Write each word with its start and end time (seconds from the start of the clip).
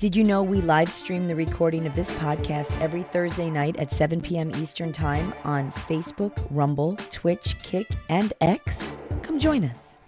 Did 0.00 0.16
you 0.16 0.24
know 0.24 0.42
we 0.42 0.62
live 0.62 0.90
stream 0.90 1.26
the 1.26 1.36
recording 1.36 1.86
of 1.86 1.94
this 1.94 2.10
podcast 2.12 2.72
every 2.80 3.02
Thursday 3.02 3.50
night 3.50 3.76
at 3.76 3.92
7 3.92 4.22
p.m. 4.22 4.50
Eastern 4.56 4.92
Time 4.92 5.34
on 5.44 5.70
Facebook, 5.72 6.46
Rumble, 6.50 6.96
Twitch, 7.10 7.58
Kick, 7.58 7.86
and 8.08 8.32
X? 8.40 8.96
Come 9.20 9.38
join 9.38 9.62
us. 9.62 9.99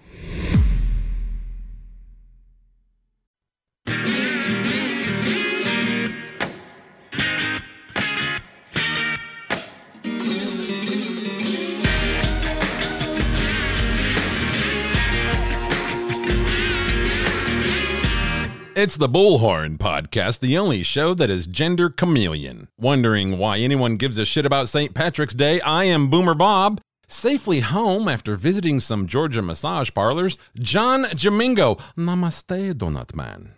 It's 18.83 18.97
the 18.97 19.09
Bullhorn 19.09 19.79
Podcast, 19.79 20.41
the 20.41 20.59
only 20.59 20.83
show 20.83 21.15
that 21.15 21.31
is 21.31 21.47
gender 21.47 21.89
chameleon. 21.89 22.67
Wondering 22.77 23.39
why 23.39 23.59
anyone 23.59 23.97
gives 23.97 24.19
a 24.19 24.25
shit 24.25 24.45
about 24.45 24.69
St. 24.69 24.93
Patrick's 24.93 25.35
Day? 25.35 25.61
I 25.61 25.85
am 25.85 26.11
Boomer 26.11 26.35
Bob. 26.35 26.81
Safely 27.07 27.61
home 27.61 28.09
after 28.09 28.35
visiting 28.35 28.81
some 28.81 29.07
Georgia 29.07 29.41
massage 29.41 29.93
parlors, 29.95 30.37
John 30.57 31.05
Jamingo. 31.05 31.79
Namaste, 31.97 32.75
Donut 32.75 33.15
Man. 33.15 33.53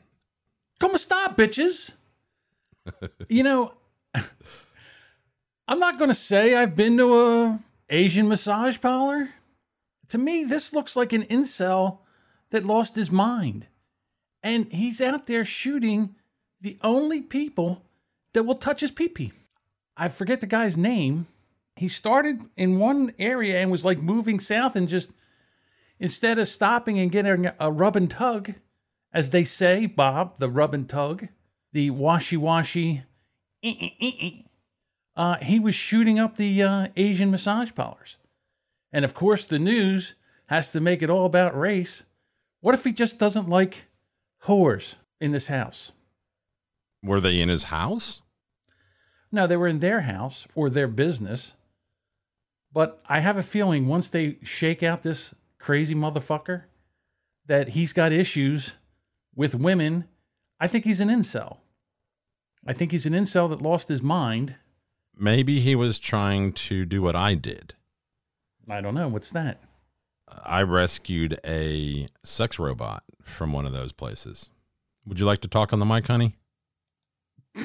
Come 0.79 0.99
stop, 0.99 1.39
bitches. 1.39 1.93
you 3.31 3.43
know, 3.43 3.73
I'm 5.67 5.79
not 5.79 5.97
going 5.97 6.11
to 6.11 6.15
say 6.15 6.55
I've 6.55 6.77
been 6.77 6.99
to 6.99 7.15
a 7.15 7.61
Asian 7.89 8.29
massage 8.29 8.79
parlor. 8.79 9.31
To 10.09 10.19
me, 10.19 10.45
this 10.45 10.75
looks 10.75 10.97
like 10.97 11.15
an 11.15 11.23
incel 11.23 12.01
that 12.51 12.67
lost 12.67 12.95
his 12.95 13.11
mind. 13.11 13.69
And 14.45 14.71
he's 14.71 15.01
out 15.01 15.27
there 15.27 15.45
shooting 15.45 16.15
the 16.61 16.79
only 16.83 17.23
people 17.23 17.83
that 18.35 18.43
will 18.43 18.55
touch 18.55 18.83
his 18.83 18.91
pee-pee. 18.91 19.33
I 19.97 20.09
forget 20.09 20.43
the 20.43 20.47
guy's 20.47 20.77
name. 20.77 21.27
He 21.77 21.89
started 21.89 22.43
in 22.57 22.79
one 22.79 23.13
area 23.19 23.59
and 23.59 23.71
was 23.71 23.87
like 23.87 23.99
moving 23.99 24.39
south 24.39 24.77
and 24.77 24.87
just 24.87 25.13
instead 25.99 26.39
of 26.39 26.47
stopping 26.47 26.99
and 26.99 27.11
getting 27.11 27.51
a 27.59 27.73
rub 27.73 27.97
and 27.97 28.11
tug, 28.11 28.53
as 29.13 29.31
they 29.31 29.45
say, 29.45 29.87
Bob, 29.87 30.37
the 30.37 30.51
rub 30.51 30.75
and 30.75 30.89
tug, 30.89 31.29
the 31.73 31.89
washy 31.91 32.37
washy, 32.37 33.03
uh, 35.17 35.37
he 35.41 35.59
was 35.59 35.75
shooting 35.75 36.19
up 36.19 36.37
the 36.37 36.63
uh, 36.63 36.89
Asian 36.97 37.31
massage 37.31 37.75
parlors. 37.75 38.19
And 38.93 39.07
of 39.07 39.15
course, 39.15 39.47
the 39.47 39.59
news 39.59 40.15
has 40.47 40.71
to 40.73 40.81
make 40.81 41.03
it 41.03 41.09
all 41.09 41.25
about 41.25 41.59
race. 41.59 42.03
What 42.61 42.75
if 42.75 42.85
he 42.85 42.93
just 42.93 43.19
doesn't 43.19 43.49
like 43.49 43.87
whores 44.45 44.97
in 45.21 45.33
this 45.33 45.49
house? 45.49 45.93
Were 47.03 47.21
they 47.21 47.41
in 47.41 47.49
his 47.49 47.65
house? 47.65 48.23
No, 49.31 49.47
they 49.47 49.57
were 49.57 49.69
in 49.69 49.81
their 49.81 50.03
house 50.03 50.47
or 50.55 50.71
their 50.71 50.89
business. 50.89 51.55
But 52.73 53.03
I 53.07 53.21
have 53.21 53.37
a 53.37 53.43
feeling 53.43 53.89
once 53.89 54.09
they 54.09 54.39
shake 54.43 54.83
out 54.83 55.03
this 55.03 55.35
crazy 55.59 55.95
motherfucker, 55.95 56.65
that 57.47 57.71
he's 57.71 57.93
got 57.93 58.13
issues 58.13 58.75
with 59.35 59.55
women. 59.55 60.05
I 60.61 60.67
think 60.67 60.85
he's 60.85 61.01
an 61.01 61.09
incel. 61.09 61.59
I 62.67 62.73
think 62.73 62.91
he's 62.91 63.07
an 63.07 63.13
incel 63.13 63.49
that 63.51 63.63
lost 63.63 63.89
his 63.89 64.03
mind. 64.03 64.57
Maybe 65.17 65.61
he 65.61 65.75
was 65.75 65.99
trying 65.99 66.53
to 66.53 66.85
do 66.85 67.03
what 67.03 67.15
I 67.15 67.35
did. 67.35 67.75
I 68.69 68.81
don't 68.81 68.95
know. 68.95 69.09
What's 69.09 69.31
that? 69.33 69.61
I 70.29 70.63
rescued 70.63 71.39
a 71.47 72.09
sex 72.23 72.59
robot 72.59 73.05
from 73.23 73.53
one 73.53 73.67
of 73.67 73.73
those 73.73 73.93
places. 73.93 74.51
Would 75.07 75.21
you 75.21 75.27
like 75.27 75.41
to 75.41 75.49
talk 75.49 75.73
on 75.73 75.79
the 75.79 75.87
mic, 75.87 76.07
honey? 76.07 76.37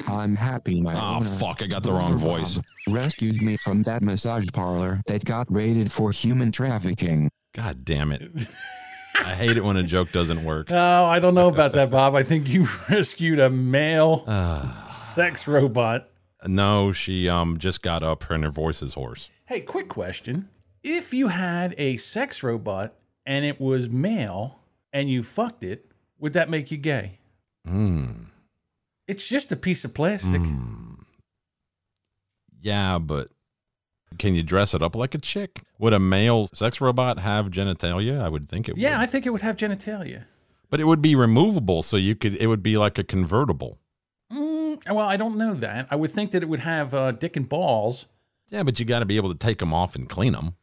I'm 0.06 0.36
happy 0.36 0.80
my 0.80 0.94
Oh, 0.94 1.16
owner, 1.16 1.28
fuck, 1.28 1.62
I 1.62 1.66
got 1.66 1.82
the 1.82 1.92
wrong 1.92 2.12
Boomer 2.12 2.38
voice. 2.38 2.60
Rescued 2.88 3.42
me 3.42 3.56
from 3.56 3.82
that 3.84 4.02
massage 4.02 4.46
parlor 4.52 5.02
that 5.06 5.24
got 5.24 5.50
raided 5.50 5.90
for 5.90 6.12
human 6.12 6.52
trafficking. 6.52 7.28
God 7.54 7.84
damn 7.84 8.12
it. 8.12 8.30
I 9.16 9.34
hate 9.34 9.56
it 9.56 9.64
when 9.64 9.76
a 9.76 9.82
joke 9.82 10.12
doesn't 10.12 10.44
work. 10.44 10.70
Oh, 10.70 11.04
I 11.06 11.18
don't 11.18 11.34
know 11.34 11.48
about 11.48 11.72
that, 11.72 11.90
Bob. 11.90 12.14
I 12.14 12.22
think 12.22 12.48
you 12.48 12.68
rescued 12.90 13.40
a 13.40 13.50
male 13.50 14.22
Uh, 14.28 14.86
sex 14.86 15.48
robot. 15.48 16.08
no, 16.46 16.92
she 16.92 17.28
um 17.28 17.58
just 17.58 17.82
got 17.82 18.02
up 18.04 18.30
and 18.30 18.44
her 18.44 18.50
voice 18.50 18.82
is 18.82 18.94
hoarse. 18.94 19.28
Hey, 19.46 19.60
quick 19.60 19.88
question. 19.88 20.48
If 20.82 21.12
you 21.12 21.28
had 21.28 21.74
a 21.78 21.96
sex 21.98 22.42
robot 22.42 22.94
and 23.26 23.44
it 23.44 23.60
was 23.60 23.90
male 23.90 24.60
and 24.92 25.10
you 25.10 25.22
fucked 25.22 25.62
it, 25.62 25.90
would 26.18 26.32
that 26.32 26.48
make 26.48 26.70
you 26.70 26.78
gay? 26.78 27.18
Hmm. 27.66 28.24
It's 29.06 29.28
just 29.28 29.52
a 29.52 29.56
piece 29.56 29.84
of 29.84 29.92
plastic. 29.92 30.40
Yeah, 32.62 32.98
but 32.98 33.30
can 34.18 34.34
you 34.34 34.42
dress 34.42 34.74
it 34.74 34.82
up 34.82 34.94
like 34.94 35.14
a 35.14 35.18
chick? 35.18 35.62
Would 35.78 35.92
a 35.92 35.98
male 35.98 36.48
sex 36.52 36.80
robot 36.80 37.18
have 37.18 37.50
genitalia? 37.50 38.20
I 38.20 38.28
would 38.28 38.48
think 38.48 38.68
it 38.68 38.72
would 38.74 38.82
Yeah, 38.82 38.98
would. 38.98 39.02
I 39.02 39.06
think 39.06 39.26
it 39.26 39.30
would 39.30 39.42
have 39.42 39.56
genitalia. 39.56 40.24
But 40.68 40.80
it 40.80 40.84
would 40.84 41.02
be 41.02 41.14
removable, 41.14 41.82
so 41.82 41.96
you 41.96 42.14
could. 42.14 42.36
It 42.36 42.46
would 42.46 42.62
be 42.62 42.76
like 42.76 42.98
a 42.98 43.04
convertible. 43.04 43.78
Mm, 44.32 44.94
well, 44.94 45.08
I 45.08 45.16
don't 45.16 45.36
know 45.36 45.54
that. 45.54 45.88
I 45.90 45.96
would 45.96 46.12
think 46.12 46.30
that 46.30 46.42
it 46.42 46.48
would 46.48 46.60
have 46.60 46.94
uh, 46.94 47.12
dick 47.12 47.36
and 47.36 47.48
balls. 47.48 48.06
Yeah, 48.48 48.62
but 48.62 48.78
you 48.78 48.84
got 48.84 49.00
to 49.00 49.04
be 49.04 49.16
able 49.16 49.32
to 49.32 49.38
take 49.38 49.58
them 49.58 49.74
off 49.74 49.96
and 49.96 50.08
clean 50.08 50.32
them. 50.32 50.54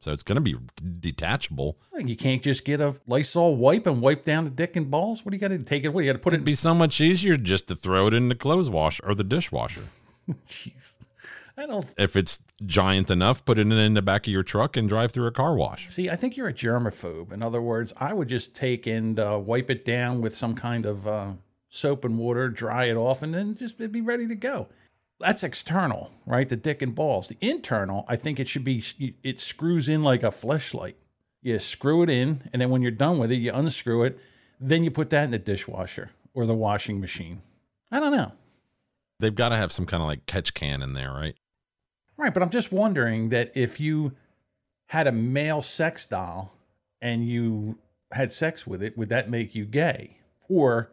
So 0.00 0.12
it's 0.12 0.22
going 0.22 0.36
to 0.36 0.40
be 0.40 0.54
detachable. 1.00 1.78
You 1.98 2.16
can't 2.16 2.42
just 2.42 2.64
get 2.64 2.80
a 2.80 2.94
Lysol 3.06 3.56
wipe 3.56 3.86
and 3.86 4.00
wipe 4.00 4.24
down 4.24 4.44
the 4.44 4.50
dick 4.50 4.76
and 4.76 4.90
balls. 4.90 5.24
What 5.24 5.30
do 5.30 5.36
you 5.36 5.40
got 5.40 5.48
to 5.48 5.58
take 5.58 5.84
it? 5.84 5.88
What 5.88 6.02
do 6.02 6.06
you 6.06 6.12
got 6.12 6.18
to 6.18 6.22
put 6.22 6.32
it 6.32 6.36
It'd 6.36 6.44
be 6.44 6.54
so 6.54 6.74
much 6.74 7.00
easier 7.00 7.36
just 7.36 7.66
to 7.68 7.76
throw 7.76 8.06
it 8.06 8.14
in 8.14 8.28
the 8.28 8.34
clothes 8.34 8.70
wash 8.70 9.00
or 9.02 9.14
the 9.14 9.24
dishwasher. 9.24 9.82
Jeez. 10.48 10.98
I 11.58 11.64
don't 11.64 11.86
If 11.96 12.16
it's 12.16 12.40
giant 12.66 13.10
enough, 13.10 13.44
put 13.44 13.58
it 13.58 13.66
in 13.66 13.94
the 13.94 14.02
back 14.02 14.26
of 14.26 14.32
your 14.32 14.42
truck 14.42 14.76
and 14.76 14.88
drive 14.88 15.12
through 15.12 15.26
a 15.26 15.32
car 15.32 15.54
wash. 15.54 15.88
see. 15.88 16.10
I 16.10 16.16
think 16.16 16.36
you're 16.36 16.48
a 16.48 16.52
germaphobe. 16.52 17.32
In 17.32 17.42
other 17.42 17.62
words, 17.62 17.94
I 17.96 18.12
would 18.12 18.28
just 18.28 18.54
take 18.54 18.86
and 18.86 19.18
uh, 19.18 19.40
wipe 19.42 19.70
it 19.70 19.84
down 19.84 20.20
with 20.20 20.36
some 20.36 20.54
kind 20.54 20.84
of 20.84 21.08
uh, 21.08 21.32
soap 21.70 22.04
and 22.04 22.18
water, 22.18 22.48
dry 22.50 22.84
it 22.84 22.96
off, 22.96 23.22
and 23.22 23.32
then 23.32 23.54
just 23.54 23.80
it'd 23.80 23.92
be 23.92 24.02
ready 24.02 24.28
to 24.28 24.34
go. 24.34 24.68
That's 25.18 25.42
external, 25.42 26.10
right? 26.26 26.48
The 26.48 26.56
dick 26.56 26.82
and 26.82 26.94
balls. 26.94 27.28
The 27.28 27.38
internal, 27.40 28.04
I 28.08 28.16
think 28.16 28.38
it 28.38 28.48
should 28.48 28.64
be. 28.64 28.82
It 29.22 29.40
screws 29.40 29.88
in 29.88 30.02
like 30.02 30.22
a 30.22 30.28
fleshlight. 30.28 30.94
You 31.42 31.58
screw 31.58 32.02
it 32.02 32.10
in, 32.10 32.48
and 32.52 32.60
then 32.60 32.70
when 32.70 32.82
you're 32.82 32.90
done 32.90 33.18
with 33.18 33.30
it, 33.30 33.36
you 33.36 33.52
unscrew 33.52 34.04
it. 34.04 34.18
Then 34.60 34.84
you 34.84 34.90
put 34.90 35.10
that 35.10 35.24
in 35.24 35.30
the 35.30 35.38
dishwasher 35.38 36.10
or 36.34 36.44
the 36.44 36.54
washing 36.54 37.00
machine. 37.00 37.40
I 37.90 38.00
don't 38.00 38.12
know. 38.12 38.32
They've 39.20 39.34
got 39.34 39.50
to 39.50 39.56
have 39.56 39.72
some 39.72 39.86
kind 39.86 40.02
of 40.02 40.08
like 40.08 40.26
catch 40.26 40.52
can 40.54 40.82
in 40.82 40.92
there, 40.92 41.12
right? 41.12 41.34
Right, 42.18 42.34
but 42.34 42.42
I'm 42.42 42.50
just 42.50 42.72
wondering 42.72 43.30
that 43.30 43.56
if 43.56 43.80
you 43.80 44.12
had 44.86 45.06
a 45.06 45.12
male 45.12 45.62
sex 45.62 46.04
doll 46.06 46.52
and 47.00 47.26
you 47.26 47.78
had 48.12 48.32
sex 48.32 48.66
with 48.66 48.82
it, 48.82 48.96
would 48.98 49.08
that 49.08 49.30
make 49.30 49.54
you 49.54 49.64
gay? 49.64 50.18
Or 50.48 50.90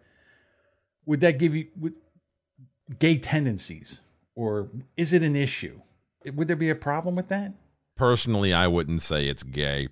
would 1.06 1.20
that 1.22 1.40
give 1.40 1.56
you 1.56 1.68
would, 1.78 1.96
gay 3.00 3.18
tendencies? 3.18 4.02
Or 4.36 4.70
is 4.98 5.14
it 5.14 5.24
an 5.24 5.36
issue? 5.36 5.82
Would 6.26 6.48
there 6.48 6.56
be 6.56 6.70
a 6.70 6.76
problem 6.76 7.16
with 7.16 7.28
that? 7.30 7.54
Personally, 7.96 8.54
I 8.54 8.68
wouldn't 8.68 9.02
say 9.02 9.28
it's 9.28 9.44
gay. 9.44 9.88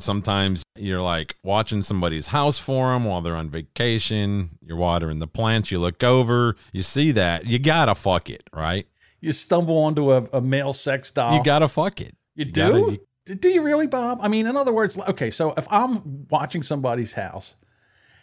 Sometimes 0.00 0.62
you're 0.76 1.02
like 1.02 1.36
watching 1.44 1.82
somebody's 1.82 2.28
house 2.28 2.58
for 2.58 2.92
them 2.92 3.04
while 3.04 3.20
they're 3.20 3.36
on 3.36 3.50
vacation. 3.50 4.58
You're 4.60 4.76
watering 4.76 5.18
the 5.18 5.26
plants. 5.26 5.70
You 5.70 5.78
look 5.78 6.02
over, 6.02 6.56
you 6.72 6.82
see 6.82 7.12
that. 7.12 7.46
You 7.46 7.58
got 7.58 7.84
to 7.86 7.94
fuck 7.94 8.28
it, 8.30 8.42
right? 8.52 8.86
You 9.20 9.32
stumble 9.32 9.78
onto 9.78 10.12
a, 10.12 10.24
a 10.32 10.40
male 10.40 10.72
sex 10.72 11.10
doll. 11.12 11.36
You 11.36 11.44
got 11.44 11.60
to 11.60 11.68
fuck 11.68 12.00
it. 12.00 12.16
You 12.34 12.46
You 12.46 12.52
do? 12.52 12.72
gotta- 12.86 13.00
D- 13.26 13.34
do 13.34 13.48
you 13.50 13.62
really, 13.62 13.86
Bob? 13.86 14.18
I 14.20 14.26
mean, 14.26 14.46
in 14.48 14.56
other 14.56 14.72
words, 14.72 14.98
okay, 14.98 15.30
so 15.30 15.54
if 15.56 15.68
I'm 15.70 16.26
watching 16.28 16.64
somebody's 16.64 17.12
house 17.12 17.54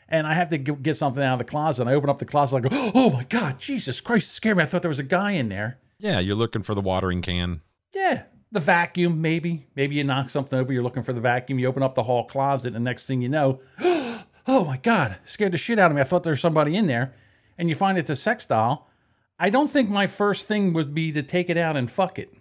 and 0.09 0.27
I 0.27 0.33
have 0.33 0.49
to 0.49 0.57
g- 0.57 0.73
get 0.81 0.97
something 0.97 1.23
out 1.23 1.33
of 1.33 1.39
the 1.39 1.45
closet, 1.45 1.83
and 1.83 1.89
I 1.89 1.93
open 1.93 2.09
up 2.09 2.19
the 2.19 2.25
closet, 2.25 2.57
I 2.57 2.59
go, 2.61 2.91
oh 2.93 3.09
my 3.11 3.23
God, 3.23 3.59
Jesus 3.59 4.01
Christ, 4.01 4.33
scared 4.33 4.57
me. 4.57 4.63
I 4.63 4.65
thought 4.65 4.81
there 4.81 4.89
was 4.89 4.99
a 4.99 5.03
guy 5.03 5.31
in 5.31 5.49
there. 5.49 5.77
Yeah, 5.99 6.19
you're 6.19 6.35
looking 6.35 6.63
for 6.63 6.75
the 6.75 6.81
watering 6.81 7.21
can. 7.21 7.61
Yeah, 7.93 8.23
the 8.51 8.59
vacuum, 8.59 9.21
maybe. 9.21 9.67
Maybe 9.75 9.95
you 9.95 10.03
knock 10.03 10.29
something 10.29 10.59
over, 10.59 10.73
you're 10.73 10.83
looking 10.83 11.03
for 11.03 11.13
the 11.13 11.21
vacuum, 11.21 11.59
you 11.59 11.67
open 11.67 11.83
up 11.83 11.95
the 11.95 12.03
hall 12.03 12.25
closet, 12.25 12.67
and 12.67 12.75
the 12.75 12.89
next 12.89 13.07
thing 13.07 13.21
you 13.21 13.29
know, 13.29 13.59
oh 13.79 14.65
my 14.65 14.77
God, 14.77 15.17
scared 15.23 15.51
the 15.51 15.57
shit 15.57 15.79
out 15.79 15.91
of 15.91 15.95
me. 15.95 16.01
I 16.01 16.05
thought 16.05 16.23
there 16.23 16.31
was 16.31 16.41
somebody 16.41 16.75
in 16.75 16.87
there. 16.87 17.13
And 17.57 17.67
you 17.67 17.75
find 17.75 17.97
it's 17.97 18.09
a 18.09 18.15
sex 18.15 18.45
doll. 18.45 18.89
I 19.37 19.49
don't 19.49 19.69
think 19.69 19.89
my 19.89 20.07
first 20.07 20.47
thing 20.47 20.71
would 20.73 20.93
be 20.93 21.11
to 21.11 21.21
take 21.21 21.49
it 21.49 21.57
out 21.57 21.75
and 21.75 21.91
fuck 21.91 22.17
it. 22.17 22.33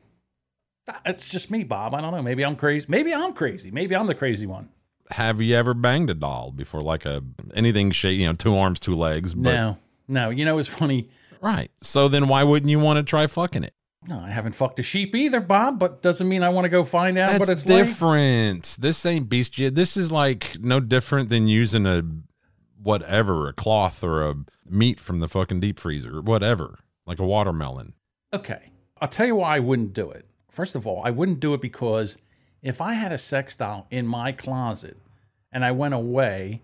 It's 1.05 1.29
just 1.29 1.51
me, 1.51 1.65
Bob. 1.65 1.95
I 1.95 2.01
don't 2.01 2.13
know. 2.13 2.23
Maybe 2.23 2.45
I'm 2.45 2.57
crazy. 2.57 2.87
Maybe 2.89 3.13
I'm 3.13 3.33
crazy. 3.35 3.71
Maybe 3.71 3.95
I'm 3.95 4.07
the 4.07 4.15
crazy 4.15 4.47
one. 4.47 4.69
Have 5.11 5.41
you 5.41 5.57
ever 5.57 5.75
banged 5.75 6.11
a 6.11 6.15
doll 6.15 6.51
before? 6.51 6.81
Like 6.81 7.05
a 7.07 7.23
anything 7.55 7.91
shape, 7.91 8.19
you 8.19 8.27
know, 8.27 8.35
two 8.35 8.57
arms, 8.57 8.81
two 8.81 8.95
legs. 8.95 9.35
But, 9.35 9.53
no, 9.53 9.79
no. 10.07 10.31
You 10.31 10.45
know, 10.45 10.59
it's 10.59 10.69
funny. 10.69 11.09
Right. 11.41 11.71
So 11.83 12.09
then 12.09 12.29
why 12.29 12.43
wouldn't 12.45 12.71
you 12.71 12.79
want 12.79 12.99
to 12.99 13.03
try 13.03 13.27
fucking 13.27 13.65
it? 13.65 13.75
No, 14.07 14.19
I 14.21 14.29
haven't 14.29 14.53
fucked 14.53 14.81
a 14.81 14.83
sheep 14.83 15.15
either, 15.15 15.41
Bob. 15.41 15.79
But 15.79 16.03
doesn't 16.03 16.29
mean 16.29 16.43
I 16.43 16.49
want 16.51 16.65
to 16.65 16.69
go 16.69 16.85
find 16.85 17.19
out 17.19 17.39
what 17.39 17.47
That's 17.49 17.61
it's 17.63 17.69
like. 17.69 17.87
different. 17.87 18.77
This 18.79 19.05
ain't 19.05 19.29
bestiality. 19.29 19.75
This 19.75 19.97
is 19.97 20.11
like 20.11 20.59
no 20.61 20.81
different 20.81 21.29
than 21.31 21.49
using 21.49 21.87
a 21.87 22.03
whatever, 22.83 23.49
a 23.49 23.53
cloth 23.53 24.05
or 24.05 24.29
a 24.29 24.35
meat 24.69 25.01
from 25.01 25.21
the 25.21 25.29
fucking 25.29 25.61
deep 25.61 25.79
freezer, 25.79 26.21
whatever, 26.23 26.79
like 27.07 27.19
a 27.19 27.25
watermelon. 27.25 27.95
Okay. 28.33 28.71
I'll 29.01 29.09
tell 29.09 29.27
you 29.27 29.37
why 29.37 29.57
I 29.57 29.59
wouldn't 29.61 29.93
do 29.93 30.11
it. 30.11 30.27
First 30.51 30.75
of 30.75 30.87
all, 30.87 31.03
I 31.05 31.11
wouldn't 31.11 31.41
do 31.41 31.55
it 31.55 31.61
because 31.61 32.17
if 32.63 32.81
I 32.81 32.95
had 32.95 33.13
a 33.13 33.19
sex 33.19 33.57
doll 33.57 33.87
in 33.91 34.07
my 34.07 34.33
closet 34.33 34.97
and 35.53 35.65
I 35.65 35.71
went 35.73 35.95
away 35.95 36.63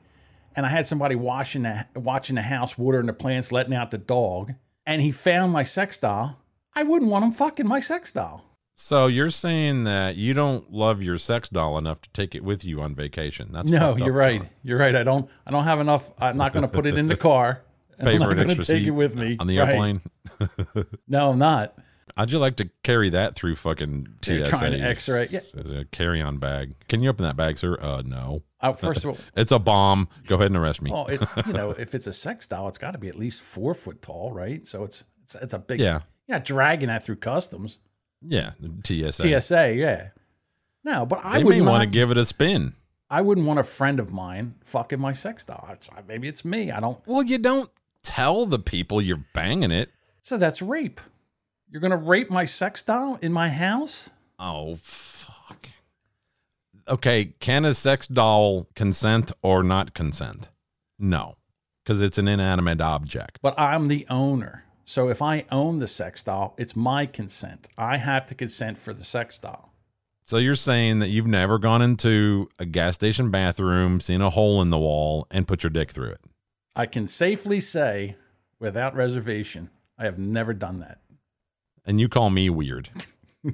and 0.56 0.64
I 0.66 0.68
had 0.68 0.86
somebody 0.86 1.14
washing 1.14 1.62
the, 1.62 1.86
watching 1.94 2.36
the 2.36 2.42
house, 2.42 2.76
watering 2.78 3.06
the 3.06 3.12
plants, 3.12 3.50
letting 3.52 3.74
out 3.74 3.90
the 3.90 3.98
dog, 3.98 4.54
and 4.86 5.02
he 5.02 5.10
found 5.10 5.52
my 5.52 5.62
sex 5.62 5.98
doll, 5.98 6.38
I 6.74 6.82
wouldn't 6.82 7.10
want 7.10 7.24
him 7.24 7.32
fucking 7.32 7.66
my 7.68 7.80
sex 7.80 8.12
doll. 8.12 8.44
So 8.76 9.06
you're 9.06 9.30
saying 9.30 9.84
that 9.84 10.16
you 10.16 10.34
don't 10.34 10.72
love 10.72 11.00
your 11.00 11.16
sex 11.16 11.48
doll 11.48 11.78
enough 11.78 12.00
to 12.02 12.10
take 12.10 12.34
it 12.34 12.42
with 12.42 12.64
you 12.64 12.80
on 12.80 12.94
vacation? 12.94 13.50
That's 13.52 13.68
No, 13.68 13.96
you're 13.96 14.12
right. 14.12 14.42
You're 14.64 14.78
right. 14.78 14.96
I 14.96 15.04
don't. 15.04 15.30
I 15.46 15.52
don't 15.52 15.62
have 15.62 15.78
enough. 15.78 16.10
I'm 16.20 16.36
not 16.36 16.52
going 16.52 16.64
to 16.64 16.68
put 16.68 16.84
it 16.84 16.98
in 16.98 17.06
the 17.06 17.16
car. 17.30 17.62
and 17.98 18.06
Pay 18.08 18.14
I'm 18.14 18.18
not 18.20 18.36
gonna 18.36 18.56
take 18.56 18.82
it 18.84 18.90
with 18.90 19.14
me 19.14 19.36
on 19.38 19.46
the 19.46 19.58
Right. 19.58 19.68
airplane. 19.68 20.00
No, 21.06 21.30
I'm 21.30 21.38
not. 21.38 21.78
How'd 22.16 22.30
you 22.30 22.38
like 22.38 22.56
to 22.56 22.70
carry 22.84 23.10
that 23.10 23.34
through 23.34 23.56
fucking 23.56 24.06
They're 24.22 24.44
TSA? 24.44 24.50
trying 24.50 24.72
to 24.72 24.78
X-ray. 24.78 25.28
Yeah. 25.32 25.40
As 25.58 25.70
a 25.72 25.84
carry-on 25.86 26.38
bag. 26.38 26.74
Can 26.88 27.02
you 27.02 27.10
open 27.10 27.24
that 27.24 27.36
bag, 27.36 27.58
sir? 27.58 27.76
Uh, 27.80 28.02
no. 28.06 28.42
Uh, 28.60 28.72
first 28.72 29.04
of 29.04 29.10
all, 29.10 29.18
It's 29.36 29.50
a 29.50 29.58
bomb. 29.58 30.08
Go 30.28 30.36
ahead 30.36 30.46
and 30.46 30.56
arrest 30.56 30.80
me. 30.80 30.92
well, 30.92 31.06
it's 31.08 31.28
you 31.46 31.52
know, 31.52 31.70
if 31.78 31.94
it's 31.94 32.06
a 32.06 32.12
sex 32.12 32.46
doll, 32.46 32.68
it's 32.68 32.78
got 32.78 32.92
to 32.92 32.98
be 32.98 33.08
at 33.08 33.16
least 33.18 33.42
four 33.42 33.74
foot 33.74 34.00
tall, 34.00 34.30
right? 34.32 34.64
So 34.66 34.84
it's 34.84 35.02
it's 35.24 35.34
it's 35.34 35.54
a 35.54 35.58
big. 35.58 35.80
yeah, 35.80 36.00
You're 36.28 36.38
not 36.38 36.44
dragging 36.44 36.86
that 36.88 37.02
through 37.04 37.16
customs. 37.16 37.80
yeah. 38.22 38.52
TSA. 38.84 39.40
TSA, 39.40 39.74
yeah. 39.74 40.08
No, 40.84 41.04
but 41.06 41.20
I 41.24 41.42
would 41.42 41.60
want 41.62 41.82
to 41.82 41.88
give 41.88 42.10
it 42.10 42.18
a 42.18 42.24
spin. 42.24 42.74
I 43.10 43.22
wouldn't 43.22 43.46
want 43.46 43.58
a 43.58 43.64
friend 43.64 43.98
of 44.00 44.12
mine 44.12 44.54
fucking 44.64 45.00
my 45.00 45.14
sex 45.14 45.44
doll. 45.44 45.68
It's- 45.72 45.88
Maybe 46.06 46.28
it's 46.28 46.44
me. 46.44 46.70
I 46.70 46.78
don't. 46.80 46.98
Well, 47.06 47.22
you 47.22 47.38
don't 47.38 47.70
tell 48.02 48.46
the 48.46 48.58
people 48.58 49.00
you're 49.02 49.24
banging 49.34 49.70
it. 49.72 49.90
So 50.20 50.36
that's 50.36 50.62
rape. 50.62 51.00
You're 51.74 51.80
gonna 51.80 51.96
rape 51.96 52.30
my 52.30 52.44
sex 52.44 52.84
doll 52.84 53.18
in 53.20 53.32
my 53.32 53.48
house? 53.48 54.08
Oh 54.38 54.76
fuck. 54.76 55.70
Okay, 56.86 57.34
can 57.40 57.64
a 57.64 57.74
sex 57.74 58.06
doll 58.06 58.68
consent 58.76 59.32
or 59.42 59.64
not 59.64 59.92
consent? 59.92 60.50
No, 61.00 61.34
because 61.82 62.00
it's 62.00 62.16
an 62.16 62.28
inanimate 62.28 62.80
object. 62.80 63.40
But 63.42 63.58
I'm 63.58 63.88
the 63.88 64.06
owner. 64.08 64.62
So 64.84 65.08
if 65.08 65.20
I 65.20 65.46
own 65.50 65.80
the 65.80 65.88
sex 65.88 66.22
doll, 66.22 66.54
it's 66.58 66.76
my 66.76 67.06
consent. 67.06 67.66
I 67.76 67.96
have 67.96 68.28
to 68.28 68.36
consent 68.36 68.78
for 68.78 68.94
the 68.94 69.02
sex 69.02 69.40
doll. 69.40 69.72
So 70.22 70.36
you're 70.36 70.54
saying 70.54 71.00
that 71.00 71.08
you've 71.08 71.26
never 71.26 71.58
gone 71.58 71.82
into 71.82 72.48
a 72.56 72.66
gas 72.66 72.94
station 72.94 73.32
bathroom, 73.32 74.00
seen 74.00 74.20
a 74.20 74.30
hole 74.30 74.62
in 74.62 74.70
the 74.70 74.78
wall, 74.78 75.26
and 75.28 75.48
put 75.48 75.64
your 75.64 75.70
dick 75.70 75.90
through 75.90 76.10
it? 76.10 76.20
I 76.76 76.86
can 76.86 77.08
safely 77.08 77.58
say, 77.58 78.14
without 78.60 78.94
reservation, 78.94 79.70
I 79.98 80.04
have 80.04 80.20
never 80.20 80.54
done 80.54 80.78
that. 80.78 81.00
And 81.84 82.00
you 82.00 82.08
call 82.08 82.30
me 82.30 82.48
weird? 82.50 82.88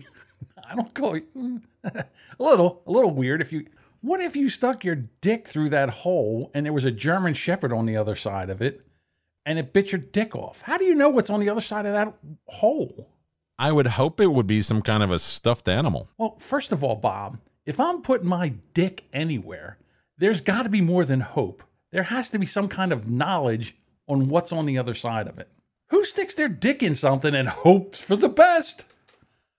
I 0.71 0.75
don't 0.75 0.95
call 0.95 1.17
you 1.17 1.61
a 1.85 2.05
little, 2.39 2.83
a 2.87 2.91
little 2.91 3.11
weird. 3.11 3.41
If 3.41 3.53
you, 3.53 3.67
what 4.01 4.21
if 4.21 4.37
you 4.37 4.49
stuck 4.49 4.85
your 4.85 4.97
dick 5.21 5.49
through 5.49 5.71
that 5.71 5.91
hole 5.91 6.51
and 6.55 6.65
there 6.65 6.73
was 6.73 6.85
a 6.85 6.91
German 6.91 7.35
Shepherd 7.35 7.73
on 7.73 7.87
the 7.87 7.97
other 7.97 8.15
side 8.15 8.51
of 8.51 8.63
it, 8.63 8.87
and 9.45 9.59
it 9.59 9.73
bit 9.73 9.91
your 9.91 10.01
dick 10.01 10.37
off? 10.37 10.63
How 10.63 10.79
do 10.79 10.85
you 10.85 10.95
know 10.95 11.09
what's 11.09 11.31
on 11.31 11.41
the 11.41 11.49
other 11.49 11.61
side 11.61 11.87
of 11.87 11.93
that 11.93 12.15
hole? 12.47 13.09
I 13.59 13.73
would 13.73 13.89
hope 13.89 14.21
it 14.21 14.33
would 14.33 14.47
be 14.47 14.63
some 14.63 14.81
kind 14.81 15.03
of 15.03 15.11
a 15.11 15.19
stuffed 15.19 15.69
animal. 15.69 16.09
Well, 16.17 16.37
first 16.39 16.73
of 16.73 16.83
all, 16.83 16.97
Bob, 16.97 17.39
if 17.67 17.79
I'm 17.79 18.01
putting 18.01 18.29
my 18.29 18.55
dick 18.73 19.05
anywhere, 19.13 19.79
there's 20.17 20.41
got 20.41 20.63
to 20.63 20.69
be 20.69 20.81
more 20.81 21.05
than 21.05 21.21
hope. 21.21 21.63
There 21.91 22.05
has 22.05 22.31
to 22.31 22.39
be 22.39 22.47
some 22.47 22.69
kind 22.69 22.93
of 22.93 23.11
knowledge 23.11 23.77
on 24.09 24.29
what's 24.29 24.53
on 24.53 24.67
the 24.67 24.79
other 24.79 24.95
side 24.95 25.29
of 25.29 25.39
it. 25.39 25.49
Who 25.91 26.05
sticks 26.05 26.35
their 26.35 26.49
dick 26.49 26.83
in 26.83 26.95
something 26.95 27.35
and 27.35 27.49
hopes 27.49 28.03
for 28.03 28.17
the 28.17 28.29
best? 28.29 28.85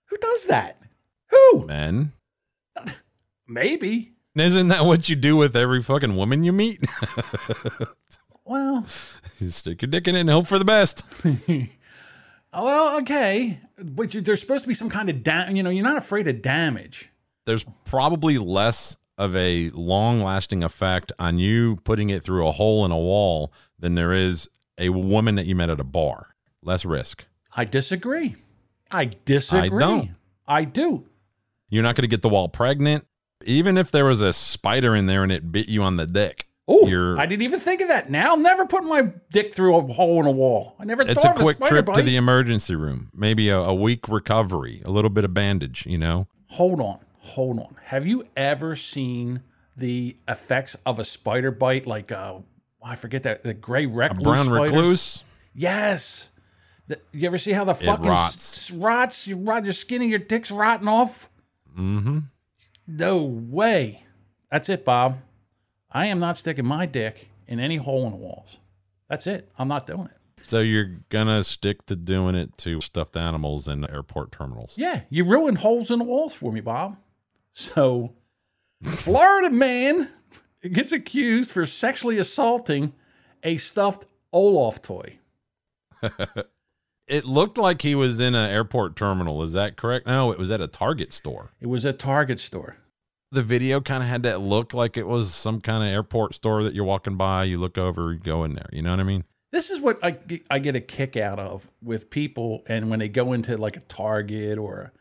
Who 0.06 0.16
does 0.16 0.46
that? 0.46 0.80
Who? 1.28 1.66
Men, 1.66 2.12
Maybe. 3.46 4.12
isn't 4.34 4.68
that 4.68 4.84
what 4.84 5.08
you 5.08 5.16
do 5.16 5.36
with 5.36 5.56
every 5.56 5.82
fucking 5.82 6.16
woman 6.16 6.44
you 6.44 6.52
meet? 6.52 6.84
Well, 8.44 8.86
you 9.38 9.50
stick 9.50 9.82
your 9.82 9.88
dick 9.90 10.08
in 10.08 10.16
it 10.16 10.20
and 10.20 10.30
hope 10.30 10.46
for 10.46 10.58
the 10.58 10.64
best. 10.64 11.04
oh, 11.24 12.64
well, 12.64 12.98
okay. 13.00 13.60
But 13.78 14.14
you, 14.14 14.20
there's 14.20 14.40
supposed 14.40 14.62
to 14.64 14.68
be 14.68 14.74
some 14.74 14.90
kind 14.90 15.08
of 15.08 15.22
dam. 15.22 15.56
You 15.56 15.62
know, 15.62 15.70
you're 15.70 15.84
not 15.84 15.96
afraid 15.96 16.28
of 16.28 16.42
damage. 16.42 17.08
There's 17.46 17.64
probably 17.84 18.38
less 18.38 18.96
of 19.16 19.36
a 19.36 19.70
long-lasting 19.70 20.64
effect 20.64 21.12
on 21.18 21.38
you 21.38 21.76
putting 21.84 22.10
it 22.10 22.22
through 22.24 22.46
a 22.46 22.52
hole 22.52 22.84
in 22.84 22.90
a 22.90 22.98
wall 22.98 23.52
than 23.78 23.94
there 23.94 24.12
is 24.12 24.48
a 24.78 24.88
woman 24.90 25.34
that 25.36 25.46
you 25.46 25.54
met 25.54 25.70
at 25.70 25.80
a 25.80 25.84
bar. 25.84 26.34
Less 26.62 26.84
risk. 26.84 27.24
I 27.54 27.64
disagree. 27.64 28.36
I 28.90 29.10
disagree. 29.24 29.82
I, 29.82 29.86
don't. 29.86 30.10
I 30.46 30.64
do. 30.64 31.06
You're 31.68 31.82
not 31.82 31.96
going 31.96 32.02
to 32.02 32.08
get 32.08 32.22
the 32.22 32.28
wall 32.28 32.48
pregnant. 32.48 33.06
Even 33.44 33.76
if 33.76 33.90
there 33.90 34.04
was 34.04 34.20
a 34.20 34.32
spider 34.32 34.94
in 34.94 35.06
there 35.06 35.22
and 35.22 35.32
it 35.32 35.50
bit 35.50 35.68
you 35.68 35.82
on 35.82 35.96
the 35.96 36.06
dick, 36.06 36.46
Oh, 36.68 37.16
I 37.18 37.26
didn't 37.26 37.42
even 37.42 37.58
think 37.58 37.80
of 37.80 37.88
that. 37.88 38.08
Now, 38.08 38.32
I'm 38.32 38.42
never 38.42 38.66
putting 38.66 38.88
my 38.88 39.12
dick 39.30 39.52
through 39.52 39.76
a 39.76 39.92
hole 39.92 40.20
in 40.20 40.26
a 40.26 40.30
wall. 40.30 40.76
I 40.78 40.84
never 40.84 41.02
it's 41.02 41.20
thought 41.20 41.36
a 41.36 41.40
quick 41.40 41.60
a 41.60 41.68
trip 41.68 41.86
bite. 41.86 41.96
to 41.96 42.02
the 42.02 42.16
emergency 42.16 42.76
room. 42.76 43.10
Maybe 43.12 43.48
a, 43.48 43.58
a 43.58 43.74
week 43.74 44.08
recovery, 44.08 44.80
a 44.84 44.90
little 44.90 45.10
bit 45.10 45.24
of 45.24 45.34
bandage, 45.34 45.84
you 45.86 45.98
know? 45.98 46.28
Hold 46.50 46.80
on, 46.80 47.00
hold 47.18 47.58
on. 47.58 47.76
Have 47.86 48.06
you 48.06 48.24
ever 48.36 48.76
seen 48.76 49.42
the 49.76 50.16
effects 50.28 50.76
of 50.86 51.00
a 51.00 51.04
spider 51.04 51.50
bite? 51.50 51.86
Like, 51.86 52.12
uh, 52.12 52.38
uh, 52.82 52.86
I 52.86 52.94
forget 52.94 53.22
that 53.24 53.42
the 53.42 53.54
gray 53.54 53.86
recluse. 53.86 54.20
A 54.20 54.22
brown 54.22 54.46
spider? 54.46 54.62
recluse. 54.62 55.24
Yes. 55.54 56.28
The, 56.88 57.00
you 57.12 57.26
ever 57.26 57.38
see 57.38 57.52
how 57.52 57.64
the 57.64 57.74
fucking 57.74 58.04
rots. 58.04 58.70
rots? 58.70 59.26
You 59.26 59.36
rot 59.36 59.64
your 59.64 59.72
skin 59.72 60.02
and 60.02 60.10
your 60.10 60.18
dick's 60.18 60.50
rotting 60.50 60.88
off. 60.88 61.28
Mm-hmm. 61.78 62.18
No 62.86 63.22
way. 63.22 64.04
That's 64.50 64.68
it, 64.68 64.84
Bob. 64.84 65.18
I 65.90 66.06
am 66.06 66.18
not 66.18 66.36
sticking 66.36 66.66
my 66.66 66.86
dick 66.86 67.28
in 67.46 67.60
any 67.60 67.76
hole 67.76 68.04
in 68.06 68.12
the 68.12 68.18
walls. 68.18 68.58
That's 69.08 69.26
it. 69.26 69.50
I'm 69.58 69.68
not 69.68 69.86
doing 69.86 70.06
it. 70.06 70.16
So 70.46 70.60
you're 70.60 71.00
gonna 71.08 71.44
stick 71.44 71.84
to 71.86 71.96
doing 71.96 72.34
it 72.34 72.58
to 72.58 72.80
stuffed 72.80 73.16
animals 73.16 73.68
in 73.68 73.88
airport 73.88 74.32
terminals. 74.32 74.74
Yeah, 74.76 75.02
you 75.08 75.24
ruined 75.24 75.58
holes 75.58 75.90
in 75.90 75.98
the 75.98 76.04
walls 76.04 76.34
for 76.34 76.50
me, 76.52 76.60
Bob. 76.60 76.96
So, 77.52 78.14
Florida 78.82 79.50
man 79.50 80.08
gets 80.70 80.92
accused 80.92 81.50
for 81.50 81.66
sexually 81.66 82.18
assaulting 82.18 82.92
a 83.42 83.56
stuffed 83.56 84.06
Olaf 84.32 84.80
toy. 84.80 85.18
It 87.12 87.26
looked 87.26 87.58
like 87.58 87.82
he 87.82 87.94
was 87.94 88.20
in 88.20 88.34
an 88.34 88.50
airport 88.50 88.96
terminal. 88.96 89.42
Is 89.42 89.52
that 89.52 89.76
correct? 89.76 90.06
No, 90.06 90.32
it 90.32 90.38
was 90.38 90.50
at 90.50 90.60
a 90.60 90.66
Target 90.66 91.12
store. 91.12 91.50
It 91.60 91.66
was 91.66 91.84
a 91.84 91.92
Target 91.92 92.38
store. 92.38 92.76
The 93.30 93.42
video 93.42 93.80
kind 93.80 94.02
of 94.02 94.08
had 94.08 94.22
that 94.22 94.40
look 94.40 94.72
like 94.72 94.96
it 94.96 95.06
was 95.06 95.34
some 95.34 95.60
kind 95.60 95.82
of 95.82 95.90
airport 95.90 96.34
store 96.34 96.62
that 96.64 96.74
you're 96.74 96.84
walking 96.84 97.16
by. 97.16 97.44
You 97.44 97.58
look 97.58 97.76
over, 97.76 98.12
you 98.12 98.18
go 98.18 98.44
in 98.44 98.54
there. 98.54 98.68
You 98.72 98.80
know 98.82 98.90
what 98.90 99.00
I 99.00 99.04
mean? 99.04 99.24
This 99.50 99.70
is 99.70 99.80
what 99.80 99.98
I, 100.02 100.16
I 100.50 100.58
get 100.58 100.76
a 100.76 100.80
kick 100.80 101.16
out 101.16 101.38
of 101.38 101.68
with 101.82 102.08
people, 102.08 102.62
and 102.66 102.88
when 102.88 103.00
they 103.00 103.08
go 103.08 103.34
into 103.34 103.58
like 103.58 103.76
a 103.76 103.80
Target 103.80 104.58
or, 104.58 104.92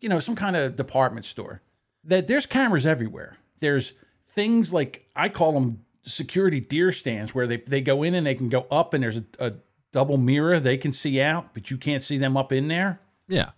you 0.00 0.10
know, 0.10 0.18
some 0.18 0.36
kind 0.36 0.56
of 0.56 0.76
department 0.76 1.24
store, 1.24 1.62
that 2.04 2.26
there's 2.26 2.44
cameras 2.44 2.84
everywhere. 2.84 3.38
There's 3.60 3.94
things 4.34 4.72
like 4.72 5.08
I 5.14 5.28
call 5.28 5.52
them 5.52 5.84
security 6.02 6.60
deer 6.60 6.92
stands 6.92 7.34
where 7.34 7.46
they, 7.46 7.58
they 7.58 7.80
go 7.80 8.02
in 8.02 8.14
and 8.14 8.26
they 8.26 8.34
can 8.34 8.48
go 8.48 8.66
up, 8.70 8.94
and 8.94 9.02
there's 9.02 9.18
a, 9.18 9.24
a 9.38 9.52
double 9.92 10.16
mirror 10.16 10.60
they 10.60 10.76
can 10.76 10.92
see 10.92 11.20
out, 11.20 11.54
but 11.54 11.70
you 11.70 11.78
can't 11.78 12.02
see 12.02 12.18
them 12.18 12.36
up 12.36 12.52
in 12.52 12.68
there. 12.68 13.00
Yeah. 13.28 13.50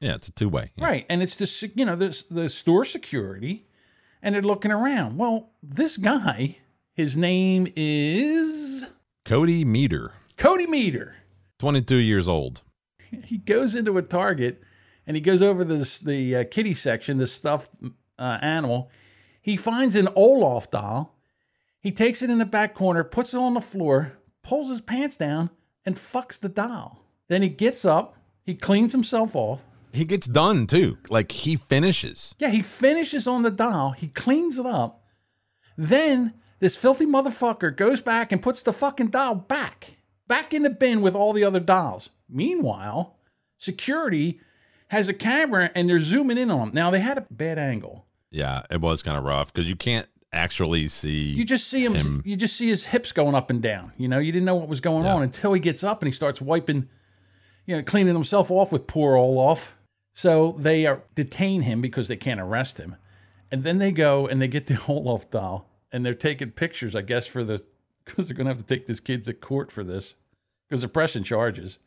Yeah, 0.00 0.14
it's 0.14 0.28
a 0.28 0.32
two 0.32 0.48
way. 0.48 0.72
Right. 0.78 1.06
And 1.08 1.22
it's 1.22 1.36
the, 1.36 1.72
you 1.74 1.84
know, 1.84 1.94
the, 1.94 2.24
the 2.30 2.48
store 2.48 2.84
security 2.84 3.66
and 4.22 4.34
they're 4.34 4.42
looking 4.42 4.72
around. 4.72 5.18
Well, 5.18 5.50
this 5.62 5.96
guy, 5.96 6.56
his 6.92 7.16
name 7.16 7.68
is 7.76 8.90
Cody 9.24 9.64
Meteer, 9.64 10.12
Cody 10.36 10.66
Meteer. 10.66 11.14
22 11.58 11.96
years 11.96 12.28
old. 12.28 12.62
He 13.24 13.38
goes 13.38 13.74
into 13.74 13.98
a 13.98 14.02
Target 14.02 14.62
and 15.04 15.16
he 15.16 15.20
goes 15.20 15.42
over 15.42 15.64
this, 15.64 15.98
the 15.98 16.36
uh, 16.36 16.44
kitty 16.48 16.74
section, 16.74 17.18
the 17.18 17.26
stuffed 17.26 17.76
uh, 18.20 18.38
animal. 18.40 18.88
He 19.40 19.56
finds 19.56 19.96
an 19.96 20.08
Olaf 20.14 20.70
doll. 20.70 21.16
He 21.80 21.92
takes 21.92 22.22
it 22.22 22.30
in 22.30 22.38
the 22.38 22.46
back 22.46 22.74
corner, 22.74 23.02
puts 23.04 23.32
it 23.32 23.38
on 23.38 23.54
the 23.54 23.60
floor, 23.60 24.18
pulls 24.42 24.68
his 24.68 24.80
pants 24.80 25.16
down, 25.16 25.50
and 25.84 25.96
fucks 25.96 26.38
the 26.38 26.48
doll. 26.48 27.04
Then 27.28 27.42
he 27.42 27.48
gets 27.48 27.84
up, 27.84 28.16
he 28.44 28.54
cleans 28.54 28.92
himself 28.92 29.34
off. 29.34 29.60
He 29.92 30.04
gets 30.04 30.26
done 30.26 30.66
too. 30.66 30.98
Like 31.08 31.32
he 31.32 31.56
finishes. 31.56 32.34
Yeah, 32.38 32.50
he 32.50 32.62
finishes 32.62 33.26
on 33.26 33.42
the 33.42 33.50
doll. 33.50 33.92
He 33.92 34.08
cleans 34.08 34.58
it 34.58 34.66
up. 34.66 35.04
Then 35.76 36.34
this 36.60 36.76
filthy 36.76 37.06
motherfucker 37.06 37.74
goes 37.74 38.00
back 38.00 38.32
and 38.32 38.42
puts 38.42 38.62
the 38.62 38.72
fucking 38.72 39.08
doll 39.08 39.34
back, 39.34 39.96
back 40.28 40.52
in 40.52 40.62
the 40.62 40.70
bin 40.70 41.00
with 41.00 41.14
all 41.14 41.32
the 41.32 41.44
other 41.44 41.60
dolls. 41.60 42.10
Meanwhile, 42.28 43.16
security 43.56 44.40
has 44.88 45.08
a 45.08 45.14
camera 45.14 45.70
and 45.74 45.88
they're 45.88 46.00
zooming 46.00 46.38
in 46.38 46.50
on 46.50 46.68
him. 46.68 46.74
Now 46.74 46.90
they 46.90 47.00
had 47.00 47.18
a 47.18 47.26
bad 47.30 47.58
angle. 47.58 48.06
Yeah, 48.30 48.62
it 48.70 48.80
was 48.80 49.02
kind 49.02 49.16
of 49.16 49.24
rough 49.24 49.52
because 49.52 49.68
you 49.68 49.76
can't 49.76 50.06
actually 50.32 50.86
see. 50.88 51.30
You 51.30 51.44
just 51.44 51.66
see 51.66 51.84
him, 51.84 51.94
him. 51.94 52.22
You 52.24 52.36
just 52.36 52.56
see 52.56 52.68
his 52.68 52.86
hips 52.86 53.12
going 53.12 53.34
up 53.34 53.50
and 53.50 53.60
down. 53.60 53.92
You 53.96 54.08
know, 54.08 54.18
you 54.18 54.30
didn't 54.32 54.46
know 54.46 54.56
what 54.56 54.68
was 54.68 54.80
going 54.80 55.04
Yeah. 55.04 55.14
on 55.16 55.22
until 55.22 55.52
he 55.52 55.60
gets 55.60 55.82
up 55.82 56.02
and 56.02 56.06
he 56.08 56.12
starts 56.14 56.40
wiping, 56.40 56.88
you 57.66 57.76
know, 57.76 57.82
cleaning 57.82 58.14
himself 58.14 58.50
off 58.50 58.70
with 58.72 58.86
poor 58.86 59.16
Olaf. 59.16 59.76
So 60.14 60.52
they 60.58 60.86
are, 60.86 61.02
detain 61.14 61.62
him 61.62 61.80
because 61.80 62.08
they 62.08 62.16
can't 62.16 62.40
arrest 62.40 62.78
him, 62.78 62.96
and 63.50 63.62
then 63.64 63.78
they 63.78 63.90
go 63.92 64.26
and 64.26 64.40
they 64.42 64.48
get 64.48 64.66
the 64.66 64.80
Olaf 64.88 65.30
doll 65.30 65.68
and 65.92 66.04
they're 66.06 66.14
taking 66.14 66.50
pictures, 66.52 66.94
I 66.94 67.02
guess, 67.02 67.26
for 67.26 67.42
the 67.42 67.62
because 68.04 68.28
they're 68.28 68.36
gonna 68.36 68.50
have 68.50 68.58
to 68.58 68.64
take 68.64 68.86
this 68.86 69.00
kid 69.00 69.24
to 69.24 69.32
court 69.34 69.70
for 69.72 69.82
this 69.84 70.14
because 70.68 70.80
they're 70.82 70.88
pressing 70.88 71.22
charges. 71.24 71.78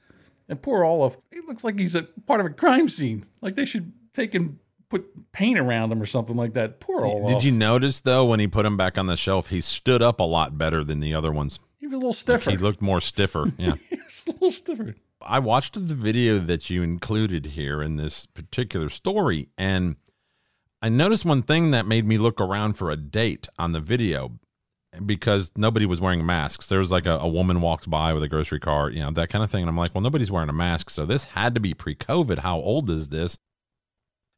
And 0.50 0.62
poor 0.62 0.84
Olaf, 0.84 1.18
he 1.32 1.40
looks 1.48 1.64
like 1.64 1.80
he's 1.80 1.96
a 1.96 2.04
part 2.26 2.40
of 2.42 2.46
a 2.46 2.50
crime 2.50 2.88
scene. 2.90 3.26
Like 3.42 3.56
they 3.56 3.66
should 3.66 3.92
take 4.14 4.36
and 4.36 4.60
put 4.94 5.32
paint 5.32 5.58
around 5.58 5.92
him 5.92 6.02
or 6.02 6.06
something 6.06 6.36
like 6.36 6.54
that. 6.54 6.80
Poor 6.80 7.06
Olaf. 7.06 7.32
Did 7.32 7.44
you 7.44 7.52
notice 7.52 8.02
though 8.02 8.26
when 8.26 8.40
he 8.40 8.48
put 8.48 8.66
him 8.66 8.78
back 8.78 8.98
on 8.98 9.08
the 9.08 9.18
shelf, 9.18 9.48
he 9.48 9.60
stood 9.60 10.02
up 10.02 10.20
a 10.20 10.24
lot 10.24 10.58
better 10.58 10.84
than 10.84 11.00
the 11.00 11.16
other 11.16 11.32
ones. 11.32 11.60
He 11.80 11.88
was 11.88 11.94
a 11.94 11.98
little 11.98 12.14
stiffer. 12.14 12.52
He 12.52 12.58
looked 12.58 12.82
more 12.82 13.02
stiffer. 13.02 13.52
Yeah. 13.58 13.74
He 13.90 13.98
was 13.98 14.24
a 14.28 14.32
little 14.32 14.52
stiffer. 14.52 14.96
I 15.22 15.40
watched 15.40 15.74
the 15.74 15.96
video 15.96 16.38
that 16.40 16.70
you 16.70 16.84
included 16.84 17.48
here 17.48 17.82
in 17.82 17.96
this 17.96 18.26
particular 18.26 18.90
story, 18.90 19.48
and 19.58 19.96
I 20.82 20.90
noticed 20.90 21.24
one 21.26 21.44
thing 21.44 21.72
that 21.72 21.88
made 21.88 22.06
me 22.06 22.18
look 22.18 22.42
around 22.42 22.74
for 22.74 22.92
a 22.92 22.98
date 22.98 23.48
on 23.58 23.72
the 23.72 23.80
video 23.80 24.38
because 25.06 25.52
nobody 25.56 25.86
was 25.86 26.02
wearing 26.02 26.26
masks. 26.26 26.68
There 26.68 26.80
was 26.80 26.92
like 26.92 27.06
a, 27.06 27.18
a 27.18 27.28
woman 27.28 27.62
walked 27.62 27.90
by 27.90 28.14
with 28.14 28.22
a 28.24 28.28
grocery 28.28 28.60
cart, 28.60 28.94
you 28.94 29.00
know, 29.00 29.12
that 29.12 29.30
kind 29.30 29.44
of 29.44 29.50
thing. 29.50 29.62
And 29.62 29.70
I'm 29.70 29.78
like, 29.78 29.96
well, 29.96 30.02
nobody's 30.02 30.32
wearing 30.32 30.50
a 30.50 30.54
mask. 30.54 30.90
So 30.90 31.06
this 31.06 31.24
had 31.24 31.54
to 31.56 31.60
be 31.60 31.74
pre 31.74 31.96
COVID. 31.96 32.40
How 32.40 32.58
old 32.58 32.90
is 32.90 33.08
this? 33.08 33.38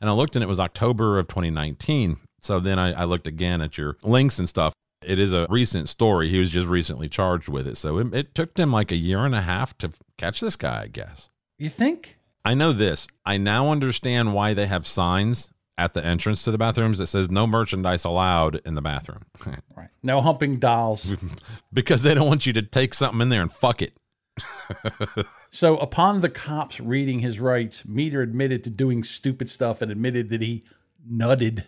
And 0.01 0.09
I 0.09 0.13
looked 0.13 0.35
and 0.35 0.43
it 0.43 0.47
was 0.47 0.59
October 0.59 1.17
of 1.19 1.27
2019. 1.27 2.17
So 2.41 2.59
then 2.59 2.77
I, 2.77 3.01
I 3.01 3.03
looked 3.05 3.27
again 3.27 3.61
at 3.61 3.77
your 3.77 3.97
links 4.03 4.39
and 4.39 4.47
stuff. 4.47 4.73
It 5.03 5.19
is 5.19 5.33
a 5.33 5.47
recent 5.49 5.89
story. 5.89 6.29
He 6.29 6.39
was 6.39 6.49
just 6.49 6.67
recently 6.67 7.09
charged 7.09 7.49
with 7.49 7.67
it. 7.67 7.77
So 7.77 7.97
it, 7.99 8.13
it 8.13 8.35
took 8.35 8.57
him 8.57 8.71
like 8.71 8.91
a 8.91 8.95
year 8.95 9.25
and 9.25 9.35
a 9.35 9.41
half 9.41 9.77
to 9.79 9.91
catch 10.17 10.39
this 10.39 10.55
guy, 10.55 10.83
I 10.83 10.87
guess. 10.87 11.29
You 11.57 11.69
think? 11.69 12.17
I 12.43 12.53
know 12.53 12.73
this. 12.73 13.07
I 13.25 13.37
now 13.37 13.69
understand 13.71 14.33
why 14.33 14.53
they 14.53 14.67
have 14.67 14.85
signs 14.85 15.49
at 15.77 15.93
the 15.93 16.05
entrance 16.05 16.43
to 16.43 16.51
the 16.51 16.57
bathrooms 16.57 16.99
that 16.99 17.07
says 17.07 17.29
no 17.29 17.45
merchandise 17.47 18.05
allowed 18.05 18.61
in 18.65 18.75
the 18.75 18.81
bathroom. 18.81 19.23
Right. 19.75 19.89
No 20.01 20.21
humping 20.21 20.57
dolls. 20.59 21.13
because 21.73 22.03
they 22.03 22.13
don't 22.13 22.27
want 22.29 22.45
you 22.45 22.53
to 22.53 22.61
take 22.61 22.93
something 22.93 23.19
in 23.19 23.27
there 23.27 23.41
and 23.41 23.51
fuck 23.51 23.81
it. 23.81 23.99
so 25.55 25.77
upon 25.77 26.19
the 26.19 26.27
cops 26.27 26.81
reading 26.81 27.19
his 27.19 27.39
rights, 27.39 27.83
Meteer 27.85 28.21
admitted 28.21 28.61
to 28.65 28.69
doing 28.69 29.05
stupid 29.05 29.49
stuff 29.49 29.81
and 29.81 29.89
admitted 29.89 30.29
that 30.29 30.41
he 30.41 30.65
nutted, 31.09 31.63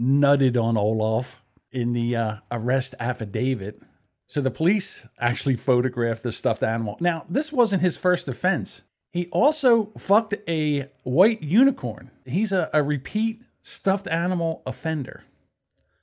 nutted 0.00 0.56
on 0.56 0.78
Olaf 0.78 1.42
in 1.70 1.92
the 1.92 2.16
uh, 2.16 2.36
arrest 2.50 2.94
affidavit. 2.98 3.82
So 4.28 4.40
the 4.40 4.50
police 4.50 5.06
actually 5.20 5.56
photographed 5.56 6.22
the 6.22 6.32
stuffed 6.32 6.62
animal. 6.62 6.96
Now, 7.00 7.26
this 7.28 7.52
wasn't 7.52 7.82
his 7.82 7.98
first 7.98 8.28
offense. 8.28 8.82
He 9.12 9.26
also 9.26 9.92
fucked 9.98 10.34
a 10.48 10.88
white 11.02 11.42
unicorn. 11.42 12.10
He's 12.24 12.52
a, 12.52 12.70
a 12.72 12.82
repeat 12.82 13.44
stuffed 13.60 14.08
animal 14.08 14.62
offender. 14.64 15.24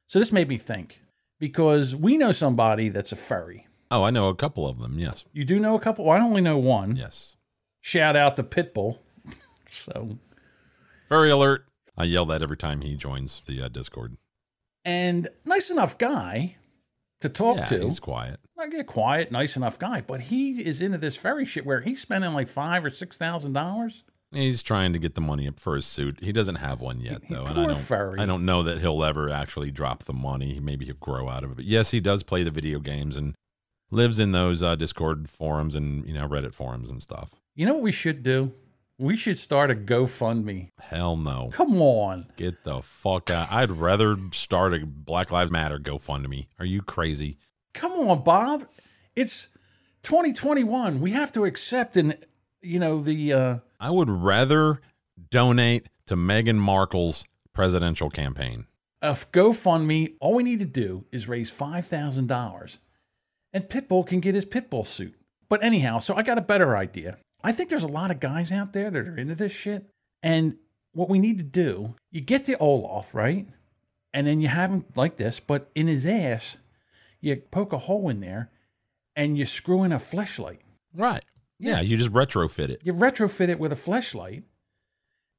So 0.05 0.19
this 0.19 0.31
made 0.31 0.47
me 0.47 0.57
think 0.57 1.01
because 1.39 1.95
we 1.95 2.17
know 2.17 2.31
somebody 2.31 2.89
that's 2.89 3.11
a 3.11 3.15
furry. 3.15 3.65
Oh, 3.95 4.03
I 4.03 4.09
know 4.11 4.27
a 4.29 4.35
couple 4.35 4.67
of 4.67 4.79
them. 4.79 4.99
Yes. 4.99 5.25
You 5.33 5.45
do 5.45 5.59
know 5.59 5.75
a 5.75 5.79
couple? 5.79 6.05
Well, 6.05 6.19
I 6.19 6.23
only 6.23 6.41
know 6.41 6.57
one. 6.57 6.95
Yes. 6.95 7.35
Shout 7.81 8.15
out 8.15 8.35
to 8.35 8.43
Pitbull. 8.43 8.99
so, 9.69 10.17
Very 11.09 11.29
alert. 11.31 11.65
I 11.97 12.03
yell 12.05 12.25
that 12.25 12.41
every 12.41 12.57
time 12.57 12.81
he 12.81 12.95
joins 12.95 13.41
the 13.47 13.61
uh, 13.61 13.67
Discord. 13.69 14.17
and 14.83 15.29
nice 15.45 15.69
enough 15.71 15.97
guy 15.97 16.57
to 17.21 17.29
talk 17.29 17.57
yeah, 17.57 17.65
to. 17.67 17.85
he's 17.85 17.99
quiet. 17.99 18.39
Like 18.57 18.73
a 18.73 18.83
quiet, 18.83 19.31
nice 19.31 19.55
enough 19.55 19.79
guy, 19.79 20.01
but 20.01 20.19
he 20.19 20.61
is 20.61 20.81
into 20.81 20.97
this 20.97 21.15
furry 21.15 21.45
shit 21.45 21.65
where 21.65 21.81
he's 21.81 22.01
spending 22.01 22.33
like 22.33 22.47
five 22.49 22.83
or 22.83 22.89
six 22.89 23.17
thousand 23.17 23.53
dollars. 23.53 24.03
He's 24.31 24.61
trying 24.61 24.91
to 24.91 24.99
get 24.99 25.15
the 25.15 25.21
money 25.21 25.47
up 25.47 25.59
for 25.59 25.75
his 25.75 25.85
suit. 25.85 26.19
He 26.21 26.33
doesn't 26.33 26.55
have 26.55 26.81
one 26.81 26.99
yet, 26.99 27.23
He- 27.25 27.33
though, 27.33 27.43
and 27.43 27.57
I 27.59 27.65
don't. 27.67 27.77
furry. 27.77 28.19
I 28.19 28.25
don't 28.25 28.43
know 28.45 28.63
that 28.63 28.79
he'll 28.81 29.03
ever 29.05 29.29
actually 29.29 29.71
drop 29.71 30.03
the 30.03 30.13
money. 30.13 30.59
Maybe 30.59 30.85
he'll 30.85 30.95
grow 30.95 31.29
out 31.29 31.45
of 31.45 31.51
it. 31.51 31.55
But 31.55 31.65
yes, 31.65 31.91
he 31.91 32.01
does 32.01 32.23
play 32.23 32.43
the 32.43 32.51
video 32.51 32.79
games 32.79 33.15
and 33.15 33.35
lives 33.91 34.19
in 34.19 34.31
those 34.31 34.61
uh, 34.63 34.75
Discord 34.75 35.29
forums 35.29 35.75
and 35.75 36.05
you 36.07 36.13
know 36.13 36.27
Reddit 36.27 36.53
forums 36.53 36.89
and 36.89 37.01
stuff. 37.01 37.31
You 37.55 37.65
know 37.65 37.73
what 37.73 37.83
we 37.83 37.91
should 37.91 38.23
do? 38.23 38.51
We 38.97 39.17
should 39.17 39.37
start 39.37 39.71
a 39.71 39.75
GoFundMe. 39.75 40.69
Hell 40.79 41.17
no. 41.17 41.49
Come 41.51 41.81
on. 41.81 42.27
Get 42.37 42.63
the 42.63 42.81
fuck 42.81 43.29
out. 43.29 43.51
I'd 43.51 43.69
rather 43.69 44.15
start 44.31 44.73
a 44.73 44.85
Black 44.85 45.31
Lives 45.31 45.51
Matter 45.51 45.77
GoFundMe. 45.79 46.47
Are 46.59 46.65
you 46.65 46.81
crazy? 46.81 47.37
Come 47.73 47.91
on, 47.91 48.23
Bob. 48.23 48.65
It's 49.15 49.49
2021. 50.03 51.01
We 51.01 51.11
have 51.11 51.31
to 51.33 51.43
accept 51.45 51.97
and 51.97 52.17
you 52.61 52.79
know 52.79 53.01
the 53.01 53.33
uh 53.33 53.57
I 53.79 53.89
would 53.89 54.09
rather 54.09 54.79
donate 55.29 55.87
to 56.07 56.15
Meghan 56.15 56.55
Markle's 56.57 57.25
presidential 57.53 58.09
campaign. 58.09 58.65
a 59.01 59.11
GoFundMe. 59.13 60.15
All 60.21 60.35
we 60.35 60.43
need 60.43 60.59
to 60.59 60.65
do 60.65 61.05
is 61.11 61.27
raise 61.27 61.49
five 61.49 61.85
thousand 61.85 62.27
dollars, 62.27 62.79
and 63.55 63.69
Pitbull 63.69 64.05
can 64.05 64.19
get 64.19 64.35
his 64.35 64.45
Pitbull 64.45 64.85
suit. 64.85 65.15
But 65.47 65.63
anyhow, 65.63 65.99
so 65.99 66.13
I 66.13 66.23
got 66.23 66.37
a 66.37 66.41
better 66.41 66.75
idea. 66.75 67.17
I 67.41 67.53
think 67.53 67.69
there's 67.69 67.83
a 67.83 67.87
lot 67.87 68.11
of 68.11 68.19
guys 68.19 68.51
out 68.51 68.73
there 68.73 68.91
that 68.91 69.07
are 69.07 69.17
into 69.17 69.33
this 69.33 69.53
shit, 69.53 69.89
and 70.21 70.57
what 70.91 71.09
we 71.09 71.19
need 71.19 71.37
to 71.37 71.43
do, 71.43 71.95
you 72.11 72.19
get 72.19 72.45
the 72.45 72.57
Olaf 72.57 73.15
right, 73.15 73.47
and 74.13 74.27
then 74.27 74.41
you 74.41 74.49
have 74.49 74.71
him 74.71 74.85
like 74.95 75.15
this, 75.15 75.39
but 75.39 75.71
in 75.73 75.87
his 75.87 76.05
ass, 76.05 76.57
you 77.21 77.37
poke 77.37 77.71
a 77.71 77.77
hole 77.77 78.09
in 78.09 78.19
there, 78.19 78.49
and 79.15 79.37
you 79.37 79.45
screw 79.45 79.83
in 79.83 79.93
a 79.93 79.99
fleshlight. 79.99 80.59
Right. 80.93 81.23
Yeah, 81.57 81.79
you 81.79 81.95
just 81.95 82.11
retrofit 82.11 82.69
it. 82.69 82.81
You 82.83 82.91
retrofit 82.91 83.47
it 83.47 83.59
with 83.59 83.71
a 83.71 83.75
fleshlight, 83.75 84.43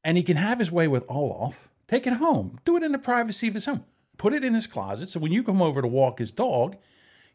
and 0.03 0.17
he 0.17 0.23
can 0.23 0.39
have 0.39 0.59
his 0.59 0.73
way 0.73 0.89
with 0.89 1.05
Olaf. 1.09 1.69
Take 1.87 2.07
it 2.07 2.15
home. 2.15 2.59
Do 2.65 2.77
it 2.79 2.83
in 2.83 2.93
the 2.93 2.99
privacy 2.99 3.49
of 3.49 3.55
his 3.55 3.67
home. 3.67 3.85
Put 4.17 4.33
it 4.33 4.43
in 4.45 4.55
his 4.55 4.67
closet 4.67 5.09
so 5.09 5.21
when 5.21 5.33
you 5.33 5.43
come 5.43 5.61
over 5.61 5.83
to 5.83 5.89
walk 5.89 6.19
his 6.19 6.33
dog, 6.33 6.77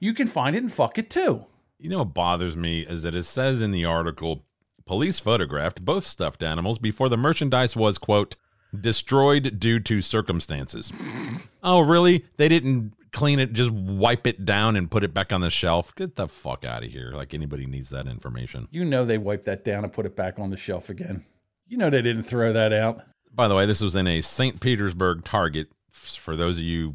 you 0.01 0.13
can 0.13 0.27
find 0.27 0.55
it 0.55 0.63
and 0.63 0.73
fuck 0.73 0.97
it 0.97 1.09
too. 1.09 1.45
You 1.79 1.89
know 1.89 1.99
what 1.99 2.13
bothers 2.13 2.57
me 2.57 2.81
is 2.81 3.03
that 3.03 3.15
it 3.15 3.23
says 3.23 3.61
in 3.61 3.71
the 3.71 3.85
article 3.85 4.43
police 4.85 5.19
photographed 5.19 5.85
both 5.85 6.03
stuffed 6.03 6.43
animals 6.43 6.79
before 6.79 7.07
the 7.07 7.15
merchandise 7.15 7.75
was, 7.75 7.97
quote, 7.97 8.35
destroyed 8.77 9.59
due 9.59 9.79
to 9.79 10.01
circumstances. 10.01 10.91
oh, 11.63 11.79
really? 11.79 12.25
They 12.37 12.49
didn't 12.49 12.93
clean 13.11 13.39
it, 13.39 13.53
just 13.53 13.69
wipe 13.69 14.25
it 14.25 14.43
down 14.43 14.75
and 14.75 14.89
put 14.89 15.03
it 15.03 15.13
back 15.13 15.31
on 15.31 15.41
the 15.41 15.49
shelf? 15.49 15.93
Get 15.95 16.15
the 16.15 16.27
fuck 16.27 16.65
out 16.65 16.83
of 16.83 16.91
here. 16.91 17.11
Like 17.13 17.33
anybody 17.33 17.65
needs 17.65 17.89
that 17.91 18.07
information. 18.07 18.67
You 18.71 18.85
know 18.85 19.05
they 19.05 19.17
wiped 19.17 19.45
that 19.45 19.63
down 19.63 19.83
and 19.83 19.93
put 19.93 20.05
it 20.05 20.15
back 20.15 20.39
on 20.39 20.49
the 20.49 20.57
shelf 20.57 20.89
again. 20.89 21.23
You 21.67 21.77
know 21.77 21.89
they 21.89 22.01
didn't 22.01 22.23
throw 22.23 22.51
that 22.53 22.73
out. 22.73 23.03
By 23.33 23.47
the 23.47 23.55
way, 23.55 23.65
this 23.65 23.81
was 23.81 23.95
in 23.95 24.07
a 24.07 24.21
St. 24.21 24.59
Petersburg 24.59 25.23
Target. 25.23 25.67
For 25.91 26.35
those 26.35 26.57
of 26.57 26.63
you 26.63 26.93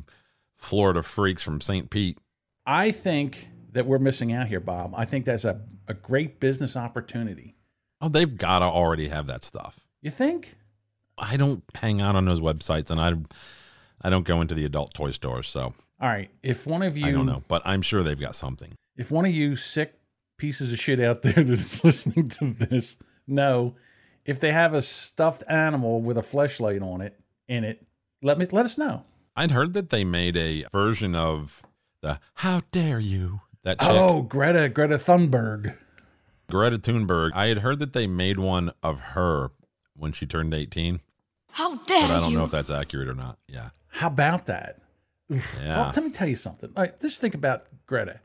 Florida 0.57 1.03
freaks 1.03 1.43
from 1.43 1.61
St. 1.61 1.91
Pete, 1.91 2.19
I 2.67 2.91
think 2.91 3.49
that 3.73 3.87
we're 3.87 3.99
missing 3.99 4.33
out 4.33 4.49
here, 4.49 4.61
Bob. 4.61 4.95
I 4.97 5.05
think 5.05 5.25
that's 5.25 5.45
a, 5.45 5.61
a 5.89 5.95
great 5.95 6.41
business 6.41 6.77
opportunity. 6.77 7.55
oh, 8.01 8.09
they've 8.09 8.37
got 8.37 8.59
to 8.61 8.65
already 8.67 9.09
have 9.09 9.27
that 9.29 9.45
stuff. 9.45 9.81
You 10.03 10.11
think? 10.11 10.57
I 11.19 11.37
don't 11.37 11.63
hang 11.75 12.01
out 12.01 12.17
on 12.17 12.25
those 12.25 12.41
websites, 12.41 12.91
and 12.91 13.01
I, 13.01 13.13
I 14.03 14.11
don't 14.11 14.27
go 14.27 14.41
into 14.41 14.55
the 14.55 14.65
adult 14.65 14.93
toy 14.95 15.13
stores, 15.13 15.49
so 15.49 15.75
All 16.01 16.09
right. 16.09 16.31
If 16.43 16.67
one 16.67 16.83
of 16.83 16.97
you 16.97 17.07
I 17.07 17.13
don't 17.13 17.27
know. 17.27 17.43
But 17.49 17.63
I'm 17.65 17.83
sure 17.83 18.03
they've 18.03 18.21
got 18.21 18.35
something. 18.35 18.75
if 18.97 19.11
one 19.11 19.25
of 19.25 19.33
you 19.33 19.57
sick 19.57 19.95
pieces 20.39 20.73
of 20.73 20.79
shit 20.79 21.01
out 21.01 21.23
there 21.23 21.33
that's 21.45 21.83
listening 21.85 22.29
to 22.29 22.47
this 22.53 22.99
know 23.27 23.75
if 24.27 24.39
they 24.41 24.53
have 24.53 24.75
a 24.75 24.83
stuffed 24.83 25.43
animal 25.49 26.03
with 26.03 26.19
a 26.19 26.23
fleshlight 26.23 26.83
on 26.83 27.01
it 27.01 27.19
in 27.49 27.65
it, 27.65 27.87
let 28.23 28.39
me 28.39 28.47
let 28.51 28.65
us 28.65 28.77
know. 28.77 29.05
I'd 29.37 29.53
heard 29.53 29.73
that 29.75 29.91
they 29.91 30.05
made 30.05 30.37
a 30.37 30.65
version 30.73 31.15
of 31.15 31.63
the 32.07 32.21
"How 32.35 32.63
dare 32.73 32.99
you" 33.01 33.41
that 33.63 33.81
chick, 33.81 33.89
Oh, 33.91 34.23
Greta 34.23 34.69
Greta 34.69 34.97
Thunberg. 34.97 35.77
Greta 36.49 36.79
Thunberg. 36.79 37.31
I 37.35 37.47
had 37.47 37.59
heard 37.59 37.79
that 37.81 37.93
they 37.93 38.07
made 38.07 38.39
one 38.39 38.73
of 38.83 39.01
her 39.01 39.51
when 39.97 40.13
she 40.13 40.27
turned 40.27 40.55
18, 40.55 41.01
How 41.53 41.77
dare 41.77 42.03
but 42.09 42.11
I 42.17 42.21
don't 42.21 42.31
you! 42.31 42.39
know 42.39 42.45
if 42.45 42.51
that's 42.51 42.71
accurate 42.71 43.09
or 43.09 43.15
not. 43.15 43.39
Yeah, 43.49 43.71
How 43.89 44.07
about 44.09 44.47
that? 44.47 44.79
yeah. 45.29 45.41
Well, 45.65 45.93
let 45.97 46.05
me 46.05 46.11
tell 46.11 46.29
you 46.29 46.37
something. 46.37 46.71
All 46.77 46.85
right, 46.85 47.01
just 47.01 47.21
think 47.21 47.35
about 47.35 47.67
Greta. 47.87 48.21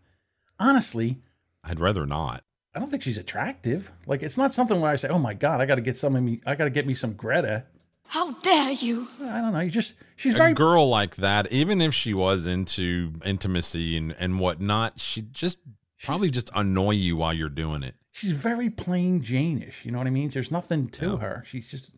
Honestly, 0.59 1.17
I'd 1.63 1.79
rather 1.79 2.05
not. 2.05 2.43
I 2.75 2.79
don't 2.79 2.89
think 2.89 3.01
she's 3.03 3.17
attractive. 3.17 3.91
Like 4.05 4.21
it's 4.23 4.37
not 4.37 4.53
something 4.53 4.79
where 4.79 4.91
I 4.91 4.95
say, 4.95 5.09
"Oh 5.09 5.17
my 5.19 5.33
god, 5.33 5.59
I 5.61 5.65
got 5.65 5.75
to 5.75 5.81
get 5.81 5.97
some 5.97 6.15
of 6.15 6.21
me. 6.23 6.41
I 6.45 6.55
got 6.55 6.65
to 6.65 6.69
get 6.69 6.85
me 6.85 6.93
some 6.93 7.13
Greta." 7.13 7.63
How 8.11 8.33
dare 8.41 8.71
you! 8.71 9.07
I 9.21 9.39
don't 9.39 9.53
know. 9.53 9.61
You 9.61 9.69
just 9.71 9.95
she's 10.17 10.35
a 10.35 10.37
very 10.37 10.53
girl 10.53 10.89
like 10.89 11.15
that, 11.15 11.49
even 11.51 11.81
if 11.81 11.93
she 11.93 12.13
was 12.13 12.45
into 12.45 13.13
intimacy 13.23 13.95
and, 13.95 14.13
and 14.19 14.37
whatnot, 14.37 14.99
she'd 14.99 15.33
just 15.33 15.59
probably 16.03 16.29
just 16.29 16.49
annoy 16.53 16.91
you 16.91 17.15
while 17.15 17.33
you're 17.33 17.47
doing 17.47 17.83
it. 17.83 17.95
she's 18.11 18.31
very 18.33 18.69
plain 18.69 19.21
Janish. 19.23 19.85
You 19.85 19.91
know 19.91 19.97
what 19.99 20.07
I 20.07 20.09
mean? 20.09 20.29
There's 20.29 20.51
nothing 20.51 20.89
to 20.89 21.05
Yeah. 21.11 21.17
her. 21.19 21.43
She's 21.47 21.71
just 21.71 21.91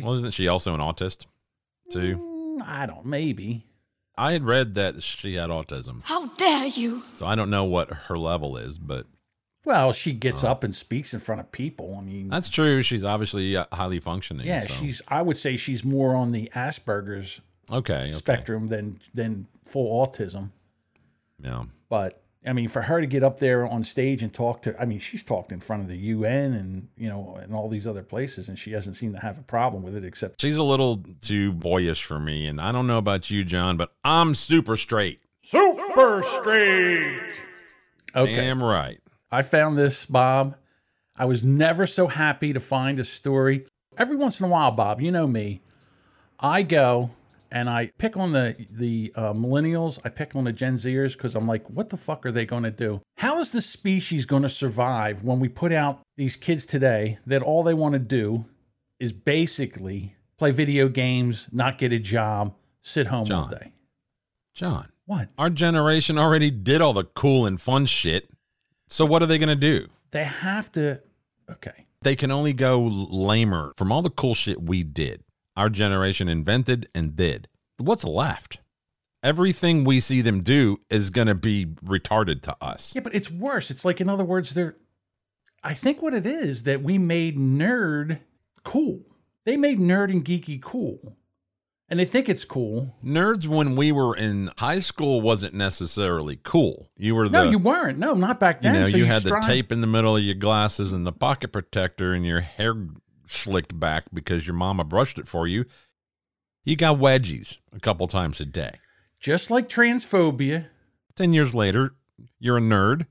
Well, 0.00 0.14
isn't 0.14 0.32
she 0.34 0.48
also 0.48 0.74
an 0.74 0.80
autist 0.80 1.26
too? 1.92 2.16
Mm, 2.18 2.62
I 2.66 2.86
don't 2.86 3.06
maybe. 3.06 3.66
I 4.18 4.32
had 4.32 4.42
read 4.42 4.74
that 4.74 5.00
she 5.02 5.34
had 5.34 5.50
autism, 5.50 6.00
How 6.02 6.26
dare 6.36 6.66
you? 6.66 7.04
so 7.20 7.24
I 7.26 7.36
don't 7.36 7.50
know 7.50 7.64
what 7.64 7.90
her 8.08 8.18
level 8.18 8.56
is, 8.56 8.78
but 8.78 9.06
Well, 9.66 9.92
she 9.92 10.12
gets 10.12 10.44
up 10.44 10.62
and 10.62 10.72
speaks 10.72 11.12
in 11.12 11.18
front 11.18 11.40
of 11.40 11.50
people. 11.50 11.96
I 11.98 12.00
mean, 12.00 12.28
that's 12.28 12.48
true. 12.48 12.82
She's 12.82 13.02
obviously 13.02 13.56
uh, 13.56 13.66
highly 13.72 13.98
functioning. 13.98 14.46
yeah, 14.46 14.60
so- 14.60 14.74
she's. 14.74 15.02
I 15.08 15.22
would 15.22 15.36
say 15.36 15.56
she's 15.56 15.84
more 15.84 16.14
on 16.14 16.30
the 16.30 16.48
Asperger's 16.54 17.40
okay. 17.72 17.94
okay. 17.94 18.10
spectrum 18.12 18.68
than 18.68 19.00
than 19.12 19.48
full 19.64 20.06
autism. 20.06 20.50
Yeah. 21.42 21.64
But 21.88 22.22
I 22.46 22.52
mean, 22.52 22.68
for 22.68 22.82
her 22.82 23.00
to 23.00 23.08
get 23.08 23.24
up 23.24 23.40
there 23.40 23.66
on 23.66 23.82
stage 23.82 24.22
and 24.22 24.32
talk 24.32 24.62
to, 24.62 24.80
I 24.80 24.84
mean, 24.84 25.00
she's 25.00 25.24
talked 25.24 25.50
in 25.50 25.58
front 25.58 25.82
of 25.82 25.88
the 25.88 25.96
UN 25.96 26.52
and 26.52 26.88
you 26.96 27.08
know 27.08 27.36
and 27.42 27.52
all 27.52 27.68
these 27.68 27.88
other 27.88 28.04
places, 28.04 28.48
and 28.48 28.56
she 28.56 28.70
hasn't 28.70 28.94
seemed 28.94 29.16
to 29.16 29.20
have 29.20 29.36
a 29.36 29.42
problem 29.42 29.82
with 29.82 29.96
it. 29.96 30.04
Except, 30.04 30.40
She's 30.40 30.58
a 30.58 30.62
little 30.62 31.02
too 31.20 31.50
boyish 31.52 32.04
for 32.04 32.20
me, 32.20 32.46
and 32.46 32.60
I 32.60 32.70
don't 32.70 32.86
know 32.86 32.98
about 32.98 33.30
you, 33.30 33.44
John, 33.44 33.76
but 33.76 33.92
I'm 34.04 34.36
super 34.36 34.76
straight. 34.76 35.18
super 35.42 36.22
straight. 36.22 37.18
Okay, 38.14 38.36
Damn 38.36 38.62
right. 38.62 39.00
I 39.30 39.42
found 39.42 39.76
this, 39.76 40.06
Bob. 40.06 40.56
I 41.16 41.24
was 41.24 41.44
never 41.44 41.86
so 41.86 42.06
happy 42.06 42.52
to 42.52 42.60
find 42.60 43.00
a 43.00 43.04
story. 43.04 43.66
Every 43.96 44.16
once 44.16 44.40
in 44.40 44.46
a 44.46 44.48
while, 44.48 44.70
Bob, 44.70 45.00
you 45.00 45.10
know 45.10 45.26
me, 45.26 45.62
I 46.38 46.62
go 46.62 47.10
and 47.50 47.70
I 47.70 47.90
pick 47.98 48.16
on 48.16 48.32
the 48.32 48.54
the 48.70 49.12
uh, 49.16 49.32
millennials. 49.32 49.98
I 50.04 50.10
pick 50.10 50.36
on 50.36 50.44
the 50.44 50.52
Gen 50.52 50.74
Zers 50.74 51.14
because 51.14 51.34
I'm 51.34 51.46
like, 51.48 51.68
what 51.70 51.88
the 51.88 51.96
fuck 51.96 52.26
are 52.26 52.32
they 52.32 52.44
going 52.44 52.64
to 52.64 52.70
do? 52.70 53.00
How 53.16 53.38
is 53.38 53.50
the 53.52 53.62
species 53.62 54.26
going 54.26 54.42
to 54.42 54.48
survive 54.48 55.24
when 55.24 55.40
we 55.40 55.48
put 55.48 55.72
out 55.72 56.00
these 56.16 56.36
kids 56.36 56.66
today 56.66 57.18
that 57.26 57.42
all 57.42 57.62
they 57.62 57.74
want 57.74 57.94
to 57.94 57.98
do 57.98 58.44
is 59.00 59.12
basically 59.12 60.14
play 60.38 60.50
video 60.50 60.88
games, 60.88 61.48
not 61.50 61.78
get 61.78 61.92
a 61.92 61.98
job, 61.98 62.54
sit 62.82 63.06
home 63.06 63.20
all 63.32 63.48
John. 63.48 63.50
day? 63.50 63.72
John, 64.54 64.88
What? 65.06 65.28
our 65.38 65.50
generation 65.50 66.18
already 66.18 66.50
did 66.50 66.80
all 66.82 66.92
the 66.92 67.04
cool 67.04 67.46
and 67.46 67.60
fun 67.60 67.86
shit. 67.86 68.28
So 68.88 69.04
what 69.04 69.22
are 69.22 69.26
they 69.26 69.38
going 69.38 69.48
to 69.48 69.56
do? 69.56 69.88
They 70.10 70.24
have 70.24 70.70
to. 70.72 71.00
Okay. 71.50 71.86
They 72.02 72.16
can 72.16 72.30
only 72.30 72.52
go 72.52 72.80
lamer 72.80 73.72
from 73.76 73.90
all 73.90 74.02
the 74.02 74.10
cool 74.10 74.34
shit 74.34 74.62
we 74.62 74.82
did. 74.82 75.22
Our 75.56 75.68
generation 75.68 76.28
invented 76.28 76.88
and 76.94 77.16
did. 77.16 77.48
What's 77.78 78.04
left? 78.04 78.58
Everything 79.22 79.84
we 79.84 79.98
see 80.00 80.20
them 80.20 80.42
do 80.42 80.78
is 80.88 81.10
going 81.10 81.26
to 81.26 81.34
be 81.34 81.66
retarded 81.66 82.42
to 82.42 82.56
us. 82.60 82.94
Yeah, 82.94 83.00
but 83.00 83.14
it's 83.14 83.30
worse. 83.30 83.70
It's 83.70 83.84
like, 83.84 84.00
in 84.00 84.08
other 84.08 84.24
words, 84.24 84.54
they're. 84.54 84.76
I 85.64 85.74
think 85.74 86.00
what 86.00 86.14
it 86.14 86.26
is 86.26 86.62
that 86.62 86.82
we 86.82 86.96
made 86.96 87.36
nerd 87.36 88.20
cool. 88.62 89.00
They 89.44 89.56
made 89.56 89.78
nerd 89.78 90.10
and 90.10 90.24
geeky 90.24 90.60
cool, 90.62 91.16
and 91.88 92.00
they 92.00 92.04
think 92.04 92.28
it's 92.28 92.44
cool. 92.44 92.94
Nerds, 93.04 93.46
when 93.46 93.76
we 93.76 93.92
were 93.92 94.16
in 94.16 94.50
high 94.58 94.80
school, 94.80 95.20
wasn't 95.20 95.54
necessarily 95.54 96.38
cool. 96.42 96.90
You 96.96 97.14
were 97.14 97.28
the 97.28 97.44
no, 97.44 97.50
you 97.50 97.58
weren't. 97.58 97.98
No, 97.98 98.14
not 98.14 98.40
back 98.40 98.56
you 98.56 98.72
then. 98.72 98.82
know, 98.82 98.88
So 98.88 98.96
you 98.96 99.04
had 99.06 99.22
strive- 99.22 99.42
the 99.42 99.48
tape 99.48 99.70
in 99.72 99.80
the 99.80 99.86
middle 99.86 100.16
of 100.16 100.22
your 100.22 100.34
glasses 100.34 100.92
and 100.92 101.06
the 101.06 101.12
pocket 101.12 101.52
protector 101.52 102.12
and 102.12 102.24
your 102.26 102.40
hair 102.40 102.74
slicked 103.28 103.78
back 103.78 104.04
because 104.12 104.46
your 104.46 104.54
mama 104.54 104.84
brushed 104.84 105.18
it 105.18 105.28
for 105.28 105.46
you. 105.46 105.64
You 106.64 106.74
got 106.76 106.98
wedgies 106.98 107.58
a 107.72 107.78
couple 107.80 108.06
times 108.08 108.40
a 108.40 108.46
day. 108.46 108.78
just 109.20 109.50
like 109.50 109.68
transphobia. 109.68 110.66
10 111.14 111.32
years 111.32 111.54
later, 111.54 111.94
you're 112.38 112.58
a 112.58 112.60
nerd 112.60 113.06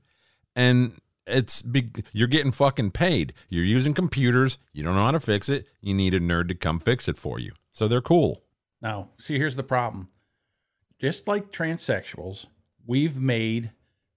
and 0.54 1.00
it's 1.26 1.60
big, 1.62 2.04
you're 2.12 2.28
getting 2.28 2.52
fucking 2.52 2.92
paid. 2.92 3.32
You're 3.48 3.64
using 3.64 3.94
computers. 3.94 4.58
You 4.72 4.82
don't 4.84 4.94
know 4.94 5.04
how 5.04 5.10
to 5.10 5.20
fix 5.20 5.48
it. 5.48 5.66
You 5.80 5.92
need 5.94 6.14
a 6.14 6.20
nerd 6.20 6.48
to 6.48 6.54
come 6.54 6.78
fix 6.78 7.08
it 7.08 7.16
for 7.16 7.38
you. 7.40 7.52
So 7.72 7.88
they're 7.88 8.00
cool. 8.00 8.42
No, 8.82 9.08
see, 9.18 9.38
here's 9.38 9.56
the 9.56 9.62
problem. 9.62 10.08
Just 11.00 11.28
like 11.28 11.52
transsexuals, 11.52 12.46
we've 12.86 13.18
made 13.20 13.70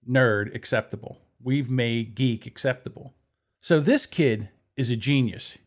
nerd 0.08 0.54
acceptable. 0.54 1.18
We've 1.42 1.70
made 1.70 2.14
geek 2.14 2.46
acceptable. 2.46 3.14
So 3.60 3.80
this 3.80 4.06
kid 4.06 4.48
is 4.76 4.90
a 4.90 4.96
genius. 4.96 5.58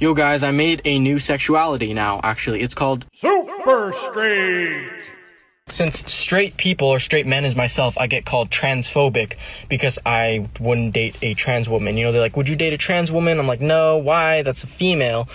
Yo 0.00 0.14
guys, 0.14 0.42
I 0.44 0.52
made 0.52 0.80
a 0.84 0.98
new 0.98 1.18
sexuality 1.18 1.92
now, 1.92 2.20
actually. 2.22 2.60
It's 2.60 2.74
called 2.74 3.06
Super 3.12 3.92
straight. 3.92 5.12
Since 5.70 6.10
straight 6.10 6.56
people 6.56 6.88
or 6.88 6.98
straight 6.98 7.26
men 7.26 7.44
as 7.44 7.54
myself, 7.54 7.98
I 7.98 8.06
get 8.06 8.24
called 8.24 8.50
transphobic 8.50 9.34
because 9.68 9.98
I 10.06 10.48
wouldn't 10.60 10.94
date 10.94 11.16
a 11.20 11.34
trans 11.34 11.68
woman. 11.68 11.96
You 11.96 12.04
know, 12.04 12.12
they're 12.12 12.22
like, 12.22 12.36
"Would 12.36 12.48
you 12.48 12.56
date 12.56 12.72
a 12.72 12.78
trans 12.78 13.12
woman?" 13.12 13.38
I'm 13.38 13.46
like, 13.46 13.60
"No, 13.60 13.98
why? 13.98 14.42
That's 14.42 14.64
a 14.64 14.66
female." 14.66 15.28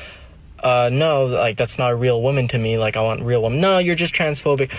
Uh, 0.64 0.90
no, 0.92 1.26
like 1.26 1.58
that's 1.58 1.78
not 1.78 1.92
a 1.92 1.96
real 1.96 2.22
woman 2.22 2.48
to 2.48 2.58
me. 2.58 2.78
Like 2.78 2.96
I 2.96 3.02
want 3.02 3.22
real 3.22 3.42
woman. 3.42 3.60
No, 3.60 3.80
you're 3.80 3.96
just 3.96 4.16
transphobic. 4.16 4.72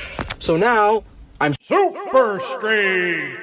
So 0.42 0.56
now 0.56 1.04
I'm 1.40 1.54
Super 1.60 2.38
straight. 2.40 3.36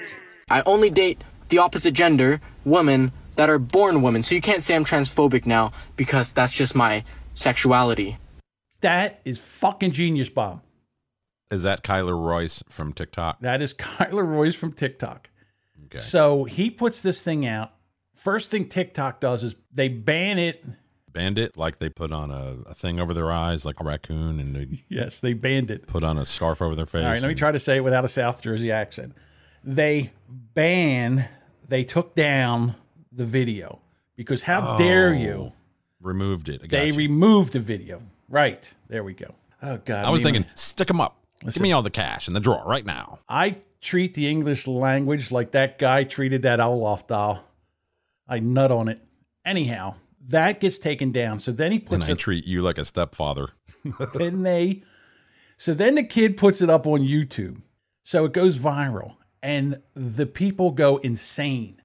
I 0.50 0.64
only 0.66 0.90
date 0.90 1.24
the 1.50 1.60
opposite 1.60 1.94
gender 1.94 2.42
women 2.66 3.12
that 3.36 3.50
are 3.50 3.60
born 3.60 4.02
women. 4.02 4.24
So 4.24 4.36
you 4.36 4.42
can't 4.42 4.64
say 4.64 4.76
I'm 4.76 4.86
transphobic 4.86 5.46
now 5.46 5.72
because 5.96 6.32
that's 6.32 6.52
just 6.52 6.76
my 6.76 7.04
sexuality. 7.34 8.18
That 8.82 9.22
is 9.24 9.40
fucking 9.40 9.92
genius, 9.92 10.30
Bob. 10.30 10.62
Is 11.52 11.64
that 11.64 11.84
Kyler 11.84 12.20
Royce 12.20 12.64
from 12.70 12.94
TikTok? 12.94 13.40
That 13.42 13.62
is 13.62 13.74
Kyler 13.76 14.28
Royce 14.28 14.56
from 14.56 14.74
TikTok. 14.74 15.30
Okay. 15.86 16.00
So 16.00 16.46
he 16.46 16.72
puts 16.72 17.02
this 17.02 17.24
thing 17.24 17.46
out. 17.46 17.74
First 18.16 18.52
thing 18.52 18.68
TikTok 18.68 19.20
does 19.20 19.44
is 19.44 19.56
they 19.74 19.90
ban 19.90 20.40
it. 20.40 20.66
Bandit, 21.14 21.58
like 21.58 21.80
they 21.80 21.90
put 21.90 22.12
on 22.12 22.32
a, 22.32 22.58
a 22.68 22.74
thing 22.74 23.00
over 23.00 23.14
their 23.14 23.32
eyes, 23.32 23.66
like 23.66 23.80
a 23.80 23.84
raccoon, 23.84 24.40
and 24.40 24.56
they 24.56 24.84
Yes, 24.90 25.22
they 25.22 25.34
banned 25.34 25.72
it. 25.72 25.88
put 25.88 26.04
on 26.04 26.18
a 26.18 26.26
scarf 26.26 26.62
over 26.62 26.76
their 26.76 26.86
face. 26.86 27.04
All 27.04 27.10
right, 27.10 27.22
let 27.22 27.28
me 27.28 27.36
try 27.36 27.52
to 27.52 27.60
say 27.60 27.78
it 27.78 27.84
without 27.84 28.06
a 28.06 28.08
South 28.10 28.42
Jersey 28.42 28.72
accent. 28.72 29.14
They 29.64 30.12
ban, 30.28 31.28
they 31.68 31.84
took 31.84 32.16
down 32.16 32.76
the 33.12 33.26
video 33.26 33.80
because 34.16 34.44
how 34.44 34.76
oh, 34.76 34.78
dare 34.78 35.14
you? 35.14 35.52
Removed 36.00 36.50
it. 36.50 36.70
They 36.70 36.88
you. 36.88 36.94
removed 36.94 37.54
the 37.54 37.60
video. 37.60 38.02
Right. 38.28 38.74
There 38.88 39.04
we 39.04 39.14
go. 39.14 39.36
Oh, 39.62 39.78
God. 39.78 40.06
I 40.06 40.10
was 40.10 40.24
mean, 40.24 40.34
thinking, 40.34 40.52
stick 40.56 40.88
them 40.88 41.00
up. 41.00 41.18
Give 41.44 41.62
me 41.62 41.72
all 41.72 41.84
the 41.84 41.92
cash 41.92 42.28
in 42.28 42.34
the 42.34 42.40
drawer 42.40 42.64
right 42.66 42.86
now. 42.86 43.20
I 43.28 43.58
treat 43.82 44.14
the 44.14 44.28
English 44.28 44.68
language 44.68 45.32
like 45.32 45.52
that 45.52 45.80
guy 45.80 46.04
treated 46.04 46.44
that 46.44 46.60
Olaf 46.60 47.08
doll. 47.08 47.44
I 48.28 48.40
nut 48.40 48.72
on 48.72 48.88
it. 48.88 49.00
Anyhow, 49.44 49.96
that 50.28 50.60
gets 50.60 50.80
taken 50.80 51.12
down. 51.12 51.40
So 51.40 51.52
then 51.52 51.72
he 51.72 51.78
And 51.78 51.88
puts 51.88 52.10
I 52.10 52.14
it, 52.14 52.20
treat 52.20 52.46
you 52.46 52.62
like 52.62 52.78
a 52.78 52.86
stepfather. 52.86 53.50
and 54.20 54.46
they, 54.46 54.84
so 55.58 55.74
then 55.74 55.96
the 55.96 56.04
kid 56.04 56.38
puts 56.38 56.62
it 56.62 56.70
up 56.70 56.86
on 56.88 57.00
YouTube. 57.00 57.62
So 58.04 58.26
it 58.26 58.34
goes 58.34 58.58
viral 58.58 59.16
and 59.42 59.82
the 59.94 60.26
people 60.26 60.72
go 60.72 60.98
insane. 60.98 61.82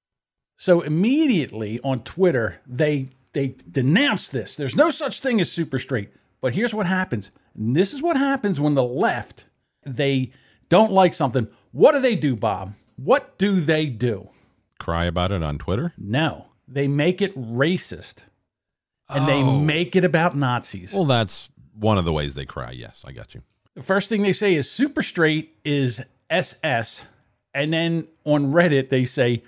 So 0.56 0.80
immediately 0.80 1.80
on 1.84 2.00
Twitter, 2.00 2.60
they 2.66 3.08
they 3.32 3.54
denounce 3.70 4.28
this. 4.28 4.56
There's 4.56 4.74
no 4.74 4.90
such 4.90 5.20
thing 5.20 5.42
as 5.42 5.52
super 5.52 5.78
straight. 5.78 6.08
But 6.40 6.54
here's 6.54 6.72
what 6.72 6.86
happens. 6.86 7.30
And 7.54 7.76
this 7.76 7.92
is 7.92 8.00
what 8.02 8.16
happens 8.16 8.58
when 8.58 8.74
the 8.74 8.82
left 8.82 9.46
they 9.84 10.32
don't 10.70 10.92
like 10.92 11.12
something. 11.12 11.46
What 11.72 11.92
do 11.92 12.00
they 12.00 12.16
do, 12.16 12.34
Bob? 12.34 12.72
What 12.96 13.36
do 13.36 13.60
they 13.60 13.86
do? 13.86 14.30
Cry 14.78 15.04
about 15.04 15.32
it 15.32 15.42
on 15.42 15.58
Twitter? 15.58 15.92
No, 15.98 16.46
they 16.68 16.88
make 16.88 17.22
it 17.22 17.36
racist. 17.36 18.22
And 19.08 19.28
they 19.28 19.34
Oh. 19.42 19.60
make 19.60 19.94
it 19.94 20.04
about 20.04 20.36
Nazis. 20.36 20.92
Well, 20.92 21.04
that's 21.04 21.48
one 21.78 21.96
of 21.98 22.04
the 22.04 22.12
ways 22.12 22.34
they 22.34 22.44
cry. 22.46 22.72
Yes, 22.72 23.02
I 23.06 23.12
got 23.12 23.34
you. 23.34 23.42
The 23.74 23.82
first 23.82 24.08
thing 24.08 24.22
they 24.22 24.32
say 24.32 24.54
is 24.54 24.68
super 24.70 25.02
straight 25.02 25.56
is 25.64 26.02
SS. 26.28 27.06
And 27.54 27.72
then 27.72 28.06
on 28.24 28.46
Reddit, 28.52 28.88
they 28.88 29.04
say 29.04 29.42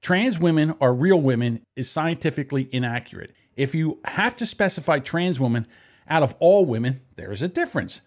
trans 0.00 0.38
women 0.38 0.74
are 0.80 0.94
real 0.94 1.20
women 1.20 1.60
is 1.76 1.90
scientifically 1.90 2.68
inaccurate. 2.72 3.32
If 3.56 3.74
you 3.74 4.00
have 4.04 4.36
to 4.38 4.46
specify 4.46 5.00
trans 5.00 5.38
women 5.38 5.66
out 6.08 6.22
of 6.22 6.34
all 6.40 6.64
women, 6.64 7.00
there 7.16 7.30
is 7.30 7.42
a 7.42 7.48
difference. 7.48 8.00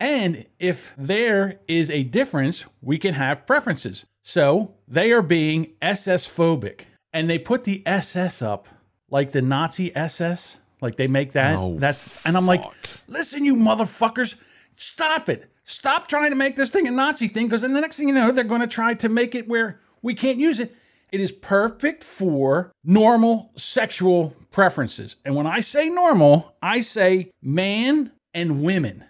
And 0.00 0.46
if 0.58 0.94
there 0.96 1.60
is 1.68 1.90
a 1.90 2.02
difference, 2.04 2.64
we 2.80 2.96
can 2.98 3.14
have 3.14 3.46
preferences. 3.46 4.06
So 4.22 4.74
they 4.88 5.12
are 5.12 5.22
being 5.22 5.72
SS 5.82 6.26
phobic. 6.26 6.86
And 7.12 7.28
they 7.28 7.38
put 7.38 7.64
the 7.64 7.82
SS 7.86 8.42
up 8.42 8.68
like 9.10 9.32
the 9.32 9.42
Nazi 9.42 9.94
SS. 9.94 10.58
Like 10.80 10.96
they 10.96 11.06
make 11.06 11.32
that. 11.32 11.56
Oh, 11.56 11.76
That's 11.78 12.24
and 12.26 12.36
I'm 12.36 12.46
like, 12.46 12.64
listen, 13.06 13.44
you 13.44 13.54
motherfuckers, 13.54 14.34
stop 14.76 15.28
it. 15.28 15.48
Stop 15.64 16.08
trying 16.08 16.30
to 16.30 16.36
make 16.36 16.56
this 16.56 16.72
thing 16.72 16.88
a 16.88 16.90
Nazi 16.90 17.28
thing, 17.28 17.46
because 17.46 17.62
then 17.62 17.72
the 17.72 17.80
next 17.80 17.96
thing 17.96 18.08
you 18.08 18.14
know, 18.14 18.32
they're 18.32 18.42
going 18.42 18.62
to 18.62 18.66
try 18.66 18.94
to 18.94 19.08
make 19.08 19.36
it 19.36 19.46
where 19.46 19.80
we 20.02 20.12
can't 20.12 20.38
use 20.38 20.58
it. 20.58 20.74
It 21.12 21.20
is 21.20 21.30
perfect 21.30 22.02
for 22.02 22.72
normal 22.82 23.52
sexual 23.54 24.34
preferences. 24.50 25.16
And 25.24 25.36
when 25.36 25.46
I 25.46 25.60
say 25.60 25.88
normal, 25.88 26.56
I 26.60 26.80
say 26.80 27.30
man 27.40 28.10
and 28.34 28.64
women. 28.64 29.04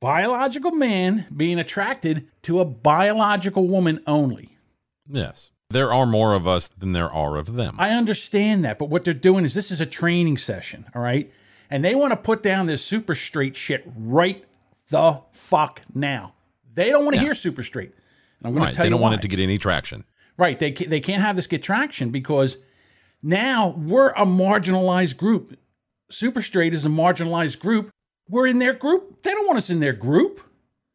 Biological 0.00 0.72
man 0.72 1.26
being 1.36 1.60
attracted 1.60 2.26
to 2.42 2.58
a 2.58 2.64
biological 2.64 3.68
woman 3.68 4.02
only. 4.08 4.56
Yes. 5.08 5.50
There 5.72 5.92
are 5.92 6.06
more 6.06 6.34
of 6.34 6.46
us 6.46 6.68
than 6.68 6.92
there 6.92 7.10
are 7.10 7.36
of 7.36 7.54
them. 7.54 7.76
I 7.78 7.90
understand 7.90 8.64
that, 8.64 8.78
but 8.78 8.86
what 8.90 9.04
they're 9.04 9.14
doing 9.14 9.44
is 9.44 9.54
this 9.54 9.70
is 9.70 9.80
a 9.80 9.86
training 9.86 10.38
session, 10.38 10.86
all 10.94 11.02
right? 11.02 11.32
And 11.70 11.84
they 11.84 11.94
want 11.94 12.12
to 12.12 12.16
put 12.16 12.42
down 12.42 12.66
this 12.66 12.84
super 12.84 13.14
straight 13.14 13.56
shit 13.56 13.82
right 13.96 14.44
the 14.88 15.20
fuck 15.32 15.80
now. 15.94 16.34
They 16.74 16.90
don't 16.90 17.04
want 17.04 17.14
to 17.14 17.18
Yeah. 17.20 17.24
hear 17.28 17.34
super 17.34 17.62
straight. 17.62 17.90
And 18.38 18.46
I'm 18.48 18.52
going 18.52 18.64
Right. 18.64 18.70
to 18.72 18.76
tell 18.76 18.82
They 18.84 18.86
you 18.88 18.90
they 18.90 18.94
don't 18.94 19.00
want 19.00 19.14
it 19.14 19.22
to 19.22 19.28
get 19.28 19.40
any 19.40 19.56
traction. 19.58 20.04
Right. 20.36 20.58
They 20.58 20.72
they 20.72 21.00
can't 21.00 21.22
have 21.22 21.36
this 21.36 21.46
get 21.46 21.62
traction 21.62 22.10
because 22.10 22.58
now 23.22 23.68
we're 23.78 24.10
a 24.10 24.24
marginalized 24.26 25.16
group. 25.16 25.56
Super 26.10 26.42
straight 26.42 26.74
is 26.74 26.84
a 26.84 26.88
marginalized 26.88 27.60
group. 27.60 27.90
We're 28.28 28.46
in 28.46 28.58
their 28.58 28.72
group. 28.74 29.22
They 29.22 29.30
don't 29.30 29.46
want 29.46 29.58
us 29.58 29.70
in 29.70 29.80
their 29.80 29.92
group. 29.92 30.40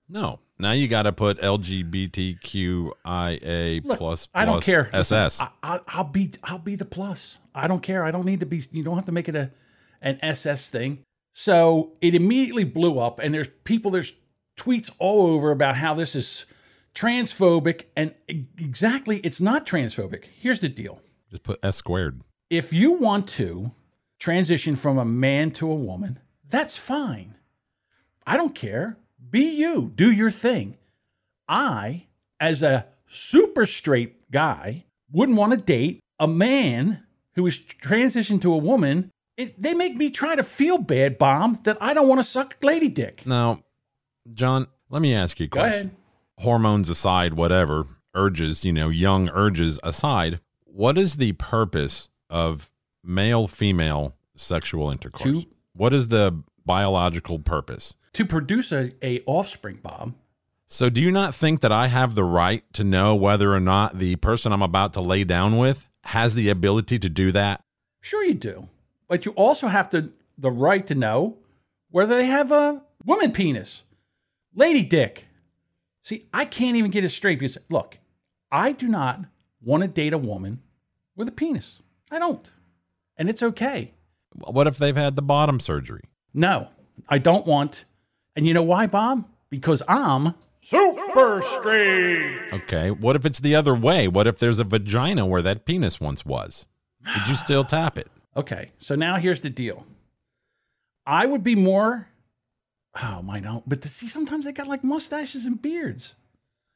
No. 0.09 0.39
Now 0.59 0.71
you 0.71 0.87
got 0.87 1.03
to 1.03 1.11
put 1.11 1.39
LGBTQIA 1.39 3.85
Look, 3.85 3.97
plus 3.97 4.27
I 4.33 4.45
don't 4.45 4.63
care. 4.63 4.89
Listen, 4.93 5.17
SS. 5.17 5.41
I, 5.41 5.49
I, 5.61 5.79
I'll 5.87 6.03
be 6.03 6.31
I'll 6.43 6.57
be 6.57 6.75
the 6.75 6.85
plus. 6.85 7.39
I 7.53 7.67
don't 7.67 7.83
care. 7.83 8.03
I 8.03 8.11
don't 8.11 8.25
need 8.25 8.39
to 8.39 8.45
be. 8.45 8.63
You 8.71 8.83
don't 8.83 8.95
have 8.95 9.05
to 9.05 9.11
make 9.11 9.29
it 9.29 9.35
a 9.35 9.51
an 10.01 10.19
SS 10.21 10.69
thing. 10.69 11.03
So 11.31 11.93
it 12.01 12.15
immediately 12.15 12.63
blew 12.63 12.99
up, 12.99 13.19
and 13.19 13.33
there's 13.33 13.49
people. 13.63 13.91
There's 13.91 14.13
tweets 14.57 14.89
all 14.97 15.27
over 15.27 15.51
about 15.51 15.77
how 15.77 15.93
this 15.93 16.15
is 16.15 16.45
transphobic, 16.95 17.85
and 17.95 18.15
exactly 18.27 19.17
it's 19.19 19.39
not 19.39 19.67
transphobic. 19.67 20.25
Here's 20.25 20.61
the 20.61 20.69
deal. 20.69 20.99
Just 21.29 21.43
put 21.43 21.59
S 21.61 21.75
squared. 21.75 22.21
if 22.49 22.73
you 22.73 22.93
want 22.93 23.27
to 23.27 23.71
transition 24.17 24.75
from 24.75 24.97
a 24.97 25.05
man 25.05 25.51
to 25.51 25.71
a 25.71 25.75
woman, 25.75 26.17
that's 26.49 26.77
fine. 26.77 27.35
I 28.25 28.37
don't 28.37 28.55
care. 28.55 28.97
Be 29.29 29.41
you, 29.57 29.91
do 29.95 30.11
your 30.11 30.31
thing. 30.31 30.77
I, 31.47 32.05
as 32.39 32.61
a 32.63 32.85
super 33.07 33.65
straight 33.65 34.31
guy, 34.31 34.85
wouldn't 35.11 35.37
want 35.37 35.51
to 35.53 35.57
date 35.57 35.99
a 36.19 36.27
man 36.27 37.03
who 37.35 37.45
is 37.47 37.57
transitioned 37.59 38.41
to 38.41 38.53
a 38.53 38.57
woman. 38.57 39.11
It, 39.37 39.61
they 39.61 39.73
make 39.73 39.95
me 39.95 40.09
try 40.09 40.35
to 40.35 40.43
feel 40.43 40.77
bad, 40.77 41.17
Bob, 41.17 41.63
that 41.63 41.77
I 41.81 41.93
don't 41.93 42.07
want 42.07 42.19
to 42.19 42.23
suck 42.23 42.55
lady 42.63 42.89
dick. 42.89 43.25
Now, 43.25 43.63
John, 44.33 44.67
let 44.89 45.01
me 45.01 45.13
ask 45.13 45.39
you 45.39 45.45
a 45.45 45.49
Go 45.49 45.59
question. 45.59 45.73
ahead. 45.87 45.91
Hormones 46.39 46.89
aside, 46.89 47.33
whatever, 47.33 47.85
urges, 48.13 48.63
you 48.65 48.73
know, 48.73 48.89
young 48.89 49.29
urges 49.29 49.79
aside, 49.83 50.39
what 50.65 50.97
is 50.97 51.17
the 51.17 51.33
purpose 51.33 52.09
of 52.29 52.69
male 53.03 53.47
female 53.47 54.15
sexual 54.35 54.89
intercourse? 54.91 55.23
To- 55.23 55.45
What 55.73 55.93
is 55.93 56.07
the 56.09 56.43
biological 56.65 57.39
purpose? 57.39 57.93
To 58.17 58.25
produce 58.25 58.71
a, 58.71 58.93
a 59.03 59.21
offspring, 59.27 59.77
Bob, 59.83 60.15
So, 60.65 60.89
do 60.89 60.99
you 60.99 61.11
not 61.11 61.35
think 61.35 61.61
that 61.61 61.71
I 61.71 61.85
have 61.85 62.15
the 62.15 62.23
right 62.23 62.63
to 62.73 62.83
know 62.83 63.13
whether 63.13 63.53
or 63.53 63.59
not 63.59 63.99
the 63.99 64.15
person 64.15 64.51
I'm 64.51 64.63
about 64.63 64.93
to 64.93 65.01
lay 65.01 65.23
down 65.23 65.59
with 65.59 65.87
has 66.03 66.33
the 66.33 66.49
ability 66.49 66.97
to 66.97 67.09
do 67.09 67.31
that? 67.33 67.61
Sure, 68.01 68.25
you 68.25 68.33
do. 68.33 68.69
But 69.07 69.27
you 69.27 69.33
also 69.33 69.67
have 69.67 69.87
to 69.89 70.11
the 70.35 70.49
right 70.49 70.87
to 70.87 70.95
know 70.95 71.37
whether 71.91 72.15
they 72.15 72.25
have 72.25 72.51
a 72.51 72.83
woman 73.05 73.31
penis, 73.33 73.83
lady 74.55 74.81
dick. 74.81 75.27
See, 76.01 76.25
I 76.33 76.45
can't 76.45 76.75
even 76.75 76.89
get 76.89 77.05
it 77.05 77.09
straight 77.09 77.37
because 77.37 77.59
look, 77.69 77.99
I 78.51 78.71
do 78.71 78.87
not 78.87 79.25
want 79.61 79.83
to 79.83 79.87
date 79.87 80.13
a 80.13 80.17
woman 80.17 80.63
with 81.15 81.27
a 81.27 81.31
penis. 81.31 81.83
I 82.09 82.17
don't, 82.17 82.51
and 83.15 83.29
it's 83.29 83.43
okay. 83.43 83.93
What 84.33 84.65
if 84.65 84.79
they've 84.79 84.95
had 84.95 85.15
the 85.15 85.21
bottom 85.21 85.59
surgery? 85.59 86.01
No, 86.33 86.69
I 87.07 87.19
don't 87.19 87.45
want. 87.45 87.85
And 88.37 88.47
you 88.47 88.53
know 88.53 88.63
why, 88.63 88.85
Bob? 88.85 89.27
Because 89.49 89.81
I'm 89.87 90.35
super 90.61 91.41
straight. 91.41 92.39
Okay. 92.53 92.91
What 92.91 93.15
if 93.15 93.25
it's 93.25 93.39
the 93.39 93.55
other 93.55 93.73
way? 93.73 94.07
What 94.07 94.27
if 94.27 94.37
there's 94.37 94.59
a 94.59 94.63
vagina 94.63 95.25
where 95.25 95.41
that 95.41 95.65
penis 95.65 95.99
once 95.99 96.23
was? 96.23 96.67
Would 97.03 97.27
you 97.27 97.35
still 97.35 97.63
tap 97.63 97.97
it? 97.97 98.07
Okay, 98.35 98.71
so 98.77 98.93
now 98.93 99.15
here's 99.15 99.41
the 99.41 99.49
deal. 99.49 99.85
I 101.05 101.25
would 101.25 101.43
be 101.43 101.55
more. 101.55 102.09
Oh 103.01 103.21
my 103.23 103.39
no! 103.39 103.63
But 103.65 103.81
to 103.81 103.89
see, 103.89 104.07
sometimes 104.07 104.45
they 104.45 104.51
got 104.51 104.67
like 104.67 104.83
mustaches 104.83 105.47
and 105.47 105.59
beards. 105.59 106.15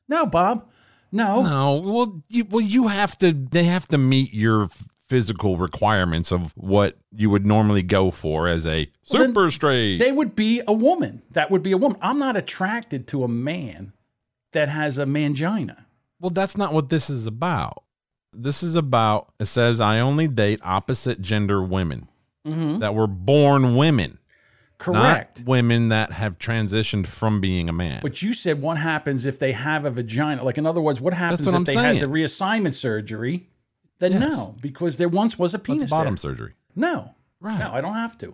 No, 0.07 0.25
Bob. 0.25 0.67
No. 1.11 1.43
No. 1.43 1.75
Well, 1.75 2.23
you 2.29 2.45
well 2.45 2.61
you 2.61 2.87
have 2.87 3.17
to. 3.19 3.33
They 3.33 3.65
have 3.65 3.87
to 3.89 3.97
meet 3.97 4.33
your 4.33 4.69
physical 5.11 5.57
requirements 5.57 6.31
of 6.31 6.53
what 6.55 6.97
you 7.13 7.29
would 7.29 7.45
normally 7.45 7.83
go 7.83 8.11
for 8.11 8.47
as 8.47 8.65
a 8.65 8.89
Well, 9.11 9.23
super 9.25 9.51
straight. 9.51 9.97
They 9.97 10.13
would 10.13 10.37
be 10.37 10.61
a 10.65 10.71
woman. 10.71 11.21
That 11.31 11.51
would 11.51 11.61
be 11.61 11.73
a 11.73 11.77
woman. 11.77 11.97
I'm 12.01 12.17
not 12.17 12.37
attracted 12.37 13.07
to 13.09 13.25
a 13.25 13.27
man 13.27 13.91
that 14.53 14.69
has 14.69 14.97
a 14.97 15.03
mangina. 15.03 15.83
well, 16.21 16.29
that's 16.29 16.55
not 16.55 16.71
what 16.73 16.89
this 16.89 17.09
is 17.09 17.27
about. 17.27 17.83
This 18.31 18.63
is 18.63 18.77
about. 18.77 19.33
It 19.37 19.47
says 19.47 19.81
I 19.81 19.99
only 19.99 20.29
date 20.29 20.61
opposite 20.63 21.21
gender 21.21 21.61
women 21.61 22.07
that 22.45 22.95
were 22.95 23.07
born 23.07 23.75
women, 23.75 24.17
Mm-hmm. 24.79 24.93
Correct. 24.99 25.43
women 25.45 25.89
that 25.89 26.11
have 26.13 26.39
transitioned 26.39 27.05
from 27.05 27.39
being 27.39 27.69
a 27.69 27.73
man. 27.73 27.99
But 28.01 28.23
you 28.23 28.33
said 28.33 28.61
what 28.63 28.77
happens 28.79 29.27
if 29.27 29.37
they 29.37 29.51
have 29.51 29.85
a 29.85 29.91
vagina? 29.91 30.43
Like 30.43 30.57
in 30.57 30.65
other 30.65 30.81
words, 30.81 30.99
what 31.01 31.13
happens 31.13 31.45
what 31.45 31.49
if 31.51 31.55
I'm 31.55 31.63
they 31.65 31.73
saying. 31.75 31.97
had 31.99 32.09
the 32.09 32.11
reassignment 32.11 32.73
surgery? 32.73 33.47
Then 34.01 34.13
Yes. 34.13 34.21
no, 34.21 34.55
because 34.61 34.97
there 34.97 35.07
once 35.07 35.37
was 35.37 35.53
a 35.53 35.59
penis. 35.59 35.83
That's 35.83 35.91
bottom 35.91 36.15
there. 36.15 36.17
surgery. 36.17 36.53
No. 36.75 37.13
Right. 37.39 37.59
No, 37.59 37.71
I 37.71 37.81
don't 37.81 37.93
have 37.93 38.17
to. 38.17 38.33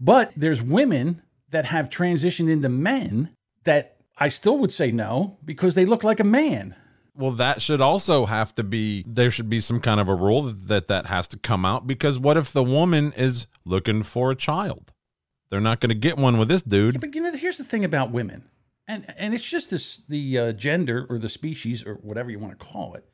But 0.00 0.32
there's 0.34 0.62
women 0.62 1.22
that 1.50 1.66
have 1.66 1.90
transitioned 1.90 2.50
into 2.50 2.70
men 2.70 3.30
that 3.64 3.98
I 4.16 4.28
still 4.28 4.58
would 4.58 4.72
say 4.72 4.90
no 4.90 5.36
because 5.44 5.74
they 5.74 5.84
look 5.84 6.02
like 6.02 6.20
a 6.20 6.24
man. 6.24 6.74
Well, 7.14 7.32
that 7.32 7.60
should 7.60 7.82
also 7.82 8.24
have 8.24 8.54
to 8.54 8.64
be, 8.64 9.04
there 9.06 9.30
should 9.30 9.50
be 9.50 9.60
some 9.60 9.78
kind 9.80 10.00
of 10.00 10.08
a 10.08 10.14
rule 10.14 10.42
that 10.44 10.88
that 10.88 11.06
has 11.06 11.28
to 11.28 11.36
come 11.36 11.66
out 11.66 11.86
because 11.86 12.18
what 12.18 12.38
if 12.38 12.50
the 12.50 12.64
woman 12.64 13.12
is 13.12 13.46
looking 13.66 14.02
for 14.02 14.30
a 14.30 14.34
child? 14.34 14.92
They're 15.50 15.60
not 15.60 15.80
going 15.80 15.90
to 15.90 15.94
get 15.94 16.16
one 16.16 16.38
with 16.38 16.48
this 16.48 16.62
dude. 16.62 16.98
But 16.98 17.14
you 17.14 17.20
know, 17.20 17.32
here's 17.34 17.58
the 17.58 17.64
thing 17.64 17.84
about 17.84 18.10
women, 18.10 18.48
and 18.88 19.04
and 19.18 19.34
it's 19.34 19.44
just 19.46 19.68
this 19.68 19.98
the 20.08 20.38
uh, 20.38 20.52
gender 20.52 21.06
or 21.10 21.18
the 21.18 21.28
species 21.28 21.84
or 21.86 21.96
whatever 21.96 22.30
you 22.30 22.38
want 22.38 22.58
to 22.58 22.64
call 22.64 22.94
it. 22.94 23.04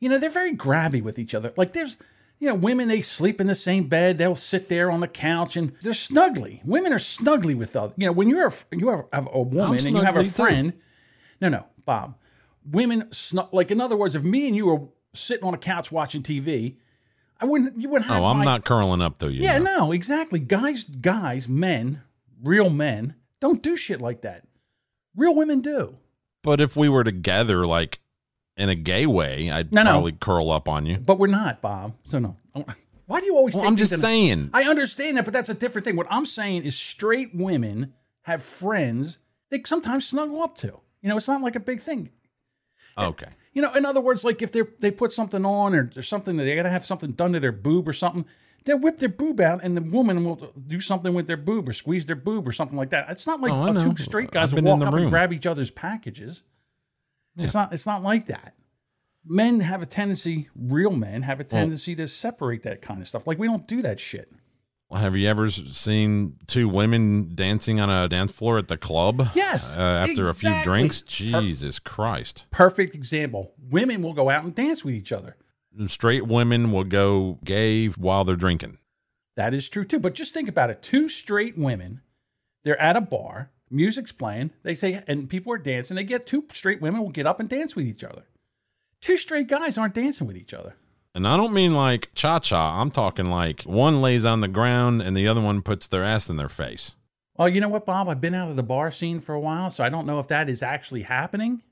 You 0.00 0.08
know, 0.08 0.18
they're 0.18 0.30
very 0.30 0.56
grabby 0.56 1.02
with 1.02 1.18
each 1.18 1.34
other. 1.34 1.52
Like 1.56 1.72
there's, 1.72 1.96
you 2.38 2.48
know, 2.48 2.54
women 2.54 2.88
they 2.88 3.00
sleep 3.00 3.40
in 3.40 3.46
the 3.46 3.54
same 3.54 3.88
bed. 3.88 4.18
They'll 4.18 4.34
sit 4.34 4.68
there 4.68 4.90
on 4.90 5.00
the 5.00 5.08
couch 5.08 5.56
and 5.56 5.72
they're 5.82 5.92
snuggly. 5.92 6.64
Women 6.64 6.92
are 6.92 6.98
snuggly 6.98 7.56
with 7.56 7.74
other. 7.76 7.94
You 7.96 8.06
know, 8.06 8.12
when 8.12 8.28
you're 8.28 8.46
a, 8.46 8.52
you 8.76 8.88
have- 8.90 9.04
have 9.12 9.28
a 9.32 9.42
woman 9.42 9.86
and 9.86 9.96
you 9.96 10.02
have 10.02 10.16
a 10.16 10.20
snuggly 10.20 10.24
too. 10.24 10.30
friend. 10.30 10.72
No, 11.40 11.48
no, 11.48 11.64
Bob. 11.84 12.16
Women 12.70 13.12
snug. 13.12 13.48
Like 13.52 13.70
in 13.70 13.80
other 13.80 13.96
words, 13.96 14.14
if 14.14 14.22
me 14.22 14.46
and 14.46 14.54
you 14.54 14.66
were 14.66 14.88
sitting 15.14 15.44
on 15.46 15.54
a 15.54 15.58
couch 15.58 15.90
watching 15.90 16.22
TV, 16.22 16.76
I 17.40 17.46
wouldn't. 17.46 17.80
You 17.80 17.88
wouldn't 17.88 18.10
have. 18.10 18.20
Oh, 18.22 18.26
I'm 18.26 18.38
my- 18.38 18.44
not 18.44 18.64
curling 18.64 19.00
up 19.00 19.18
though. 19.18 19.28
you. 19.28 19.42
yeah, 19.42 19.58
know. 19.58 19.86
no, 19.86 19.92
exactly. 19.92 20.38
Guys, 20.38 20.84
guys, 20.84 21.48
men, 21.48 22.02
real 22.42 22.68
men 22.70 23.14
don't 23.40 23.62
do 23.62 23.76
shit 23.76 24.00
like 24.00 24.22
that. 24.22 24.44
Real 25.16 25.34
women 25.34 25.60
do. 25.60 25.96
But 26.42 26.60
if 26.60 26.76
we 26.76 26.88
were 26.88 27.04
together, 27.04 27.66
like 27.66 28.00
in 28.58 28.68
a 28.68 28.74
gay 28.74 29.06
way, 29.06 29.50
I'd 29.50 29.72
No, 29.72 29.82
no. 29.82 29.92
probably 29.92 30.12
curl 30.12 30.50
up 30.50 30.68
on 30.68 30.84
you. 30.84 30.98
But 30.98 31.18
we're 31.18 31.28
not, 31.28 31.62
Bob. 31.62 31.94
So 32.04 32.18
no. 32.18 32.36
Why 33.06 33.20
do 33.20 33.26
you 33.26 33.36
always 33.36 33.54
Well, 33.54 33.64
I'm 33.66 33.76
just 33.76 33.98
saying. 34.00 34.50
I 34.52 34.64
understand 34.64 35.16
that, 35.16 35.24
but 35.24 35.32
that's 35.32 35.48
a 35.48 35.54
different 35.54 35.84
thing. 35.86 35.96
What 35.96 36.08
I'm 36.10 36.26
saying 36.26 36.64
is 36.64 36.76
straight 36.76 37.30
women 37.34 37.94
have 38.22 38.42
friends 38.42 39.18
they 39.50 39.62
sometimes 39.64 40.06
snuggle 40.06 40.42
up 40.42 40.56
to. 40.58 40.66
You 41.00 41.08
know, 41.08 41.16
it's 41.16 41.28
not 41.28 41.40
like 41.40 41.56
a 41.56 41.60
big 41.60 41.80
thing. 41.80 42.10
Okay. 42.98 43.28
You 43.54 43.62
know, 43.62 43.72
in 43.74 43.86
other 43.86 44.00
words, 44.00 44.24
like 44.24 44.42
if 44.42 44.52
they 44.52 44.62
they 44.80 44.90
put 44.90 45.12
something 45.12 45.44
on 45.44 45.74
or 45.74 45.90
there's 45.92 46.08
something 46.08 46.36
that 46.36 46.44
they 46.44 46.54
gotta 46.54 46.68
have 46.68 46.84
something 46.84 47.12
done 47.12 47.32
to 47.32 47.40
their 47.40 47.52
boob 47.52 47.88
or 47.88 47.92
something, 47.92 48.26
they'll 48.64 48.78
whip 48.78 48.98
their 48.98 49.08
boob 49.08 49.40
out 49.40 49.60
and 49.62 49.76
the 49.76 49.80
woman 49.80 50.24
will 50.24 50.52
do 50.66 50.80
something 50.80 51.14
with 51.14 51.26
their 51.26 51.36
boob 51.38 51.68
or 51.68 51.72
squeeze 51.72 52.04
their 52.06 52.16
boob 52.16 52.46
or 52.46 52.52
something 52.52 52.76
like 52.76 52.90
that. 52.90 53.08
It's 53.08 53.26
not 53.26 53.40
like 53.40 53.52
Oh, 53.52 53.72
two 53.80 53.96
straight 53.96 54.30
guys 54.30 54.50
will 54.50 54.56
been 54.56 54.66
in 54.66 54.70
walk 54.70 54.80
the 54.80 54.86
up 54.86 54.94
and 54.94 55.10
grab 55.10 55.32
each 55.32 55.46
other's 55.46 55.70
packages. 55.70 56.42
It's 57.38 57.54
not 57.54 57.72
it's 57.72 57.86
not 57.86 58.02
like 58.02 58.26
that. 58.26 58.54
Men 59.24 59.60
have 59.60 59.82
a 59.82 59.86
tendency, 59.86 60.48
real 60.56 60.90
men 60.90 61.22
have 61.22 61.40
a 61.40 61.44
tendency 61.44 61.94
to 61.96 62.08
separate 62.08 62.62
that 62.62 62.80
kind 62.82 63.00
of 63.00 63.08
stuff. 63.08 63.26
Like 63.26 63.38
we 63.38 63.46
don't 63.46 63.66
do 63.68 63.82
that 63.82 64.00
shit. 64.00 64.30
Well, 64.88 65.00
have 65.02 65.14
you 65.16 65.28
ever 65.28 65.50
seen 65.50 66.36
two 66.46 66.66
women 66.66 67.34
dancing 67.34 67.78
on 67.78 67.90
a 67.90 68.08
dance 68.08 68.32
floor 68.32 68.56
at 68.56 68.68
the 68.68 68.78
club? 68.78 69.28
Yes, 69.34 69.76
Uh, 69.76 69.80
after 69.82 70.22
a 70.22 70.32
few 70.32 70.48
exactly. 70.48 70.64
drinks? 70.64 71.02
Per- 71.02 71.06
Jesus 71.08 71.78
Christ. 71.78 72.46
Perfect 72.50 72.94
example. 72.94 73.52
Women 73.70 74.00
will 74.00 74.14
go 74.14 74.30
out 74.30 74.44
and 74.44 74.54
dance 74.54 74.86
with 74.86 74.94
each 74.94 75.12
other. 75.12 75.36
Straight 75.88 76.26
women 76.26 76.72
will 76.72 76.84
go 76.84 77.38
gay 77.44 77.88
while 77.88 78.24
they're 78.24 78.34
drinking. 78.34 78.78
That 79.36 79.52
is 79.52 79.68
true 79.68 79.84
too. 79.84 80.00
But 80.00 80.14
just 80.14 80.32
think 80.32 80.48
about 80.48 80.70
it. 80.70 80.80
Two 80.82 81.10
straight 81.10 81.58
women, 81.58 82.00
they're 82.64 82.80
at 82.80 82.96
a 82.96 83.02
bar, 83.02 83.50
music's 83.70 84.12
playing, 84.12 84.50
they 84.62 84.74
say, 84.74 85.02
and 85.06 85.28
people 85.28 85.52
are 85.52 85.58
dancing. 85.58 85.96
They 85.96 86.04
get 86.04 86.26
two 86.26 86.44
straight 86.52 86.80
women 86.80 87.02
will 87.02 87.10
get 87.10 87.26
up 87.26 87.40
and 87.40 87.48
dance 87.48 87.76
with 87.76 87.86
each 87.86 88.04
other. 88.04 88.24
Two 89.00 89.16
straight 89.16 89.48
guys 89.48 89.78
aren't 89.78 89.94
dancing 89.94 90.26
with 90.26 90.36
each 90.36 90.54
other. 90.54 90.74
And 91.14 91.26
I 91.26 91.36
don't 91.36 91.52
mean 91.52 91.74
like 91.74 92.10
cha 92.14 92.38
cha. 92.38 92.80
I'm 92.80 92.90
talking 92.90 93.30
like 93.30 93.62
one 93.62 94.02
lays 94.02 94.24
on 94.24 94.40
the 94.40 94.48
ground 94.48 95.02
and 95.02 95.16
the 95.16 95.26
other 95.26 95.40
one 95.40 95.62
puts 95.62 95.88
their 95.88 96.04
ass 96.04 96.28
in 96.28 96.36
their 96.36 96.48
face. 96.48 96.96
Well, 97.36 97.48
you 97.48 97.60
know 97.60 97.68
what, 97.68 97.86
Bob? 97.86 98.08
I've 98.08 98.20
been 98.20 98.34
out 98.34 98.50
of 98.50 98.56
the 98.56 98.62
bar 98.62 98.90
scene 98.90 99.20
for 99.20 99.34
a 99.34 99.40
while, 99.40 99.70
so 99.70 99.84
I 99.84 99.88
don't 99.88 100.06
know 100.06 100.18
if 100.18 100.28
that 100.28 100.48
is 100.48 100.62
actually 100.62 101.02
happening. 101.02 101.62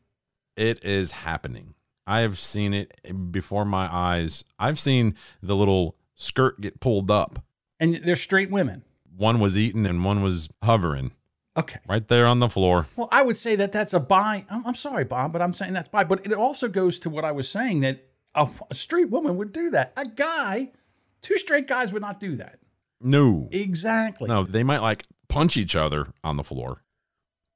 It 0.56 0.84
is 0.84 1.10
happening. 1.10 1.74
I've 2.06 2.38
seen 2.38 2.72
it 2.72 3.32
before 3.32 3.64
my 3.64 3.92
eyes. 3.92 4.44
I've 4.58 4.78
seen 4.78 5.16
the 5.42 5.56
little 5.56 5.96
skirt 6.14 6.60
get 6.60 6.78
pulled 6.78 7.10
up. 7.10 7.42
And 7.80 8.00
they're 8.04 8.16
straight 8.16 8.50
women. 8.50 8.84
One 9.16 9.40
was 9.40 9.58
eating 9.58 9.86
and 9.86 10.04
one 10.04 10.22
was 10.22 10.48
hovering. 10.62 11.10
Okay. 11.56 11.78
right 11.88 12.06
there 12.08 12.26
on 12.26 12.38
the 12.38 12.48
floor. 12.48 12.86
Well, 12.96 13.08
I 13.10 13.22
would 13.22 13.36
say 13.36 13.56
that 13.56 13.72
that's 13.72 13.94
a 13.94 14.00
buy. 14.00 14.44
I'm, 14.50 14.66
I'm 14.66 14.74
sorry, 14.74 15.04
Bob, 15.04 15.32
but 15.32 15.40
I'm 15.42 15.52
saying 15.52 15.72
that's 15.72 15.88
buy. 15.88 16.04
But 16.04 16.26
it 16.26 16.32
also 16.32 16.68
goes 16.68 16.98
to 17.00 17.10
what 17.10 17.24
I 17.24 17.32
was 17.32 17.48
saying 17.48 17.80
that 17.80 18.04
a, 18.34 18.48
a 18.70 18.74
straight 18.74 19.10
woman 19.10 19.36
would 19.36 19.52
do 19.52 19.70
that. 19.70 19.92
A 19.96 20.04
guy, 20.04 20.72
two 21.22 21.38
straight 21.38 21.66
guys 21.66 21.92
would 21.92 22.02
not 22.02 22.20
do 22.20 22.36
that. 22.36 22.58
No, 23.00 23.48
Exactly. 23.52 24.28
no, 24.28 24.44
they 24.44 24.62
might 24.62 24.80
like 24.80 25.06
punch 25.28 25.56
each 25.56 25.76
other 25.76 26.08
on 26.24 26.36
the 26.36 26.44
floor. 26.44 26.82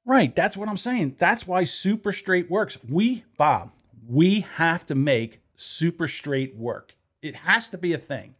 Right. 0.05 0.35
That's 0.35 0.57
what 0.57 0.67
I'm 0.69 0.77
saying. 0.77 1.15
That's 1.19 1.45
why 1.47 1.63
super 1.63 2.11
straight 2.11 2.49
works. 2.49 2.77
We, 2.87 3.23
Bob, 3.37 3.71
we 4.07 4.41
have 4.55 4.85
to 4.87 4.95
make 4.95 5.41
super 5.55 6.07
straight 6.07 6.55
work. 6.55 6.95
It 7.21 7.35
has 7.35 7.69
to 7.69 7.77
be 7.77 7.93
a 7.93 7.97
thing. 7.99 8.33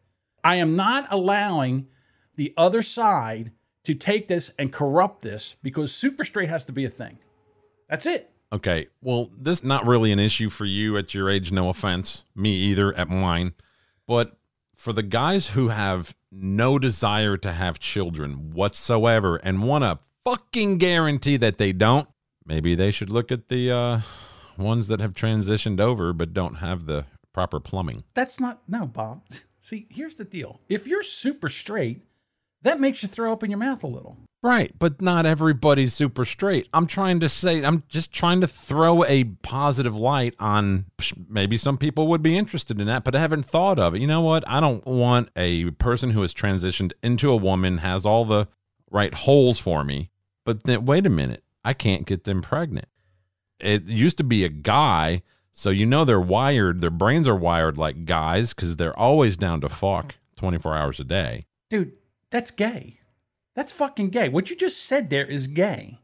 I 0.44 0.56
am 0.56 0.76
not 0.76 1.06
allowing 1.12 1.88
the 2.36 2.52
other 2.58 2.82
side 2.82 3.52
to 3.84 3.96
take 3.96 4.28
this 4.28 4.52
and 4.60 4.72
corrupt 4.72 5.22
this 5.22 5.56
because 5.64 5.92
super 5.92 6.24
straight 6.24 6.50
has 6.50 6.66
to 6.66 6.72
be 6.72 6.86
a 6.86 6.90
thing. 6.90 7.18
That's 7.90 8.06
it. 8.06 8.32
Okay, 8.54 8.88
well, 9.02 9.30
this 9.38 9.60
is 9.60 9.64
not 9.64 9.86
really 9.86 10.12
an 10.12 10.20
issue 10.20 10.50
for 10.50 10.66
you 10.66 10.98
at 10.98 11.14
your 11.14 11.30
age, 11.30 11.52
no 11.52 11.70
offense. 11.70 12.26
Me 12.36 12.52
either 12.52 12.94
at 12.94 13.10
mine. 13.10 13.54
But 14.06 14.38
for 14.76 14.92
the 14.92 15.04
guys 15.04 15.50
who 15.50 15.70
have 15.70 16.16
no 16.32 16.78
desire 16.78 17.38
to 17.38 17.54
have 17.54 17.80
children 17.80 18.52
whatsoever 18.52 19.38
and 19.38 19.64
want 19.64 19.84
to 19.84 20.00
fucking 20.26 20.80
guarantee 20.80 21.38
that 21.38 21.58
they 21.58 21.72
don't, 21.72 22.10
maybe 22.46 22.76
they 22.76 22.92
should 22.92 23.10
look 23.10 23.32
at 23.32 23.48
the 23.48 23.72
uh, 23.72 24.00
ones 24.58 24.88
that 24.88 25.00
have 25.00 25.14
transitioned 25.14 25.80
over 25.80 26.12
but 26.12 26.34
don't 26.34 26.56
have 26.56 26.86
the 26.86 27.06
proper 27.34 27.60
plumbing. 27.60 28.04
That's 28.14 28.40
not, 28.40 28.62
no, 28.68 28.86
Bob. 28.86 29.24
See, 29.60 29.88
here's 29.90 30.16
the 30.16 30.26
deal. 30.26 30.60
If 30.68 30.88
you're 30.88 31.04
super 31.04 31.48
straight, 31.48 32.02
that 32.64 32.80
makes 32.80 33.02
you 33.02 33.10
throw 33.10 33.34
up 33.34 33.44
in 33.44 33.50
your 33.50 33.60
mouth 33.60 33.84
a 33.84 33.88
little. 33.88 34.18
Right, 34.44 34.72
but 34.80 35.02
not 35.02 35.28
everybody's 35.28 35.94
super 35.94 36.26
straight. 36.26 36.68
I'm 36.74 36.88
trying 36.88 37.20
to 37.20 37.30
say, 37.30 37.64
I'm 37.64 37.84
just 37.90 38.12
trying 38.12 38.42
to 38.42 38.48
throw 38.48 39.04
a 39.06 39.24
positive 39.24 39.96
light 39.96 40.34
on 40.40 40.86
maybe 41.30 41.58
some 41.58 41.78
people 41.78 42.08
would 42.08 42.24
be 42.24 42.36
interested 42.36 42.82
in 42.82 42.88
that, 42.88 43.04
but 43.04 43.14
I 43.14 43.20
haven't 43.20 43.46
thought 43.46 43.78
of 43.78 43.94
it. 43.94 44.02
You 44.02 44.08
know 44.08 44.22
what? 44.22 44.44
I 44.48 44.60
don't 44.60 44.86
want 44.86 45.30
a 45.36 45.70
person 45.72 46.12
who 46.12 46.22
has 46.22 46.34
transitioned 46.34 46.94
into 47.04 47.30
a 47.30 47.36
woman, 47.36 47.80
has 47.80 48.04
all 48.04 48.26
the 48.26 48.48
right 48.90 49.14
holes 49.14 49.60
for 49.60 49.84
me, 49.84 50.10
but 50.44 50.64
then 50.64 50.86
wait 50.86 51.06
a 51.06 51.10
minute, 51.10 51.44
I 51.64 51.74
can't 51.74 52.08
get 52.08 52.24
them 52.24 52.42
pregnant. 52.42 52.88
It 53.60 53.84
used 53.84 54.18
to 54.18 54.24
be 54.24 54.44
a 54.44 54.50
guy, 54.50 55.22
so 55.52 55.70
you 55.70 55.86
know 55.86 56.04
they're 56.04 56.20
wired, 56.20 56.82
their 56.82 56.90
brains 56.90 57.28
are 57.28 57.36
wired 57.36 57.78
like 57.78 58.06
guys 58.06 58.54
because 58.54 58.78
they're 58.78 58.98
always 58.98 59.38
down 59.38 59.62
to 59.62 59.70
fuck 59.70 60.16
24 60.38 60.76
hours 60.76 61.00
a 61.00 61.04
day. 61.04 61.46
Dude, 61.70 61.94
that's 62.32 62.52
gay. 62.52 63.00
That's 63.56 63.72
fucking 63.72 64.10
gay. 64.10 64.30
What 64.30 64.50
you 64.50 64.56
just 64.56 64.86
said 64.86 65.10
there 65.10 65.26
is 65.26 65.48
gay. 65.48 66.00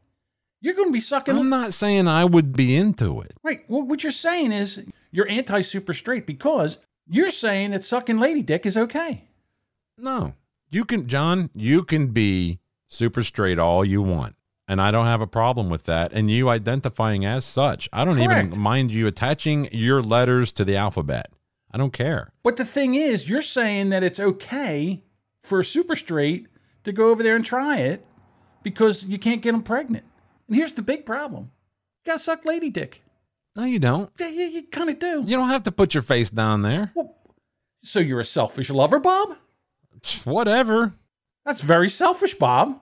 You're 0.60 0.74
going 0.74 0.88
to 0.88 0.92
be 0.92 1.00
sucking. 1.00 1.36
I'm 1.36 1.48
not 1.48 1.72
saying 1.72 2.08
I 2.08 2.24
would 2.24 2.54
be 2.54 2.76
into 2.76 3.20
it. 3.20 3.32
Right. 3.42 3.64
Well, 3.68 3.82
what 3.82 4.02
you're 4.02 4.12
saying 4.12 4.52
is 4.52 4.84
you're 5.10 5.28
anti 5.28 5.60
super 5.62 5.94
straight 5.94 6.26
because 6.26 6.78
you're 7.08 7.30
saying 7.30 7.70
that 7.70 7.84
sucking 7.84 8.18
lady 8.18 8.42
dick 8.42 8.66
is 8.66 8.76
okay. 8.76 9.24
No, 9.96 10.34
you 10.70 10.84
can, 10.84 11.06
John, 11.06 11.50
you 11.54 11.84
can 11.84 12.08
be 12.08 12.58
super 12.88 13.22
straight 13.22 13.58
all 13.58 13.84
you 13.84 14.02
want. 14.02 14.34
And 14.66 14.82
I 14.82 14.90
don't 14.90 15.06
have 15.06 15.22
a 15.22 15.26
problem 15.26 15.70
with 15.70 15.84
that. 15.84 16.12
And 16.12 16.30
you 16.30 16.50
identifying 16.50 17.24
as 17.24 17.44
such. 17.44 17.88
I 17.92 18.04
don't 18.04 18.16
Correct. 18.16 18.48
even 18.48 18.60
mind 18.60 18.90
you 18.90 19.06
attaching 19.06 19.68
your 19.72 20.02
letters 20.02 20.52
to 20.54 20.64
the 20.64 20.76
alphabet. 20.76 21.32
I 21.70 21.78
don't 21.78 21.92
care. 21.92 22.32
But 22.42 22.56
the 22.56 22.64
thing 22.64 22.94
is, 22.94 23.28
you're 23.28 23.42
saying 23.42 23.88
that 23.90 24.02
it's 24.02 24.20
okay 24.20 25.02
for 25.48 25.60
a 25.60 25.64
super 25.64 25.96
straight 25.96 26.46
to 26.84 26.92
go 26.92 27.10
over 27.10 27.22
there 27.22 27.36
and 27.36 27.44
try 27.44 27.78
it 27.78 28.04
because 28.62 29.04
you 29.04 29.18
can't 29.18 29.42
get 29.42 29.52
them 29.52 29.62
pregnant. 29.62 30.04
And 30.46 30.56
here's 30.56 30.74
the 30.74 30.82
big 30.82 31.04
problem 31.06 31.50
you 32.04 32.12
got 32.12 32.18
to 32.18 32.24
suck 32.24 32.44
lady 32.44 32.70
dick. 32.70 33.02
No, 33.56 33.64
you 33.64 33.78
don't. 33.78 34.10
Yeah, 34.20 34.28
you, 34.28 34.44
you 34.44 34.62
kind 34.64 34.88
of 34.90 34.98
do. 34.98 35.24
You 35.26 35.36
don't 35.36 35.48
have 35.48 35.64
to 35.64 35.72
put 35.72 35.94
your 35.94 36.02
face 36.02 36.30
down 36.30 36.62
there. 36.62 36.92
Well, 36.94 37.16
So 37.82 37.98
you're 37.98 38.20
a 38.20 38.24
selfish 38.24 38.70
lover, 38.70 39.00
Bob? 39.00 39.36
Whatever. 40.24 40.94
That's 41.44 41.60
very 41.60 41.88
selfish, 41.88 42.34
Bob. 42.34 42.80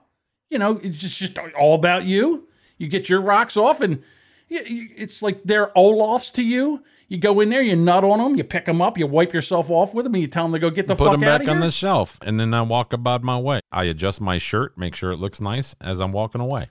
You 0.49 0.59
know, 0.59 0.79
it's 0.81 0.97
just, 0.97 1.17
just 1.17 1.37
all 1.59 1.75
about 1.75 2.05
you. 2.05 2.47
You 2.77 2.87
get 2.87 3.09
your 3.09 3.21
rocks 3.21 3.57
off, 3.57 3.81
and 3.81 4.03
it's 4.49 5.21
like 5.21 5.41
they're 5.43 5.71
Olafs 5.75 6.31
to 6.33 6.43
you. 6.43 6.83
You 7.09 7.17
go 7.17 7.39
in 7.39 7.49
there, 7.49 7.61
you 7.61 7.75
nut 7.75 8.03
on 8.03 8.19
them, 8.19 8.35
you 8.35 8.43
pick 8.43 8.65
them 8.65 8.81
up, 8.81 8.97
you 8.97 9.07
wipe 9.07 9.33
yourself 9.33 9.69
off 9.71 9.93
with 9.93 10.03
them, 10.03 10.13
and 10.15 10.21
you 10.21 10.27
tell 10.27 10.43
them 10.43 10.51
to 10.53 10.59
go 10.59 10.69
get 10.69 10.87
the 10.87 10.95
Put 10.95 11.05
fuck 11.05 11.11
them 11.13 11.21
back 11.21 11.47
on 11.47 11.61
the 11.61 11.71
shelf. 11.71 12.19
And 12.21 12.37
then 12.39 12.53
I 12.53 12.61
walk 12.63 12.91
about 12.91 13.23
my 13.23 13.39
way. 13.39 13.61
I 13.71 13.85
adjust 13.85 14.19
my 14.19 14.37
shirt, 14.37 14.77
make 14.77 14.93
sure 14.93 15.11
it 15.11 15.17
looks 15.17 15.39
nice 15.39 15.73
as 15.79 16.01
I'm 16.01 16.11
walking 16.11 16.41
away. 16.41 16.67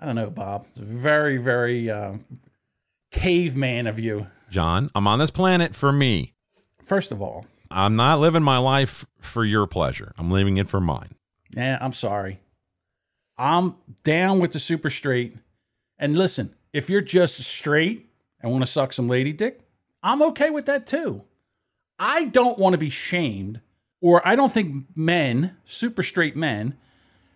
I 0.00 0.06
don't 0.06 0.16
know, 0.16 0.28
Bob. 0.28 0.66
It's 0.68 0.78
very, 0.78 1.36
very 1.36 1.88
uh, 1.88 2.14
caveman 3.12 3.86
of 3.86 3.98
you. 3.98 4.26
John, 4.50 4.90
I'm 4.94 5.06
on 5.06 5.20
this 5.20 5.30
planet 5.30 5.74
for 5.74 5.92
me. 5.92 6.34
First 6.82 7.12
of 7.12 7.22
all, 7.22 7.46
I'm 7.70 7.94
not 7.96 8.18
living 8.18 8.42
my 8.42 8.58
life 8.58 9.06
for 9.20 9.44
your 9.44 9.66
pleasure. 9.66 10.12
I'm 10.18 10.30
living 10.30 10.56
it 10.56 10.68
for 10.68 10.80
mine. 10.80 11.14
yeah, 11.56 11.78
I'm 11.80 11.92
sorry. 11.92 12.40
I'm 13.38 13.76
down 14.02 14.40
with 14.40 14.52
the 14.52 14.60
super 14.60 14.90
straight. 14.90 15.36
And 15.98 16.16
listen, 16.16 16.54
if 16.72 16.90
you're 16.90 17.00
just 17.00 17.36
straight 17.42 18.08
and 18.44 18.52
want 18.52 18.62
to 18.64 18.70
suck 18.70 18.92
some 18.92 19.08
lady 19.08 19.32
dick, 19.32 19.60
I'm 20.02 20.20
okay 20.22 20.50
with 20.50 20.66
that 20.66 20.86
too. 20.86 21.22
I 21.98 22.26
don't 22.26 22.58
want 22.58 22.74
to 22.74 22.78
be 22.78 22.90
shamed, 22.90 23.60
or 24.02 24.26
I 24.26 24.36
don't 24.36 24.52
think 24.52 24.84
men, 24.94 25.56
super 25.64 26.02
straight 26.02 26.36
men, 26.36 26.76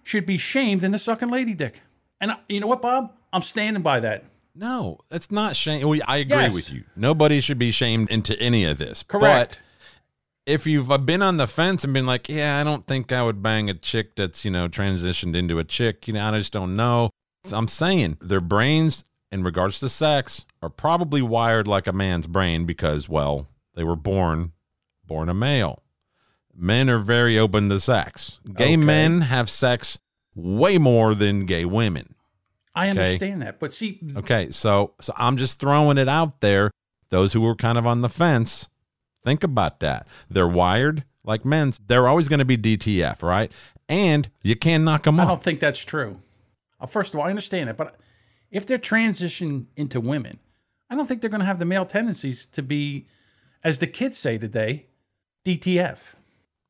should 0.02 0.26
be 0.26 0.36
shamed 0.36 0.84
into 0.84 0.98
sucking 0.98 1.30
lady 1.30 1.54
dick. 1.54 1.80
And 2.20 2.32
I- 2.32 2.38
you 2.48 2.60
know 2.60 2.66
what, 2.66 2.82
Bob? 2.82 3.12
I'm 3.32 3.42
standing 3.42 3.82
by 3.82 4.00
that. 4.00 4.24
No, 4.54 4.98
it's 5.10 5.30
not 5.30 5.56
shame. 5.56 5.88
we- 5.88 6.02
I 6.02 6.18
agree 6.18 6.36
Yes. 6.36 6.52
with 6.54 6.72
you. 6.72 6.84
Nobody 6.94 7.40
should 7.40 7.58
be 7.58 7.70
shamed 7.70 8.10
into 8.10 8.38
any 8.40 8.64
of 8.64 8.76
this. 8.78 9.02
Correct. 9.02 9.62
But 10.46 10.52
if 10.52 10.66
you've 10.66 10.90
uh, 10.90 10.98
been 10.98 11.22
on 11.22 11.36
the 11.38 11.46
fence 11.46 11.84
and 11.84 11.94
been 11.94 12.06
like, 12.06 12.28
yeah, 12.28 12.58
I 12.60 12.64
don't 12.64 12.86
think 12.86 13.12
I 13.12 13.22
would 13.22 13.42
bang 13.42 13.70
a 13.70 13.74
chick 13.74 14.16
that's, 14.16 14.44
you 14.44 14.50
know, 14.50 14.68
transitioned 14.68 15.36
into 15.36 15.58
a 15.58 15.64
chick, 15.64 16.06
you 16.08 16.14
know, 16.14 16.26
I 16.34 16.38
just 16.38 16.52
don't 16.52 16.74
know. 16.76 17.10
I'm 17.50 17.68
saying 17.68 18.18
their 18.20 18.40
brains 18.40 19.04
in 19.30 19.42
regards 19.42 19.78
to 19.80 19.88
sex 19.88 20.44
are 20.62 20.70
probably 20.70 21.22
wired 21.22 21.66
like 21.66 21.86
a 21.86 21.92
man's 21.92 22.26
brain 22.26 22.64
because, 22.64 23.08
well, 23.08 23.48
they 23.74 23.84
were 23.84 23.96
born 23.96 24.52
born 25.06 25.28
a 25.28 25.34
male. 25.34 25.82
Men 26.54 26.90
are 26.90 26.98
very 26.98 27.38
open 27.38 27.68
to 27.70 27.80
sex. 27.80 28.38
Gay 28.54 28.64
Okay. 28.64 28.76
men 28.76 29.22
have 29.22 29.48
sex 29.48 29.98
way 30.34 30.76
more 30.76 31.14
than 31.14 31.46
gay 31.46 31.64
women. 31.64 32.14
I 32.74 32.82
Okay. 32.84 32.90
understand 32.90 33.40
that. 33.42 33.58
But 33.58 33.72
see, 33.72 33.98
Okay, 34.16 34.50
so 34.50 34.92
so 35.00 35.12
I'm 35.16 35.36
just 35.36 35.58
throwing 35.60 35.96
it 35.98 36.08
out 36.08 36.40
there. 36.40 36.70
Those 37.10 37.32
who 37.32 37.40
were 37.40 37.54
kind 37.54 37.78
of 37.78 37.86
on 37.86 38.02
the 38.02 38.08
fence, 38.10 38.68
think 39.24 39.42
about 39.42 39.80
that. 39.80 40.06
They're 40.28 40.46
wired 40.48 41.04
like 41.24 41.44
men. 41.44 41.72
They're 41.86 42.06
always 42.08 42.28
going 42.28 42.38
to 42.40 42.44
be 42.44 42.56
DTF, 42.58 43.22
right? 43.22 43.50
And 43.88 44.28
you 44.42 44.54
can't 44.56 44.84
knock 44.84 45.04
them 45.04 45.18
I 45.18 45.22
off. 45.22 45.28
don't 45.28 45.42
think 45.42 45.60
that's 45.60 45.78
true. 45.82 46.18
Uh, 46.78 46.86
first 46.86 47.14
of 47.14 47.20
all, 47.20 47.26
I 47.26 47.30
understand 47.30 47.70
it, 47.70 47.76
but 47.78 47.96
if 48.50 48.66
they're 48.66 48.78
transitioning 48.78 49.66
into 49.76 50.00
women, 50.00 50.38
I 50.90 50.94
don't 50.94 51.06
think 51.06 51.20
they're 51.20 51.30
going 51.30 51.40
to 51.40 51.46
have 51.46 51.58
the 51.58 51.64
male 51.64 51.86
tendencies 51.86 52.46
to 52.46 52.62
be, 52.62 53.06
as 53.62 53.78
the 53.78 53.86
kids 53.86 54.16
say 54.16 54.38
today, 54.38 54.86
DTF. 55.44 56.14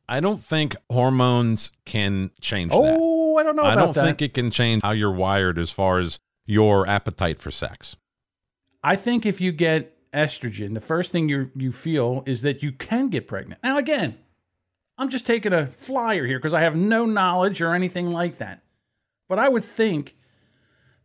I 0.08 0.20
don't 0.20 0.42
think 0.42 0.74
hormones 0.90 1.72
can 1.84 2.30
change 2.40 2.70
that. 2.70 2.96
Oh, 2.98 3.36
I 3.36 3.42
don't 3.42 3.56
know 3.56 3.62
about 3.62 3.74
that. 3.74 3.78
I 3.78 3.84
don't 3.84 3.94
that. 3.94 4.04
think 4.06 4.22
it 4.22 4.34
can 4.34 4.50
change 4.50 4.82
how 4.82 4.92
you're 4.92 5.12
wired 5.12 5.58
as 5.58 5.70
far 5.70 5.98
as 5.98 6.18
your 6.46 6.86
appetite 6.88 7.38
for 7.38 7.50
sex. 7.50 7.96
I 8.82 8.96
think 8.96 9.26
if 9.26 9.40
you 9.40 9.52
get 9.52 9.94
estrogen, 10.12 10.72
the 10.72 10.80
first 10.80 11.12
thing 11.12 11.28
you 11.28 11.50
you 11.54 11.72
feel 11.72 12.22
is 12.24 12.42
that 12.42 12.62
you 12.62 12.72
can 12.72 13.08
get 13.08 13.26
pregnant. 13.26 13.62
Now, 13.62 13.76
again, 13.76 14.16
I'm 14.96 15.10
just 15.10 15.26
taking 15.26 15.52
a 15.52 15.66
flyer 15.66 16.24
here 16.26 16.38
because 16.38 16.54
I 16.54 16.62
have 16.62 16.74
no 16.74 17.04
knowledge 17.04 17.60
or 17.60 17.74
anything 17.74 18.10
like 18.10 18.38
that. 18.38 18.62
But 19.28 19.38
I 19.38 19.48
would 19.48 19.64
think 19.64 20.16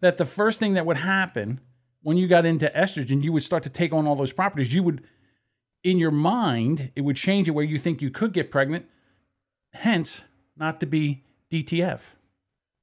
that 0.04 0.18
the 0.18 0.26
first 0.26 0.60
thing 0.60 0.74
that 0.74 0.86
would 0.86 0.98
happen 0.98 1.62
when 2.02 2.18
you 2.18 2.28
got 2.28 2.46
into 2.46 2.70
estrogen, 2.76 3.24
you 3.24 3.32
would 3.32 3.44
start 3.44 3.64
to 3.64 3.70
take 3.70 3.94
on 3.94 4.06
all 4.06 4.18
those 4.18 4.34
properties. 4.34 4.74
You 4.74 4.84
would, 4.84 5.02
in 5.82 5.98
your 5.98 6.12
mind, 6.12 6.92
it 6.96 7.02
would 7.02 7.16
change 7.16 7.48
it 7.48 7.52
where 7.52 7.64
you 7.64 7.80
think 7.80 8.02
you 8.02 8.12
could 8.12 8.34
get 8.34 8.52
pregnant. 8.52 8.86
Hence, 9.72 10.26
not 10.58 10.82
to 10.82 10.86
be 10.86 11.24
DTF, 11.50 12.16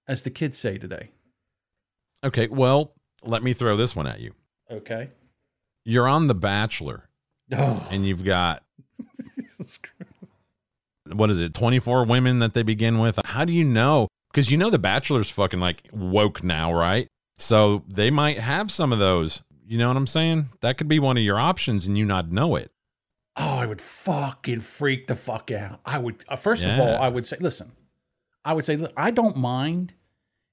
as 0.09 0.23
the 0.23 0.31
kids 0.31 0.57
say 0.57 0.79
today. 0.79 1.11
Okay, 2.25 2.49
well, 2.49 2.95
let 3.23 3.43
me 3.43 3.53
throw 3.53 3.77
this 3.77 3.95
one 3.95 4.07
at 4.07 4.21
you. 4.21 4.33
Okay. 4.71 5.11
You're 5.85 6.09
on 6.09 6.27
The 6.27 6.35
Bachelor 6.35 7.11
Oh, 7.53 7.89
and 7.91 8.07
you've 8.07 8.25
got 8.25 8.63
what 11.13 11.31
is 11.31 11.39
it 11.39 11.53
24 11.53 12.05
women 12.05 12.39
that 12.39 12.55
they 12.55 12.63
begin 12.63 12.99
with 12.99 13.19
how 13.25 13.45
do 13.45 13.53
you 13.53 13.65
know 13.65 14.07
because 14.31 14.51
you 14.51 14.57
know 14.57 14.71
the 14.71 14.79
bachelor's 14.79 15.31
fucking 15.31 15.61
like 15.61 15.89
woke 15.93 16.43
now 16.43 16.73
right? 16.73 17.09
So 17.39 17.85
they 17.89 18.11
might 18.11 18.39
have 18.39 18.71
some 18.71 18.93
of 18.93 18.99
those. 18.99 19.43
You 19.67 19.79
know 19.79 19.89
what 19.89 19.97
i'm 19.97 20.07
saying? 20.07 20.51
That 20.61 20.79
could 20.79 20.89
be 20.89 20.99
one 20.99 21.17
of 21.17 21.23
your 21.23 21.39
options 21.39 21.87
and 21.87 21.97
you 21.97 22.05
not 22.05 22.31
know 22.31 22.57
it. 22.57 22.73
Oh, 23.37 23.59
I 23.59 23.67
would 23.67 23.81
fucking 23.81 24.61
freak 24.61 25.07
the 25.07 25.15
fuck 25.15 25.51
out. 25.51 25.81
I 25.87 25.99
would, 25.99 26.25
uh, 26.29 26.37
first 26.37 26.65
of 26.65 26.79
all, 26.79 27.01
I 27.01 27.09
would 27.09 27.25
say, 27.25 27.37
listen, 27.41 27.73
I 28.45 28.53
would 28.53 28.65
say, 28.65 28.77
look, 28.77 28.93
I 28.97 29.13
don't 29.13 29.37
mind 29.37 29.95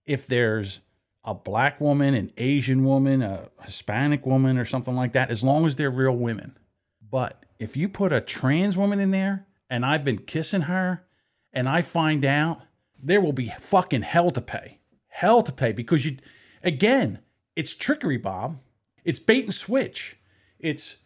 if 0.05 0.27
there's 0.27 0.81
a 1.23 1.33
black 1.33 1.81
woman, 1.81 2.13
an 2.13 2.31
Asian 2.37 2.85
woman, 2.85 3.21
a 3.21 3.49
Hispanic 3.63 4.25
woman, 4.25 4.57
or 4.57 4.63
something 4.63 4.95
like 4.95 5.13
that, 5.13 5.31
as 5.31 5.43
long 5.43 5.65
as 5.65 5.75
they're 5.75 5.91
real 5.91 6.15
women. 6.15 6.57
But 7.01 7.45
if 7.59 7.75
you 7.75 7.89
put 7.89 8.13
a 8.13 8.21
trans 8.21 8.77
woman 8.77 8.99
in 8.99 9.11
there 9.11 9.47
and 9.69 9.85
I've 9.85 10.03
been 10.03 10.19
kissing 10.19 10.61
her 10.61 11.05
and 11.51 11.67
I 11.67 11.81
find 11.81 12.23
out, 12.23 12.61
there 13.01 13.21
will 13.21 13.33
be 13.33 13.51
fucking 13.59 14.03
hell 14.03 14.31
to 14.31 14.41
pay. 14.41 14.79
Hell 15.07 15.41
to 15.43 15.51
pay 15.51 15.71
because 15.71 16.05
you, 16.05 16.17
again, 16.63 17.19
it's 17.55 17.75
trickery, 17.75 18.17
Bob. 18.17 18.57
It's 19.03 19.19
bait 19.19 19.45
and 19.45 19.53
switch. 19.53 20.17
It's, 20.59 20.97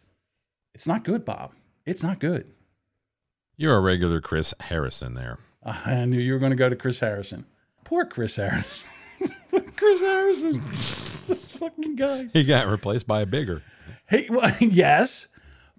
it's 0.74 0.86
not 0.86 1.04
good, 1.04 1.24
Bob. 1.24 1.52
It's 1.86 2.02
not 2.02 2.18
good. 2.18 2.52
You're 3.56 3.76
a 3.76 3.80
regular 3.80 4.20
Chris 4.20 4.54
Harrison 4.60 5.14
there. 5.14 5.38
I 5.64 6.04
knew 6.04 6.18
you 6.18 6.32
were 6.32 6.38
going 6.38 6.50
to 6.50 6.56
go 6.56 6.68
to 6.68 6.76
Chris 6.76 7.00
Harrison. 7.00 7.44
Poor 7.84 8.04
Chris 8.04 8.36
Harrison. 8.36 8.88
Chris 9.76 10.00
Harrison. 10.00 10.62
this 11.26 11.44
fucking 11.58 11.96
guy. 11.96 12.28
He 12.32 12.44
got 12.44 12.66
replaced 12.66 13.06
by 13.06 13.22
a 13.22 13.26
bigger. 13.26 13.62
Hey, 14.08 14.26
well, 14.30 14.54
yes. 14.60 15.28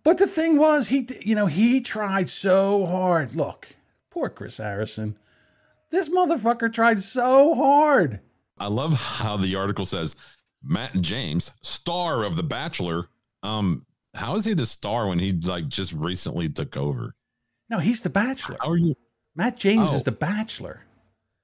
But 0.04 0.18
the 0.18 0.28
thing 0.28 0.58
was, 0.58 0.88
he, 0.88 1.08
you 1.22 1.36
know, 1.36 1.48
he 1.48 1.82
tried 1.82 2.30
so 2.30 2.86
hard. 2.86 3.36
Look, 3.36 3.70
poor 4.10 4.30
Chris 4.30 4.58
Harrison. 4.58 5.18
This 5.94 6.10
motherfucker 6.10 6.74
tried 6.74 7.00
so 7.00 7.54
hard. 7.54 8.20
I 8.58 8.66
love 8.66 8.94
how 8.94 9.38
the 9.38 9.56
article 9.56 9.86
says 9.86 10.16
Matt 10.64 11.00
James, 11.02 11.52
star 11.62 12.24
of 12.24 12.36
The 12.36 12.42
Bachelor. 12.42 13.10
Um, 13.44 13.86
how 14.16 14.36
is 14.36 14.44
he 14.44 14.56
the 14.56 14.66
star 14.66 15.08
when 15.08 15.20
he 15.20 15.32
like 15.34 15.68
just 15.68 15.94
recently 15.94 16.50
took 16.50 16.78
over? 16.78 17.14
No, 17.70 17.78
he's 17.78 18.02
the 18.02 18.10
Bachelor. 18.10 18.58
How 18.60 18.70
are 18.72 18.78
you? 18.78 18.96
Matt 19.36 19.56
James 19.56 19.90
Oh. 19.92 19.96
is 19.96 20.04
the 20.04 20.12
Bachelor. 20.12 20.82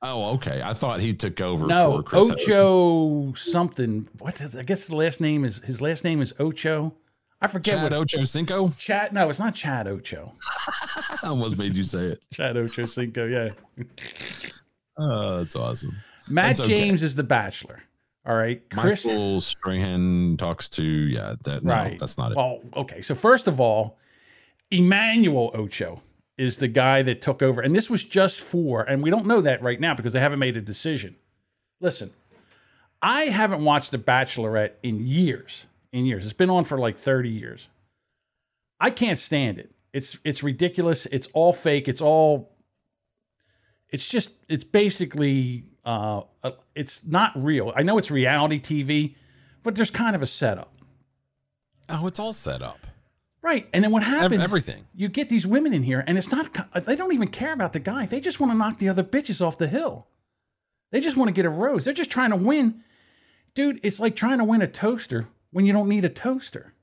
Oh, 0.01 0.31
okay. 0.35 0.63
I 0.63 0.73
thought 0.73 0.99
he 0.99 1.13
took 1.13 1.39
over. 1.41 1.67
No, 1.67 1.97
for 1.97 2.03
Chris 2.03 2.27
Harrison. 2.27 2.51
Ocho 2.53 3.33
something. 3.33 4.07
What? 4.17 4.41
I 4.57 4.63
guess 4.63 4.87
the 4.87 4.95
last 4.95 5.21
name 5.21 5.45
is 5.45 5.59
his 5.59 5.79
last 5.79 6.03
name 6.03 6.21
is 6.23 6.33
Ocho. 6.39 6.95
I 7.41 7.47
forget 7.47 7.75
Chad 7.75 7.83
what. 7.83 7.93
Ocho 7.93 8.25
Cinco. 8.25 8.69
Chad. 8.77 9.13
No, 9.13 9.29
it's 9.29 9.39
not 9.39 9.55
Chad 9.55 9.87
Ocho. 9.87 10.33
I 11.23 11.27
almost 11.27 11.57
made 11.57 11.73
you 11.73 11.83
say 11.83 12.05
it. 12.07 12.21
Chad 12.33 12.57
Ocho 12.57 12.83
Cinco. 12.83 13.27
Yeah. 13.27 13.49
Oh, 15.01 15.37
that's 15.37 15.55
awesome. 15.55 15.95
Matt 16.29 16.57
That's 16.57 16.59
okay. 16.59 16.77
James 16.81 17.03
is 17.03 17.15
the 17.15 17.23
Bachelor. 17.23 17.81
All 18.25 18.35
right, 18.35 18.61
Chris. 18.69 19.05
Michael 19.05 19.39
Strahan 19.39 20.35
talks 20.37 20.67
to 20.69 20.83
yeah. 20.83 21.35
That 21.45 21.63
no, 21.63 21.73
right. 21.73 21.97
that's 21.97 22.17
not 22.17 22.31
it. 22.31 22.37
Well, 22.37 22.59
okay. 22.75 23.01
So 23.01 23.15
first 23.15 23.47
of 23.47 23.61
all, 23.61 23.97
Emmanuel 24.71 25.51
Acho 25.53 26.01
is 26.37 26.57
the 26.57 26.67
guy 26.67 27.01
that 27.03 27.21
took 27.21 27.41
over, 27.41 27.61
and 27.61 27.73
this 27.73 27.89
was 27.89 28.03
just 28.03 28.41
for, 28.41 28.83
and 28.83 29.01
we 29.01 29.09
don't 29.09 29.25
know 29.25 29.41
that 29.41 29.61
right 29.61 29.79
now 29.79 29.95
because 29.95 30.13
they 30.13 30.19
haven't 30.19 30.39
made 30.39 30.57
a 30.57 30.61
decision. 30.61 31.15
Listen, 31.79 32.11
I 33.01 33.23
haven't 33.23 33.63
watched 33.63 33.91
The 33.91 33.97
Bachelorette 33.97 34.73
in 34.83 35.05
years. 35.07 35.65
In 35.91 36.05
years, 36.05 36.23
it's 36.23 36.33
been 36.33 36.49
on 36.49 36.63
for 36.65 36.77
like 36.77 36.97
thirty 36.97 37.29
years. 37.29 37.69
I 38.79 38.91
can't 38.91 39.17
stand 39.17 39.57
it. 39.57 39.71
It's 39.91 40.17
it's 40.23 40.43
ridiculous. 40.43 41.05
It's 41.07 41.27
all 41.33 41.53
fake. 41.53 41.87
It's 41.87 42.01
all. 42.01 42.55
It's 43.89 44.07
just. 44.07 44.31
It's 44.47 44.63
basically. 44.63 45.65
Uh, 45.83 46.21
uh, 46.43 46.51
it's 46.75 47.05
not 47.05 47.31
real. 47.35 47.73
I 47.75 47.81
know 47.81 47.97
it's 47.97 48.11
reality 48.11 48.59
TV, 48.59 49.15
but 49.63 49.75
there's 49.75 49.89
kind 49.89 50.15
of 50.15 50.21
a 50.21 50.27
setup. 50.27 50.71
oh, 51.89 52.05
it's 52.05 52.19
all 52.19 52.33
set 52.33 52.61
up. 52.61 52.85
Right. 53.41 53.67
And 53.73 53.83
then 53.83 53.91
what 53.91 54.03
happens? 54.03 54.41
everything. 54.41 54.85
You 54.93 55.07
get 55.07 55.29
these 55.29 55.47
women 55.47 55.73
in 55.73 55.81
here, 55.81 56.03
and 56.05 56.17
it's 56.17 56.31
not, 56.31 56.85
they 56.85 56.95
don't 56.95 57.13
even 57.13 57.29
care 57.29 57.53
about 57.53 57.73
the 57.73 57.79
guy. 57.79 58.05
They 58.05 58.19
just 58.19 58.39
want 58.39 58.51
to 58.51 58.57
knock 58.57 58.77
the 58.77 58.89
other 58.89 59.03
bitches 59.03 59.43
off 59.43 59.57
the 59.57 59.67
hill. 59.67 60.07
They 60.91 60.99
just 60.99 61.15
want 61.17 61.29
to 61.29 61.33
get 61.33 61.45
a 61.45 61.49
rose. 61.49 61.85
They're 61.85 61.93
just 61.93 62.11
trying 62.11 62.31
to 62.31 62.35
win. 62.35 62.83
Dude, 63.55 63.79
it's 63.81 63.99
like 63.99 64.15
trying 64.15 64.39
to 64.39 64.43
win 64.43 64.61
a 64.61 64.67
toaster 64.67 65.27
when 65.51 65.65
you 65.65 65.73
don't 65.73 65.89
need 65.89 66.05
a 66.05 66.09
toaster. 66.09 66.73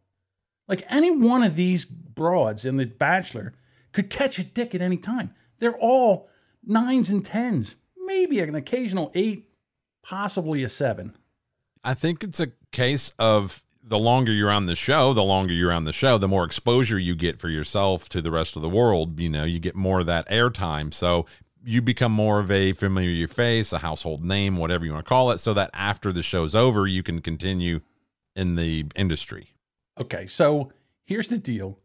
Like 0.69 0.85
any 0.89 1.11
one 1.11 1.43
of 1.43 1.55
these 1.55 1.85
broads 1.85 2.65
in 2.65 2.77
The 2.77 2.87
Bachelor 2.87 3.55
could 3.93 4.11
catch 4.11 4.39
a 4.39 4.45
dick 4.45 4.75
at 4.75 4.83
any 4.83 4.97
time. 4.97 5.35
They're 5.59 5.77
all 5.77 6.29
nines 6.65 7.09
and 7.09 7.25
tens, 7.25 7.77
maybe 8.05 8.41
an 8.41 8.55
occasional 8.55 9.13
eight, 9.15 9.49
possibly 10.03 10.65
a 10.65 10.69
seven. 10.69 11.17
I 11.85 11.95
think 11.95 12.25
it's 12.25 12.41
a 12.41 12.51
case 12.73 13.13
of 13.19 13.63
the 13.83 13.99
longer 13.99 14.33
you're 14.33 14.51
on 14.51 14.67
the 14.67 14.75
show, 14.75 15.13
the 15.13 15.23
longer 15.23 15.55
you're 15.55 15.73
on 15.73 15.85
the 15.85 15.93
show, 15.93 16.19
the 16.19 16.27
more 16.27 16.45
exposure 16.45 16.99
you 16.99 17.15
get 17.15 17.39
for 17.39 17.49
yourself 17.49 18.09
to 18.09 18.21
the 18.21 18.33
rest 18.33 18.57
of 18.57 18.63
the 18.63 18.69
world. 18.69 19.21
You 19.21 19.29
know, 19.29 19.45
you 19.45 19.61
get 19.61 19.77
more 19.77 20.01
of 20.01 20.07
that 20.07 20.29
airtime. 20.29 20.93
So 20.93 21.27
you 21.65 21.81
become 21.81 22.11
more 22.11 22.41
of 22.41 22.51
a 22.51 22.73
familiar 22.73 23.29
face, 23.29 23.73
a 23.73 23.79
household 23.79 24.25
name, 24.25 24.57
whatever 24.57 24.85
you 24.85 24.93
want 24.93 25.05
to 25.05 25.09
call 25.09 25.31
it, 25.31 25.39
so 25.39 25.55
that 25.55 25.71
after 25.73 26.13
the 26.13 26.23
show's 26.23 26.57
over, 26.57 26.89
you 26.89 27.05
can 27.05 27.21
continue 27.21 27.81
in 28.37 28.55
the 28.55 28.87
industry. 28.95 29.55
Okay, 29.99 30.27
so 30.27 30.71
here's 31.05 31.29
the 31.29 31.39
deal. 31.39 31.79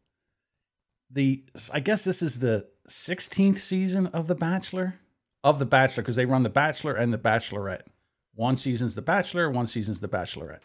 The 1.10 1.44
I 1.74 1.80
guess 1.80 2.04
this 2.04 2.22
is 2.22 2.40
the 2.40 2.68
16th 2.88 3.58
season 3.58 4.08
of 4.08 4.28
The 4.28 4.36
Bachelor, 4.36 4.96
of 5.44 5.60
The 5.60 5.66
Bachelor, 5.66 6.04
because 6.04 6.16
they 6.16 6.26
run 6.26 6.44
The 6.44 6.50
Bachelor 6.50 6.94
and 6.94 7.12
The 7.12 7.18
Bachelorette. 7.18 7.84
One 8.36 8.58
season's 8.58 8.96
The 8.96 9.02
Bachelor, 9.02 9.50
one 9.50 9.68
season's 9.68 10.00
The 10.00 10.08
Bachelorette. 10.08 10.64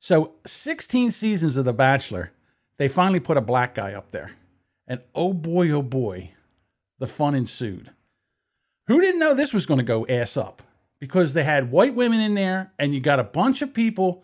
So 0.00 0.32
16 0.46 1.10
seasons 1.10 1.56
of 1.56 1.66
The 1.66 1.72
Bachelor, 1.72 2.32
they 2.78 2.88
finally 2.88 3.20
put 3.20 3.36
a 3.36 3.42
black 3.42 3.74
guy 3.74 3.92
up 3.92 4.10
there. 4.10 4.32
And 4.86 5.00
oh 5.14 5.32
boy, 5.32 5.70
oh 5.70 5.82
boy, 5.82 6.32
the 6.98 7.06
fun 7.06 7.34
ensued. 7.34 7.90
Who 8.86 9.00
didn't 9.00 9.20
know 9.20 9.34
this 9.34 9.54
was 9.54 9.66
going 9.66 9.78
to 9.78 9.84
go 9.84 10.06
ass 10.06 10.36
up? 10.36 10.62
Because 11.00 11.34
they 11.34 11.44
had 11.44 11.70
white 11.70 11.94
women 11.94 12.20
in 12.20 12.34
there, 12.34 12.72
and 12.78 12.94
you 12.94 13.00
got 13.00 13.18
a 13.18 13.24
bunch 13.24 13.62
of 13.62 13.74
people 13.74 14.22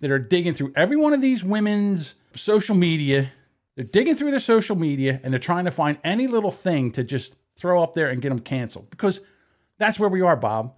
that 0.00 0.10
are 0.10 0.18
digging 0.18 0.52
through 0.52 0.72
every 0.76 0.96
one 0.96 1.12
of 1.12 1.20
these 1.20 1.44
women's 1.44 2.14
social 2.34 2.74
media. 2.74 3.30
They're 3.74 3.84
digging 3.84 4.14
through 4.14 4.30
their 4.30 4.40
social 4.40 4.76
media 4.76 5.20
and 5.22 5.32
they're 5.32 5.38
trying 5.38 5.64
to 5.64 5.70
find 5.70 5.98
any 6.04 6.26
little 6.26 6.50
thing 6.50 6.90
to 6.92 7.04
just 7.04 7.36
throw 7.56 7.82
up 7.82 7.94
there 7.94 8.08
and 8.08 8.22
get 8.22 8.28
them 8.30 8.38
canceled. 8.38 8.90
Because 8.90 9.20
that's 9.78 9.98
where 9.98 10.08
we 10.08 10.20
are, 10.20 10.36
Bob. 10.36 10.74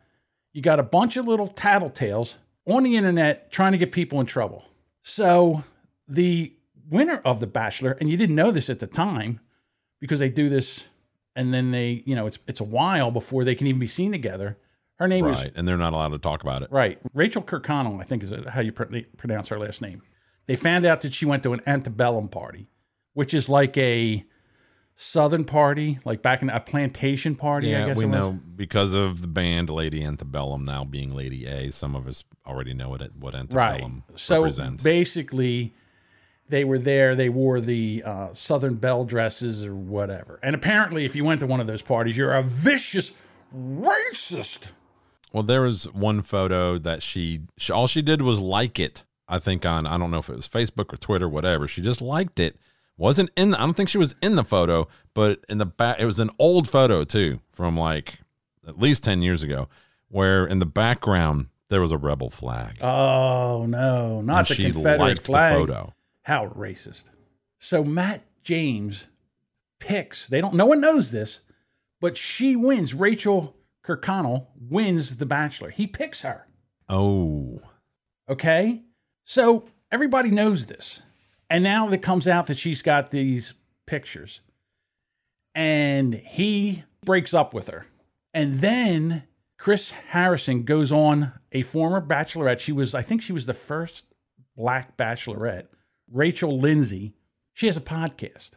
You 0.53 0.63
got 0.63 0.81
a 0.81 0.85
bunch 0.85 1.17
of 1.17 1.29
little 1.29 1.49
tattletales 1.49 2.37
on 2.67 2.83
the 2.83 2.97
internet 2.97 3.53
trying 3.53 3.73
to 3.73 3.79
get 3.79 3.93
people 3.93 4.21
in 4.21 4.27
trouble. 4.27 4.65
So 5.03 5.63
the 6.09 6.55
winner 6.89 7.21
of 7.25 7.41
The 7.41 7.47
Bachelor, 7.47 7.97
and 8.01 8.09
you 8.09 8.17
didn't 8.17 8.37
know 8.37 8.51
this 8.51 8.69
at 8.69 8.81
the 8.81 8.87
time 8.87 9.41
because 10.01 10.21
they 10.21 10.29
do 10.29 10.49
this 10.49 10.87
and 11.37 11.55
then 11.55 11.71
they, 11.71 12.03
you 12.05 12.17
know, 12.17 12.27
it's 12.27 12.39
it's 12.49 12.61
a 12.61 12.65
while 12.65 13.11
before 13.11 13.45
they 13.45 13.55
can 13.55 13.67
even 13.67 13.79
be 13.79 13.87
seen 13.87 14.13
together. 14.13 14.59
Her 15.01 15.09
name 15.09 15.25
Right. 15.25 15.51
And 15.57 15.67
they're 15.67 15.77
not 15.79 15.95
allowed 15.95 16.11
to 16.11 16.19
talk 16.19 16.43
about 16.43 16.63
it. 16.63 16.69
Right. 16.71 16.99
Rachel 17.15 17.43
Kirkconnell, 17.43 18.01
I 18.01 18.05
think 18.05 18.23
is 18.23 18.33
how 18.51 18.61
you 18.61 18.71
pr- 18.71 18.85
pronounce 19.17 19.49
her 19.49 19.59
last 19.59 19.81
name. 19.83 20.03
They 20.47 20.55
found 20.57 20.85
out 20.87 21.01
that 21.01 21.13
she 21.15 21.25
went 21.27 21.43
to 21.45 21.53
an 21.55 21.63
antebellum 21.67 22.29
party, 22.29 22.69
which 23.15 23.33
is 23.35 23.49
like 23.49 23.77
a 23.79 24.25
southern 24.97 25.45
party, 25.45 25.99
like 26.05 26.21
back 26.21 26.43
in 26.43 26.51
a 26.51 26.61
plantation 26.61 27.35
party, 27.35 27.75
I 27.75 27.79
Yeah, 27.81 27.87
guess 27.87 27.97
we 27.97 28.05
it 28.05 28.09
was. 28.09 28.15
know 28.17 28.39
because 28.55 28.93
of 28.93 29.23
the 29.23 29.27
band 29.27 29.71
Lady 29.71 30.05
Antebellum 30.05 30.65
now 30.65 30.85
being 30.85 31.15
Lady 31.15 31.47
A. 31.47 31.71
Some 31.73 31.97
of 31.97 32.07
us 32.07 32.23
already 32.47 32.75
know 32.75 32.91
what 32.91 33.01
it, 33.01 33.13
what 33.17 33.33
Right. 33.33 33.41
Antebellum 33.81 34.03
So 34.17 34.43
represents. 34.43 34.85
basically, 34.85 35.73
they 36.51 36.65
were 36.65 36.79
there. 36.79 37.15
They 37.15 37.31
wore 37.31 37.63
the 37.63 38.03
uh, 38.05 38.33
Southern 38.35 38.75
Belle 38.75 39.05
dresses 39.07 39.65
or 39.65 39.75
whatever. 39.75 40.39
And 40.43 40.55
apparently, 40.55 41.07
if 41.07 41.17
you 41.17 41.25
went 41.25 41.41
to 41.41 41.47
one 41.47 41.61
of 41.61 41.67
those 41.67 41.81
parties, 41.81 42.19
you're 42.19 42.35
a 42.35 42.43
vicious 42.43 43.17
racist. 43.57 44.73
Well, 45.33 45.43
there 45.43 45.63
was 45.63 45.85
one 45.93 46.23
photo 46.23 46.79
that 46.79 47.03
she, 47.03 47.43
she 47.57 47.73
all 47.73 47.87
she 47.87 48.03
did 48.03 48.23
was 48.23 48.39
like 48.39 48.79
it. 48.79 49.05
I 49.29 49.39
think 49.39 49.65
on 49.65 49.87
I 49.87 49.97
don't 49.97 50.11
know 50.11 50.19
if 50.19 50.29
it 50.29 50.37
was 50.37 50.49
Facebook 50.49 50.93
or 50.93 50.97
Twitter, 50.97 51.29
whatever. 51.29 51.69
She 51.69 51.83
just 51.83 52.03
liked 52.03 52.41
it. 52.41 52.57
Wasn't 52.97 53.31
in. 53.37 53.53
The, 53.53 53.59
I 53.59 53.61
don't 53.61 53.75
think 53.75 53.89
she 53.89 53.97
was 53.97 54.15
in 54.21 54.35
the 54.35 54.45
photo, 54.45 54.89
but 55.15 55.45
in 55.49 55.59
the 55.59 55.67
back, 55.67 56.01
it 56.01 56.05
was 56.05 56.19
an 56.21 56.31
old 56.39 56.69
photo 56.69 57.05
too, 57.05 57.41
from 57.49 57.77
like 57.77 58.19
at 58.67 58.79
least 58.79 59.05
ten 59.05 59.23
years 59.23 59.43
ago, 59.43 59.69
where 60.09 60.45
in 60.45 60.59
the 60.59 60.67
background 60.67 61.47
there 61.69 61.81
was 61.81 61.93
a 61.93 61.97
rebel 61.97 62.29
flag. 62.29 62.77
Oh 62.83 63.65
no, 63.67 64.21
not 64.21 64.39
and 64.39 64.47
the 64.49 64.55
she 64.55 64.73
Confederate 64.73 65.21
flag. 65.21 65.55
the 65.55 65.59
photo. 65.67 65.95
How 66.23 66.49
racist. 66.49 67.05
So 67.59 67.85
Matt 67.85 68.25
James 68.43 69.07
picks, 69.79 70.29
they 70.29 70.41
don't 70.41 70.55
no 70.55 70.67
one 70.67 70.81
knows 70.81 71.11
this, 71.11 71.41
but 72.01 72.17
she 72.17 72.57
wins. 72.57 72.93
Rachel 72.93 73.57
Kirkconnell 73.97 74.47
wins 74.59 75.17
The 75.17 75.27
Bachelor. 75.27 75.71
He 75.71 75.87
picks 75.87 76.23
her. 76.23 76.47
Oh, 76.89 77.61
Okay? 78.29 78.83
So 79.25 79.65
everybody 79.91 80.31
knows 80.31 80.67
this. 80.67 81.03
And 81.49 81.65
now 81.65 81.89
it 81.91 82.01
comes 82.01 82.29
out 82.29 82.47
that 82.47 82.59
she's 82.59 82.81
got 82.81 83.11
these 83.11 83.55
pictures. 83.87 84.41
And 85.55 86.15
he 86.15 86.85
breaks 87.05 87.35
up 87.35 87.53
with 87.53 87.67
her. 87.67 87.87
And 88.33 88.61
then 88.61 89.25
Chris 89.59 89.91
Harrison 89.91 90.63
goes 90.63 90.93
on 90.93 91.33
a 91.51 91.63
former 91.63 92.01
bachelorette. 92.01 92.61
She 92.61 92.71
was, 92.71 92.95
I 92.95 93.03
think 93.03 93.21
she 93.21 93.33
was 93.33 93.47
the 93.47 93.55
first 93.55 94.07
black 94.57 94.97
bachelorette, 94.97 95.67
Rachel 96.09 96.57
Lindsay. 96.57 97.15
She 97.53 97.67
has 97.67 97.77
a 97.77 97.81
podcast. 97.81 98.53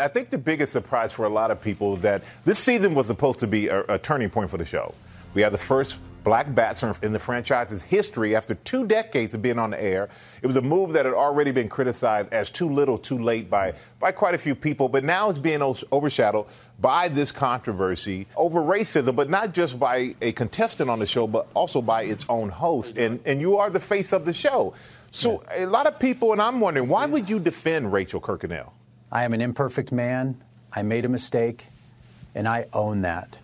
I 0.00 0.08
think 0.08 0.30
the 0.30 0.38
biggest 0.38 0.72
surprise 0.72 1.12
for 1.12 1.26
a 1.26 1.28
lot 1.28 1.50
of 1.50 1.60
people 1.60 1.96
that 1.96 2.22
this 2.44 2.58
season 2.58 2.94
was 2.94 3.06
supposed 3.06 3.40
to 3.40 3.46
be 3.46 3.68
a, 3.68 3.84
a 3.88 3.98
turning 3.98 4.30
point 4.30 4.48
for 4.48 4.56
the 4.56 4.64
show. 4.64 4.94
We 5.34 5.42
had 5.42 5.52
the 5.52 5.58
first 5.58 5.98
black 6.24 6.54
Bachelor 6.54 6.94
in 7.02 7.12
the 7.12 7.18
franchise's 7.18 7.82
history 7.82 8.34
after 8.34 8.54
two 8.54 8.86
decades 8.86 9.34
of 9.34 9.42
being 9.42 9.58
on 9.58 9.70
the 9.70 9.82
air. 9.82 10.08
It 10.42 10.46
was 10.46 10.56
a 10.56 10.62
move 10.62 10.92
that 10.94 11.04
had 11.04 11.14
already 11.14 11.50
been 11.50 11.68
criticized 11.68 12.32
as 12.32 12.50
too 12.50 12.68
little, 12.68 12.98
too 12.98 13.18
late 13.18 13.50
by, 13.50 13.74
by 13.98 14.12
quite 14.12 14.34
a 14.34 14.38
few 14.38 14.54
people, 14.54 14.88
but 14.88 15.04
now 15.04 15.28
it's 15.28 15.38
being 15.38 15.60
overshadowed 15.60 16.46
by 16.80 17.08
this 17.08 17.32
controversy 17.32 18.26
over 18.36 18.60
racism, 18.60 19.16
but 19.16 19.28
not 19.28 19.52
just 19.52 19.78
by 19.78 20.14
a 20.22 20.32
contestant 20.32 20.88
on 20.88 20.98
the 20.98 21.06
show, 21.06 21.26
but 21.26 21.48
also 21.52 21.82
by 21.82 22.04
its 22.04 22.24
own 22.28 22.48
host. 22.48 22.96
And, 22.96 23.20
and 23.26 23.40
you 23.40 23.58
are 23.58 23.70
the 23.70 23.80
face 23.80 24.12
of 24.12 24.24
the 24.24 24.32
show. 24.32 24.72
So 25.10 25.42
a 25.52 25.66
lot 25.66 25.86
of 25.86 25.98
people, 25.98 26.32
and 26.32 26.40
I'm 26.40 26.60
wondering, 26.60 26.88
why 26.88 27.06
would 27.06 27.28
you 27.28 27.38
defend 27.38 27.92
Rachel 27.92 28.20
Kirkconnell? 28.20 28.70
I 29.12 29.24
am 29.24 29.32
an 29.34 29.40
imperfect 29.40 29.92
man. 29.92 30.40
I 30.72 30.82
made 30.82 31.04
a 31.04 31.08
mistake, 31.08 31.66
and 32.34 32.46
I 32.46 32.66
own 32.72 33.02
that. 33.02 33.38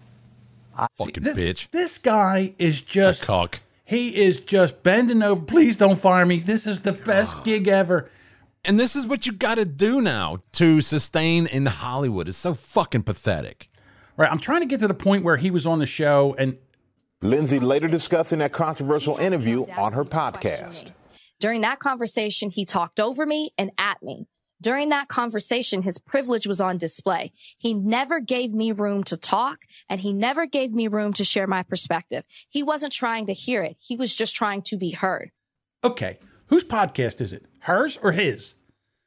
I- 0.76 0.86
Fucking 0.96 1.22
this, 1.22 1.36
bitch. 1.36 1.70
This 1.70 1.98
guy 1.98 2.54
is 2.58 2.80
just 2.80 3.22
A 3.22 3.26
cock. 3.26 3.60
He 3.84 4.14
is 4.16 4.40
just 4.40 4.82
bending 4.82 5.22
over. 5.22 5.42
Please 5.44 5.76
don't 5.76 5.98
fire 5.98 6.26
me. 6.26 6.38
This 6.40 6.66
is 6.66 6.82
the 6.82 6.92
best 6.92 7.44
gig 7.44 7.68
ever. 7.68 8.08
And 8.64 8.78
this 8.80 8.96
is 8.96 9.06
what 9.06 9.26
you 9.26 9.32
got 9.32 9.56
to 9.56 9.64
do 9.64 10.00
now 10.00 10.38
to 10.54 10.80
sustain 10.80 11.46
in 11.46 11.66
Hollywood. 11.66 12.26
It's 12.28 12.36
so 12.36 12.52
fucking 12.54 13.04
pathetic. 13.04 13.68
Right. 14.16 14.30
I'm 14.30 14.40
trying 14.40 14.60
to 14.62 14.66
get 14.66 14.80
to 14.80 14.88
the 14.88 14.94
point 14.94 15.24
where 15.24 15.36
he 15.36 15.50
was 15.52 15.66
on 15.66 15.78
the 15.78 15.86
show 15.86 16.34
and 16.36 16.56
Lindsay 17.22 17.60
later 17.60 17.86
discussing 17.86 18.40
that 18.40 18.52
controversial 18.52 19.16
interview 19.18 19.64
on 19.76 19.92
her 19.92 20.04
podcast. 20.04 20.90
During 21.38 21.60
that 21.60 21.78
conversation, 21.78 22.50
he 22.50 22.64
talked 22.64 22.98
over 22.98 23.24
me 23.24 23.50
and 23.56 23.70
at 23.78 24.02
me. 24.02 24.26
During 24.60 24.88
that 24.88 25.08
conversation, 25.08 25.82
his 25.82 25.98
privilege 25.98 26.46
was 26.46 26.60
on 26.60 26.78
display. 26.78 27.32
He 27.58 27.74
never 27.74 28.20
gave 28.20 28.52
me 28.54 28.72
room 28.72 29.04
to 29.04 29.16
talk 29.16 29.64
and 29.88 30.00
he 30.00 30.12
never 30.12 30.46
gave 30.46 30.72
me 30.72 30.88
room 30.88 31.12
to 31.14 31.24
share 31.24 31.46
my 31.46 31.62
perspective. 31.62 32.24
He 32.48 32.62
wasn't 32.62 32.92
trying 32.92 33.26
to 33.26 33.32
hear 33.34 33.62
it. 33.62 33.76
He 33.78 33.96
was 33.96 34.14
just 34.14 34.34
trying 34.34 34.62
to 34.62 34.76
be 34.76 34.92
heard. 34.92 35.30
okay, 35.84 36.18
whose 36.46 36.64
podcast 36.64 37.20
is 37.20 37.32
it? 37.32 37.44
Hers 37.60 37.98
or 38.02 38.12
his? 38.12 38.54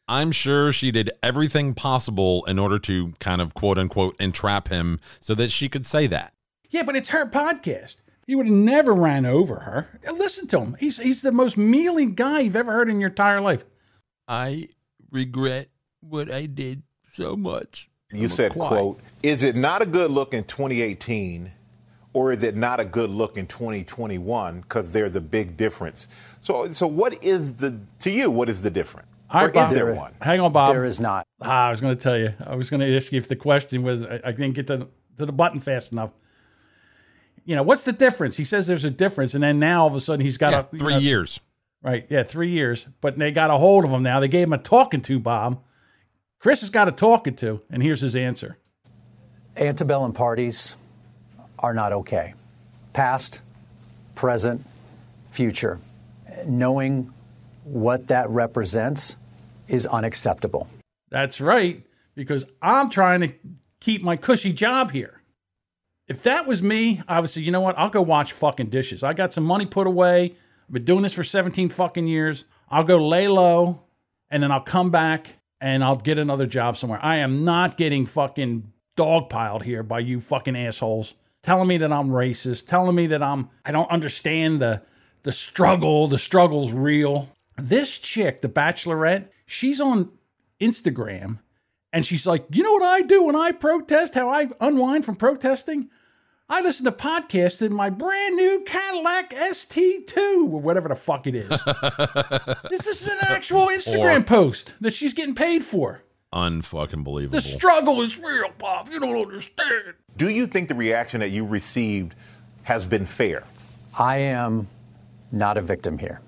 I'm 0.07 0.31
sure 0.31 0.71
she 0.71 0.91
did 0.91 1.11
everything 1.21 1.73
possible 1.73 2.43
in 2.45 2.57
order 2.59 2.79
to 2.79 3.13
kind 3.19 3.41
of 3.41 3.53
quote 3.53 3.77
unquote 3.77 4.15
entrap 4.19 4.67
him 4.69 4.99
so 5.19 5.33
that 5.35 5.51
she 5.51 5.69
could 5.69 5.85
say 5.85 6.07
that. 6.07 6.33
Yeah, 6.69 6.83
but 6.83 6.95
it's 6.95 7.09
her 7.09 7.25
podcast. 7.25 7.97
You 8.27 8.37
would 8.37 8.45
have 8.47 8.55
never 8.55 8.93
ran 8.93 9.25
over 9.25 9.55
her. 9.61 9.99
Listen 10.13 10.47
to 10.49 10.59
him. 10.59 10.77
He's 10.79 10.99
he's 10.99 11.21
the 11.23 11.31
most 11.31 11.57
mealy 11.57 12.05
guy 12.05 12.41
you've 12.41 12.55
ever 12.55 12.71
heard 12.71 12.89
in 12.89 12.99
your 12.99 13.09
entire 13.09 13.41
life. 13.41 13.65
I 14.27 14.69
regret 15.11 15.69
what 16.01 16.31
I 16.31 16.45
did 16.45 16.83
so 17.13 17.35
much. 17.35 17.89
You 18.11 18.23
I'm 18.23 18.29
said, 18.29 18.51
quiet. 18.53 18.69
quote, 18.69 18.99
is 19.21 19.43
it 19.43 19.55
not 19.55 19.81
a 19.81 19.85
good 19.85 20.11
look 20.11 20.33
in 20.33 20.43
2018 20.45 21.51
or 22.13 22.31
is 22.31 22.41
it 22.41 22.55
not 22.55 22.79
a 22.79 22.85
good 22.85 23.09
look 23.09 23.37
in 23.37 23.45
2021 23.45 24.61
because 24.61 24.91
there's 24.91 25.15
a 25.15 25.21
big 25.21 25.57
difference? 25.57 26.07
So, 26.41 26.71
so 26.71 26.87
what 26.87 27.23
is 27.23 27.53
the, 27.55 27.79
to 27.99 28.09
you, 28.09 28.31
what 28.31 28.49
is 28.49 28.61
the 28.61 28.71
difference? 28.71 29.07
All 29.31 29.45
or 29.45 29.49
Bob. 29.49 29.69
is 29.69 29.75
there 29.75 29.93
one? 29.93 30.13
Hang 30.21 30.39
on, 30.39 30.51
Bob. 30.51 30.73
There 30.73 30.85
is 30.85 30.99
not. 30.99 31.27
Ah, 31.41 31.67
I 31.67 31.69
was 31.69 31.81
going 31.81 31.95
to 31.95 32.01
tell 32.01 32.17
you. 32.17 32.33
I 32.45 32.55
was 32.55 32.71
going 32.71 32.79
to 32.79 32.95
ask 32.95 33.11
you 33.11 33.19
if 33.19 33.27
the 33.27 33.35
question 33.35 33.83
was. 33.83 34.03
I, 34.03 34.19
I 34.25 34.31
didn't 34.31 34.53
get 34.53 34.65
to, 34.67 34.87
to 35.17 35.25
the 35.27 35.31
button 35.31 35.59
fast 35.59 35.91
enough. 35.91 36.09
You 37.45 37.55
know, 37.55 37.61
what's 37.61 37.83
the 37.83 37.91
difference? 37.91 38.37
He 38.37 38.43
says 38.43 38.65
there's 38.65 38.85
a 38.85 38.89
difference, 38.89 39.35
and 39.35 39.43
then 39.43 39.59
now 39.59 39.81
all 39.81 39.87
of 39.87 39.93
a 39.93 39.99
sudden 39.99 40.25
he's 40.25 40.37
got 40.37 40.51
Yeah, 40.53 40.59
a 40.61 40.65
you 40.71 40.79
three 40.79 40.93
know, 40.93 40.99
years. 40.99 41.39
Right. 41.81 42.05
Yeah, 42.09 42.23
three 42.23 42.49
years. 42.49 42.87
But 43.01 43.17
they 43.17 43.31
got 43.31 43.49
a 43.49 43.57
hold 43.57 43.85
of 43.85 43.91
him 43.91 44.03
now. 44.03 44.19
They 44.19 44.27
gave 44.27 44.47
him 44.47 44.53
a 44.53 44.57
talking 44.57 45.01
to, 45.03 45.19
Bob. 45.19 45.63
Chris 46.39 46.61
has 46.61 46.69
got 46.69 46.87
a 46.87 46.91
talking 46.91 47.35
to, 47.37 47.61
and 47.69 47.83
here's 47.83 48.01
his 48.01 48.15
answer. 48.15 48.57
Antebellum 49.57 50.13
parties 50.13 50.75
are 51.57 51.73
not 51.73 51.91
okay. 51.91 52.33
Past, 52.93 53.41
present, 54.15 54.65
future. 55.31 55.79
Knowing 56.45 57.13
what 57.65 58.07
that 58.07 58.29
represents 58.29 59.17
is 59.67 59.85
unacceptable. 59.85 60.67
That's 61.09 61.41
right, 61.41 61.83
because 62.15 62.45
I'm 62.61 62.89
trying 62.89 63.21
to 63.21 63.37
keep 63.79 64.01
my 64.01 64.15
cushy 64.15 64.53
job 64.53 64.91
here. 64.91 65.21
If 66.07 66.23
that 66.23 66.47
was 66.47 66.63
me, 66.63 67.01
I 67.07 67.19
would 67.19 67.29
say, 67.29 67.41
you 67.41 67.51
know 67.51 67.61
what? 67.61 67.77
I'll 67.77 67.89
go 67.89 68.01
watch 68.01 68.33
fucking 68.33 68.69
dishes. 68.69 69.03
I 69.03 69.13
got 69.13 69.33
some 69.33 69.43
money 69.43 69.65
put 69.65 69.87
away. 69.87 70.35
Been 70.71 70.85
doing 70.85 71.01
this 71.01 71.13
for 71.13 71.23
17 71.23 71.69
fucking 71.69 72.07
years. 72.07 72.45
I'll 72.69 72.83
go 72.83 72.97
lay 72.97 73.27
low 73.27 73.83
and 74.29 74.43
then 74.43 74.51
I'll 74.51 74.61
come 74.61 74.91
back 74.91 75.37
and 75.59 75.83
I'll 75.83 75.95
get 75.95 76.19
another 76.19 76.45
job 76.45 76.77
somewhere. 76.77 76.99
I 77.01 77.17
am 77.17 77.43
not 77.43 77.77
getting 77.77 78.05
fucking 78.05 78.71
dogpiled 78.95 79.63
here 79.63 79.81
by 79.81 79.99
you 79.99 80.19
fucking 80.19 80.55
assholes 80.55 81.15
telling 81.41 81.67
me 81.67 81.77
that 81.77 81.91
I'm 81.91 82.09
racist, 82.09 82.67
telling 82.67 82.95
me 82.95 83.07
that 83.07 83.23
I'm 83.23 83.49
I 83.65 83.71
don't 83.71 83.89
understand 83.89 84.61
the 84.61 84.81
the 85.23 85.31
struggle, 85.31 86.07
the 86.07 86.17
struggle's 86.17 86.71
real. 86.71 87.29
This 87.57 87.97
chick, 87.97 88.41
the 88.41 88.49
bachelorette, 88.49 89.27
she's 89.45 89.81
on 89.81 90.11
Instagram 90.61 91.39
and 91.91 92.05
she's 92.05 92.27
like, 92.27 92.45
"You 92.51 92.63
know 92.63 92.73
what 92.73 92.83
I 92.83 93.01
do 93.01 93.23
when 93.23 93.35
I 93.35 93.51
protest? 93.51 94.13
How 94.13 94.29
I 94.29 94.49
unwind 94.61 95.05
from 95.05 95.15
protesting? 95.15 95.89
I 96.51 96.61
listen 96.61 96.85
to 96.85 96.91
podcasts 96.91 97.61
in 97.61 97.73
my 97.73 97.91
brand 97.91 98.35
new 98.35 98.63
Cadillac 98.65 99.29
ST2 99.31 100.17
or 100.51 100.59
whatever 100.59 100.89
the 100.89 100.95
fuck 100.95 101.27
it 101.27 101.35
is. 101.35 101.47
this 102.69 102.87
is 102.87 103.07
an 103.07 103.17
actual 103.21 103.67
Instagram 103.67 104.21
Or- 104.21 104.23
post 104.23 104.73
that 104.81 104.93
she's 104.93 105.13
getting 105.13 105.35
paid 105.35 105.63
for. 105.63 106.01
Unfucking 106.33 107.03
believable. 107.03 107.37
The 107.37 107.41
struggle 107.41 108.01
is 108.01 108.19
real, 108.19 108.49
Bob. 108.57 108.89
You 108.91 108.99
don't 108.99 109.15
understand. 109.15 109.93
Do 110.17 110.29
you 110.29 110.47
think 110.47 110.67
the 110.69 110.75
reaction 110.75 111.19
that 111.21 111.29
you 111.29 111.45
received 111.45 112.15
has 112.63 112.85
been 112.85 113.05
fair? 113.05 113.43
I 113.97 114.17
am 114.17 114.67
not 115.31 115.57
a 115.57 115.61
victim 115.61 115.97
here. 115.97 116.21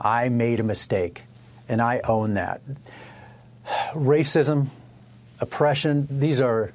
I 0.00 0.28
made 0.28 0.60
a 0.60 0.64
mistake, 0.64 1.22
and 1.68 1.80
I 1.80 2.00
own 2.04 2.34
that. 2.34 2.60
Racism, 3.94 4.66
oppression, 5.40 6.06
these 6.10 6.40
are 6.40 6.72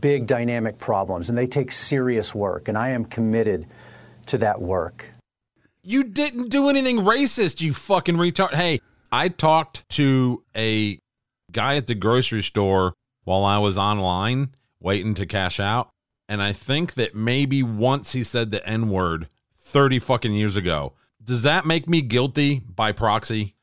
big 0.00 0.26
dynamic 0.26 0.78
problems, 0.78 1.28
and 1.28 1.36
they 1.36 1.46
take 1.46 1.72
serious 1.72 2.34
work, 2.34 2.68
and 2.68 2.76
I 2.76 2.90
am 2.90 3.04
committed 3.04 3.66
to 4.26 4.38
that 4.38 4.60
work. 4.60 5.06
You 5.82 6.02
didn't 6.04 6.48
do 6.48 6.68
anything 6.68 6.98
racist, 6.98 7.60
you 7.60 7.72
fucking 7.72 8.16
retard. 8.16 8.54
Hey, 8.54 8.80
I 9.12 9.28
talked 9.28 9.88
to 9.90 10.42
a 10.56 10.98
guy 11.52 11.76
at 11.76 11.86
the 11.86 11.94
grocery 11.94 12.42
store 12.42 12.94
while 13.24 13.44
I 13.44 13.58
was 13.58 13.78
online 13.78 14.54
waiting 14.80 15.14
to 15.14 15.26
cash 15.26 15.60
out. 15.60 15.90
And 16.28 16.42
I 16.42 16.52
think 16.52 16.94
that 16.94 17.14
maybe 17.14 17.62
once 17.62 18.12
he 18.12 18.24
said 18.24 18.50
the 18.50 18.66
N 18.68 18.88
word 18.88 19.28
30 19.52 19.98
fucking 20.00 20.32
years 20.32 20.56
ago. 20.56 20.94
Does 21.22 21.42
that 21.42 21.66
make 21.66 21.88
me 21.88 22.02
guilty 22.02 22.60
by 22.60 22.92
proxy? 22.92 23.54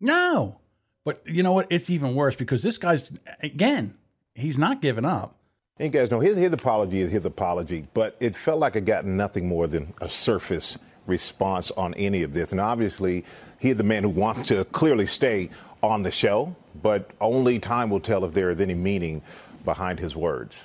No. 0.00 0.60
But 1.04 1.26
you 1.26 1.42
know 1.42 1.52
what? 1.52 1.66
It's 1.70 1.90
even 1.90 2.14
worse 2.14 2.36
because 2.36 2.62
this 2.62 2.78
guy's, 2.78 3.12
again, 3.42 3.94
he's 4.34 4.58
not 4.58 4.80
giving 4.80 5.04
up. 5.04 5.36
And 5.78 5.92
you 5.92 6.00
guys 6.00 6.10
know 6.10 6.20
his, 6.20 6.36
his 6.36 6.52
apology 6.52 7.00
is 7.00 7.10
his 7.10 7.24
apology, 7.24 7.86
but 7.94 8.16
it 8.20 8.34
felt 8.36 8.60
like 8.60 8.76
it 8.76 8.84
got 8.84 9.04
nothing 9.04 9.48
more 9.48 9.66
than 9.66 9.92
a 10.00 10.08
surface 10.08 10.78
response 11.06 11.70
on 11.72 11.94
any 11.94 12.22
of 12.22 12.32
this. 12.32 12.52
And 12.52 12.60
obviously, 12.60 13.24
he's 13.58 13.76
the 13.76 13.82
man 13.82 14.04
who 14.04 14.08
wants 14.10 14.48
to 14.48 14.64
clearly 14.66 15.06
stay 15.06 15.50
on 15.82 16.02
the 16.04 16.10
show, 16.12 16.54
but 16.80 17.10
only 17.20 17.58
time 17.58 17.90
will 17.90 18.00
tell 18.00 18.24
if 18.24 18.32
there 18.34 18.50
is 18.50 18.60
any 18.60 18.74
meaning 18.74 19.20
behind 19.64 19.98
his 19.98 20.14
words. 20.14 20.64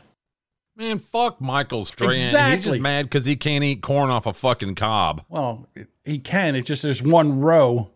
Man, 0.77 0.99
fuck 0.99 1.41
Michael 1.41 1.83
Strahan. 1.85 2.15
He's 2.15 2.25
Exactly. 2.27 2.71
just 2.71 2.79
mad 2.81 3.05
because 3.05 3.25
he 3.25 3.35
can't 3.35 3.63
eat 3.63 3.81
corn 3.81 4.09
off 4.11 4.25
a 4.27 4.31
fucking 4.33 4.75
cob. 4.75 5.23
Well, 5.27 5.67
he 6.05 6.19
can. 6.19 6.55
It's 6.55 6.67
just 6.67 6.83
there's 6.83 7.01
one 7.01 7.39
row. 7.41 7.89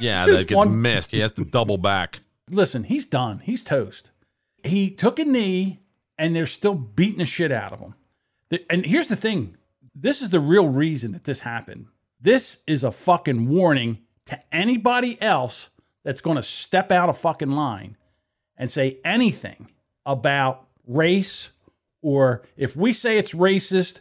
Yeah, 0.00 0.26
There's 0.26 0.38
that 0.38 0.48
gets 0.48 0.56
one- 0.56 0.82
missed. 0.82 1.12
He 1.12 1.20
has 1.20 1.32
to 1.32 1.44
double 1.44 1.78
back. 1.78 2.20
Listen, 2.50 2.82
he's 2.84 3.06
done. 3.06 3.38
He's 3.38 3.62
toast. 3.64 4.10
He 4.64 4.90
took 4.90 5.18
a 5.18 5.24
knee, 5.24 5.78
and 6.20 6.36
they're 6.36 6.46
still 6.46 6.74
beating 6.74 7.18
the 7.18 7.24
shit 7.24 7.50
out 7.50 7.72
of 7.72 7.80
them. 7.80 7.94
And 8.68 8.84
here's 8.84 9.08
the 9.08 9.16
thing 9.16 9.56
this 9.94 10.22
is 10.22 10.30
the 10.30 10.38
real 10.38 10.68
reason 10.68 11.12
that 11.12 11.24
this 11.24 11.40
happened. 11.40 11.86
This 12.20 12.58
is 12.66 12.84
a 12.84 12.92
fucking 12.92 13.48
warning 13.48 13.98
to 14.26 14.38
anybody 14.54 15.20
else 15.20 15.70
that's 16.04 16.20
going 16.20 16.36
to 16.36 16.42
step 16.42 16.92
out 16.92 17.08
of 17.08 17.18
fucking 17.18 17.50
line 17.50 17.96
and 18.56 18.70
say 18.70 18.98
anything 19.02 19.68
about 20.04 20.66
race 20.86 21.50
or 22.02 22.42
if 22.56 22.76
we 22.76 22.92
say 22.92 23.16
it's 23.16 23.32
racist, 23.32 24.00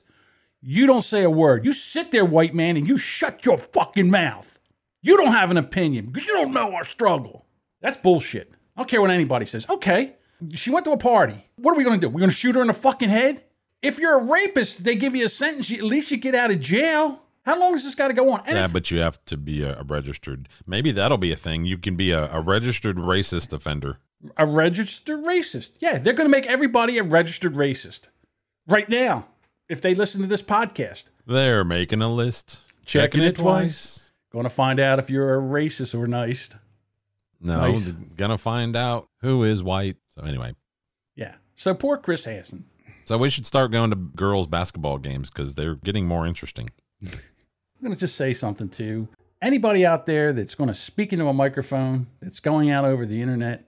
you 0.61 0.87
don't 0.87 1.03
say 1.03 1.23
a 1.23 1.29
word. 1.29 1.63
You 1.65 1.71
sit 1.71 2.11
there, 2.11 2.25
white 2.25 2.53
man, 2.53 2.75
and 2.75 2.87
you 2.87 2.97
shut 2.97 3.45
your 3.45 3.57
fucking 3.57 4.11
mouth. 4.11 4.59
You 5.01 5.15
don't 5.15 5.31
have 5.31 5.51
an 5.51 5.57
opinion 5.57 6.07
because 6.07 6.27
you 6.27 6.33
don't 6.33 6.53
know 6.53 6.73
our 6.73 6.83
struggle. 6.83 7.45
That's 7.81 7.97
bullshit. 7.97 8.51
I 8.75 8.81
don't 8.81 8.89
care 8.89 9.01
what 9.01 9.09
anybody 9.09 9.45
says. 9.45 9.69
Okay, 9.69 10.15
she 10.53 10.71
went 10.71 10.85
to 10.85 10.91
a 10.91 10.97
party. 10.97 11.45
What 11.57 11.71
are 11.73 11.77
we 11.77 11.83
going 11.83 11.99
to 11.99 12.05
do? 12.05 12.09
We're 12.09 12.19
going 12.19 12.29
to 12.31 12.35
shoot 12.35 12.55
her 12.55 12.61
in 12.61 12.67
the 12.67 12.73
fucking 12.73 13.09
head? 13.09 13.43
If 13.81 13.97
you're 13.99 14.19
a 14.19 14.23
rapist, 14.23 14.83
they 14.83 14.95
give 14.95 15.15
you 15.15 15.25
a 15.25 15.29
sentence. 15.29 15.69
you- 15.69 15.77
At 15.79 15.83
least 15.85 16.11
you 16.11 16.17
get 16.17 16.35
out 16.35 16.51
of 16.51 16.59
jail. 16.59 17.21
How 17.45 17.59
long 17.59 17.73
does 17.73 17.83
this 17.85 17.95
got 17.95 18.09
to 18.09 18.13
go 18.13 18.31
on? 18.33 18.41
And 18.45 18.57
Yeah, 18.57 18.67
but 18.71 18.91
you 18.91 18.99
have 18.99 19.23
to 19.25 19.37
be 19.37 19.63
a, 19.63 19.79
a 19.79 19.83
registered. 19.83 20.49
Maybe 20.67 20.91
that'll 20.91 21.17
be 21.17 21.31
a 21.31 21.35
thing. 21.37 21.65
You 21.65 21.77
can 21.77 21.95
be 21.95 22.11
a, 22.11 22.31
a 22.31 22.41
registered 22.41 22.97
racist 22.97 23.53
offender. 23.53 23.97
a 24.37 24.45
registered 24.45 25.23
racist. 25.23 25.73
Yeah, 25.79 25.97
they're 25.97 26.13
going 26.13 26.27
to 26.27 26.31
make 26.31 26.45
everybody 26.45 26.97
a 26.97 27.03
registered 27.03 27.53
racist 27.55 28.09
right 28.67 28.87
now 28.89 29.27
if 29.69 29.81
they 29.81 29.95
listen 29.95 30.21
to 30.21 30.27
this 30.27 30.43
podcast. 30.43 31.05
They're 31.25 31.63
making 31.63 32.01
a 32.01 32.11
list. 32.13 32.59
Checking 32.85 33.21
it 33.23 33.37
twice. 33.37 34.11
Going 34.31 34.43
to 34.45 34.49
find 34.49 34.79
out 34.79 34.99
if 34.99 35.09
you're 35.09 35.37
a 35.39 35.41
racist 35.41 35.97
or 35.97 36.05
nice. 36.07 36.49
No, 37.41 37.61
Nice. 37.71 37.91
gonna 37.93 38.37
find 38.37 38.75
out 38.75 39.07
who 39.21 39.45
is 39.45 39.63
white. 39.63 39.95
So 40.19 40.25
anyway, 40.25 40.53
Yeah. 41.15 41.35
So 41.55 41.73
poor 41.73 41.97
Chris 41.97 42.25
Hansen. 42.25 42.65
so 43.05 43.17
we 43.17 43.29
should 43.29 43.45
start 43.45 43.71
going 43.71 43.89
to 43.89 43.95
girls 43.95 44.47
basketball 44.47 44.97
games 44.97 45.29
because 45.29 45.55
they're 45.55 45.75
getting 45.75 46.05
more 46.05 46.25
interesting. 46.25 46.69
I'm 47.03 47.11
going 47.81 47.93
to 47.93 47.99
just 47.99 48.15
say 48.15 48.33
something 48.33 48.69
to 48.69 49.07
anybody 49.41 49.85
out 49.85 50.05
there 50.05 50.33
that's 50.33 50.55
going 50.55 50.67
to 50.67 50.73
speak 50.73 51.13
into 51.13 51.27
a 51.27 51.33
microphone 51.33 52.07
that's 52.21 52.39
going 52.39 52.69
out 52.71 52.85
over 52.85 53.05
the 53.05 53.21
internet 53.21 53.67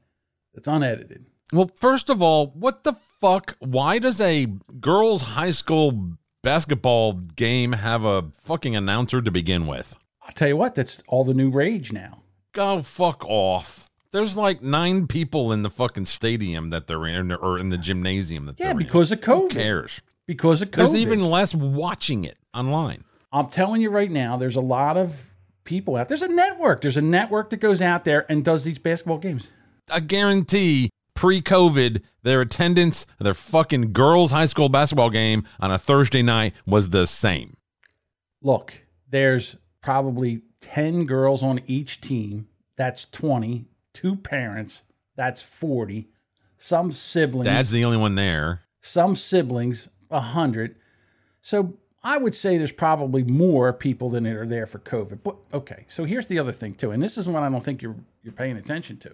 that's 0.53 0.67
unedited. 0.67 1.25
Well, 1.53 1.71
first 1.75 2.09
of 2.09 2.21
all, 2.21 2.47
what 2.47 2.83
the 2.83 2.93
fuck? 3.19 3.55
Why 3.59 3.99
does 3.99 4.19
a 4.21 4.47
girls' 4.79 5.21
high 5.21 5.51
school 5.51 6.17
basketball 6.43 7.13
game 7.13 7.73
have 7.73 8.03
a 8.03 8.31
fucking 8.43 8.75
announcer 8.75 9.21
to 9.21 9.31
begin 9.31 9.67
with? 9.67 9.95
I'll 10.21 10.33
tell 10.33 10.47
you 10.49 10.57
what, 10.57 10.75
that's 10.75 11.01
all 11.07 11.23
the 11.23 11.33
new 11.33 11.49
rage 11.49 11.91
now. 11.91 12.23
Go 12.53 12.81
fuck 12.81 13.23
off. 13.25 13.89
There's 14.11 14.35
like 14.35 14.61
nine 14.61 15.07
people 15.07 15.51
in 15.53 15.61
the 15.63 15.69
fucking 15.69 16.05
stadium 16.05 16.69
that 16.71 16.87
they're 16.87 17.05
in, 17.05 17.31
or 17.31 17.57
in 17.57 17.69
the 17.69 17.77
gymnasium 17.77 18.45
that 18.45 18.59
Yeah, 18.59 18.73
because 18.73 19.11
in. 19.11 19.19
of 19.19 19.23
COVID. 19.23 19.41
Who 19.41 19.49
cares? 19.49 20.01
Because 20.27 20.61
of 20.61 20.69
COVID. 20.71 20.75
There's 20.75 20.95
even 20.95 21.23
less 21.23 21.55
watching 21.55 22.25
it 22.25 22.37
online. 22.53 23.03
I'm 23.31 23.47
telling 23.47 23.81
you 23.81 23.89
right 23.89 24.11
now, 24.11 24.35
there's 24.35 24.57
a 24.57 24.61
lot 24.61 24.97
of 24.97 25.33
people 25.63 25.95
out. 25.95 26.09
There's 26.09 26.21
a 26.21 26.33
network. 26.33 26.81
There's 26.81 26.97
a 26.97 27.01
network 27.01 27.49
that 27.51 27.57
goes 27.57 27.81
out 27.81 28.03
there 28.03 28.25
and 28.29 28.43
does 28.43 28.65
these 28.65 28.79
basketball 28.79 29.17
games. 29.17 29.49
I 29.89 30.01
guarantee 30.01 30.89
pre-COVID, 31.15 32.01
their 32.23 32.41
attendance, 32.41 33.05
their 33.19 33.33
fucking 33.33 33.93
girls' 33.93 34.31
high 34.31 34.45
school 34.45 34.69
basketball 34.69 35.09
game 35.09 35.43
on 35.59 35.71
a 35.71 35.77
Thursday 35.77 36.21
night 36.21 36.53
was 36.65 36.89
the 36.89 37.05
same. 37.07 37.55
Look, 38.41 38.85
there's 39.09 39.55
probably 39.81 40.41
10 40.61 41.05
girls 41.05 41.43
on 41.43 41.61
each 41.67 42.01
team. 42.01 42.47
That's 42.75 43.05
20. 43.05 43.65
Two 43.93 44.15
parents. 44.15 44.83
That's 45.15 45.41
40. 45.41 46.07
Some 46.57 46.91
siblings. 46.91 47.45
Dad's 47.45 47.71
the 47.71 47.83
only 47.85 47.97
one 47.97 48.15
there. 48.15 48.61
some 48.81 49.15
siblings, 49.15 49.87
100. 50.09 50.75
So 51.41 51.77
I 52.03 52.17
would 52.17 52.33
say 52.35 52.57
there's 52.57 52.71
probably 52.71 53.23
more 53.23 53.73
people 53.73 54.09
than 54.09 54.25
are 54.27 54.45
there 54.45 54.65
for 54.65 54.79
COVID. 54.79 55.19
But 55.23 55.35
okay, 55.53 55.85
so 55.87 56.03
here's 56.03 56.27
the 56.27 56.39
other 56.39 56.51
thing 56.51 56.73
too, 56.75 56.91
and 56.91 57.01
this 57.01 57.17
is 57.17 57.27
what 57.27 57.43
I 57.43 57.49
don't 57.49 57.63
think 57.63 57.81
you're 57.81 57.95
you're 58.23 58.33
paying 58.33 58.57
attention 58.57 58.97
to, 58.97 59.11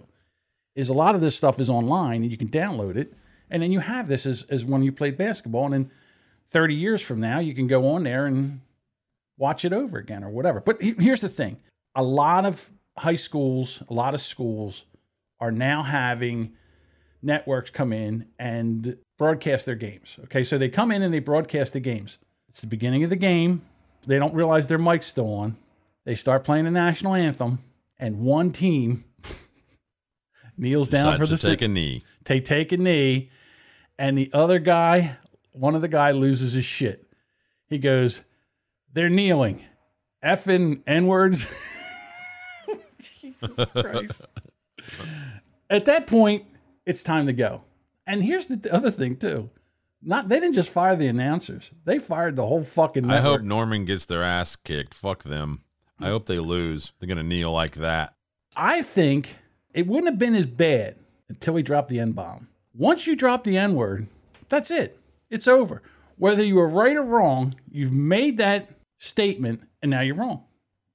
is 0.75 0.89
a 0.89 0.93
lot 0.93 1.15
of 1.15 1.21
this 1.21 1.35
stuff 1.35 1.59
is 1.59 1.69
online 1.69 2.21
and 2.23 2.31
you 2.31 2.37
can 2.37 2.49
download 2.49 2.95
it, 2.97 3.13
and 3.49 3.61
then 3.63 3.71
you 3.71 3.79
have 3.79 4.07
this 4.07 4.25
as 4.25 4.43
as 4.49 4.63
when 4.65 4.83
you 4.83 4.91
played 4.91 5.17
basketball, 5.17 5.65
and 5.65 5.73
then 5.73 5.91
30 6.49 6.75
years 6.75 7.01
from 7.01 7.19
now 7.21 7.39
you 7.39 7.53
can 7.53 7.67
go 7.67 7.89
on 7.89 8.03
there 8.03 8.25
and 8.25 8.59
watch 9.37 9.63
it 9.65 9.73
over 9.73 9.97
again 9.97 10.23
or 10.23 10.29
whatever. 10.29 10.59
But 10.61 10.81
he- 10.81 10.95
here's 10.99 11.21
the 11.21 11.29
thing: 11.29 11.57
a 11.95 12.03
lot 12.03 12.45
of 12.45 12.69
high 12.97 13.15
schools, 13.15 13.83
a 13.89 13.93
lot 13.93 14.13
of 14.13 14.21
schools 14.21 14.85
are 15.39 15.51
now 15.51 15.83
having 15.83 16.53
networks 17.21 17.69
come 17.69 17.93
in 17.93 18.27
and 18.39 18.97
broadcast 19.17 19.65
their 19.65 19.75
games. 19.75 20.19
Okay, 20.25 20.43
so 20.43 20.57
they 20.57 20.69
come 20.69 20.91
in 20.91 21.01
and 21.03 21.13
they 21.13 21.19
broadcast 21.19 21.73
the 21.73 21.79
games. 21.79 22.17
It's 22.49 22.61
the 22.61 22.67
beginning 22.67 23.03
of 23.03 23.09
the 23.09 23.15
game. 23.15 23.61
They 24.05 24.19
don't 24.19 24.33
realize 24.33 24.67
their 24.67 24.77
mic's 24.77 25.07
still 25.07 25.33
on. 25.33 25.55
They 26.05 26.15
start 26.15 26.43
playing 26.43 26.65
the 26.65 26.71
national 26.71 27.13
anthem, 27.13 27.59
and 27.99 28.19
one 28.19 28.51
team 28.51 29.03
kneels 30.57 30.89
down 30.89 31.17
for 31.17 31.27
the 31.27 31.37
take 31.37 31.59
si- 31.59 31.65
a 31.65 31.67
knee. 31.67 32.01
They 32.23 32.39
take 32.39 32.71
a 32.71 32.77
knee, 32.77 33.29
and 33.99 34.17
the 34.17 34.29
other 34.31 34.59
guy, 34.59 35.17
one 35.51 35.75
of 35.75 35.81
the 35.81 35.89
guy, 35.89 36.11
loses 36.11 36.53
his 36.53 36.63
shit. 36.63 37.05
He 37.67 37.77
goes, 37.77 38.23
"They're 38.93 39.09
kneeling, 39.09 39.65
effing 40.23 40.83
n 40.87 41.07
words." 41.07 41.53
Jesus 43.39 43.71
Christ. 43.71 44.25
At 45.69 45.85
that 45.85 46.07
point, 46.07 46.45
it's 46.85 47.03
time 47.03 47.25
to 47.25 47.33
go. 47.33 47.61
And 48.05 48.23
here's 48.23 48.47
the 48.47 48.73
other 48.73 48.91
thing 48.91 49.17
too. 49.17 49.49
Not 50.01 50.29
they 50.29 50.39
didn't 50.39 50.55
just 50.55 50.69
fire 50.69 50.95
the 50.95 51.07
announcers. 51.07 51.71
They 51.83 51.99
fired 51.99 52.35
the 52.35 52.45
whole 52.45 52.63
fucking 52.63 53.09
I 53.09 53.19
hope 53.19 53.41
Norman 53.41 53.85
gets 53.85 54.05
their 54.05 54.23
ass 54.23 54.55
kicked. 54.55 54.93
Fuck 54.93 55.23
them. 55.23 55.63
I 55.99 56.05
hmm. 56.05 56.11
hope 56.11 56.25
they 56.27 56.39
lose. 56.39 56.93
They're 56.99 57.09
gonna 57.09 57.23
kneel 57.23 57.51
like 57.51 57.75
that. 57.75 58.13
I 58.55 58.81
think 58.81 59.37
it 59.73 59.87
wouldn't 59.87 60.07
have 60.11 60.19
been 60.19 60.35
as 60.35 60.45
bad 60.45 60.95
until 61.29 61.55
he 61.55 61.63
dropped 61.63 61.89
the 61.89 61.99
N 61.99 62.13
bomb. 62.13 62.47
Once 62.73 63.07
you 63.07 63.15
drop 63.15 63.43
the 63.43 63.57
N 63.57 63.73
word, 63.73 64.07
that's 64.49 64.71
it. 64.71 64.99
It's 65.29 65.47
over. 65.47 65.81
Whether 66.17 66.43
you 66.43 66.55
were 66.55 66.69
right 66.69 66.95
or 66.95 67.03
wrong, 67.03 67.55
you've 67.69 67.91
made 67.91 68.37
that 68.37 68.69
statement 68.97 69.61
and 69.81 69.91
now 69.91 70.01
you're 70.01 70.15
wrong. 70.15 70.43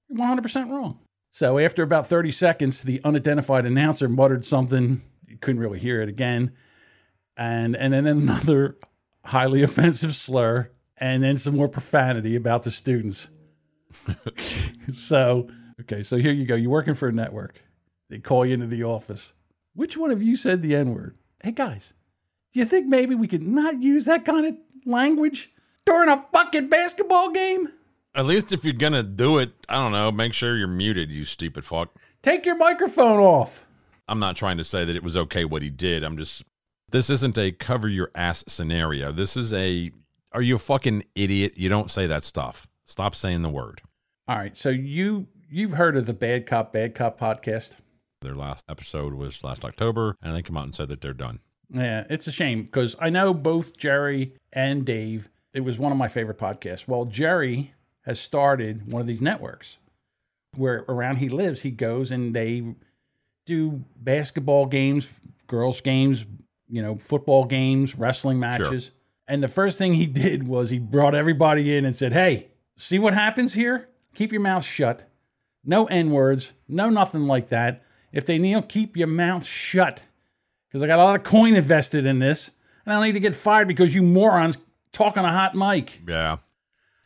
You're 0.09 0.19
100% 0.19 0.71
wrong. 0.71 0.99
So 1.35 1.59
after 1.59 1.83
about 1.83 2.09
30 2.09 2.31
seconds, 2.31 2.83
the 2.83 3.01
unidentified 3.05 3.65
announcer 3.65 4.07
muttered 4.07 4.45
something. 4.45 5.01
You 5.27 5.39
couldn't 5.39 5.63
really 5.63 5.79
hear 5.79 6.03
it 6.03 6.11
again. 6.11 6.53
And, 7.39 7.75
and 7.75 7.95
then 7.95 8.07
another 8.07 8.77
highly 9.25 9.63
offensive 9.63 10.15
slur 10.15 10.71
and 10.99 11.23
then 11.23 11.39
some 11.39 11.57
more 11.57 11.71
profanity 11.71 12.37
about 12.37 12.65
the 12.65 12.71
students. 12.71 13.31
so, 14.93 15.49
okay, 15.81 16.03
so 16.03 16.19
here 16.19 16.33
you 16.33 16.45
go. 16.45 16.55
You're 16.55 16.71
working 16.71 16.95
for 16.95 17.09
a 17.09 17.13
network. 17.13 17.63
They 18.11 18.19
call 18.19 18.45
you 18.45 18.53
into 18.53 18.67
the 18.67 18.85
office. 18.85 19.33
Which 19.75 19.97
one 19.97 20.11
of 20.11 20.21
you 20.21 20.37
said 20.37 20.61
the 20.61 20.77
N 20.77 20.93
word? 20.93 21.17
Hey, 21.43 21.53
guys, 21.53 21.95
do 22.53 22.61
you 22.61 22.67
think 22.67 22.89
maybe 22.89 23.15
we 23.15 23.27
could 23.27 23.43
not 23.43 23.83
use 23.83 24.05
that 24.05 24.27
kind 24.27 24.45
of 24.45 24.57
language 24.85 25.51
during 25.87 26.11
a 26.11 26.27
fucking 26.31 26.69
basketball 26.69 27.31
game? 27.31 27.71
At 28.15 28.27
least 28.27 28.53
if 28.53 28.65
you're 28.65 28.75
gonna 28.75 29.03
do 29.03 29.39
it, 29.39 29.53
I 29.69 29.77
don't 29.77 29.93
know. 29.93 30.13
Make 30.13 30.35
sure 30.35 30.57
you're 30.57 30.69
muted. 30.69 31.11
You 31.11 31.25
stupid 31.25 31.65
fuck. 31.65 31.95
Take 32.21 32.45
your 32.45 32.57
microphone 32.57 33.19
off. 33.19 33.65
I'm 34.07 34.19
not 34.19 34.37
trying 34.37 34.59
to 34.59 34.65
say 34.65 34.85
that 34.85 34.95
it 34.95 35.03
was 35.03 35.17
okay 35.17 35.45
what 35.45 35.63
he 35.63 35.71
did. 35.71 36.03
I'm 36.03 36.17
just. 36.17 36.45
This 36.91 37.09
isn't 37.09 37.39
a 37.39 37.53
cover 37.53 37.89
your 37.89 38.11
ass 38.15 38.45
scenario. 38.47 39.13
This 39.13 39.37
is 39.37 39.55
a. 39.55 39.91
Are 40.33 40.43
you 40.43 40.57
a 40.57 40.59
fucking 40.59 41.05
idiot? 41.15 41.55
You 41.57 41.71
don't 41.71 41.91
say 41.91 42.07
that 42.07 42.23
stuff. 42.23 42.69
Stop 42.85 43.15
saying 43.15 43.43
the 43.43 43.49
word. 43.49 43.81
All 44.29 44.37
right, 44.37 44.57
so 44.57 44.69
you 44.69 45.27
you've 45.49 45.73
heard 45.73 45.97
of 45.97 46.07
the 46.07 46.13
Bad 46.13 46.47
Cop 46.47 46.73
Bad 46.73 46.95
Cop 46.95 47.19
podcast? 47.19 47.77
Their 48.21 48.35
last 48.35 48.65
episode 48.69 49.15
was 49.15 49.43
last 49.43 49.65
October, 49.65 50.17
and 50.23 50.37
they 50.37 50.43
come 50.43 50.57
out 50.59 50.65
and 50.65 50.75
said 50.75 50.89
that 50.89 51.01
they're 51.01 51.15
done. 51.15 51.41
Yeah, 51.71 52.05
it's 52.11 52.27
a 52.27 52.33
shame 52.33 52.65
because 52.65 52.95
I 53.01 53.09
know 53.09 53.33
both 53.33 53.77
Jerry 53.79 54.35
and 54.53 54.85
Dave. 54.85 55.31
It 55.55 55.61
was 55.61 55.79
one 55.79 55.93
of 55.93 55.99
my 55.99 56.09
favorite 56.09 56.39
podcasts. 56.39 56.87
Well, 56.87 57.07
Jerry 57.07 57.73
has 58.03 58.21
started 58.21 58.93
one 58.93 59.01
of 59.01 59.07
these 59.07 59.23
networks 59.23 59.79
where 60.57 60.85
around 60.89 61.17
he 61.17 61.29
lives, 61.29 61.63
he 61.63 61.71
goes 61.71 62.11
and 62.11 62.35
they 62.35 62.75
do 63.47 63.85
basketball 63.97 64.67
games, 64.67 65.21
girls' 65.47 65.81
games, 65.81 66.27
you 66.69 66.83
know, 66.83 66.97
football 66.97 67.45
games, 67.45 67.97
wrestling 67.97 68.39
matches. 68.39 68.91
And 69.29 69.43
the 69.43 69.49
first 69.49 69.79
thing 69.79 69.95
he 69.95 70.07
did 70.25 70.47
was 70.47 70.71
he 70.71 70.79
brought 70.79 71.15
everybody 71.15 71.77
in 71.77 71.85
and 71.85 71.97
said, 71.97 72.13
Hey, 72.13 72.49
see 72.77 72.99
what 72.99 73.15
happens 73.15 73.55
here? 73.55 73.89
Keep 74.15 74.33
your 74.33 74.41
mouth 74.41 74.65
shut. 74.65 75.05
No 75.65 75.87
N 75.87 76.11
words, 76.11 76.53
no 76.69 76.91
nothing 76.91 77.23
like 77.23 77.49
that. 77.49 77.85
If 78.13 78.27
they 78.27 78.39
kneel, 78.39 78.63
keep 78.63 78.97
your 78.97 79.07
mouth 79.07 79.45
shut 79.45 80.03
because 80.69 80.83
I 80.83 80.87
got 80.87 80.99
a 80.99 81.05
lot 81.05 81.17
of 81.17 81.23
coin 81.23 81.55
invested 81.55 82.05
in 82.05 82.19
this, 82.19 82.51
and 82.85 82.93
I 82.93 82.97
don't 82.97 83.05
need 83.05 83.13
to 83.13 83.21
get 83.21 83.35
fired 83.35 83.69
because 83.69 83.95
you 83.95 84.03
morons 84.03 84.59
talk 84.91 85.17
on 85.17 85.25
a 85.25 85.33
hot 85.33 85.55
mic. 85.55 86.03
Yeah, 86.07 86.39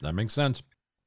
that 0.01 0.15
makes 0.15 0.33
sense. 0.33 0.63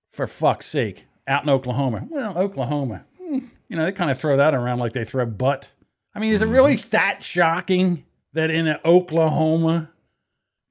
For 0.09 0.27
fuck's 0.27 0.65
sake, 0.65 1.05
out 1.27 1.43
in 1.43 1.49
Oklahoma. 1.49 2.07
Well, 2.09 2.37
Oklahoma, 2.37 3.05
hmm, 3.17 3.39
you 3.67 3.77
know, 3.77 3.85
they 3.85 3.91
kind 3.91 4.09
of 4.09 4.19
throw 4.19 4.37
that 4.37 4.53
around 4.53 4.79
like 4.79 4.93
they 4.93 5.05
throw 5.05 5.25
butt. 5.25 5.71
I 6.15 6.19
mean, 6.19 6.33
is 6.33 6.41
it 6.41 6.47
really 6.47 6.75
that 6.75 7.23
shocking 7.23 8.05
that 8.33 8.49
in 8.49 8.75
Oklahoma 8.83 9.91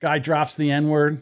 guy 0.01 0.19
drops 0.19 0.57
the 0.57 0.71
N 0.71 0.89
word? 0.89 1.21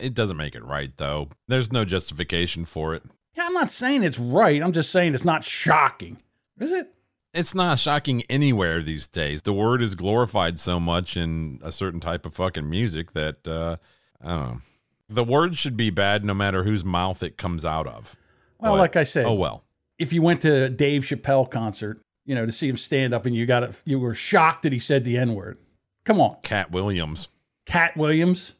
It 0.00 0.14
doesn't 0.14 0.36
make 0.36 0.54
it 0.54 0.64
right 0.64 0.90
though. 0.96 1.28
There's 1.48 1.70
no 1.72 1.84
justification 1.84 2.64
for 2.64 2.94
it. 2.94 3.02
Yeah, 3.36 3.44
I'm 3.46 3.54
not 3.54 3.70
saying 3.70 4.02
it's 4.02 4.18
right. 4.18 4.62
I'm 4.62 4.72
just 4.72 4.90
saying 4.90 5.14
it's 5.14 5.24
not 5.24 5.44
shocking. 5.44 6.18
Is 6.58 6.72
it? 6.72 6.92
It's 7.32 7.54
not 7.54 7.78
shocking 7.78 8.22
anywhere 8.28 8.82
these 8.82 9.06
days. 9.06 9.42
The 9.42 9.54
word 9.54 9.80
is 9.80 9.94
glorified 9.94 10.58
so 10.58 10.78
much 10.78 11.16
in 11.16 11.60
a 11.62 11.72
certain 11.72 12.00
type 12.00 12.26
of 12.26 12.34
fucking 12.34 12.68
music 12.68 13.12
that 13.12 13.46
uh 13.46 13.76
I 14.20 14.28
don't 14.28 14.40
know. 14.40 14.60
The 15.14 15.24
word 15.24 15.56
should 15.56 15.76
be 15.76 15.90
bad 15.90 16.24
no 16.24 16.34
matter 16.34 16.64
whose 16.64 16.84
mouth 16.84 17.22
it 17.22 17.36
comes 17.36 17.64
out 17.64 17.86
of. 17.86 18.16
Well, 18.58 18.72
But- 18.74 18.78
like 18.78 18.96
I 18.96 19.02
said, 19.02 19.26
Oh 19.26 19.34
well. 19.34 19.64
if 19.98 20.12
you 20.12 20.22
went 20.22 20.40
to 20.42 20.64
a 20.64 20.68
Dave 20.68 21.02
Chappelle 21.02 21.50
concert, 21.50 22.00
you 22.24 22.34
know, 22.34 22.46
to 22.46 22.52
see 22.52 22.68
him 22.68 22.76
stand 22.76 23.12
up 23.12 23.26
and 23.26 23.34
you 23.34 23.46
got 23.46 23.62
it, 23.62 23.82
you 23.84 23.98
were 23.98 24.14
shocked 24.14 24.62
that 24.62 24.72
he 24.72 24.78
said 24.78 25.04
the 25.04 25.16
N 25.18 25.34
word. 25.34 25.58
Come 26.04 26.20
on, 26.20 26.36
Katt 26.42 26.70
Williams 26.70 27.28
Katt 27.66 27.96
Williams. 27.96 28.54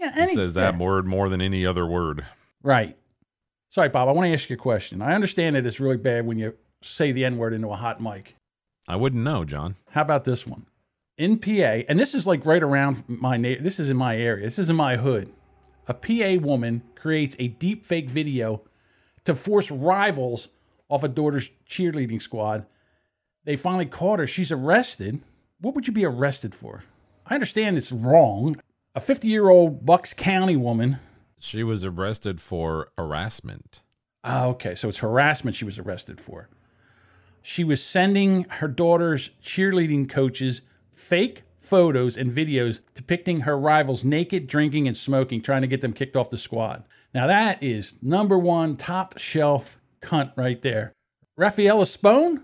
Yeah, 0.00 0.26
he 0.26 0.34
says 0.34 0.54
that 0.54 0.74
yeah. 0.74 0.80
word 0.80 1.06
more 1.06 1.28
than 1.28 1.40
any 1.40 1.64
other 1.64 1.86
word. 1.86 2.24
Right. 2.62 2.96
Sorry, 3.70 3.88
Bob. 3.88 4.08
I 4.08 4.12
want 4.12 4.26
to 4.26 4.32
ask 4.32 4.50
you 4.50 4.54
a 4.54 4.58
question. 4.58 5.00
I 5.00 5.14
understand 5.14 5.54
that 5.56 5.64
it's 5.64 5.78
really 5.80 5.96
bad 5.96 6.26
when 6.26 6.38
you 6.38 6.54
say 6.82 7.12
the 7.12 7.24
N 7.24 7.36
word 7.38 7.52
into 7.54 7.68
a 7.70 7.76
hot 7.76 8.00
mic. 8.00 8.34
I 8.88 8.96
wouldn't 8.96 9.22
know, 9.22 9.44
John. 9.44 9.76
How 9.90 10.02
about 10.02 10.24
this 10.24 10.46
one? 10.46 10.66
NPA, 11.20 11.84
and 11.88 12.00
this 12.00 12.14
is 12.14 12.26
like 12.26 12.44
right 12.44 12.62
around 12.62 13.04
my 13.06 13.36
na- 13.36 13.54
this 13.60 13.78
is 13.78 13.90
in 13.90 13.96
my 13.96 14.16
area. 14.16 14.44
This 14.44 14.58
is 14.58 14.70
in 14.70 14.76
my 14.76 14.96
hood. 14.96 15.30
A 15.88 15.94
PA 15.94 16.44
woman 16.44 16.82
creates 16.94 17.36
a 17.38 17.48
deep 17.48 17.84
fake 17.84 18.08
video 18.08 18.62
to 19.24 19.34
force 19.34 19.70
rivals 19.70 20.48
off 20.88 21.02
a 21.02 21.08
daughter's 21.08 21.50
cheerleading 21.68 22.22
squad. 22.22 22.66
They 23.44 23.56
finally 23.56 23.86
caught 23.86 24.20
her. 24.20 24.26
She's 24.26 24.52
arrested. 24.52 25.20
What 25.60 25.74
would 25.74 25.86
you 25.86 25.92
be 25.92 26.04
arrested 26.04 26.54
for? 26.54 26.84
I 27.26 27.34
understand 27.34 27.76
it's 27.76 27.92
wrong. 27.92 28.56
A 28.94 29.00
50 29.00 29.26
year 29.26 29.48
old 29.48 29.84
Bucks 29.84 30.12
County 30.12 30.56
woman. 30.56 30.98
She 31.38 31.64
was 31.64 31.84
arrested 31.84 32.40
for 32.40 32.90
harassment. 32.96 33.80
Ah, 34.22 34.44
okay, 34.46 34.76
so 34.76 34.88
it's 34.88 34.98
harassment 34.98 35.56
she 35.56 35.64
was 35.64 35.78
arrested 35.78 36.20
for. 36.20 36.48
She 37.42 37.64
was 37.64 37.82
sending 37.82 38.44
her 38.44 38.68
daughter's 38.68 39.30
cheerleading 39.42 40.08
coaches 40.08 40.62
fake 40.92 41.42
photos 41.62 42.16
and 42.16 42.30
videos 42.30 42.80
depicting 42.94 43.40
her 43.40 43.58
rivals 43.58 44.04
naked, 44.04 44.46
drinking, 44.46 44.86
and 44.88 44.96
smoking, 44.96 45.40
trying 45.40 45.62
to 45.62 45.68
get 45.68 45.80
them 45.80 45.92
kicked 45.92 46.16
off 46.16 46.30
the 46.30 46.38
squad. 46.38 46.84
Now, 47.14 47.26
that 47.26 47.62
is 47.62 48.02
number 48.02 48.38
one 48.38 48.76
top 48.76 49.18
shelf 49.18 49.78
cunt 50.00 50.36
right 50.36 50.60
there. 50.60 50.92
Rafaela 51.36 51.86
Spone 51.86 52.42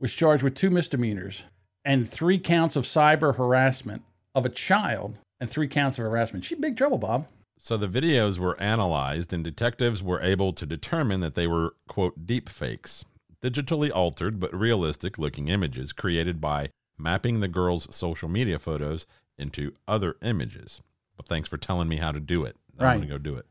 was 0.00 0.12
charged 0.12 0.42
with 0.42 0.54
two 0.54 0.70
misdemeanors 0.70 1.44
and 1.84 2.08
three 2.08 2.38
counts 2.38 2.76
of 2.76 2.84
cyber 2.84 3.36
harassment 3.36 4.02
of 4.34 4.44
a 4.44 4.48
child 4.48 5.16
and 5.40 5.48
three 5.48 5.68
counts 5.68 5.98
of 5.98 6.04
harassment. 6.04 6.44
She 6.44 6.54
big 6.54 6.76
trouble, 6.76 6.98
Bob. 6.98 7.28
So 7.58 7.76
the 7.76 7.86
videos 7.86 8.38
were 8.38 8.60
analyzed, 8.60 9.32
and 9.32 9.44
detectives 9.44 10.02
were 10.02 10.20
able 10.20 10.52
to 10.54 10.66
determine 10.66 11.20
that 11.20 11.36
they 11.36 11.46
were, 11.46 11.74
quote, 11.88 12.26
deep 12.26 12.48
fakes, 12.48 13.04
digitally 13.42 13.90
altered 13.92 14.38
but 14.40 14.54
realistic 14.54 15.18
looking 15.18 15.48
images 15.48 15.92
created 15.92 16.40
by 16.40 16.70
mapping 16.96 17.40
the 17.40 17.48
girl's 17.48 17.94
social 17.94 18.28
media 18.28 18.58
photos 18.58 19.06
into 19.36 19.72
other 19.88 20.16
images. 20.22 20.80
But 21.16 21.26
thanks 21.26 21.48
for 21.48 21.56
telling 21.58 21.88
me 21.88 21.96
how 21.96 22.12
to 22.12 22.20
do 22.20 22.44
it. 22.44 22.56
I'm 22.78 22.84
Right. 22.86 22.96
going 22.96 23.08
to 23.08 23.14
go 23.14 23.18
do 23.18 23.36
it. 23.36 23.46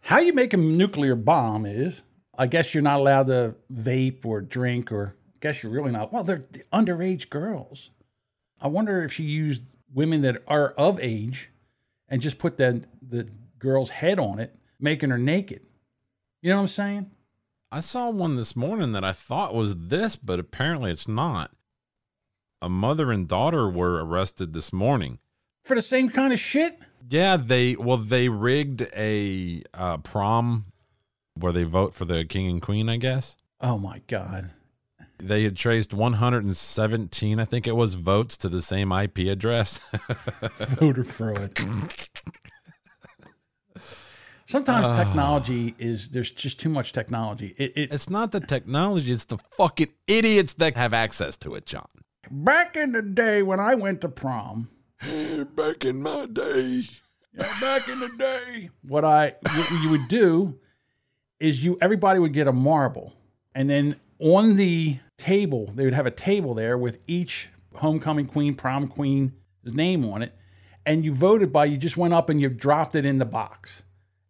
How 0.00 0.18
you 0.18 0.32
make 0.32 0.52
a 0.52 0.56
nuclear 0.56 1.14
bomb 1.14 1.64
is, 1.66 2.02
I 2.36 2.46
guess 2.46 2.74
you're 2.74 2.82
not 2.82 3.00
allowed 3.00 3.26
to 3.28 3.54
vape 3.72 4.24
or 4.24 4.40
drink, 4.40 4.92
or 4.92 5.14
I 5.28 5.36
guess 5.40 5.62
you're 5.62 5.72
really 5.72 5.90
not. 5.92 6.12
Well, 6.12 6.24
they're 6.24 6.42
the 6.50 6.64
underage 6.72 7.30
girls. 7.30 7.90
I 8.60 8.68
wonder 8.68 9.02
if 9.02 9.12
she 9.12 9.24
used 9.24 9.62
women 9.92 10.22
that 10.22 10.42
are 10.46 10.70
of 10.72 10.98
age 11.00 11.50
and 12.08 12.20
just 12.22 12.38
put 12.38 12.58
the 12.58 12.84
the 13.02 13.28
girl's 13.58 13.90
head 13.90 14.18
on 14.18 14.38
it, 14.38 14.54
making 14.78 15.10
her 15.10 15.18
naked. 15.18 15.62
You 16.42 16.50
know 16.50 16.56
what 16.56 16.62
I'm 16.62 16.68
saying? 16.68 17.10
I 17.70 17.80
saw 17.80 18.08
one 18.08 18.36
this 18.36 18.56
morning 18.56 18.92
that 18.92 19.04
I 19.04 19.12
thought 19.12 19.54
was 19.54 19.76
this, 19.76 20.16
but 20.16 20.38
apparently 20.38 20.90
it's 20.90 21.06
not. 21.06 21.50
A 22.62 22.68
mother 22.68 23.12
and 23.12 23.28
daughter 23.28 23.68
were 23.68 24.02
arrested 24.02 24.54
this 24.54 24.72
morning. 24.72 25.18
For 25.64 25.74
the 25.74 25.82
same 25.82 26.08
kind 26.08 26.32
of 26.32 26.40
shit? 26.40 26.78
Yeah, 27.10 27.36
they 27.36 27.76
well 27.76 27.98
they 27.98 28.28
rigged 28.30 28.82
a 28.96 29.62
uh, 29.74 29.98
prom 29.98 30.66
where 31.34 31.52
they 31.52 31.64
vote 31.64 31.94
for 31.94 32.06
the 32.06 32.24
king 32.24 32.48
and 32.48 32.62
queen, 32.62 32.88
I 32.88 32.96
guess. 32.96 33.36
Oh 33.60 33.78
my 33.78 34.00
God. 34.06 34.50
They 35.20 35.42
had 35.42 35.56
traced 35.56 35.92
117, 35.92 37.40
I 37.40 37.44
think 37.44 37.66
it 37.66 37.72
was, 37.72 37.94
votes 37.94 38.36
to 38.38 38.48
the 38.48 38.62
same 38.62 38.92
IP 38.92 39.18
address. 39.18 39.80
Voter 40.58 41.02
fraud. 41.02 41.58
Sometimes 44.48 44.86
ah. 44.88 44.96
technology 44.96 45.74
is 45.78 46.08
there's 46.08 46.30
just 46.30 46.58
too 46.58 46.70
much 46.70 46.92
technology. 46.92 47.54
It, 47.58 47.72
it, 47.76 47.92
it's 47.92 48.08
not 48.08 48.32
the 48.32 48.40
technology, 48.40 49.12
it's 49.12 49.24
the 49.24 49.38
fucking 49.56 49.92
idiots 50.06 50.54
that 50.54 50.74
have 50.76 50.94
access 50.94 51.36
to 51.38 51.54
it, 51.54 51.66
John. 51.66 51.86
back 52.30 52.74
in 52.74 52.92
the 52.92 53.02
day 53.02 53.42
when 53.42 53.60
I 53.60 53.74
went 53.74 54.00
to 54.00 54.08
prom, 54.08 54.68
Back 55.54 55.84
in 55.84 56.02
my 56.02 56.26
day. 56.26 56.82
Yeah, 57.32 57.60
back 57.60 57.88
in 57.88 58.00
the 58.00 58.08
day. 58.08 58.70
What 58.82 59.04
I 59.04 59.36
what 59.42 59.70
you 59.82 59.90
would 59.90 60.08
do 60.08 60.58
is 61.38 61.64
you 61.64 61.78
everybody 61.80 62.18
would 62.18 62.32
get 62.32 62.48
a 62.48 62.52
marble, 62.52 63.12
and 63.54 63.70
then 63.70 63.96
on 64.18 64.56
the 64.56 64.98
table 65.18 65.70
they 65.74 65.84
would 65.84 65.94
have 65.94 66.06
a 66.06 66.10
table 66.10 66.54
there 66.54 66.76
with 66.76 66.98
each 67.06 67.50
homecoming 67.76 68.26
queen, 68.26 68.54
prom 68.54 68.88
queen's 68.88 69.30
name 69.64 70.04
on 70.04 70.22
it, 70.22 70.34
and 70.84 71.04
you 71.04 71.12
voted 71.12 71.52
by 71.52 71.66
you 71.66 71.76
just 71.76 71.96
went 71.96 72.12
up 72.12 72.28
and 72.28 72.40
you 72.40 72.48
dropped 72.48 72.96
it 72.96 73.04
in 73.04 73.18
the 73.18 73.24
box, 73.24 73.84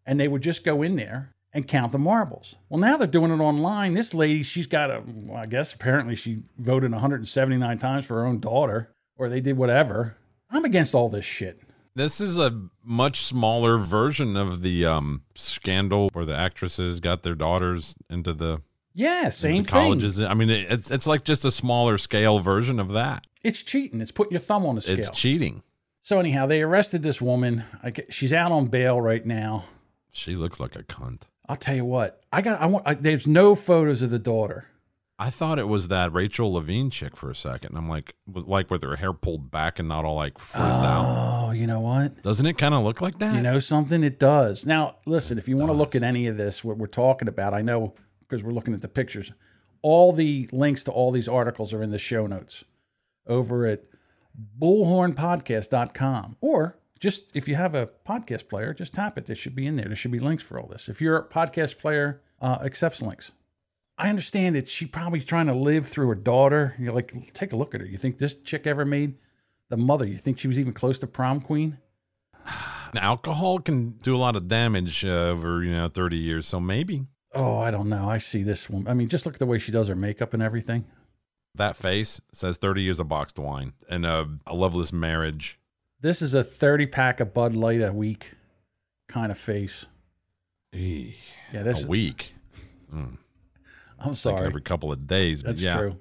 and 0.08 0.18
they 0.18 0.26
would 0.26 0.42
just 0.42 0.64
go 0.64 0.82
in 0.82 0.96
there 0.96 1.34
and 1.52 1.68
count 1.68 1.92
the 1.92 1.98
marbles. 1.98 2.56
Well, 2.68 2.80
now 2.80 2.96
they're 2.96 3.06
doing 3.06 3.30
it 3.30 3.40
online. 3.40 3.94
This 3.94 4.12
lady, 4.14 4.42
she's 4.42 4.66
got 4.66 4.90
a, 4.90 5.02
well, 5.06 5.36
I 5.36 5.46
guess 5.46 5.72
apparently 5.74 6.14
she 6.16 6.42
voted 6.58 6.90
179 6.92 7.78
times 7.78 8.04
for 8.06 8.14
her 8.14 8.26
own 8.26 8.40
daughter, 8.40 8.90
or 9.16 9.28
they 9.28 9.40
did 9.40 9.56
whatever. 9.56 10.16
I'm 10.50 10.64
against 10.64 10.94
all 10.94 11.08
this 11.08 11.24
shit. 11.24 11.60
This 11.94 12.20
is 12.20 12.38
a 12.38 12.68
much 12.84 13.22
smaller 13.22 13.76
version 13.78 14.36
of 14.36 14.62
the 14.62 14.86
um, 14.86 15.22
scandal 15.34 16.10
where 16.12 16.24
the 16.24 16.36
actresses 16.36 17.00
got 17.00 17.22
their 17.22 17.34
daughters 17.34 17.94
into 18.08 18.32
the, 18.32 18.62
Yeah, 18.94 19.28
same 19.30 19.64
the 19.64 19.70
thing. 19.70 19.82
colleges. 19.82 20.20
I 20.20 20.34
mean, 20.34 20.48
it's 20.50 20.90
it's 20.90 21.06
like 21.06 21.24
just 21.24 21.44
a 21.44 21.50
smaller 21.50 21.98
scale 21.98 22.38
version 22.38 22.78
of 22.78 22.92
that. 22.92 23.26
It's 23.42 23.62
cheating. 23.62 24.00
It's 24.00 24.12
putting 24.12 24.32
your 24.32 24.40
thumb 24.40 24.64
on 24.64 24.74
the 24.76 24.80
scale. 24.80 24.98
It's 24.98 25.10
cheating. 25.10 25.62
so 26.02 26.20
anyhow, 26.20 26.46
they 26.46 26.62
arrested 26.62 27.02
this 27.02 27.20
woman. 27.20 27.64
She's 28.10 28.32
out 28.32 28.52
on 28.52 28.66
bail 28.66 29.00
right 29.00 29.24
now. 29.26 29.64
She 30.12 30.34
looks 30.34 30.58
like 30.60 30.76
a 30.76 30.82
cunt. 30.82 31.22
I'll 31.48 31.56
tell 31.56 31.76
you 31.76 31.84
what. 31.84 32.22
I 32.32 32.42
got. 32.42 32.60
I 32.60 32.66
want. 32.66 32.86
I, 32.86 32.94
there's 32.94 33.26
no 33.26 33.54
photos 33.54 34.02
of 34.02 34.10
the 34.10 34.18
daughter. 34.18 34.66
I 35.20 35.30
thought 35.30 35.58
it 35.58 35.66
was 35.66 35.88
that 35.88 36.12
Rachel 36.12 36.52
Levine 36.52 36.90
chick 36.90 37.16
for 37.16 37.28
a 37.28 37.34
second. 37.34 37.70
And 37.70 37.78
I'm 37.78 37.88
like, 37.88 38.14
like 38.32 38.70
with 38.70 38.82
her 38.82 38.96
hair 38.96 39.12
pulled 39.12 39.50
back 39.50 39.80
and 39.80 39.88
not 39.88 40.04
all 40.04 40.14
like 40.14 40.38
frizzed 40.38 40.64
out. 40.64 41.04
Oh, 41.08 41.50
you 41.50 41.66
know 41.66 41.80
what? 41.80 42.22
Doesn't 42.22 42.46
it 42.46 42.56
kind 42.56 42.72
of 42.72 42.84
look 42.84 43.00
like 43.00 43.18
that? 43.18 43.34
You 43.34 43.42
know 43.42 43.58
something? 43.58 44.04
It 44.04 44.20
does. 44.20 44.64
Now, 44.64 44.96
listen. 45.06 45.36
If 45.38 45.48
you 45.48 45.56
want 45.56 45.70
to 45.70 45.76
look 45.76 45.96
at 45.96 46.04
any 46.04 46.28
of 46.28 46.36
this, 46.36 46.62
what 46.62 46.76
we're 46.78 46.86
talking 46.86 47.26
about, 47.26 47.52
I 47.52 47.62
know 47.62 47.94
because 48.20 48.44
we're 48.44 48.52
looking 48.52 48.74
at 48.74 48.82
the 48.82 48.88
pictures. 48.88 49.32
All 49.82 50.12
the 50.12 50.48
links 50.52 50.84
to 50.84 50.92
all 50.92 51.10
these 51.10 51.28
articles 51.28 51.72
are 51.72 51.82
in 51.82 51.90
the 51.90 51.98
show 51.98 52.26
notes 52.26 52.64
over 53.26 53.66
at 53.66 53.84
bullhornpodcast.com 54.60 56.36
or 56.40 56.78
just 57.00 57.30
if 57.34 57.48
you 57.48 57.54
have 57.54 57.74
a 57.74 57.88
podcast 58.06 58.48
player, 58.48 58.74
just 58.74 58.94
tap 58.94 59.18
it. 59.18 59.26
There 59.26 59.36
should 59.36 59.54
be 59.54 59.66
in 59.66 59.76
there. 59.76 59.86
There 59.86 59.96
should 59.96 60.12
be 60.12 60.18
links 60.18 60.42
for 60.42 60.58
all 60.60 60.66
this. 60.68 60.88
If 60.88 61.00
your 61.00 61.22
podcast 61.22 61.78
player 61.78 62.22
uh, 62.40 62.58
accepts 62.62 63.02
links, 63.02 63.32
I 63.96 64.08
understand 64.08 64.56
that 64.56 64.68
she 64.68 64.86
probably 64.86 65.20
trying 65.20 65.46
to 65.46 65.54
live 65.54 65.86
through 65.86 66.08
her 66.08 66.14
daughter. 66.14 66.74
You're 66.78 66.92
like, 66.92 67.32
take 67.32 67.52
a 67.52 67.56
look 67.56 67.74
at 67.74 67.80
her. 67.80 67.86
You 67.86 67.98
think 67.98 68.18
this 68.18 68.34
chick 68.34 68.66
ever 68.66 68.84
made 68.84 69.14
the 69.68 69.76
mother? 69.76 70.06
You 70.06 70.18
think 70.18 70.38
she 70.38 70.48
was 70.48 70.58
even 70.58 70.72
close 70.72 70.98
to 71.00 71.06
prom 71.06 71.40
queen? 71.40 71.78
Alcohol 72.96 73.58
can 73.58 73.90
do 74.02 74.16
a 74.16 74.18
lot 74.18 74.36
of 74.36 74.48
damage 74.48 75.04
uh, 75.04 75.08
over 75.08 75.62
you 75.62 75.72
know 75.72 75.88
30 75.88 76.16
years, 76.16 76.46
so 76.46 76.58
maybe 76.60 77.06
Oh, 77.34 77.58
I 77.58 77.70
don't 77.70 77.90
know. 77.90 78.08
I 78.08 78.16
see 78.18 78.42
this 78.42 78.70
one. 78.70 78.88
I 78.88 78.94
mean, 78.94 79.08
just 79.08 79.26
look 79.26 79.34
at 79.34 79.38
the 79.38 79.44
way 79.46 79.58
she 79.58 79.70
does 79.70 79.88
her 79.88 79.94
makeup 79.94 80.32
and 80.32 80.42
everything. 80.42 80.86
that 81.54 81.76
face 81.76 82.20
says 82.32 82.56
30 82.56 82.82
years 82.82 83.00
of 83.00 83.08
boxed 83.08 83.38
wine 83.38 83.74
and 83.88 84.06
a, 84.06 84.26
a 84.46 84.54
loveless 84.54 84.92
marriage. 84.92 85.58
This 86.00 86.22
is 86.22 86.34
a 86.34 86.44
30 86.44 86.86
pack 86.86 87.20
of 87.20 87.34
Bud 87.34 87.56
Light 87.56 87.82
a 87.82 87.92
week 87.92 88.32
kind 89.08 89.32
of 89.32 89.38
face. 89.38 89.86
Eeh, 90.74 91.14
Yeah, 91.52 91.62
this 91.62 91.84
a 91.84 91.88
week. 91.88 92.34
Mm, 92.94 93.16
I'm 93.98 94.08
like 94.08 94.16
sorry. 94.16 94.46
every 94.46 94.62
couple 94.62 94.92
of 94.92 95.06
days, 95.06 95.42
but 95.42 95.50
That's 95.50 95.62
yeah, 95.62 95.76
true. 95.78 95.96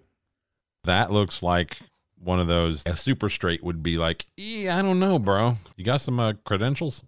that 0.83 1.09
looks 1.11 1.41
like 1.41 1.79
one 2.23 2.39
of 2.39 2.47
those. 2.47 2.83
A 2.85 2.95
super 2.95 3.29
straight 3.29 3.63
would 3.63 3.81
be 3.83 3.97
like, 3.97 4.25
"Eh, 4.37 4.69
I 4.71 4.81
don't 4.81 4.99
know, 4.99 5.19
bro. 5.19 5.57
You 5.75 5.83
got 5.83 6.01
some 6.01 6.19
uh, 6.19 6.33
credentials? 6.45 7.03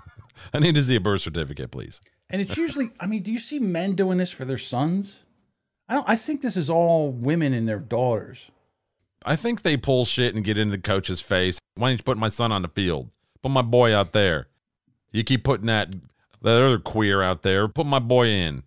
I 0.52 0.58
need 0.58 0.74
to 0.74 0.82
see 0.82 0.96
a 0.96 1.00
birth 1.00 1.22
certificate, 1.22 1.70
please. 1.70 2.00
And 2.28 2.40
it's 2.42 2.56
usually, 2.56 2.90
I 2.98 3.06
mean, 3.06 3.22
do 3.22 3.30
you 3.30 3.38
see 3.38 3.58
men 3.58 3.94
doing 3.94 4.18
this 4.18 4.30
for 4.32 4.44
their 4.44 4.58
sons? 4.58 5.22
I 5.88 5.94
don't. 5.94 6.08
I 6.08 6.16
think 6.16 6.42
this 6.42 6.56
is 6.56 6.68
all 6.70 7.10
women 7.12 7.52
and 7.52 7.68
their 7.68 7.78
daughters. 7.78 8.50
I 9.24 9.36
think 9.36 9.62
they 9.62 9.76
pull 9.76 10.04
shit 10.04 10.34
and 10.34 10.42
get 10.44 10.58
into 10.58 10.76
the 10.76 10.82
coach's 10.82 11.20
face. 11.20 11.58
Why 11.74 11.90
don't 11.90 11.98
you 11.98 12.04
put 12.04 12.18
my 12.18 12.28
son 12.28 12.52
on 12.52 12.62
the 12.62 12.68
field? 12.68 13.10
Put 13.42 13.50
my 13.50 13.62
boy 13.62 13.94
out 13.94 14.12
there. 14.12 14.48
You 15.10 15.24
keep 15.24 15.44
putting 15.44 15.66
that 15.66 15.88
that 16.42 16.62
other 16.62 16.78
queer 16.78 17.22
out 17.22 17.42
there. 17.42 17.68
Put 17.68 17.86
my 17.86 17.98
boy 17.98 18.26
in. 18.26 18.62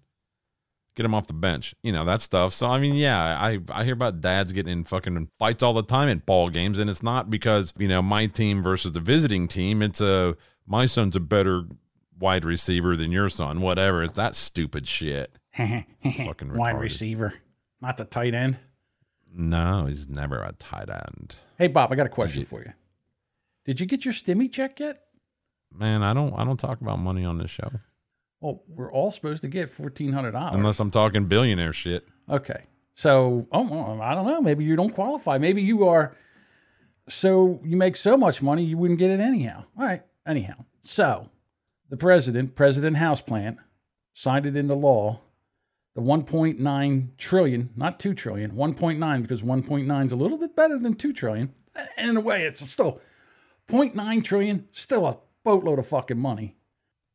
Get 0.96 1.06
him 1.06 1.14
off 1.14 1.28
the 1.28 1.34
bench. 1.34 1.76
You 1.84 1.92
know 1.92 2.06
that 2.06 2.22
stuff. 2.22 2.54
So 2.54 2.68
I 2.68 2.80
mean, 2.80 2.96
yeah, 2.96 3.20
I 3.20 3.60
I 3.70 3.84
hear 3.84 3.94
about 3.94 4.22
dads 4.22 4.54
getting 4.54 4.72
in 4.72 4.84
fucking 4.86 5.30
fights 5.40 5.62
all 5.62 5.74
the 5.74 5.84
time 5.84 6.08
at 6.10 6.26
ball 6.26 6.48
games, 6.48 6.80
and 6.80 6.90
it's 6.90 7.04
not 7.04 7.30
because 7.30 7.74
you 7.78 7.88
know 7.88 8.02
my 8.02 8.28
team 8.28 8.64
versus 8.64 8.94
the 8.94 9.00
visiting 9.02 9.48
team. 9.48 9.82
It's 9.82 10.00
a 10.02 10.36
my 10.66 10.86
son's 10.86 11.16
a 11.16 11.20
better 11.20 11.64
wide 12.18 12.46
receiver 12.46 12.96
than 12.96 13.12
your 13.12 13.28
son. 13.30 13.60
Whatever. 13.62 14.04
It's 14.04 14.14
that 14.16 14.36
stupid 14.36 14.88
shit. 14.88 15.38
Fucking 15.56 16.54
Wide 16.56 16.80
receiver, 16.80 17.34
not 17.82 17.98
the 17.98 18.06
tight 18.06 18.34
end. 18.34 18.58
No, 19.34 19.86
he's 19.86 20.08
never 20.08 20.38
a 20.42 20.54
tight 20.54 20.90
end. 20.90 21.36
Hey, 21.58 21.68
Bob, 21.68 21.92
I 21.92 21.96
got 21.96 22.06
a 22.06 22.10
question 22.10 22.42
you- 22.42 22.46
for 22.46 22.62
you. 22.62 22.72
Did 23.66 23.80
you 23.80 23.86
get 23.86 24.06
your 24.06 24.14
stimmy 24.14 24.52
check 24.52 24.80
yet? 24.80 25.00
Man, 25.74 26.04
I 26.04 26.14
don't 26.14 26.34
I 26.34 26.46
don't 26.46 26.60
talk 26.60 26.82
about 26.82 27.00
money 27.00 27.26
on 27.26 27.38
this 27.38 27.52
show. 27.52 27.70
Well, 28.40 28.64
we're 28.68 28.92
all 28.92 29.12
supposed 29.12 29.42
to 29.42 29.48
get 29.50 29.70
fourteen 29.70 30.14
hundred 30.14 30.32
dollars. 30.32 30.56
Unless 30.56 30.80
I'm 30.80 30.92
talking 30.92 31.26
billionaire 31.26 31.74
shit. 31.74 32.08
Okay. 32.30 32.64
So, 32.94 33.46
oh, 33.52 34.00
I 34.02 34.16
don't 34.16 34.26
know. 34.26 34.42
Maybe 34.42 34.64
you 34.64 34.78
don't 34.78 34.94
qualify. 34.94 35.38
Maybe 35.38 35.62
you 35.62 35.88
are 35.88 36.16
So 37.10 37.60
you 37.64 37.76
make 37.76 37.98
so 37.98 38.16
much 38.18 38.42
money, 38.42 38.64
you 38.64 38.78
wouldn't 38.78 39.00
get 39.00 39.12
it 39.12 39.20
anyhow. 39.20 39.66
All 39.78 39.86
right. 39.86 40.02
Anyhow, 40.26 40.56
so 40.82 41.30
the 41.90 41.98
president, 41.98 42.56
President 42.56 42.98
House 42.98 43.22
Plant, 43.22 43.58
signed 44.14 44.46
it 44.46 44.56
into 44.56 44.74
law. 44.76 45.20
The 45.96 46.02
1.9 46.02 47.18
trillion, 47.18 47.70
not 47.78 48.00
2 48.00 48.14
trillion, 48.16 48.52
1.9 48.52 49.22
because 49.22 49.42
1.9 49.44 50.06
is 50.06 50.12
a 50.12 50.16
little 50.16 50.38
bit 50.38 50.56
better 50.56 50.78
than 50.80 50.94
2 50.96 51.14
trillion. 51.14 51.54
And 51.98 52.10
in 52.12 52.18
a 52.18 52.22
way, 52.22 52.44
it's 52.44 52.60
still 52.70 53.00
0.9 53.70 54.24
trillion, 54.24 54.68
still 54.72 55.06
a 55.06 55.18
boatload 55.44 55.80
of 55.80 55.88
fucking 55.88 56.20
money. 56.20 56.56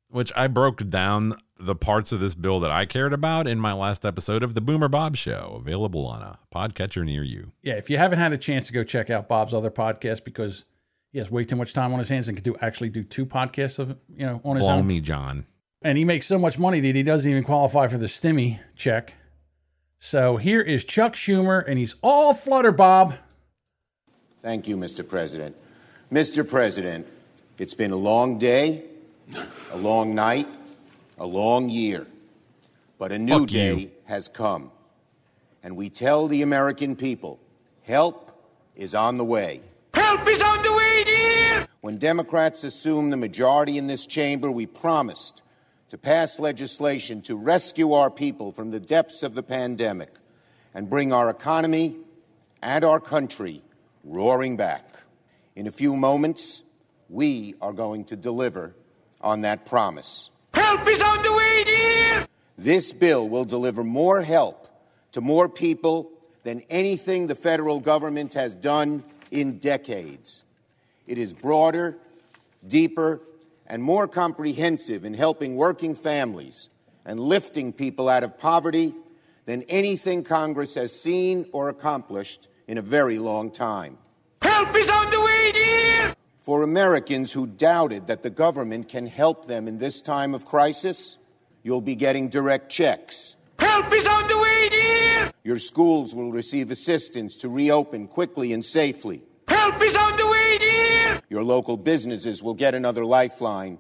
Which 0.09 0.33
I 0.35 0.49
broke 0.49 0.89
down 0.89 1.35
the 1.59 1.77
parts 1.77 2.11
of 2.11 2.19
this 2.19 2.35
bill 2.35 2.59
that 2.61 2.71
I 2.71 2.85
cared 2.85 3.13
about 3.13 3.47
in 3.47 3.61
my 3.61 3.73
last 3.73 4.05
episode 4.05 4.43
of 4.43 4.55
the 4.55 4.61
Boomer 4.61 4.89
Bob 4.89 5.17
Show, 5.17 5.57
available 5.61 6.05
on 6.07 6.23
a 6.23 6.39
podcatcher 6.53 7.05
near 7.05 7.23
you. 7.23 7.53
Yeah, 7.63 7.75
if 7.75 7.89
you 7.89 7.99
haven't 7.99 8.19
had 8.19 8.33
a 8.33 8.39
chance 8.39 8.67
to 8.67 8.73
go 8.73 8.83
check 8.83 9.09
out 9.11 9.29
Bob's 9.29 9.55
other 9.55 9.71
podcast 9.71 10.25
because 10.25 10.65
he 11.13 11.19
has 11.19 11.31
way 11.31 11.45
too 11.45 11.55
much 11.57 11.75
time 11.75 11.93
on 11.93 11.99
his 12.01 12.09
hands 12.09 12.29
and 12.29 12.37
can 12.37 12.43
do 12.43 12.57
actually 12.61 12.89
do 12.89 13.05
two 13.05 13.25
podcasts 13.27 13.79
of 13.79 13.97
you 14.09 14.27
know 14.27 14.41
on 14.45 14.57
his 14.57 14.65
Blow 14.67 14.77
own. 14.77 14.87
me, 14.87 15.01
John. 15.01 15.47
And 15.83 15.97
he 15.97 16.05
makes 16.05 16.27
so 16.27 16.39
much 16.39 16.59
money 16.59 16.81
that 16.81 16.95
he 16.95 17.03
doesn't 17.03 17.31
even 17.31 17.45
qualify 17.45 17.87
for 17.87 17.97
the 17.97 18.07
stimmy 18.07 18.59
check. 18.77 19.15
So 19.99 20.39
here 20.39 20.61
is 20.61 20.83
Chuck 20.83 21.15
Schumer, 21.15 21.63
and 21.67 21.79
he's 21.79 21.95
all 22.03 22.35
flutter, 22.35 22.73
Bob. 22.73 23.15
Thank 24.43 24.67
you, 24.67 24.77
Mr. 24.77 25.07
President. 25.07 25.57
Mr. 26.13 26.47
President, 26.47 27.07
it's 27.57 27.75
been 27.75 27.93
a 27.93 27.97
long 27.97 28.37
day, 28.37 28.83
a 29.71 29.77
long 29.77 30.13
night, 30.13 30.49
a 31.19 31.27
long 31.27 31.69
year, 31.69 32.05
but 32.99 33.13
a 33.13 33.19
new 33.19 33.41
Fuck 33.41 33.53
you. 33.53 33.75
day 33.77 33.91
has 34.07 34.29
come. 34.29 34.73
And 35.63 35.77
we 35.77 35.89
tell 35.89 36.27
the 36.27 36.43
American 36.43 36.97
people 36.97 37.39
help 37.83 38.45
is 38.75 38.93
on 38.93 39.19
the 39.19 39.25
way. 39.25 39.61
Help 39.95 40.27
is 40.27 40.43
on 40.43 40.63
the 40.63 40.73
way, 40.73 41.05
dear! 41.05 41.69
When 41.81 41.99
Democrats 41.99 42.65
assumed 42.65 43.13
the 43.13 43.17
majority 43.17 43.79
in 43.79 43.87
this 43.87 44.05
chamber, 44.05 44.51
we 44.51 44.67
promised 44.67 45.43
to 45.91 45.99
pass 45.99 46.41
legislation 46.41 47.23
to 47.23 47.37
rescue 47.37 47.93
our 47.93 48.11
people 48.11 48.51
from 48.51 48.73
the 48.73 48.81
depths 48.81 49.23
of 49.23 49.35
the 49.35 49.45
pandemic 49.45 50.11
and 50.75 50.91
bring 50.91 51.13
our 51.13 51.31
economy 51.31 51.97
and 52.63 52.85
our 52.85 52.99
country 52.99 53.63
roaring 54.03 54.57
back. 54.57 54.87
In 55.61 55.67
a 55.67 55.71
few 55.71 55.95
moments, 55.95 56.63
we 57.11 57.55
are 57.61 57.75
going 57.75 58.07
to 58.07 58.17
deliver 58.17 58.75
on 59.21 59.43
that 59.43 59.67
promise. 59.67 60.31
Help 60.55 60.89
is 60.89 61.03
on 61.03 61.23
the 61.23 61.35
way, 61.35 61.65
dear! 61.65 62.27
This 62.57 62.95
bill 62.95 63.29
will 63.29 63.45
deliver 63.45 63.85
more 63.85 64.23
help 64.23 64.69
to 65.13 65.21
more 65.21 65.51
people 65.51 66.13
than 66.45 66.63
anything 66.71 67.27
the 67.27 67.35
federal 67.35 67.79
government 67.79 68.33
has 68.33 68.55
done 68.55 69.05
in 69.31 69.59
decades. 69.59 70.45
It 71.07 71.19
is 71.19 71.35
broader, 71.35 71.99
deeper, 72.67 73.21
and 73.67 73.83
more 73.83 74.09
comprehensive 74.09 75.05
in 75.05 75.13
helping 75.13 75.57
working 75.57 75.95
families 75.95 76.71
and 77.05 77.21
lifting 77.21 77.75
people 77.75 78.09
out 78.09 78.23
of 78.23 78.39
poverty 78.39 78.95
than 79.45 79.65
anything 79.65 80.25
Congress 80.25 80.75
has 80.77 80.99
seen 80.99 81.45
or 81.53 81.69
accomplished 81.69 82.49
in 82.67 82.79
a 82.79 82.83
very 82.83 83.19
long 83.19 83.51
time. 83.51 83.99
Help 84.41 84.75
is 84.75 84.89
on 84.89 85.11
the! 85.11 85.20
For 86.51 86.65
Americans 86.65 87.31
who 87.31 87.47
doubted 87.47 88.09
that 88.09 88.25
the 88.25 88.29
government 88.29 88.89
can 88.89 89.07
help 89.07 89.47
them 89.47 89.69
in 89.69 89.79
this 89.79 90.01
time 90.01 90.35
of 90.35 90.45
crisis, 90.45 91.17
you'll 91.63 91.81
be 91.81 91.95
getting 91.95 92.29
direct 92.29 92.69
checks. 92.69 93.37
Help 93.61 93.93
is 93.93 94.05
on 94.05 94.27
the 94.27 94.37
way, 94.37 94.69
dear! 94.69 95.31
Your 95.45 95.59
schools 95.59 96.13
will 96.13 96.33
receive 96.33 96.73
assistance 96.73 97.37
to 97.37 97.49
reopen 97.49 98.09
quickly 98.09 98.53
and 98.53 98.65
safely. 98.65 99.23
Help 99.47 99.81
is 99.81 99.95
on 99.95 100.17
the 100.17 100.27
way, 100.27 100.59
dear! 100.59 101.21
Your 101.29 101.45
local 101.45 101.77
businesses 101.77 102.43
will 102.43 102.55
get 102.55 102.75
another 102.75 103.05
lifeline. 103.05 103.79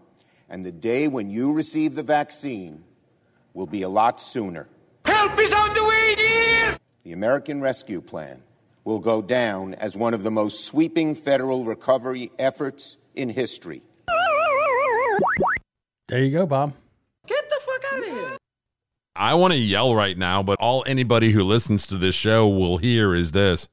And 0.48 0.64
the 0.64 0.70
day 0.70 1.08
when 1.08 1.28
you 1.28 1.52
receive 1.52 1.96
the 1.96 2.04
vaccine 2.04 2.84
will 3.52 3.66
be 3.66 3.82
a 3.82 3.88
lot 3.88 4.20
sooner. 4.20 4.68
Help 5.06 5.40
is 5.40 5.52
on 5.52 5.74
the 5.74 5.84
way, 5.84 6.14
dear! 6.14 6.76
The 7.02 7.12
American 7.14 7.60
Rescue 7.60 8.00
Plan 8.00 8.44
will 8.84 8.98
go 8.98 9.22
down 9.22 9.74
as 9.74 9.96
one 9.96 10.14
of 10.14 10.22
the 10.22 10.30
most 10.30 10.64
sweeping 10.64 11.14
federal 11.14 11.64
recovery 11.64 12.30
efforts 12.38 12.96
in 13.14 13.28
history. 13.28 13.82
There 16.08 16.24
you 16.24 16.30
go, 16.30 16.46
Bob. 16.46 16.72
Get 17.26 17.48
the 17.48 17.60
fuck 17.64 17.92
out 17.92 17.98
of 18.00 18.04
here! 18.06 18.36
I 19.14 19.34
want 19.34 19.52
to 19.52 19.58
yell 19.58 19.94
right 19.94 20.16
now, 20.16 20.42
but 20.42 20.58
all 20.58 20.82
anybody 20.86 21.30
who 21.30 21.44
listens 21.44 21.86
to 21.88 21.98
this 21.98 22.14
show 22.14 22.48
will 22.48 22.78
hear 22.78 23.14
is 23.14 23.32
this. 23.32 23.68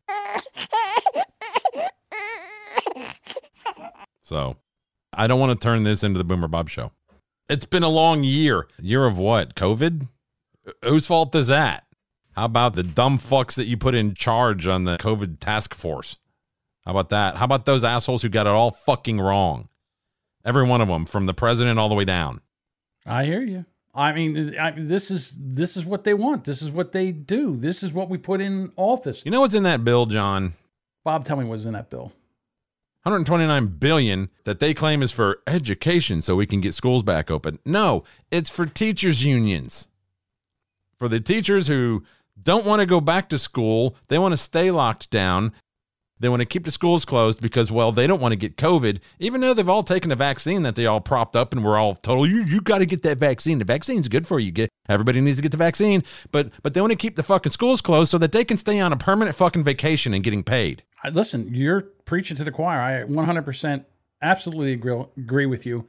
So 4.22 4.58
I 5.14 5.26
don't 5.26 5.40
want 5.40 5.58
to 5.58 5.64
turn 5.64 5.84
this 5.84 6.04
into 6.04 6.18
the 6.18 6.26
Boomer 6.26 6.50
Bob 6.50 6.70
show. 6.70 6.92
It's 7.48 7.66
been 7.66 7.84
a 7.84 7.90
long 7.90 8.24
year. 8.24 8.68
Year 8.78 9.06
of 9.06 9.18
what? 9.18 9.56
COVID? 9.56 10.10
Whose 10.84 11.08
fault 11.08 11.34
is 11.34 11.48
that? 11.48 11.86
How 12.38 12.46
about 12.46 12.76
the 12.76 12.84
dumb 12.84 13.18
fucks 13.18 13.56
that 13.56 13.66
you 13.66 13.78
put 13.78 13.96
in 13.96 14.14
charge 14.14 14.68
on 14.68 14.84
the 14.84 14.98
COVID 14.98 15.40
task 15.40 15.74
force? 15.74 16.18
How 16.86 16.92
about 16.92 17.10
that? 17.10 17.38
How 17.38 17.46
about 17.46 17.66
those 17.66 17.84
assholes 17.84 18.22
who 18.22 18.30
got 18.30 18.46
it 18.46 18.52
all 18.52 18.70
fucking 18.70 19.20
wrong? 19.20 19.70
Every 20.46 20.64
one 20.64 20.80
of 20.80 20.88
them, 20.88 21.08
from 21.08 21.26
the 21.26 21.34
president 21.34 21.80
all 21.80 21.90
the 21.90 21.96
way 21.96 22.06
down. 22.06 22.42
I 23.08 23.26
hear 23.26 23.42
you. 23.42 23.66
I 23.96 24.14
mean, 24.14 24.56
I, 24.56 24.70
this 24.70 25.10
is 25.10 25.36
this 25.42 25.76
is 25.76 25.84
what 25.84 26.04
they 26.04 26.14
want. 26.14 26.44
This 26.44 26.62
is 26.62 26.70
what 26.70 26.92
they 26.92 27.12
do. 27.12 27.58
This 27.58 27.82
is 27.82 27.92
what 27.92 28.08
we 28.08 28.20
put 28.20 28.40
in 28.40 28.72
office. 28.76 29.24
You 29.26 29.32
know 29.32 29.42
what's 29.42 29.56
in 29.56 29.64
that 29.64 29.84
bill, 29.84 30.06
John? 30.06 30.54
Bob, 31.04 31.26
tell 31.26 31.38
me 31.38 31.46
what's 31.46 31.66
in 31.66 31.74
that 31.74 31.90
bill. 31.90 32.12
129 33.02 33.66
billion 33.80 34.30
that 34.44 34.60
they 34.60 34.76
claim 34.76 35.02
is 35.02 35.12
for 35.12 35.40
education 35.48 36.22
so 36.22 36.36
we 36.36 36.46
can 36.46 36.62
get 36.62 36.76
schools 36.76 37.02
back 37.02 37.32
open. 37.32 37.58
No, 37.66 38.04
it's 38.30 38.52
for 38.52 38.68
teachers 38.68 39.24
unions. 39.24 39.88
For 40.98 41.08
the 41.08 41.20
teachers 41.20 41.68
who 41.68 42.04
don't 42.42 42.66
want 42.66 42.80
to 42.80 42.86
go 42.86 43.02
back 43.02 43.30
to 43.30 43.38
school, 43.38 43.96
they 44.08 44.18
want 44.18 44.34
to 44.34 44.38
stay 44.38 44.72
locked 44.72 45.10
down. 45.10 45.54
They 46.20 46.30
want 46.30 46.40
to 46.40 46.46
keep 46.46 46.66
the 46.66 46.72
schools 46.72 47.06
closed 47.06 47.42
because, 47.42 47.72
well, 47.72 47.92
they 47.92 48.08
don't 48.08 48.20
want 48.20 48.32
to 48.32 48.38
get 48.38 48.58
COVID, 48.58 49.00
even 49.20 49.40
though 49.42 49.54
they've 49.54 49.70
all 49.70 49.84
taken 49.84 50.10
the 50.10 50.16
vaccine 50.16 50.64
that 50.64 50.76
they 50.76 50.88
all 50.88 51.00
propped 51.00 51.36
up 51.36 51.54
and 51.54 51.64
we're 51.64 51.78
all 51.78 51.94
told, 51.94 52.28
you, 52.28 52.44
you 52.44 52.60
got 52.60 52.80
to 52.80 52.88
get 52.88 53.04
that 53.04 53.20
vaccine. 53.20 53.60
The 53.60 53.66
vaccine's 53.66 54.08
good 54.08 54.26
for 54.26 54.40
you. 54.40 54.52
Get 54.52 54.70
Everybody 54.90 55.22
needs 55.22 55.38
to 55.38 55.44
get 55.44 55.52
the 55.52 55.58
vaccine. 55.58 56.04
But, 56.32 56.52
but 56.64 56.74
they 56.74 56.82
want 56.82 56.92
to 56.92 56.98
keep 56.98 57.16
the 57.16 57.24
fucking 57.24 57.52
schools 57.52 57.82
closed 57.82 58.10
so 58.10 58.18
that 58.18 58.32
they 58.32 58.46
can 58.46 58.58
stay 58.58 58.80
on 58.80 58.94
a 58.94 58.98
permanent 58.98 59.36
fucking 59.36 59.64
vacation 59.64 60.14
and 60.14 60.24
getting 60.24 60.44
paid. 60.44 60.84
Listen, 61.12 61.54
you're 61.54 61.82
preaching 61.82 62.38
to 62.38 62.44
the 62.44 62.52
choir. 62.52 62.82
I 62.82 63.04
100% 63.04 63.86
absolutely 64.22 64.74
agree, 64.74 65.04
agree 65.18 65.46
with 65.46 65.66
you. 65.66 65.88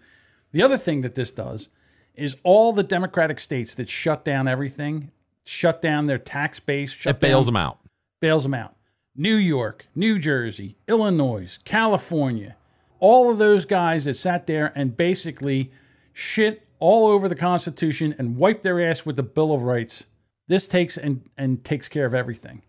The 0.53 0.62
other 0.62 0.76
thing 0.76 1.03
that 1.03 1.14
this 1.14 1.30
does 1.30 1.68
is 2.14 2.36
all 2.42 2.72
the 2.72 2.82
Democratic 2.82 3.38
states 3.38 3.74
that 3.76 3.88
shut 3.88 4.24
down 4.24 4.49
everything, 4.49 5.11
shut 5.49 5.80
down 5.80 6.07
their 6.07 6.18
tax 6.18 6.61
base, 6.61 6.90
shut 6.92 7.16
It 7.16 7.20
bails 7.20 7.46
down- 7.46 7.55
them 7.55 7.57
out. 7.62 7.78
bails 8.20 8.42
them 8.42 8.55
out. 8.55 8.74
New 9.16 9.34
York, 9.34 9.86
New 9.94 10.18
Jersey, 10.18 10.76
Illinois, 10.86 11.59
California, 11.64 12.57
all 13.01 13.30
of 13.30 13.38
those 13.38 13.64
guys 13.64 14.05
that 14.05 14.14
sat 14.14 14.46
there 14.46 14.72
and 14.76 14.96
basically 14.96 15.72
shit 16.12 16.66
all 16.78 17.07
over 17.09 17.28
the 17.28 17.34
Constitution 17.34 18.14
and 18.18 18.36
wiped 18.36 18.62
their 18.62 18.80
ass 18.80 19.05
with 19.07 19.16
the 19.16 19.22
Bill 19.22 19.53
of 19.53 19.62
Rights. 19.64 20.05
This 20.46 20.68
takes 20.68 20.96
and, 20.96 21.28
and 21.36 21.64
takes 21.64 21.88
care 21.88 22.07
of 22.07 22.14
everything. 22.14 22.62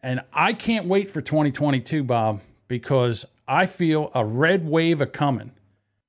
And 0.00 0.20
I 0.32 0.52
can't 0.52 0.86
wait 0.86 1.10
for 1.10 1.20
2022, 1.20 2.04
Bob, 2.04 2.40
because 2.68 3.24
I 3.48 3.66
feel 3.66 4.10
a 4.14 4.24
red 4.24 4.68
wave 4.68 5.00
a 5.00 5.06
coming. 5.06 5.52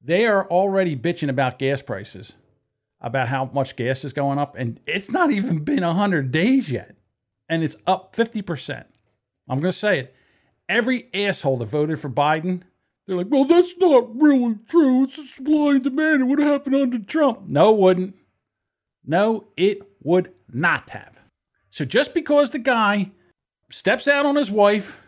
They 0.03 0.25
are 0.28 0.47
already 0.47 0.95
bitching 0.95 1.30
about 1.30 1.57
gas 1.59 1.82
prices, 1.82 2.34
about 2.99 3.27
how 3.27 3.45
much 3.53 3.75
gas 3.75 4.03
is 4.03 4.13
going 4.13 4.39
up, 4.39 4.55
and 4.57 4.79
it's 4.87 5.11
not 5.11 5.31
even 5.31 5.59
been 5.63 5.83
100 5.83 6.31
days 6.31 6.69
yet. 6.69 6.95
And 7.49 7.63
it's 7.63 7.77
up 7.85 8.15
50%. 8.15 8.85
I'm 9.47 9.59
going 9.59 9.71
to 9.71 9.77
say 9.77 9.99
it. 9.99 10.15
Every 10.67 11.07
asshole 11.13 11.57
that 11.57 11.67
voted 11.67 11.99
for 11.99 12.09
Biden, 12.09 12.63
they're 13.05 13.15
like, 13.15 13.27
well, 13.29 13.45
that's 13.45 13.73
not 13.77 14.21
really 14.21 14.57
true. 14.67 15.05
It's 15.05 15.17
a 15.17 15.23
supply 15.23 15.75
and 15.75 15.83
demand. 15.83 16.21
It 16.21 16.25
would 16.25 16.39
have 16.39 16.47
happened 16.49 16.75
under 16.75 16.99
Trump. 16.99 17.43
No, 17.47 17.73
it 17.73 17.79
wouldn't. 17.79 18.15
No, 19.05 19.47
it 19.55 19.79
would 20.03 20.33
not 20.51 20.89
have. 20.89 21.21
So 21.69 21.85
just 21.85 22.13
because 22.13 22.51
the 22.51 22.59
guy 22.59 23.11
steps 23.69 24.07
out 24.07 24.25
on 24.25 24.35
his 24.35 24.51
wife, 24.51 24.99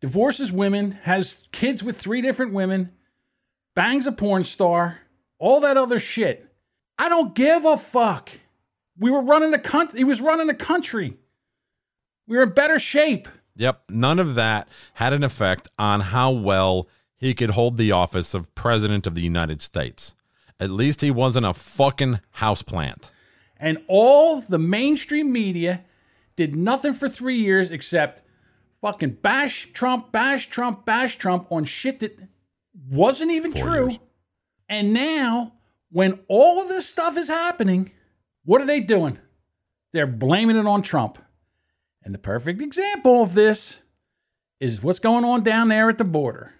divorces 0.00 0.52
women, 0.52 0.92
has 0.92 1.48
kids 1.52 1.82
with 1.82 1.96
three 1.98 2.20
different 2.20 2.52
women, 2.52 2.92
bangs 3.74 4.06
a 4.06 4.12
porn 4.12 4.44
star, 4.44 4.98
all 5.38 5.60
that 5.60 5.78
other 5.78 5.98
shit, 5.98 6.45
I 6.98 7.08
don't 7.08 7.34
give 7.34 7.64
a 7.64 7.76
fuck. 7.76 8.30
We 8.98 9.10
were 9.10 9.22
running 9.22 9.50
the 9.50 9.58
country. 9.58 9.98
He 9.98 10.04
was 10.04 10.20
running 10.20 10.46
the 10.46 10.54
country. 10.54 11.16
We 12.26 12.36
were 12.36 12.44
in 12.44 12.50
better 12.50 12.78
shape. 12.78 13.28
Yep. 13.56 13.82
None 13.90 14.18
of 14.18 14.34
that 14.34 14.68
had 14.94 15.12
an 15.12 15.22
effect 15.24 15.68
on 15.78 16.00
how 16.00 16.30
well 16.30 16.88
he 17.16 17.34
could 17.34 17.50
hold 17.50 17.76
the 17.76 17.92
office 17.92 18.34
of 18.34 18.54
President 18.54 19.06
of 19.06 19.14
the 19.14 19.22
United 19.22 19.60
States. 19.60 20.14
At 20.58 20.70
least 20.70 21.00
he 21.02 21.10
wasn't 21.10 21.46
a 21.46 21.54
fucking 21.54 22.20
houseplant. 22.38 23.08
And 23.58 23.78
all 23.88 24.40
the 24.40 24.58
mainstream 24.58 25.32
media 25.32 25.84
did 26.34 26.54
nothing 26.54 26.92
for 26.92 27.08
three 27.08 27.38
years 27.40 27.70
except 27.70 28.22
fucking 28.82 29.10
bash 29.22 29.72
Trump, 29.72 30.12
bash 30.12 30.48
Trump, 30.48 30.84
bash 30.84 31.16
Trump 31.16 31.50
on 31.50 31.64
shit 31.64 32.00
that 32.00 32.18
wasn't 32.90 33.30
even 33.30 33.52
Four 33.52 33.62
true. 33.62 33.88
years. 33.88 33.98
And 34.68 34.92
now, 34.92 35.52
when 35.90 36.18
all 36.28 36.60
of 36.60 36.68
this 36.68 36.86
stuff 36.88 37.16
is 37.16 37.28
happening, 37.28 37.92
what 38.44 38.60
are 38.60 38.66
they 38.66 38.80
doing? 38.80 39.18
They're 39.92 40.06
blaming 40.06 40.56
it 40.56 40.66
on 40.66 40.82
Trump. 40.82 41.18
And 42.02 42.14
the 42.14 42.18
perfect 42.18 42.60
example 42.60 43.22
of 43.22 43.34
this 43.34 43.80
is 44.60 44.82
what's 44.82 44.98
going 45.00 45.24
on 45.24 45.42
down 45.42 45.68
there 45.68 45.88
at 45.88 45.98
the 45.98 46.04
border. 46.04 46.52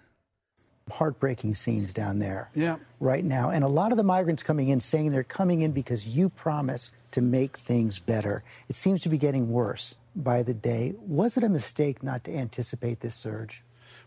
heartbreaking 0.89 1.53
scenes 1.53 1.91
down 1.91 2.19
there 2.19 2.49
Yeah. 2.55 2.77
right 3.01 3.25
now. 3.25 3.49
And 3.49 3.61
a 3.65 3.67
lot 3.67 3.91
of 3.91 3.97
the 3.97 4.05
migrants 4.05 4.41
coming 4.41 4.69
in 4.69 4.79
saying 4.79 5.11
they're 5.11 5.21
coming 5.21 5.59
in 5.61 5.73
because 5.73 6.07
you 6.07 6.29
promised 6.29 6.93
to 7.11 7.19
make 7.21 7.57
things 7.57 7.99
better. 7.99 8.41
It 8.69 8.75
seems 8.77 9.01
to 9.01 9.09
be 9.09 9.17
getting 9.17 9.51
worse 9.51 9.97
by 10.15 10.43
the 10.43 10.53
day. 10.53 10.95
Was 11.01 11.35
it 11.35 11.43
a 11.43 11.49
mistake 11.49 12.03
not 12.03 12.23
to 12.23 12.33
anticipate 12.33 13.01
this 13.01 13.15
surge? 13.17 13.63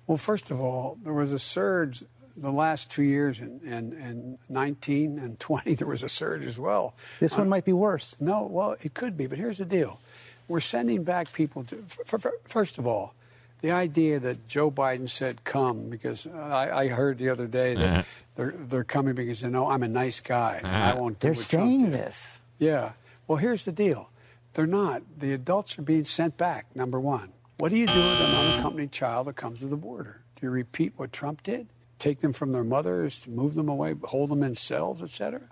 Well, 0.06 0.16
first 0.16 0.50
of 0.50 0.58
all, 0.58 0.96
there 1.04 1.12
was 1.12 1.32
a 1.32 1.38
surge 1.38 2.02
the 2.40 2.50
last 2.50 2.90
two 2.90 3.02
years, 3.02 3.40
in, 3.40 3.60
in, 3.64 3.92
in 3.92 4.38
19 4.48 5.18
and 5.18 5.38
20, 5.38 5.74
there 5.76 5.86
was 5.88 6.02
a 6.02 6.08
surge 6.08 6.44
as 6.46 6.58
well. 6.58 6.94
This 7.20 7.36
one 7.36 7.48
might 7.48 7.64
be 7.64 7.72
worse. 7.72 8.16
No, 8.20 8.42
well, 8.42 8.76
it 8.82 8.94
could 8.94 9.16
be, 9.16 9.26
but 9.26 9.38
here's 9.38 9.58
the 9.58 9.64
deal. 9.64 10.00
We're 10.48 10.60
sending 10.60 11.04
back 11.04 11.32
people 11.32 11.62
to, 11.64 11.84
f- 12.06 12.14
f- 12.24 12.32
first 12.48 12.78
of 12.78 12.86
all, 12.86 13.14
the 13.60 13.70
idea 13.70 14.18
that 14.18 14.48
Joe 14.48 14.70
Biden 14.70 15.08
said 15.08 15.44
come, 15.44 15.90
because 15.90 16.26
I, 16.26 16.70
I 16.84 16.88
heard 16.88 17.18
the 17.18 17.28
other 17.28 17.46
day 17.46 17.74
that 17.74 17.88
Uh-huh. 17.88 18.02
they're, 18.36 18.54
they're 18.56 18.84
coming 18.84 19.14
because 19.14 19.42
they 19.42 19.48
know 19.48 19.68
I'm 19.70 19.82
a 19.82 19.88
nice 19.88 20.20
guy. 20.20 20.60
and 20.64 20.66
I 20.66 20.94
won't 20.94 21.20
do 21.20 21.26
They're 21.28 21.32
what 21.34 21.44
saying 21.44 21.82
did. 21.84 21.92
this. 21.92 22.40
Yeah. 22.58 22.92
Well, 23.28 23.36
here's 23.38 23.64
the 23.66 23.72
deal. 23.72 24.08
They're 24.54 24.66
not. 24.66 25.02
The 25.18 25.32
adults 25.34 25.78
are 25.78 25.82
being 25.82 26.04
sent 26.06 26.36
back, 26.38 26.66
number 26.74 26.98
one. 26.98 27.32
What 27.58 27.68
do 27.68 27.76
you 27.76 27.86
do 27.86 27.92
with 27.94 28.20
an 28.28 28.52
unaccompanied 28.54 28.90
child 28.92 29.26
that 29.26 29.36
comes 29.36 29.60
to 29.60 29.66
the 29.66 29.76
border? 29.76 30.22
Do 30.36 30.46
you 30.46 30.50
repeat 30.50 30.94
what 30.96 31.12
Trump 31.12 31.42
did? 31.42 31.66
Take 32.00 32.20
them 32.20 32.32
from 32.32 32.52
their 32.52 32.64
mothers, 32.64 33.28
move 33.28 33.54
them 33.54 33.68
away, 33.68 33.94
hold 34.04 34.30
them 34.30 34.42
in 34.42 34.54
cells, 34.54 35.02
etc.? 35.02 35.42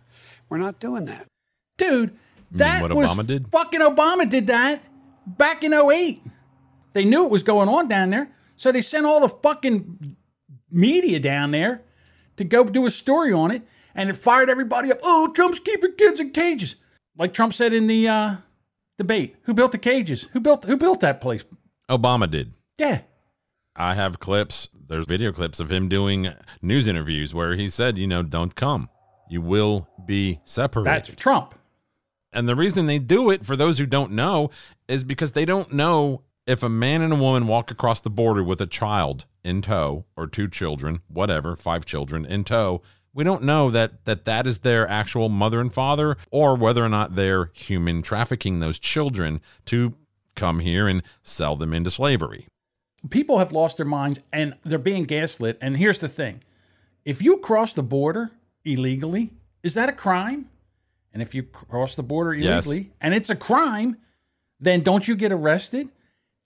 We're 0.49 0.59
not 0.59 0.80
doing 0.80 1.05
that. 1.05 1.26
Dude, 1.76 2.16
that 2.53 2.82
what 2.82 2.94
was 2.94 3.11
Obama 3.11 3.26
did? 3.26 3.49
fucking 3.53 3.80
Obama 3.80 4.28
did 4.28 4.46
that 4.46 4.82
back 5.26 5.62
in 5.62 5.74
08. 5.74 6.22
They 6.94 7.05
knew 7.05 7.26
it 7.26 7.30
was 7.30 7.42
going 7.42 7.68
on 7.68 7.86
down 7.86 8.11
there, 8.11 8.30
so 8.57 8.72
they 8.72 8.80
sent 8.80 9.05
all 9.05 9.20
the 9.20 9.28
fucking 9.28 10.16
media 10.70 11.20
down 11.20 11.51
there 11.51 11.82
to 12.38 12.44
go 12.44 12.64
do 12.64 12.86
a 12.86 12.90
story 12.90 13.32
on 13.32 13.51
it, 13.51 13.62
and 13.94 14.09
it 14.09 14.14
fired 14.14 14.49
everybody 14.49 14.90
up. 14.90 14.99
Oh, 15.03 15.28
Trump's 15.28 15.61
keeping 15.61 15.92
kids 15.96 16.18
in 16.18 16.30
cages, 16.30 16.76
like 17.16 17.34
Trump 17.34 17.53
said 17.53 17.74
in 17.74 17.86
the 17.88 18.09
uh, 18.09 18.36
debate. 18.96 19.36
Who 19.42 19.53
built 19.55 19.72
the 19.72 19.78
cages? 19.78 20.28
Who 20.32 20.40
built 20.40 20.64
Who 20.64 20.78
built 20.78 21.01
that 21.01 21.20
place? 21.20 21.44
Obama 21.90 22.30
did. 22.30 22.55
Yeah, 22.78 23.03
I 23.79 23.95
have 23.95 24.18
clips. 24.18 24.68
There's 24.89 25.07
video 25.07 25.33
clips 25.33 25.61
of 25.61 25.70
him 25.70 25.89
doing 25.89 26.29
news 26.61 26.87
interviews 26.89 27.33
where 27.33 27.55
he 27.55 27.70
said, 27.70 27.97
you 27.97 28.09
know, 28.09 28.22
don't 28.24 28.55
come. 28.55 28.91
You 29.31 29.41
will 29.41 29.89
be 30.05 30.41
separated. 30.45 30.91
that's 30.91 31.14
Trump. 31.14 31.55
And 32.33 32.49
the 32.49 32.57
reason 32.57 32.87
they 32.87 32.99
do 32.99 33.31
it, 33.31 33.47
for 33.47 33.57
those 33.57 33.79
who 33.79 33.87
don't 33.87 34.12
know, 34.12 34.51
is 34.89 35.05
because 35.05 35.33
they 35.33 35.45
don't 35.45 35.72
know 35.72 36.22
if 36.47 36.62
a 36.62 36.68
man 36.68 37.03
and 37.03 37.12
a 37.12 37.16
woman 37.16 37.47
walk 37.47 37.70
across 37.70 38.01
the 38.01 38.11
border 38.11 38.43
with 38.43 38.61
a 38.61 38.66
child 38.66 39.26
in 39.45 39.62
tow, 39.62 40.05
or 40.16 40.26
two 40.26 40.49
children, 40.49 41.01
whatever, 41.09 41.55
five 41.55 41.87
children 41.87 42.26
in 42.26 42.45
tow. 42.45 42.83
We 43.14 43.24
don't 43.24 43.43
know 43.43 43.70
that 43.70 44.05
that 44.05 44.24
that 44.24 44.47
is 44.47 44.59
their 44.59 44.89
actual 44.89 45.29
mother 45.29 45.61
and 45.61 45.72
father, 45.72 46.16
or 46.31 46.55
whether 46.55 46.85
or 46.85 46.89
not 46.89 47.14
they're 47.14 47.51
human 47.55 48.03
trafficking 48.03 48.61
those 48.61 48.79
children 48.79 49.41
to 49.66 49.95
come 50.35 50.61
here 50.61 50.89
and 50.89 51.03
sell 51.22 51.57
them 51.57 51.72
into 51.72 51.91
slavery. 51.91 52.47
People 53.11 53.38
have 53.38 53.53
lost 53.53 53.76
their 53.76 53.86
minds 53.86 54.20
and 54.32 54.55
they're 54.64 54.78
being 54.78 55.05
gaslit. 55.05 55.59
And 55.61 55.76
here's 55.76 56.01
the 56.01 56.09
thing 56.09 56.42
if 57.05 57.22
you 57.22 57.38
cross 57.38 57.72
the 57.72 57.82
border 57.82 58.30
illegally, 58.64 59.30
is 59.62 59.74
that 59.74 59.88
a 59.88 59.92
crime? 59.92 60.49
And 61.12 61.22
if 61.22 61.34
you 61.34 61.42
cross 61.42 61.96
the 61.96 62.03
border 62.03 62.34
Yes. 62.34 62.66
illegally 62.66 62.92
and 63.01 63.14
it's 63.14 63.30
a 63.30 63.36
crime, 63.36 63.96
then 64.61 64.82
don't 64.82 65.07
you 65.07 65.16
get 65.16 65.32
arrested? 65.32 65.88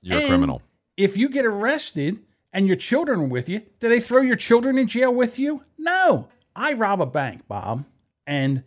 You're 0.03 0.18
a 0.20 0.26
criminal. 0.26 0.62
If 0.96 1.16
you 1.16 1.28
get 1.28 1.44
arrested 1.46 2.18
and 2.53 2.66
your 2.66 2.76
children 2.76 3.20
are 3.20 3.26
with 3.26 3.48
you, 3.48 3.62
do 3.80 3.88
they 3.88 4.00
throw 4.00 4.20
your 4.20 4.36
children 4.36 4.78
in 4.78 4.86
jail 4.86 5.12
with 5.12 5.38
you? 5.38 5.62
No. 5.78 6.28
I 6.55 6.74
rob 6.74 7.00
a 7.00 7.07
bank, 7.07 7.48
Bob, 7.48 7.84
and 8.26 8.62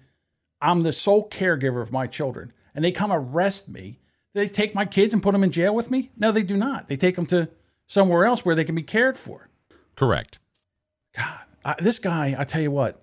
I'm 0.60 0.82
the 0.84 0.92
sole 0.92 1.30
caregiver 1.30 1.82
of 1.84 1.92
my 1.92 2.08
children, 2.08 2.52
and 2.74 2.84
they 2.84 2.92
come 2.92 3.12
arrest 3.12 3.70
me. 3.70 4.00
Do 4.34 4.42
they 4.42 4.48
take 4.48 4.74
my 4.74 4.86
kids 4.86 5.14
and 5.14 5.22
put 5.22 5.34
them 5.34 5.44
in 5.44 5.52
jail 5.52 5.76
with 5.76 5.92
me? 5.92 6.10
No, 6.18 6.32
they 6.32 6.42
do 6.42 6.58
not. 6.58 6.88
They 6.88 6.98
take 6.98 7.16
them 7.16 7.28
to 7.28 7.48
somewhere 7.88 8.26
else 8.26 8.46
where 8.46 8.56
they 8.56 8.64
can 8.64 8.76
be 8.76 8.84
cared 8.84 9.18
for. 9.18 9.50
Correct. 9.96 10.40
I, 11.66 11.76
this 11.80 12.00
guy, 12.00 12.36
I 12.38 12.44
tell 12.44 12.62
you 12.62 12.72
what, 12.72 13.02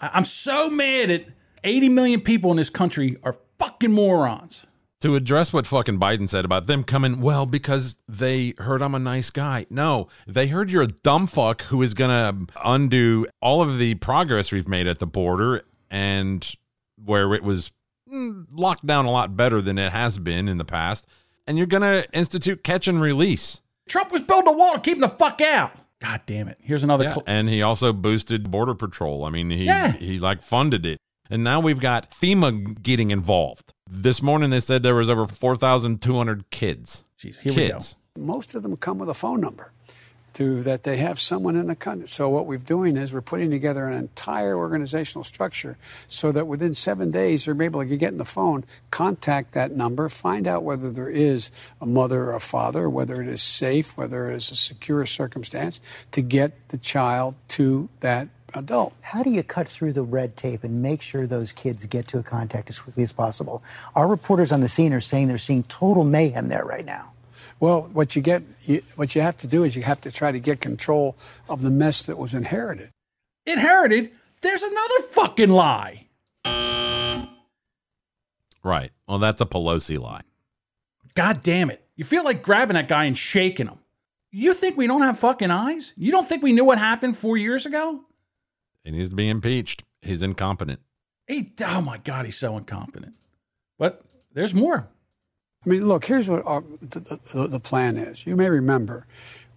I, 0.00 0.10
I'm 0.14 0.24
so 0.24 0.68
mad 0.68 1.10
at 1.10 1.26
80 1.64 1.88
million 1.88 2.20
people 2.20 2.50
in 2.50 2.56
this 2.56 2.70
country 2.70 3.16
are 3.22 3.36
fucking 3.58 3.92
morons. 3.92 4.66
To 5.00 5.14
address 5.14 5.52
what 5.52 5.66
fucking 5.66 6.00
Biden 6.00 6.28
said 6.28 6.44
about 6.44 6.66
them 6.66 6.82
coming, 6.82 7.20
well, 7.20 7.44
because 7.44 7.98
they 8.08 8.54
heard 8.58 8.80
I'm 8.80 8.94
a 8.94 8.98
nice 8.98 9.30
guy. 9.30 9.66
No, 9.68 10.08
they 10.26 10.46
heard 10.46 10.70
you're 10.70 10.82
a 10.82 10.88
dumb 10.88 11.26
fuck 11.26 11.62
who 11.62 11.82
is 11.82 11.92
going 11.92 12.10
to 12.10 12.52
undo 12.64 13.26
all 13.42 13.60
of 13.60 13.78
the 13.78 13.94
progress 13.96 14.50
we've 14.50 14.68
made 14.68 14.86
at 14.86 14.98
the 14.98 15.06
border 15.06 15.62
and 15.90 16.50
where 16.96 17.34
it 17.34 17.42
was 17.42 17.72
mm, 18.10 18.46
locked 18.50 18.86
down 18.86 19.04
a 19.04 19.10
lot 19.10 19.36
better 19.36 19.60
than 19.60 19.78
it 19.78 19.92
has 19.92 20.18
been 20.18 20.48
in 20.48 20.56
the 20.56 20.64
past. 20.64 21.06
And 21.46 21.58
you're 21.58 21.66
going 21.66 21.82
to 21.82 22.10
institute 22.12 22.64
catch 22.64 22.88
and 22.88 23.00
release. 23.00 23.60
Trump 23.88 24.10
was 24.12 24.22
building 24.22 24.48
a 24.48 24.56
wall 24.56 24.74
to 24.74 24.80
keep 24.80 24.98
them 24.98 25.08
the 25.08 25.16
fuck 25.16 25.40
out. 25.40 25.72
God 26.00 26.20
damn 26.26 26.48
it. 26.48 26.58
Here's 26.60 26.84
another 26.84 27.04
Yeah, 27.04 27.10
cl- 27.14 27.24
and 27.26 27.48
he 27.48 27.62
also 27.62 27.92
boosted 27.92 28.50
Border 28.50 28.74
Patrol. 28.74 29.24
I 29.24 29.30
mean, 29.30 29.50
he 29.50 29.64
Yeah. 29.64 29.92
he 29.92 30.18
like 30.18 30.42
funded 30.42 30.84
it. 30.84 30.98
And 31.30 31.42
now 31.42 31.58
we've 31.60 31.80
got 31.80 32.10
FEMA 32.10 32.80
getting 32.82 33.10
involved. 33.10 33.72
This 33.90 34.22
morning 34.22 34.50
they 34.50 34.60
said 34.60 34.82
there 34.82 34.94
was 34.94 35.08
over 35.10 35.26
4,200 35.26 36.50
kids. 36.50 37.04
Jeez, 37.18 37.40
here 37.40 37.52
we 37.52 37.68
go. 37.68 37.74
kids. 37.74 37.96
Most 38.16 38.54
of 38.54 38.62
them 38.62 38.76
come 38.76 38.98
with 38.98 39.08
a 39.08 39.14
phone 39.14 39.40
number 39.40 39.72
to 40.36 40.62
that 40.62 40.82
they 40.82 40.98
have 40.98 41.18
someone 41.18 41.56
in 41.56 41.66
the 41.66 41.74
country. 41.74 42.06
So 42.06 42.28
what 42.28 42.46
we're 42.46 42.58
doing 42.58 42.96
is 42.96 43.12
we're 43.12 43.22
putting 43.22 43.50
together 43.50 43.88
an 43.88 43.96
entire 43.96 44.54
organizational 44.54 45.24
structure 45.24 45.78
so 46.08 46.30
that 46.32 46.46
within 46.46 46.74
seven 46.74 47.10
days 47.10 47.44
they're 47.44 47.62
able 47.62 47.80
to 47.80 47.96
get 47.96 48.12
in 48.12 48.18
the 48.18 48.24
phone, 48.24 48.64
contact 48.90 49.52
that 49.52 49.72
number, 49.72 50.08
find 50.10 50.46
out 50.46 50.62
whether 50.62 50.90
there 50.90 51.08
is 51.08 51.50
a 51.80 51.86
mother 51.86 52.24
or 52.24 52.34
a 52.34 52.40
father, 52.40 52.88
whether 52.88 53.22
it 53.22 53.28
is 53.28 53.42
safe, 53.42 53.96
whether 53.96 54.30
it 54.30 54.36
is 54.36 54.50
a 54.50 54.56
secure 54.56 55.06
circumstance 55.06 55.80
to 56.12 56.20
get 56.20 56.68
the 56.68 56.78
child 56.78 57.34
to 57.48 57.88
that 58.00 58.28
adult. 58.52 58.92
How 59.00 59.22
do 59.22 59.30
you 59.30 59.42
cut 59.42 59.68
through 59.68 59.94
the 59.94 60.02
red 60.02 60.36
tape 60.36 60.64
and 60.64 60.82
make 60.82 61.00
sure 61.00 61.26
those 61.26 61.52
kids 61.52 61.86
get 61.86 62.08
to 62.08 62.18
a 62.18 62.22
contact 62.22 62.68
as 62.68 62.78
quickly 62.78 63.02
as 63.02 63.12
possible? 63.12 63.62
Our 63.94 64.06
reporters 64.06 64.52
on 64.52 64.60
the 64.60 64.68
scene 64.68 64.92
are 64.92 65.00
saying 65.00 65.28
they're 65.28 65.38
seeing 65.38 65.62
total 65.64 66.04
mayhem 66.04 66.48
there 66.48 66.64
right 66.64 66.84
now. 66.84 67.12
Well, 67.58 67.82
what 67.92 68.14
you 68.14 68.22
get, 68.22 68.42
you, 68.64 68.82
what 68.96 69.14
you 69.14 69.22
have 69.22 69.38
to 69.38 69.46
do 69.46 69.64
is 69.64 69.76
you 69.76 69.82
have 69.82 70.00
to 70.02 70.10
try 70.10 70.30
to 70.30 70.38
get 70.38 70.60
control 70.60 71.16
of 71.48 71.62
the 71.62 71.70
mess 71.70 72.02
that 72.02 72.18
was 72.18 72.34
inherited. 72.34 72.90
Inherited? 73.46 74.10
There's 74.42 74.62
another 74.62 75.02
fucking 75.10 75.48
lie. 75.48 76.06
Right. 78.62 78.90
Well, 79.08 79.18
that's 79.18 79.40
a 79.40 79.46
Pelosi 79.46 79.98
lie. 79.98 80.22
God 81.14 81.42
damn 81.42 81.70
it. 81.70 81.82
You 81.94 82.04
feel 82.04 82.24
like 82.24 82.42
grabbing 82.42 82.74
that 82.74 82.88
guy 82.88 83.04
and 83.04 83.16
shaking 83.16 83.68
him. 83.68 83.78
You 84.30 84.52
think 84.52 84.76
we 84.76 84.86
don't 84.86 85.02
have 85.02 85.18
fucking 85.18 85.50
eyes? 85.50 85.94
You 85.96 86.12
don't 86.12 86.26
think 86.26 86.42
we 86.42 86.52
knew 86.52 86.64
what 86.64 86.78
happened 86.78 87.16
four 87.16 87.36
years 87.36 87.64
ago? 87.64 88.00
He 88.84 88.90
needs 88.90 89.08
to 89.08 89.16
be 89.16 89.28
impeached. 89.28 89.84
He's 90.02 90.20
incompetent. 90.20 90.80
He, 91.26 91.52
oh 91.66 91.80
my 91.80 91.98
God, 91.98 92.24
he's 92.26 92.36
so 92.36 92.56
incompetent. 92.58 93.14
But 93.78 94.02
there's 94.34 94.52
more. 94.52 94.88
I 95.66 95.68
mean, 95.68 95.86
look, 95.86 96.04
here's 96.06 96.28
what 96.28 96.46
our, 96.46 96.62
the, 96.80 97.18
the, 97.32 97.48
the 97.48 97.60
plan 97.60 97.96
is. 97.96 98.24
You 98.24 98.36
may 98.36 98.48
remember 98.48 99.06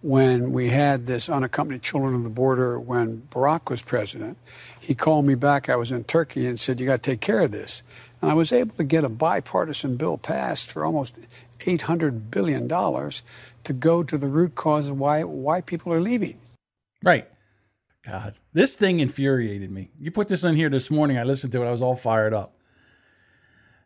when 0.02 0.52
we 0.52 0.70
had 0.70 1.06
this 1.06 1.28
unaccompanied 1.28 1.82
children 1.82 2.14
on 2.14 2.24
the 2.24 2.30
border 2.30 2.80
when 2.80 3.22
Barack 3.30 3.70
was 3.70 3.82
president, 3.82 4.38
he 4.80 4.94
called 4.94 5.26
me 5.26 5.34
back. 5.34 5.68
I 5.68 5.76
was 5.76 5.92
in 5.92 6.04
Turkey 6.04 6.46
and 6.46 6.58
said, 6.58 6.80
You 6.80 6.86
got 6.86 7.02
to 7.02 7.10
take 7.10 7.20
care 7.20 7.40
of 7.40 7.52
this. 7.52 7.82
And 8.20 8.30
I 8.30 8.34
was 8.34 8.52
able 8.52 8.74
to 8.76 8.84
get 8.84 9.04
a 9.04 9.08
bipartisan 9.08 9.96
bill 9.96 10.18
passed 10.18 10.72
for 10.72 10.84
almost 10.84 11.18
$800 11.60 12.30
billion 12.30 12.68
to 12.68 13.72
go 13.72 14.02
to 14.02 14.18
the 14.18 14.26
root 14.26 14.54
cause 14.54 14.88
of 14.88 14.98
why, 14.98 15.22
why 15.22 15.60
people 15.60 15.92
are 15.92 16.00
leaving. 16.00 16.38
Right. 17.04 17.28
God, 18.02 18.38
this 18.52 18.76
thing 18.76 19.00
infuriated 19.00 19.70
me. 19.70 19.90
You 20.00 20.10
put 20.10 20.28
this 20.28 20.42
in 20.44 20.56
here 20.56 20.70
this 20.70 20.90
morning. 20.90 21.18
I 21.18 21.22
listened 21.22 21.52
to 21.52 21.62
it. 21.62 21.68
I 21.68 21.70
was 21.70 21.82
all 21.82 21.96
fired 21.96 22.32
up. 22.32 22.54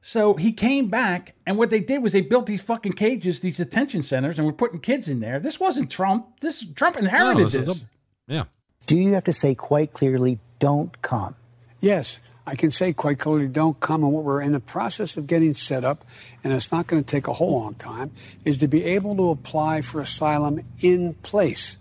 So 0.07 0.35
he 0.35 0.53
came 0.53 0.89
back, 0.89 1.35
and 1.47 1.57
what 1.57 1.71
they 1.71 1.81
did 1.81 2.03
was 2.03 2.13
they 2.13 2.21
built 2.21 2.45
these 2.45 2.61
fucking 2.61 2.93
cages, 2.93 3.41
these 3.41 3.57
detention 3.57 4.03
centers, 4.03 4.39
and 4.39 4.47
we're 4.47 4.53
putting 4.53 4.81
kids 4.81 5.09
in 5.09 5.21
there. 5.21 5.41
This 5.41 5.59
wasn't 5.59 5.91
Trump. 5.91 6.41
This 6.41 6.63
Trump 6.75 6.99
inherited 6.99 7.47
this 7.49 7.65
this. 7.65 7.83
a- 7.83 7.87
yeah. 8.31 8.45
Do 8.87 8.99
you 8.99 9.15
have 9.15 9.25
to 9.25 9.33
say 9.33 9.55
quite 9.55 9.95
clearly, 9.95 10.41
don't 10.59 11.01
come? 11.01 11.37
Yes, 11.81 12.19
I 12.47 12.55
can 12.55 12.71
say 12.71 12.93
quite 12.93 13.19
clearly, 13.19 13.47
don't 13.47 13.81
come. 13.81 14.05
And 14.05 14.13
what 14.13 14.25
we're 14.25 14.43
in 14.43 14.53
the 14.53 14.61
process 14.61 15.17
of 15.17 15.27
getting 15.27 15.55
set 15.55 15.87
up, 15.87 16.05
and 16.45 16.53
it's 16.53 16.71
not 16.71 16.87
going 16.87 17.03
to 17.03 17.11
take 17.11 17.27
a 17.27 17.33
whole 17.33 17.55
long 17.55 17.73
time, 17.77 18.11
is 18.45 18.59
to 18.59 18.69
be 18.69 18.85
able 18.85 19.17
to 19.17 19.31
apply 19.31 19.81
for 19.81 20.03
asylum 20.03 20.61
in 20.81 21.15
place. 21.23 21.79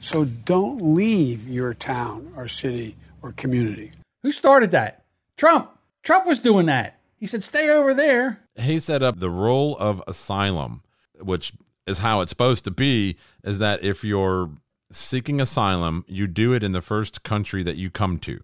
So 0.00 0.24
don't 0.24 0.96
leave 0.96 1.48
your 1.48 1.74
town 1.74 2.32
or 2.36 2.48
city 2.48 2.96
or 3.22 3.30
community. 3.30 3.92
Who 4.24 4.32
started 4.32 4.72
that? 4.72 5.04
Trump. 5.36 5.70
Trump 6.02 6.26
was 6.26 6.40
doing 6.40 6.66
that. 6.66 6.98
He 7.22 7.28
said, 7.28 7.44
stay 7.44 7.70
over 7.70 7.94
there. 7.94 8.40
He 8.56 8.80
set 8.80 9.00
up 9.00 9.20
the 9.20 9.30
rule 9.30 9.76
of 9.78 10.02
asylum, 10.08 10.82
which 11.20 11.52
is 11.86 11.98
how 11.98 12.20
it's 12.20 12.30
supposed 12.30 12.64
to 12.64 12.72
be, 12.72 13.16
is 13.44 13.60
that 13.60 13.84
if 13.84 14.02
you're 14.02 14.50
seeking 14.90 15.40
asylum, 15.40 16.04
you 16.08 16.26
do 16.26 16.52
it 16.52 16.64
in 16.64 16.72
the 16.72 16.80
first 16.80 17.22
country 17.22 17.62
that 17.62 17.76
you 17.76 17.90
come 17.90 18.18
to, 18.18 18.40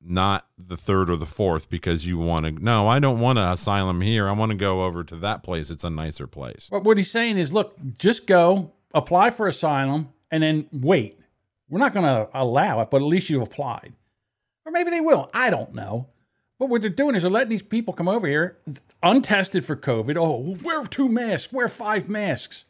not 0.00 0.46
the 0.56 0.78
third 0.78 1.10
or 1.10 1.16
the 1.16 1.26
fourth 1.26 1.68
because 1.68 2.06
you 2.06 2.16
want 2.16 2.46
to. 2.46 2.52
No, 2.52 2.88
I 2.88 3.00
don't 3.00 3.20
want 3.20 3.38
an 3.38 3.52
asylum 3.52 4.00
here. 4.00 4.26
I 4.26 4.32
want 4.32 4.50
to 4.50 4.56
go 4.56 4.84
over 4.86 5.04
to 5.04 5.16
that 5.16 5.42
place. 5.42 5.68
It's 5.68 5.84
a 5.84 5.90
nicer 5.90 6.26
place. 6.26 6.68
But 6.70 6.84
what 6.84 6.96
he's 6.96 7.10
saying 7.10 7.36
is, 7.36 7.52
look, 7.52 7.76
just 7.98 8.26
go 8.26 8.72
apply 8.94 9.28
for 9.28 9.46
asylum 9.46 10.08
and 10.30 10.42
then 10.42 10.70
wait. 10.72 11.16
We're 11.68 11.80
not 11.80 11.92
going 11.92 12.06
to 12.06 12.30
allow 12.32 12.80
it, 12.80 12.90
but 12.90 13.02
at 13.02 13.06
least 13.06 13.28
you've 13.28 13.42
applied. 13.42 13.92
Or 14.64 14.72
maybe 14.72 14.88
they 14.88 15.02
will. 15.02 15.28
I 15.34 15.50
don't 15.50 15.74
know. 15.74 16.08
What 16.66 16.82
they're 16.82 16.90
doing 16.90 17.14
is 17.14 17.22
they're 17.22 17.30
letting 17.30 17.48
these 17.48 17.62
people 17.62 17.92
come 17.94 18.08
over 18.08 18.26
here 18.26 18.58
untested 19.02 19.64
for 19.64 19.76
COVID. 19.76 20.16
Oh, 20.16 20.56
wear 20.62 20.84
two 20.86 21.08
masks, 21.08 21.52
wear 21.52 21.68
five 21.68 22.08
masks. 22.08 22.64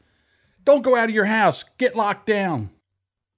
Don't 0.65 0.83
go 0.83 0.97
out 0.97 1.09
of 1.09 1.15
your 1.15 1.25
house, 1.27 1.65
get 1.79 1.97
locked 1.97 2.27
down. 2.27 2.71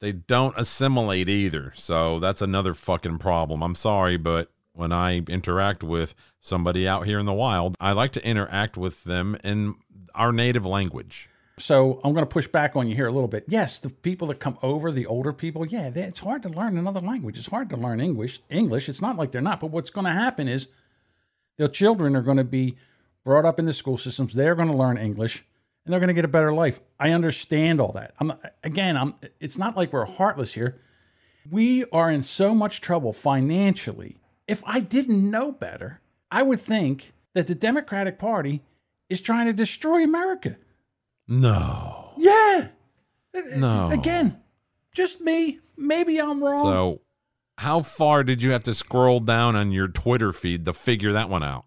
They 0.01 0.13
don't 0.13 0.59
assimilate 0.59 1.29
either. 1.29 1.73
So 1.77 2.21
that's 2.21 2.43
another 2.43 2.75
fucking 2.75 3.19
problem. 3.19 3.63
I'm 3.63 3.75
sorry, 3.75 4.17
but 4.17 4.51
when 4.75 4.93
I 4.93 5.19
interact 5.29 5.83
with 5.83 6.15
somebody 6.41 6.87
out 6.87 7.07
here 7.07 7.19
in 7.19 7.27
the 7.27 7.33
wild, 7.33 7.75
I 7.81 7.93
like 7.93 8.13
to 8.13 8.27
interact 8.27 8.77
with 8.77 9.05
them 9.05 9.37
in 9.43 9.77
our 10.15 10.33
native 10.33 10.67
language. 10.67 11.29
So 11.59 12.01
I'm 12.03 12.13
going 12.13 12.25
to 12.25 12.31
push 12.31 12.49
back 12.49 12.75
on 12.75 12.89
you 12.89 12.97
here 12.97 13.07
a 13.07 13.13
little 13.13 13.29
bit. 13.29 13.45
Yes, 13.47 13.79
the 13.79 13.91
people 13.91 14.29
that 14.29 14.41
come 14.41 14.59
over, 14.63 14.91
the 14.91 15.07
older 15.07 15.33
people, 15.33 15.65
yeah, 15.65 15.89
they, 15.89 16.03
it's 16.03 16.21
hard 16.21 16.43
to 16.43 16.49
learn 16.49 16.77
another 16.77 17.01
language. 17.01 17.39
It's 17.39 17.47
hard 17.47 17.71
to 17.71 17.77
learn 17.77 18.01
English. 18.01 18.41
English. 18.51 18.89
It's 18.89 19.01
not 19.01 19.17
like 19.17 19.31
they're 19.31 19.41
not. 19.41 19.61
But 19.61 19.71
what's 19.71 19.91
going 19.91 20.07
to 20.07 20.13
happen 20.13 20.49
is 20.49 20.69
their 21.57 21.69
children 21.69 22.17
are 22.17 22.23
going 22.23 22.39
to 22.39 22.45
be 22.45 22.77
brought 23.23 23.45
up 23.45 23.61
in 23.61 23.67
the 23.67 23.73
school 23.73 23.97
systems. 23.97 24.35
They're 24.35 24.57
going 24.57 24.71
to 24.71 24.77
learn 24.77 24.99
English, 24.99 25.45
and 25.85 25.93
they're 25.93 26.01
going 26.01 26.09
to 26.09 26.15
get 26.15 26.25
a 26.25 26.29
better 26.29 26.53
life. 26.53 26.81
I 26.99 27.11
understand 27.11 27.81
all 27.81 27.93
that. 27.93 28.15
I'm 28.19 28.33
again. 28.65 28.97
I'm. 28.97 29.15
It's 29.39 29.59
not 29.59 29.77
like 29.77 29.93
we're 29.93 30.05
heartless 30.07 30.55
here. 30.55 30.81
We 31.49 31.85
are 31.93 32.11
in 32.11 32.23
so 32.23 32.55
much 32.55 32.81
trouble 32.81 33.13
financially. 33.13 34.17
If 34.49 34.63
I 34.67 34.81
didn't 34.81 35.31
know 35.31 35.53
better, 35.53 36.01
I 36.31 36.43
would 36.43 36.61
think 36.61 37.13
that 37.35 37.47
the 37.47 37.55
Democratic 37.55 38.19
Party 38.19 38.63
is 39.09 39.21
trying 39.21 39.47
to 39.47 39.53
destroy 39.53 40.03
America. 40.03 40.57
No. 41.27 42.13
Yeah. 42.19 42.69
No. 43.57 43.91
Again, 43.91 44.41
just 44.95 45.21
me. 45.21 45.61
Maybe 45.77 46.21
I'm 46.21 46.43
wrong. 46.43 46.73
So, 46.73 47.01
how 47.59 47.83
far 47.83 48.25
did 48.25 48.43
you 48.43 48.53
have 48.53 48.63
to 48.65 48.75
scroll 48.75 49.21
down 49.21 49.57
on 49.57 49.73
your 49.73 49.89
Twitter 49.89 50.33
feed 50.33 50.65
to 50.65 50.73
figure 50.73 51.13
that 51.13 51.29
one 51.29 51.43
out? 51.43 51.65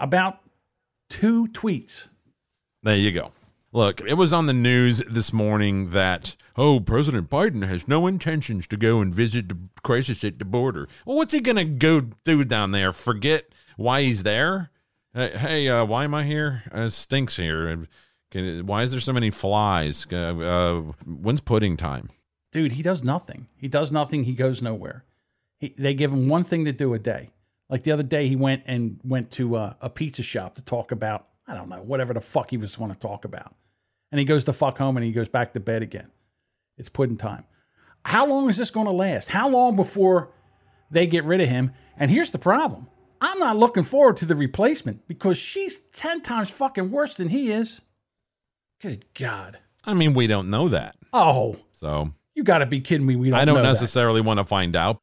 About 0.00 0.38
two 1.08 1.48
tweets. 1.48 2.08
There 2.82 2.96
you 2.96 3.12
go. 3.12 3.32
Look, 3.72 4.00
it 4.00 4.14
was 4.14 4.32
on 4.32 4.46
the 4.46 4.54
news 4.54 5.02
this 5.10 5.32
morning 5.32 5.90
that, 5.90 6.36
oh, 6.56 6.80
President 6.80 7.28
Biden 7.28 7.66
has 7.66 7.86
no 7.86 8.06
intentions 8.06 8.66
to 8.68 8.76
go 8.78 9.00
and 9.00 9.14
visit 9.14 9.48
the 9.50 9.58
crisis 9.82 10.24
at 10.24 10.38
the 10.38 10.44
border. 10.44 10.88
Well, 11.04 11.16
what's 11.16 11.34
he 11.34 11.40
going 11.40 11.56
to 11.56 11.64
go 11.64 12.00
do 12.24 12.44
down 12.44 12.70
there? 12.70 12.92
Forget 12.92 13.52
why 13.76 14.02
he's 14.02 14.22
there? 14.22 14.70
Hey, 15.12 15.36
hey 15.36 15.68
uh, 15.68 15.84
why 15.84 16.04
am 16.04 16.14
I 16.14 16.24
here? 16.24 16.62
Uh, 16.72 16.88
stinks 16.88 17.36
here. 17.36 17.86
Can, 18.30 18.66
why 18.66 18.82
is 18.82 18.90
there 18.90 19.00
so 19.00 19.12
many 19.12 19.30
flies? 19.30 20.06
Uh, 20.10 20.16
uh, 20.16 20.80
when's 21.06 21.40
pudding 21.40 21.76
time? 21.76 22.10
Dude, 22.52 22.72
he 22.72 22.82
does 22.82 23.04
nothing. 23.04 23.48
He 23.56 23.68
does 23.68 23.92
nothing. 23.92 24.24
He 24.24 24.34
goes 24.34 24.62
nowhere. 24.62 25.04
He, 25.58 25.74
they 25.78 25.94
give 25.94 26.12
him 26.12 26.28
one 26.28 26.44
thing 26.44 26.64
to 26.66 26.72
do 26.72 26.94
a 26.94 26.98
day. 26.98 27.30
Like 27.68 27.84
the 27.84 27.92
other 27.92 28.02
day, 28.02 28.28
he 28.28 28.36
went 28.36 28.62
and 28.66 28.98
went 29.04 29.30
to 29.32 29.56
uh, 29.56 29.74
a 29.80 29.90
pizza 29.90 30.22
shop 30.22 30.54
to 30.54 30.62
talk 30.62 30.92
about, 30.92 31.26
I 31.46 31.54
don't 31.54 31.68
know, 31.68 31.82
whatever 31.82 32.14
the 32.14 32.20
fuck 32.20 32.50
he 32.50 32.56
was 32.56 32.76
going 32.76 32.90
to 32.90 32.98
talk 32.98 33.24
about. 33.24 33.54
And 34.10 34.18
he 34.18 34.24
goes 34.24 34.44
to 34.44 34.52
fuck 34.52 34.78
home 34.78 34.96
and 34.96 35.04
he 35.04 35.12
goes 35.12 35.28
back 35.28 35.52
to 35.52 35.60
bed 35.60 35.82
again. 35.82 36.10
It's 36.78 36.88
pudding 36.88 37.18
time. 37.18 37.44
How 38.04 38.26
long 38.26 38.48
is 38.48 38.56
this 38.56 38.70
going 38.70 38.86
to 38.86 38.92
last? 38.92 39.28
How 39.28 39.48
long 39.50 39.76
before 39.76 40.30
they 40.90 41.06
get 41.06 41.24
rid 41.24 41.40
of 41.40 41.48
him? 41.48 41.72
And 41.98 42.10
here's 42.10 42.30
the 42.30 42.38
problem 42.38 42.86
I'm 43.20 43.38
not 43.38 43.56
looking 43.56 43.82
forward 43.82 44.16
to 44.18 44.26
the 44.26 44.34
replacement 44.34 45.06
because 45.08 45.36
she's 45.36 45.78
10 45.92 46.22
times 46.22 46.50
fucking 46.50 46.90
worse 46.90 47.16
than 47.16 47.28
he 47.28 47.50
is. 47.50 47.80
Good 48.80 49.04
God. 49.14 49.58
I 49.84 49.94
mean, 49.94 50.14
we 50.14 50.26
don't 50.26 50.50
know 50.50 50.68
that. 50.68 50.96
Oh, 51.12 51.56
So 51.72 52.12
you 52.34 52.44
got 52.44 52.58
to 52.58 52.66
be 52.66 52.80
kidding 52.80 53.06
me. 53.06 53.16
We 53.16 53.30
don't 53.30 53.38
I 53.40 53.44
don't 53.44 53.56
that. 53.56 53.62
necessarily 53.62 54.20
want 54.20 54.38
to 54.38 54.44
find 54.44 54.76
out. 54.76 54.98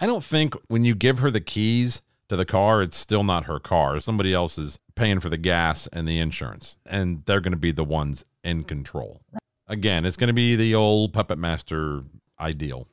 I 0.00 0.06
don't 0.06 0.24
think 0.24 0.54
when 0.68 0.84
you 0.84 0.94
give 0.94 1.18
her 1.20 1.30
the 1.30 1.40
keys 1.40 2.02
to 2.28 2.36
the 2.36 2.44
car, 2.44 2.82
it's 2.82 2.96
still 2.96 3.22
not 3.22 3.44
her 3.44 3.60
car. 3.60 4.00
Somebody 4.00 4.32
else 4.34 4.58
is 4.58 4.78
paying 4.96 5.20
for 5.20 5.28
the 5.28 5.36
gas 5.36 5.86
and 5.92 6.08
the 6.08 6.18
insurance, 6.18 6.76
and 6.86 7.22
they're 7.26 7.40
going 7.40 7.52
to 7.52 7.56
be 7.58 7.70
the 7.72 7.84
ones 7.84 8.24
in 8.42 8.64
control. 8.64 9.20
Again, 9.68 10.04
it's 10.04 10.16
going 10.16 10.28
to 10.28 10.32
be 10.34 10.56
the 10.56 10.74
old 10.74 11.12
puppet 11.12 11.38
master 11.38 12.02
ideal. 12.40 12.88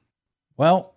Well, 0.57 0.93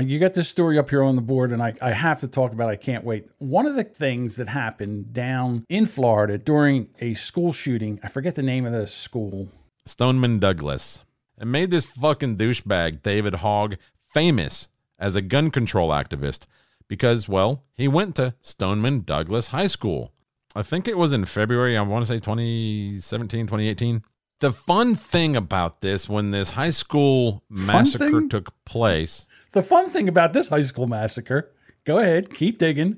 you 0.00 0.18
got 0.18 0.34
this 0.34 0.48
story 0.48 0.78
up 0.78 0.88
here 0.88 1.02
on 1.02 1.16
the 1.16 1.22
board, 1.22 1.52
and 1.52 1.62
I, 1.62 1.74
I 1.82 1.90
have 1.90 2.20
to 2.20 2.28
talk 2.28 2.52
about 2.52 2.68
it. 2.68 2.72
I 2.72 2.76
can't 2.76 3.04
wait. 3.04 3.28
One 3.38 3.66
of 3.66 3.74
the 3.74 3.84
things 3.84 4.36
that 4.36 4.48
happened 4.48 5.12
down 5.12 5.64
in 5.68 5.86
Florida 5.86 6.38
during 6.38 6.88
a 7.00 7.14
school 7.14 7.52
shooting, 7.52 8.00
I 8.02 8.08
forget 8.08 8.34
the 8.34 8.42
name 8.42 8.64
of 8.64 8.72
the 8.72 8.86
school. 8.86 9.48
Stoneman 9.84 10.38
Douglas. 10.38 11.00
It 11.38 11.46
made 11.46 11.70
this 11.70 11.84
fucking 11.84 12.36
douchebag, 12.36 13.02
David 13.02 13.36
Hogg, 13.36 13.76
famous 14.12 14.68
as 14.98 15.16
a 15.16 15.22
gun 15.22 15.50
control 15.50 15.90
activist 15.90 16.46
because, 16.88 17.28
well, 17.28 17.64
he 17.74 17.88
went 17.88 18.16
to 18.16 18.34
Stoneman 18.42 19.00
Douglas 19.00 19.48
High 19.48 19.66
School. 19.66 20.12
I 20.54 20.62
think 20.62 20.86
it 20.86 20.98
was 20.98 21.12
in 21.12 21.24
February, 21.24 21.76
I 21.76 21.82
want 21.82 22.06
to 22.06 22.06
say 22.06 22.18
2017, 22.18 23.46
2018. 23.46 24.02
The 24.42 24.50
fun 24.50 24.96
thing 24.96 25.36
about 25.36 25.82
this, 25.82 26.08
when 26.08 26.32
this 26.32 26.50
high 26.50 26.70
school 26.70 27.44
massacre 27.48 28.26
took 28.26 28.52
place, 28.64 29.24
The 29.52 29.62
fun 29.62 29.88
thing 29.88 30.08
about 30.08 30.32
this 30.32 30.48
high 30.48 30.62
school 30.62 30.88
massacre, 30.88 31.52
go 31.84 32.00
ahead, 32.00 32.34
keep 32.34 32.58
digging. 32.58 32.96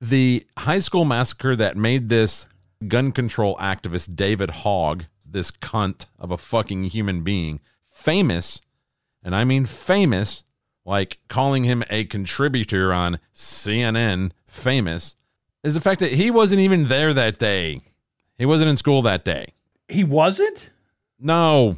the 0.00 0.44
high 0.58 0.80
school 0.80 1.04
massacre 1.04 1.54
that 1.54 1.76
made 1.76 2.08
this 2.08 2.46
gun 2.88 3.12
control 3.12 3.54
activist 3.58 4.16
David 4.16 4.50
Hogg, 4.50 5.04
this 5.24 5.52
cunt 5.52 6.06
of 6.18 6.32
a 6.32 6.36
fucking 6.36 6.82
human 6.86 7.22
being, 7.22 7.60
famous, 7.88 8.60
and 9.22 9.32
I 9.32 9.44
mean 9.44 9.66
famous, 9.66 10.42
like 10.84 11.18
calling 11.28 11.62
him 11.62 11.84
a 11.88 12.02
contributor 12.02 12.92
on 12.92 13.20
CNN, 13.32 14.32
famous, 14.48 15.14
is 15.62 15.74
the 15.74 15.80
fact 15.80 16.00
that 16.00 16.14
he 16.14 16.32
wasn't 16.32 16.62
even 16.62 16.88
there 16.88 17.14
that 17.14 17.38
day. 17.38 17.82
He 18.36 18.44
wasn't 18.44 18.70
in 18.70 18.76
school 18.76 19.02
that 19.02 19.24
day. 19.24 19.54
He 19.86 20.02
wasn't? 20.02 20.70
No. 21.20 21.76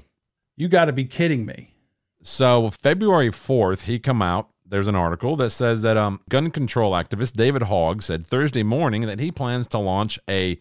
You 0.56 0.68
got 0.68 0.86
to 0.86 0.92
be 0.92 1.04
kidding 1.04 1.44
me. 1.44 1.74
So 2.22 2.70
February 2.70 3.30
4th, 3.30 3.82
he 3.82 3.98
come 3.98 4.22
out. 4.22 4.48
There's 4.64 4.88
an 4.88 4.94
article 4.94 5.36
that 5.36 5.50
says 5.50 5.82
that 5.82 5.96
um, 5.96 6.20
gun 6.30 6.50
control 6.50 6.92
activist 6.92 7.34
David 7.34 7.62
Hogg 7.64 8.02
said 8.02 8.26
Thursday 8.26 8.62
morning 8.62 9.02
that 9.02 9.20
he 9.20 9.30
plans 9.30 9.68
to 9.68 9.78
launch 9.78 10.18
a 10.30 10.58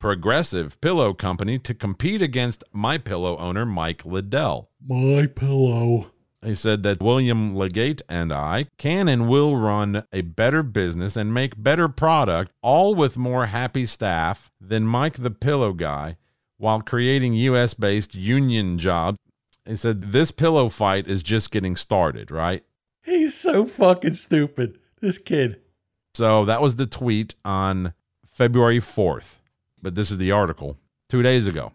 progressive 0.00 0.80
pillow 0.80 1.14
company 1.14 1.58
to 1.58 1.72
compete 1.72 2.20
against 2.20 2.64
My 2.72 2.98
Pillow 2.98 3.36
owner 3.38 3.64
Mike 3.64 4.04
Lindell. 4.04 4.70
My 4.84 5.26
pillow. 5.26 6.10
He 6.44 6.54
said 6.54 6.82
that 6.82 7.00
William 7.00 7.56
Legate 7.56 8.02
and 8.08 8.32
I 8.32 8.66
can 8.76 9.08
and 9.08 9.28
will 9.28 9.56
run 9.56 10.04
a 10.12 10.20
better 10.20 10.62
business 10.62 11.16
and 11.16 11.32
make 11.32 11.62
better 11.62 11.88
product, 11.88 12.52
all 12.60 12.94
with 12.94 13.16
more 13.16 13.46
happy 13.46 13.86
staff 13.86 14.50
than 14.60 14.84
Mike 14.84 15.22
the 15.22 15.30
Pillow 15.30 15.72
Guy, 15.72 16.16
while 16.64 16.80
creating 16.80 17.34
US 17.34 17.74
based 17.74 18.14
union 18.14 18.78
jobs. 18.78 19.18
He 19.66 19.76
said 19.76 20.12
this 20.12 20.30
pillow 20.30 20.70
fight 20.70 21.06
is 21.06 21.22
just 21.22 21.50
getting 21.50 21.76
started, 21.76 22.30
right? 22.30 22.64
He's 23.02 23.34
so 23.34 23.66
fucking 23.66 24.14
stupid. 24.14 24.78
This 25.02 25.18
kid. 25.18 25.60
So 26.14 26.46
that 26.46 26.62
was 26.62 26.76
the 26.76 26.86
tweet 26.86 27.34
on 27.44 27.92
February 28.32 28.78
4th. 28.78 29.36
But 29.82 29.94
this 29.94 30.10
is 30.10 30.16
the 30.16 30.32
article 30.32 30.78
two 31.10 31.22
days 31.22 31.46
ago. 31.46 31.72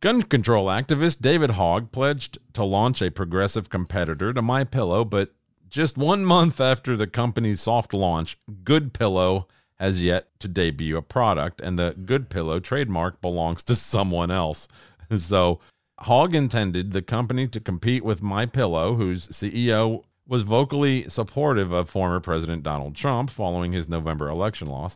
Gun 0.00 0.22
control 0.22 0.66
activist 0.66 1.20
David 1.20 1.52
Hogg 1.52 1.92
pledged 1.92 2.38
to 2.54 2.64
launch 2.64 3.00
a 3.00 3.12
progressive 3.12 3.70
competitor 3.70 4.32
to 4.32 4.42
My 4.42 4.64
Pillow, 4.64 5.04
but 5.04 5.32
just 5.68 5.96
one 5.96 6.24
month 6.24 6.60
after 6.60 6.96
the 6.96 7.06
company's 7.06 7.60
soft 7.60 7.94
launch, 7.94 8.36
Good 8.64 8.92
Pillow 8.92 9.46
has 9.82 10.00
yet 10.00 10.28
to 10.38 10.46
debut 10.46 10.96
a 10.96 11.02
product, 11.02 11.60
and 11.60 11.76
the 11.76 11.96
Good 12.06 12.30
Pillow 12.30 12.60
trademark 12.60 13.20
belongs 13.20 13.64
to 13.64 13.74
someone 13.74 14.30
else. 14.30 14.68
So 15.14 15.60
Hogg 16.00 16.34
intended 16.34 16.92
the 16.92 17.02
company 17.02 17.46
to 17.48 17.60
compete 17.60 18.02
with 18.02 18.22
My 18.22 18.46
Pillow, 18.46 18.94
whose 18.94 19.28
CEO 19.28 20.04
was 20.26 20.42
vocally 20.42 21.06
supportive 21.10 21.70
of 21.70 21.90
former 21.90 22.18
President 22.18 22.62
Donald 22.62 22.94
Trump 22.94 23.28
following 23.28 23.72
his 23.72 23.90
November 23.90 24.30
election 24.30 24.68
loss. 24.68 24.94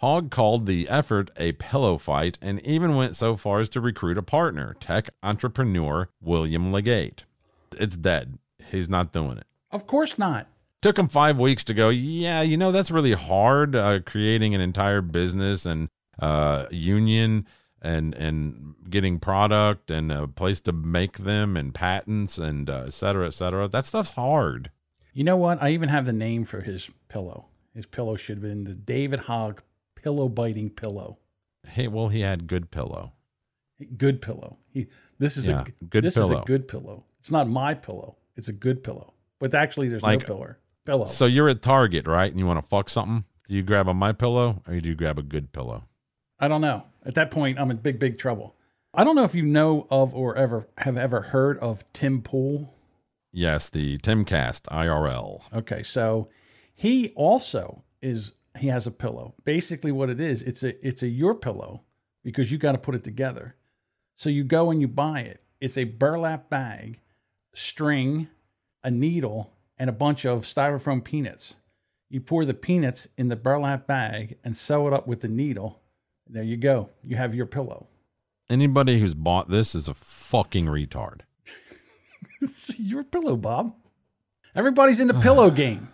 Hogg 0.00 0.30
called 0.30 0.66
the 0.66 0.90
effort 0.90 1.30
a 1.38 1.52
pillow 1.52 1.96
fight 1.96 2.36
and 2.42 2.60
even 2.66 2.96
went 2.96 3.16
so 3.16 3.34
far 3.34 3.60
as 3.60 3.70
to 3.70 3.80
recruit 3.80 4.18
a 4.18 4.22
partner, 4.22 4.76
tech 4.78 5.08
entrepreneur 5.22 6.10
William 6.20 6.70
Legate. 6.70 7.24
It's 7.78 7.96
dead. 7.96 8.38
He's 8.70 8.90
not 8.90 9.10
doing 9.10 9.38
it. 9.38 9.46
Of 9.70 9.86
course 9.86 10.18
not. 10.18 10.48
Took 10.86 11.00
him 11.00 11.08
five 11.08 11.36
weeks 11.40 11.64
to 11.64 11.74
go, 11.74 11.88
yeah, 11.88 12.42
you 12.42 12.56
know, 12.56 12.70
that's 12.70 12.92
really 12.92 13.10
hard 13.10 13.74
uh, 13.74 13.98
creating 14.06 14.54
an 14.54 14.60
entire 14.60 15.00
business 15.00 15.66
and 15.66 15.88
uh, 16.20 16.66
union 16.70 17.44
and 17.82 18.14
and 18.14 18.76
getting 18.88 19.18
product 19.18 19.90
and 19.90 20.12
a 20.12 20.28
place 20.28 20.60
to 20.60 20.70
make 20.72 21.18
them 21.18 21.56
and 21.56 21.74
patents 21.74 22.38
and 22.38 22.70
uh, 22.70 22.84
et 22.86 22.92
cetera, 22.92 23.26
et 23.26 23.34
cetera. 23.34 23.66
That 23.66 23.84
stuff's 23.84 24.10
hard. 24.12 24.70
You 25.12 25.24
know 25.24 25.36
what? 25.36 25.60
I 25.60 25.70
even 25.70 25.88
have 25.88 26.06
the 26.06 26.12
name 26.12 26.44
for 26.44 26.60
his 26.60 26.88
pillow. 27.08 27.46
His 27.74 27.86
pillow 27.86 28.14
should 28.14 28.36
have 28.36 28.42
been 28.42 28.62
the 28.62 28.74
David 28.74 29.18
Hogg 29.18 29.62
pillow 29.96 30.28
biting 30.28 30.70
pillow. 30.70 31.18
Hey, 31.66 31.88
well, 31.88 32.10
he 32.10 32.20
had 32.20 32.46
good 32.46 32.70
pillow. 32.70 33.12
Good 33.96 34.22
pillow. 34.22 34.58
He 34.68 34.86
this 35.18 35.36
is 35.36 35.48
Yeah, 35.48 35.62
a 35.62 35.64
good 35.64 35.90
pillow. 35.90 36.00
this 36.02 36.16
is 36.16 36.30
a 36.30 36.42
good 36.46 36.68
pillow. 36.68 37.06
It's 37.18 37.32
not 37.32 37.48
my 37.48 37.74
pillow. 37.74 38.18
It's 38.36 38.46
a 38.46 38.52
good 38.52 38.84
pillow. 38.84 39.14
But 39.40 39.52
actually, 39.52 39.88
there's 39.88 40.04
Like- 40.04 40.20
no 40.20 40.26
pillar. 40.26 40.58
Pillow. 40.86 41.06
So 41.06 41.26
you're 41.26 41.48
at 41.48 41.62
Target, 41.62 42.06
right? 42.06 42.30
And 42.30 42.40
you 42.40 42.46
want 42.46 42.62
to 42.62 42.66
fuck 42.66 42.88
something? 42.88 43.24
Do 43.46 43.54
you 43.54 43.62
grab 43.62 43.88
a 43.88 43.94
my 43.94 44.12
pillow 44.12 44.62
or 44.66 44.80
do 44.80 44.88
you 44.88 44.94
grab 44.94 45.18
a 45.18 45.22
good 45.22 45.52
pillow? 45.52 45.84
I 46.38 46.48
don't 46.48 46.60
know. 46.60 46.84
At 47.04 47.14
that 47.14 47.30
point, 47.30 47.58
I'm 47.58 47.70
in 47.70 47.78
big, 47.78 47.98
big 47.98 48.18
trouble. 48.18 48.56
I 48.92 49.04
don't 49.04 49.14
know 49.14 49.24
if 49.24 49.34
you 49.34 49.42
know 49.42 49.86
of 49.90 50.14
or 50.14 50.36
ever 50.36 50.68
have 50.78 50.96
ever 50.96 51.20
heard 51.20 51.58
of 51.58 51.84
Tim 51.92 52.22
Pool. 52.22 52.72
Yes, 53.30 53.68
the 53.68 53.98
Timcast 53.98 54.62
IRL. 54.62 55.42
Okay, 55.52 55.82
so 55.82 56.28
he 56.74 57.10
also 57.10 57.84
is 58.00 58.32
he 58.58 58.68
has 58.68 58.86
a 58.86 58.90
pillow. 58.90 59.34
Basically, 59.44 59.92
what 59.92 60.08
it 60.08 60.20
is, 60.20 60.42
it's 60.42 60.62
a 60.62 60.86
it's 60.86 61.02
a 61.02 61.08
your 61.08 61.34
pillow 61.34 61.82
because 62.24 62.50
you 62.50 62.58
got 62.58 62.72
to 62.72 62.78
put 62.78 62.94
it 62.94 63.04
together. 63.04 63.54
So 64.14 64.30
you 64.30 64.44
go 64.44 64.70
and 64.70 64.80
you 64.80 64.88
buy 64.88 65.20
it. 65.20 65.42
It's 65.60 65.76
a 65.76 65.84
burlap 65.84 66.48
bag, 66.48 67.00
string, 67.54 68.28
a 68.82 68.90
needle, 68.90 69.52
and 69.78 69.90
a 69.90 69.92
bunch 69.92 70.24
of 70.24 70.42
styrofoam 70.44 71.02
peanuts. 71.02 71.56
You 72.08 72.20
pour 72.20 72.44
the 72.44 72.54
peanuts 72.54 73.08
in 73.16 73.28
the 73.28 73.36
burlap 73.36 73.86
bag 73.86 74.38
and 74.44 74.56
sew 74.56 74.86
it 74.86 74.92
up 74.92 75.06
with 75.06 75.20
the 75.20 75.28
needle. 75.28 75.80
There 76.28 76.42
you 76.42 76.56
go. 76.56 76.90
You 77.02 77.16
have 77.16 77.34
your 77.34 77.46
pillow. 77.46 77.88
Anybody 78.48 79.00
who's 79.00 79.14
bought 79.14 79.50
this 79.50 79.74
is 79.74 79.88
a 79.88 79.94
fucking 79.94 80.66
retard. 80.66 81.20
it's 82.40 82.78
your 82.78 83.02
pillow, 83.04 83.36
Bob. 83.36 83.74
Everybody's 84.54 85.00
in 85.00 85.08
the 85.08 85.14
pillow 85.14 85.50
game. 85.64 85.88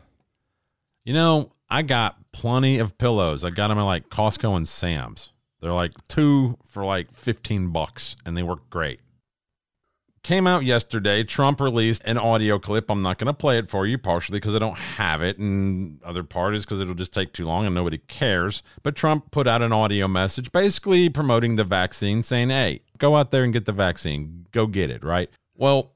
You 1.04 1.14
know, 1.14 1.52
I 1.68 1.82
got 1.82 2.32
plenty 2.32 2.78
of 2.78 2.98
pillows. 2.98 3.44
I 3.44 3.50
got 3.50 3.68
them 3.68 3.78
at 3.78 3.82
like 3.84 4.08
Costco 4.10 4.54
and 4.56 4.68
Sam's. 4.68 5.30
They're 5.60 5.72
like 5.72 5.92
two 6.08 6.58
for 6.64 6.84
like 6.84 7.12
15 7.12 7.70
bucks 7.70 8.16
and 8.26 8.36
they 8.36 8.42
work 8.42 8.68
great. 8.68 9.00
Came 10.24 10.46
out 10.46 10.64
yesterday. 10.64 11.24
Trump 11.24 11.60
released 11.60 12.02
an 12.04 12.16
audio 12.16 12.60
clip. 12.60 12.90
I'm 12.90 13.02
not 13.02 13.18
going 13.18 13.26
to 13.26 13.32
play 13.32 13.58
it 13.58 13.68
for 13.68 13.86
you, 13.86 13.98
partially 13.98 14.38
because 14.38 14.54
I 14.54 14.60
don't 14.60 14.78
have 14.78 15.20
it, 15.20 15.38
and 15.38 16.00
other 16.04 16.22
part 16.22 16.54
is 16.54 16.64
because 16.64 16.80
it'll 16.80 16.94
just 16.94 17.12
take 17.12 17.32
too 17.32 17.44
long 17.44 17.66
and 17.66 17.74
nobody 17.74 17.98
cares. 17.98 18.62
But 18.84 18.94
Trump 18.94 19.32
put 19.32 19.48
out 19.48 19.62
an 19.62 19.72
audio 19.72 20.06
message 20.06 20.52
basically 20.52 21.08
promoting 21.08 21.56
the 21.56 21.64
vaccine, 21.64 22.22
saying, 22.22 22.50
hey, 22.50 22.82
go 22.98 23.16
out 23.16 23.32
there 23.32 23.42
and 23.42 23.52
get 23.52 23.64
the 23.64 23.72
vaccine. 23.72 24.46
Go 24.52 24.68
get 24.68 24.90
it, 24.90 25.02
right? 25.02 25.28
Well, 25.56 25.94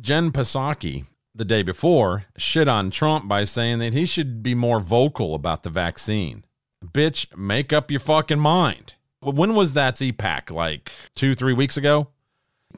Jen 0.00 0.32
Psaki 0.32 1.04
the 1.34 1.44
day 1.44 1.62
before 1.62 2.24
shit 2.36 2.68
on 2.68 2.90
Trump 2.90 3.28
by 3.28 3.44
saying 3.44 3.78
that 3.78 3.92
he 3.92 4.06
should 4.06 4.42
be 4.42 4.54
more 4.54 4.80
vocal 4.80 5.34
about 5.34 5.62
the 5.62 5.70
vaccine. 5.70 6.44
Bitch, 6.84 7.26
make 7.36 7.72
up 7.72 7.90
your 7.90 8.00
fucking 8.00 8.40
mind. 8.40 8.94
When 9.20 9.54
was 9.54 9.72
that 9.74 9.96
CPAC? 9.96 10.50
Like 10.50 10.90
two, 11.14 11.34
three 11.34 11.52
weeks 11.52 11.76
ago? 11.76 12.08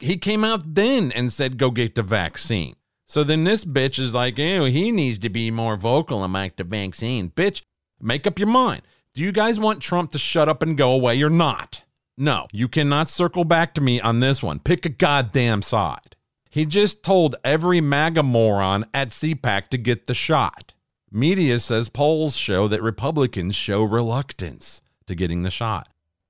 He 0.01 0.17
came 0.17 0.43
out 0.43 0.75
then 0.75 1.11
and 1.11 1.31
said, 1.31 1.57
go 1.57 1.71
get 1.71 1.95
the 1.95 2.03
vaccine. 2.03 2.75
So 3.05 3.23
then 3.23 3.43
this 3.43 3.65
bitch 3.65 3.99
is 3.99 4.13
like, 4.13 4.37
ew, 4.37 4.63
he 4.63 4.91
needs 4.91 5.19
to 5.19 5.29
be 5.29 5.51
more 5.51 5.77
vocal 5.77 6.23
about 6.23 6.57
the 6.57 6.63
vaccine. 6.63 7.29
Bitch, 7.29 7.61
make 8.01 8.25
up 8.25 8.39
your 8.39 8.47
mind. 8.47 8.81
Do 9.13 9.21
you 9.21 9.31
guys 9.31 9.59
want 9.59 9.81
Trump 9.81 10.11
to 10.11 10.17
shut 10.17 10.49
up 10.49 10.63
and 10.63 10.77
go 10.77 10.91
away 10.91 11.21
or 11.21 11.29
not? 11.29 11.83
No, 12.17 12.47
you 12.51 12.67
cannot 12.67 13.09
circle 13.09 13.43
back 13.43 13.73
to 13.73 13.81
me 13.81 13.99
on 14.01 14.21
this 14.21 14.41
one. 14.41 14.59
Pick 14.59 14.85
a 14.85 14.89
goddamn 14.89 15.61
side. 15.61 16.15
He 16.49 16.65
just 16.65 17.03
told 17.03 17.35
every 17.43 17.79
MAGA 17.79 18.23
moron 18.23 18.85
at 18.93 19.09
CPAC 19.09 19.67
to 19.69 19.77
get 19.77 20.05
the 20.05 20.13
shot. 20.13 20.73
Media 21.11 21.59
says 21.59 21.89
polls 21.89 22.35
show 22.35 22.67
that 22.69 22.81
Republicans 22.81 23.55
show 23.55 23.83
reluctance 23.83 24.81
to 25.05 25.15
getting 25.15 25.43
the 25.43 25.51
shot. 25.51 25.89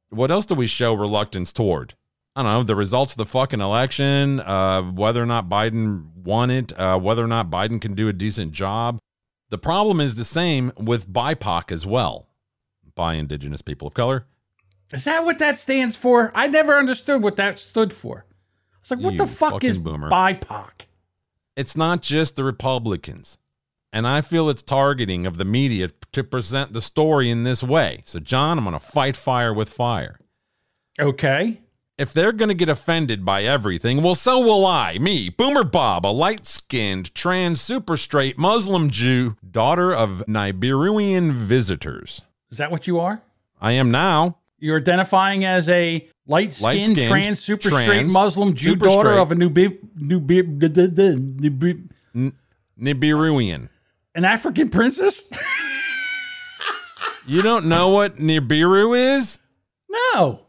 What 0.09 0.31
else 0.31 0.45
do 0.45 0.55
we 0.55 0.67
show 0.67 0.93
reluctance 0.93 1.53
toward? 1.53 1.93
I 2.35 2.43
don't 2.43 2.51
know, 2.51 2.63
the 2.63 2.75
results 2.75 3.13
of 3.13 3.17
the 3.17 3.25
fucking 3.25 3.59
election, 3.59 4.39
uh, 4.39 4.83
whether 4.83 5.21
or 5.21 5.25
not 5.25 5.49
Biden 5.49 6.13
won 6.15 6.49
it, 6.49 6.77
uh, 6.79 6.97
whether 6.97 7.23
or 7.23 7.27
not 7.27 7.49
Biden 7.49 7.81
can 7.81 7.93
do 7.93 8.07
a 8.07 8.13
decent 8.13 8.53
job. 8.53 8.99
The 9.49 9.57
problem 9.57 9.99
is 9.99 10.15
the 10.15 10.23
same 10.23 10.71
with 10.77 11.11
BIPOC 11.11 11.73
as 11.73 11.85
well, 11.85 12.27
by 12.95 13.15
Indigenous 13.15 13.61
People 13.61 13.87
of 13.87 13.93
Color. 13.93 14.25
Is 14.93 15.03
that 15.03 15.25
what 15.25 15.39
that 15.39 15.57
stands 15.57 15.97
for? 15.97 16.31
I 16.33 16.47
never 16.47 16.77
understood 16.77 17.21
what 17.21 17.35
that 17.35 17.59
stood 17.59 17.91
for. 17.91 18.25
It's 18.79 18.91
like, 18.91 19.01
what 19.01 19.13
You 19.13 19.19
the 19.19 19.27
fuck 19.27 19.63
is 19.63 19.77
boomer. 19.77 20.09
BIPOC? 20.09 20.87
It's 21.57 21.75
not 21.75 22.01
just 22.01 22.37
the 22.37 22.45
Republicans. 22.45 23.37
And 23.93 24.07
I 24.07 24.21
feel 24.21 24.49
it's 24.49 24.61
targeting 24.61 25.25
of 25.25 25.35
the 25.35 25.43
media 25.43 25.89
to 26.13 26.23
present 26.23 26.71
the 26.71 26.79
story 26.79 27.29
in 27.29 27.43
this 27.43 27.61
way. 27.61 28.03
So, 28.05 28.19
John, 28.19 28.57
I'm 28.57 28.63
going 28.63 28.73
to 28.73 28.79
fight 28.79 29.17
fire 29.17 29.53
with 29.53 29.69
fire. 29.69 30.17
Okay. 30.97 31.59
If 32.01 32.13
they're 32.13 32.31
going 32.31 32.49
to 32.49 32.55
get 32.55 32.67
offended 32.67 33.23
by 33.23 33.43
everything, 33.43 34.01
well, 34.01 34.15
so 34.15 34.39
will 34.39 34.65
I. 34.65 34.97
Me, 34.97 35.29
Boomer 35.29 35.63
Bob, 35.63 36.03
a 36.03 36.07
light 36.07 36.47
skinned, 36.47 37.13
trans, 37.13 37.61
super 37.61 37.95
straight 37.95 38.39
Muslim 38.39 38.89
Jew, 38.89 39.35
daughter 39.51 39.93
of 39.93 40.27
Niberian 40.27 41.31
visitors. 41.45 42.23
Is 42.49 42.57
that 42.57 42.71
what 42.71 42.87
you 42.87 42.99
are? 42.99 43.21
I 43.61 43.73
am 43.73 43.91
now. 43.91 44.39
You're 44.57 44.79
identifying 44.79 45.45
as 45.45 45.69
a 45.69 46.07
light 46.25 46.53
skinned, 46.53 46.63
Light-skinned, 46.97 47.07
trans, 47.07 47.39
super 47.39 47.69
straight 47.69 48.11
Muslim 48.11 48.55
Jew 48.55 48.75
daughter 48.75 49.09
straight. 49.11 49.21
of 49.21 49.31
a 49.31 49.35
new, 49.35 49.49
new, 49.95 50.19
new, 50.19 51.77
N- 52.15 52.33
Niberian. 52.77 53.69
an 54.15 54.25
African 54.25 54.69
princess? 54.69 55.21
You 57.27 57.43
don't 57.43 57.65
know 57.67 57.89
what 57.89 58.15
Nibiru 58.17 59.17
is? 59.17 59.37
No. 60.15 60.47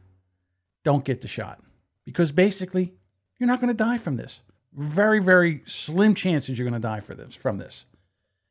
don't 0.85 1.05
get 1.05 1.21
the 1.21 1.29
shot. 1.29 1.63
Because 2.07 2.33
basically, 2.33 2.95
you're 3.39 3.49
not 3.49 3.61
going 3.61 3.69
to 3.69 3.85
die 3.85 3.99
from 3.99 4.17
this. 4.17 4.41
Very, 4.73 5.21
very 5.21 5.61
slim 5.67 6.15
chances 6.15 6.59
you're 6.59 6.69
going 6.69 6.81
to 6.81 6.89
die 6.89 7.01
for 7.01 7.15
this 7.15 7.35
from 7.35 7.59
this. 7.59 7.85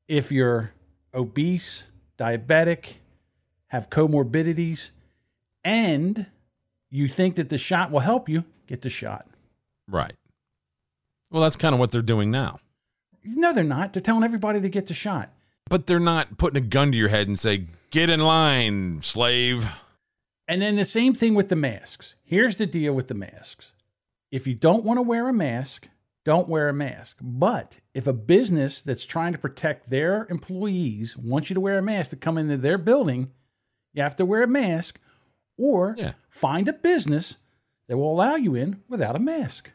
If 0.07 0.31
you're 0.31 0.71
obese, 1.13 1.87
diabetic, 2.19 2.97
have 3.67 3.89
comorbidities, 3.89 4.91
and 5.63 6.27
you 6.91 7.07
think 7.07 7.35
that 7.35 7.49
the 7.49 7.57
shot 7.57 7.91
will 7.91 8.01
help 8.01 8.29
you, 8.29 8.45
get 8.67 8.81
the 8.81 8.89
shot. 8.89 9.25
Right. 9.87 10.15
Well, 11.31 11.41
that's 11.41 11.55
kind 11.55 11.73
of 11.73 11.79
what 11.79 11.91
they're 11.91 12.01
doing 12.01 12.29
now. 12.29 12.59
No, 13.23 13.53
they're 13.53 13.63
not. 13.63 13.93
They're 13.93 14.01
telling 14.01 14.23
everybody 14.23 14.61
to 14.61 14.69
get 14.69 14.87
the 14.87 14.93
shot. 14.93 15.29
But 15.67 15.87
they're 15.87 15.99
not 15.99 16.37
putting 16.37 16.57
a 16.57 16.65
gun 16.65 16.91
to 16.91 16.97
your 16.97 17.09
head 17.09 17.27
and 17.27 17.39
say, 17.39 17.65
"Get 17.89 18.09
in 18.09 18.19
line, 18.19 19.01
slave." 19.01 19.67
And 20.47 20.61
then 20.61 20.75
the 20.75 20.85
same 20.85 21.13
thing 21.13 21.33
with 21.33 21.49
the 21.49 21.55
masks. 21.55 22.15
Here's 22.23 22.57
the 22.57 22.65
deal 22.65 22.93
with 22.93 23.07
the 23.07 23.13
masks. 23.13 23.73
If 24.31 24.45
you 24.45 24.53
don't 24.53 24.83
want 24.83 24.97
to 24.97 25.01
wear 25.01 25.27
a 25.27 25.33
mask, 25.33 25.87
don't 26.23 26.49
wear 26.49 26.69
a 26.69 26.73
mask. 26.73 27.17
But 27.21 27.79
if 27.93 28.07
a 28.07 28.13
business 28.13 28.81
that's 28.81 29.05
trying 29.05 29.33
to 29.33 29.39
protect 29.39 29.89
their 29.89 30.27
employees 30.29 31.15
wants 31.17 31.49
you 31.49 31.53
to 31.53 31.61
wear 31.61 31.77
a 31.77 31.83
mask 31.83 32.11
to 32.11 32.15
come 32.15 32.37
into 32.37 32.57
their 32.57 32.77
building, 32.77 33.31
you 33.93 34.03
have 34.03 34.15
to 34.17 34.25
wear 34.25 34.43
a 34.43 34.47
mask 34.47 34.99
or 35.57 35.95
find 36.29 36.67
a 36.67 36.73
business 36.73 37.37
that 37.87 37.97
will 37.97 38.11
allow 38.11 38.35
you 38.35 38.55
in 38.55 38.81
without 38.89 39.15
a 39.15 39.19
mask. 39.19 39.71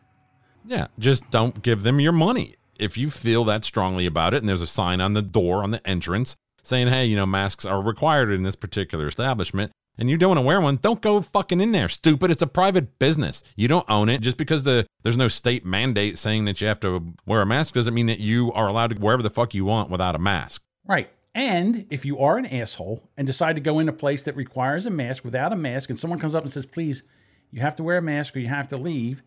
Yeah, 0.64 0.88
just 0.98 1.28
don't 1.30 1.62
give 1.62 1.82
them 1.82 2.00
your 2.00 2.12
money. 2.12 2.56
If 2.78 2.98
you 2.98 3.10
feel 3.10 3.44
that 3.44 3.64
strongly 3.64 4.06
about 4.06 4.34
it, 4.34 4.38
and 4.38 4.48
there's 4.48 4.60
a 4.60 4.66
sign 4.66 5.00
on 5.00 5.14
the 5.14 5.22
door 5.22 5.62
on 5.62 5.70
the 5.70 5.86
entrance 5.86 6.36
saying, 6.62 6.88
"Hey, 6.88 7.06
you 7.06 7.16
know, 7.16 7.26
masks 7.26 7.64
are 7.64 7.80
required 7.80 8.30
in 8.30 8.42
this 8.42 8.56
particular 8.56 9.06
establishment," 9.06 9.72
and 10.00 10.08
you 10.08 10.16
don't 10.16 10.30
want 10.30 10.38
to 10.38 10.46
wear 10.46 10.60
one, 10.60 10.76
don't 10.76 11.00
go 11.00 11.20
fucking 11.20 11.60
in 11.60 11.72
there, 11.72 11.88
stupid. 11.88 12.30
It's 12.30 12.42
a 12.42 12.46
private 12.46 12.98
business. 12.98 13.44
You 13.54 13.68
don't 13.68 13.88
own 13.88 14.08
it. 14.08 14.22
Just 14.22 14.38
because 14.38 14.64
the 14.64 14.86
there's 15.02 15.18
no 15.18 15.28
state 15.28 15.64
mandate 15.64 16.18
saying 16.18 16.46
that 16.46 16.60
you 16.60 16.66
have 16.66 16.80
to 16.80 17.14
wear 17.26 17.42
a 17.42 17.46
mask 17.46 17.74
doesn't 17.74 17.94
mean 17.94 18.06
that 18.06 18.18
you 18.18 18.50
are 18.52 18.66
allowed 18.66 18.88
to 18.88 18.96
go 18.96 19.02
wherever 19.02 19.22
the 19.22 19.30
fuck 19.30 19.54
you 19.54 19.64
want 19.64 19.90
without 19.90 20.14
a 20.14 20.18
mask. 20.18 20.62
Right. 20.86 21.10
And 21.34 21.86
if 21.90 22.04
you 22.04 22.18
are 22.18 22.38
an 22.38 22.46
asshole 22.46 23.08
and 23.16 23.26
decide 23.26 23.54
to 23.54 23.60
go 23.60 23.78
in 23.78 23.88
a 23.88 23.92
place 23.92 24.24
that 24.24 24.34
requires 24.34 24.86
a 24.86 24.90
mask 24.90 25.24
without 25.24 25.52
a 25.52 25.56
mask, 25.56 25.90
and 25.90 25.98
someone 25.98 26.18
comes 26.18 26.34
up 26.34 26.42
and 26.42 26.52
says, 26.52 26.66
please, 26.66 27.02
you 27.50 27.60
have 27.60 27.76
to 27.76 27.82
wear 27.82 27.98
a 27.98 28.02
mask 28.02 28.34
or 28.34 28.40
you 28.40 28.48
have 28.48 28.68
to 28.68 28.76
leave, 28.76 29.22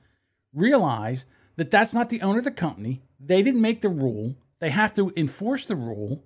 realize 0.53 1.25
that 1.55 1.71
that's 1.71 1.93
not 1.93 2.09
the 2.09 2.21
owner 2.21 2.39
of 2.39 2.43
the 2.43 2.51
company. 2.51 3.01
They 3.19 3.41
didn't 3.41 3.61
make 3.61 3.81
the 3.81 3.89
rule. 3.89 4.35
They 4.59 4.71
have 4.71 4.93
to 4.95 5.13
enforce 5.15 5.65
the 5.65 5.75
rule 5.75 6.23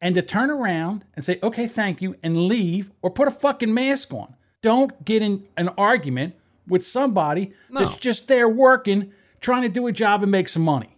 and 0.00 0.14
to 0.14 0.22
turn 0.22 0.50
around 0.50 1.04
and 1.14 1.24
say, 1.24 1.38
okay, 1.42 1.66
thank 1.66 2.00
you, 2.02 2.16
and 2.22 2.46
leave 2.46 2.90
or 3.02 3.10
put 3.10 3.28
a 3.28 3.30
fucking 3.30 3.72
mask 3.72 4.12
on. 4.12 4.34
Don't 4.62 5.04
get 5.04 5.22
in 5.22 5.46
an 5.56 5.68
argument 5.78 6.34
with 6.68 6.84
somebody 6.84 7.52
that's 7.70 7.96
just 7.96 8.28
there 8.28 8.48
working, 8.48 9.12
trying 9.40 9.62
to 9.62 9.68
do 9.68 9.86
a 9.86 9.92
job 9.92 10.22
and 10.22 10.30
make 10.30 10.48
some 10.48 10.62
money. 10.62 10.96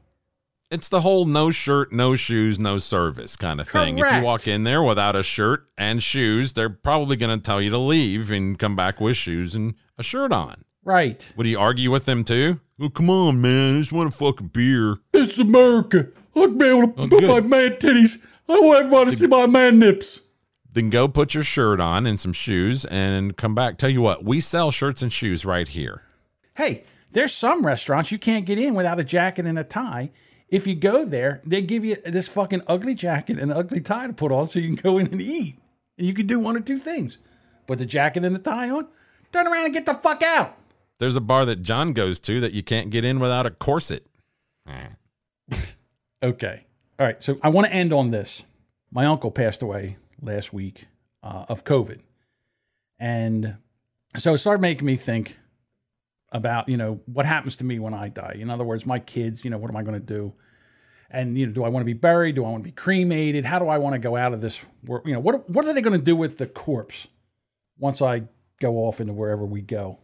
It's 0.71 0.89
the 0.89 1.03
whole 1.03 1.27
no 1.27 1.51
shirt, 1.51 1.93
no 1.93 2.17
shoes, 2.17 2.59
no 2.59 2.79
service 2.79 3.37
kind 3.37 3.61
of 3.61 3.69
thing. 3.69 3.99
If 3.99 4.11
you 4.13 4.23
walk 4.23 4.49
in 4.49 4.65
there 4.65 4.83
without 4.83 5.15
a 5.15 5.23
shirt 5.23 5.67
and 5.77 6.03
shoes, 6.03 6.55
they're 6.55 6.71
probably 6.71 7.17
going 7.17 7.39
to 7.39 7.45
tell 7.45 7.61
you 7.61 7.69
to 7.71 7.79
leave 7.79 8.31
and 8.31 8.59
come 8.59 8.75
back 8.75 8.99
with 9.01 9.17
shoes 9.17 9.55
and 9.55 9.75
a 9.99 10.03
shirt 10.03 10.33
on. 10.33 10.65
Right. 10.85 11.31
Would 11.37 11.47
he 11.47 11.55
argue 11.55 11.91
with 11.91 12.07
them 12.07 12.25
too? 12.25 12.59
Oh, 12.81 12.89
come 12.89 13.11
on, 13.11 13.41
man. 13.43 13.77
I 13.77 13.81
just 13.81 13.93
want 13.93 14.13
a 14.13 14.17
fucking 14.17 14.49
beer. 14.49 14.97
It's 15.13 15.39
America. 15.39 16.09
I'd 16.35 16.57
be 16.57 16.65
able 16.65 16.89
to 16.89 17.03
Oh, 17.03 17.09
put 17.09 17.21
good. 17.21 17.29
my 17.29 17.41
man 17.41 17.73
titties. 17.77 18.19
I 18.49 18.59
want 18.61 18.81
everybody 18.81 19.11
to 19.11 19.17
see 19.17 19.27
my 19.27 19.47
man 19.47 19.79
nips. 19.79 20.21
Then 20.73 20.91
go 20.91 21.07
put 21.07 21.35
your 21.35 21.45
shirt 21.45 21.81
on 21.81 22.07
and 22.07 22.19
some 22.19 22.33
shoes 22.33 22.85
and 22.87 23.37
come 23.37 23.55
back. 23.55 23.79
Tell 23.79 23.91
you 23.91 24.01
what, 24.01 24.25
we 24.25 24.41
sell 24.41 24.71
shirts 24.71 25.03
and 25.03 25.13
shoes 25.13 25.45
right 25.45 25.69
here. 25.69 26.03
Hey, 26.57 26.85
there's 27.13 27.33
some 27.35 27.65
restaurants 27.65 28.11
you 28.11 28.19
can't 28.19 28.47
get 28.47 28.59
in 28.59 28.75
without 28.75 28.99
a 28.99 29.05
jacket 29.05 29.47
and 29.47 29.59
a 29.59 29.65
tie. 29.65 30.11
If 30.49 30.67
you 30.67 30.75
go 30.75 31.05
there, 31.05 31.41
they 31.45 31.63
give 31.63 31.85
you 31.85 31.97
this 32.05 32.29
fucking 32.29 32.63
ugly 32.67 32.95
jacket 32.95 33.39
and 33.39 33.53
ugly 33.53 33.81
tie 33.81 34.07
to 34.07 34.13
put 34.13 34.33
on 34.33 34.49
so 34.49 34.59
you 34.59 34.75
can 34.75 34.83
go 34.83 34.99
in 34.99 35.07
and 35.09 35.21
eat. 35.21 35.59
And 35.99 36.07
you 36.07 36.15
can 36.15 36.27
do 36.27 36.39
one 36.39 36.57
or 36.57 36.61
two 36.61 36.79
things. 36.79 37.19
Put 37.67 37.79
the 37.79 37.87
jacket 37.87 38.25
and 38.25 38.35
the 38.35 38.41
tie 38.41 38.71
on, 38.71 38.89
turn 39.33 39.47
around 39.47 39.67
and 39.67 39.75
get 39.75 39.87
the 39.87 39.95
fuck 39.95 40.23
out. 40.23 40.57
There's 40.99 41.17
a 41.17 41.21
bar 41.21 41.45
that 41.47 41.63
John 41.63 41.93
goes 41.93 42.21
to 42.21 42.41
that 42.41 42.53
you 42.53 42.63
can't 42.63 42.91
get 42.91 43.05
in 43.05 43.19
without 43.21 43.47
a 43.47 43.51
corset. 43.51 44.07
Okay. 46.23 46.67
All 47.03 47.09
right. 47.09 47.21
So 47.21 47.37
I 47.43 47.49
want 47.49 47.67
to 47.67 47.73
end 47.73 47.93
on 47.93 48.13
this. 48.13 48.45
My 48.93 49.07
uncle 49.07 49.33
passed 49.33 49.61
away 49.61 49.97
last 50.21 50.53
week 50.53 50.87
uh, 51.25 51.47
of 51.49 51.65
COVID. 51.65 51.99
And 53.01 53.57
so 54.17 54.35
it 54.35 54.39
started 54.39 54.63
making 54.63 54.87
me 54.87 54.95
think 54.95 55.37
about, 56.31 56.69
you 56.69 56.77
know, 56.77 57.01
what 57.07 57.27
happens 57.27 57.57
to 57.57 57.65
me 57.65 57.81
when 57.81 57.93
I 57.93 58.07
die. 58.07 58.37
In 58.39 58.51
other 58.51 58.63
words, 58.63 58.87
my 58.87 59.01
kids, 59.01 59.45
you 59.45 59.51
know, 59.51 59.59
what 59.59 59.69
am 59.69 59.77
I 59.77 59.83
going 59.83 59.99
to 59.99 60.07
do? 60.07 60.33
And, 61.11 61.37
you 61.37 61.49
know, 61.49 61.53
do 61.53 61.65
I 61.65 61.71
want 61.71 61.81
to 61.81 61.87
be 61.87 61.93
buried? 61.93 62.37
Do 62.37 62.45
I 62.45 62.51
want 62.51 62.63
to 62.63 62.69
be 62.69 62.71
cremated? 62.71 63.45
How 63.45 63.59
do 63.59 63.67
I 63.67 63.79
want 63.79 63.95
to 63.95 63.99
go 63.99 64.15
out 64.15 64.33
of 64.33 64.41
this? 64.41 64.65
wor- 64.87 65.03
You 65.05 65.15
know, 65.15 65.19
what, 65.19 65.51
what 65.51 65.67
are 65.67 65.73
they 65.73 65.81
going 65.81 65.99
to 65.99 66.05
do 66.05 66.15
with 66.15 66.39
the 66.39 66.47
corpse 66.47 67.09
once 67.81 68.01
I 68.01 68.29
go 68.61 68.77
off 68.77 69.01
into 69.01 69.13
wherever 69.13 69.45
we 69.45 69.61
go? 69.61 69.99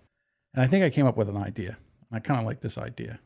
And 0.53 0.65
I 0.65 0.67
think 0.67 0.85
I 0.85 0.91
came 0.91 1.07
up 1.07 1.17
with 1.17 1.29
an 1.29 1.37
idea. 1.37 1.77
I 2.11 2.19
kind 2.19 2.41
of 2.41 2.47
like 2.47 2.61
this 2.61 2.77
idea. 2.77 3.21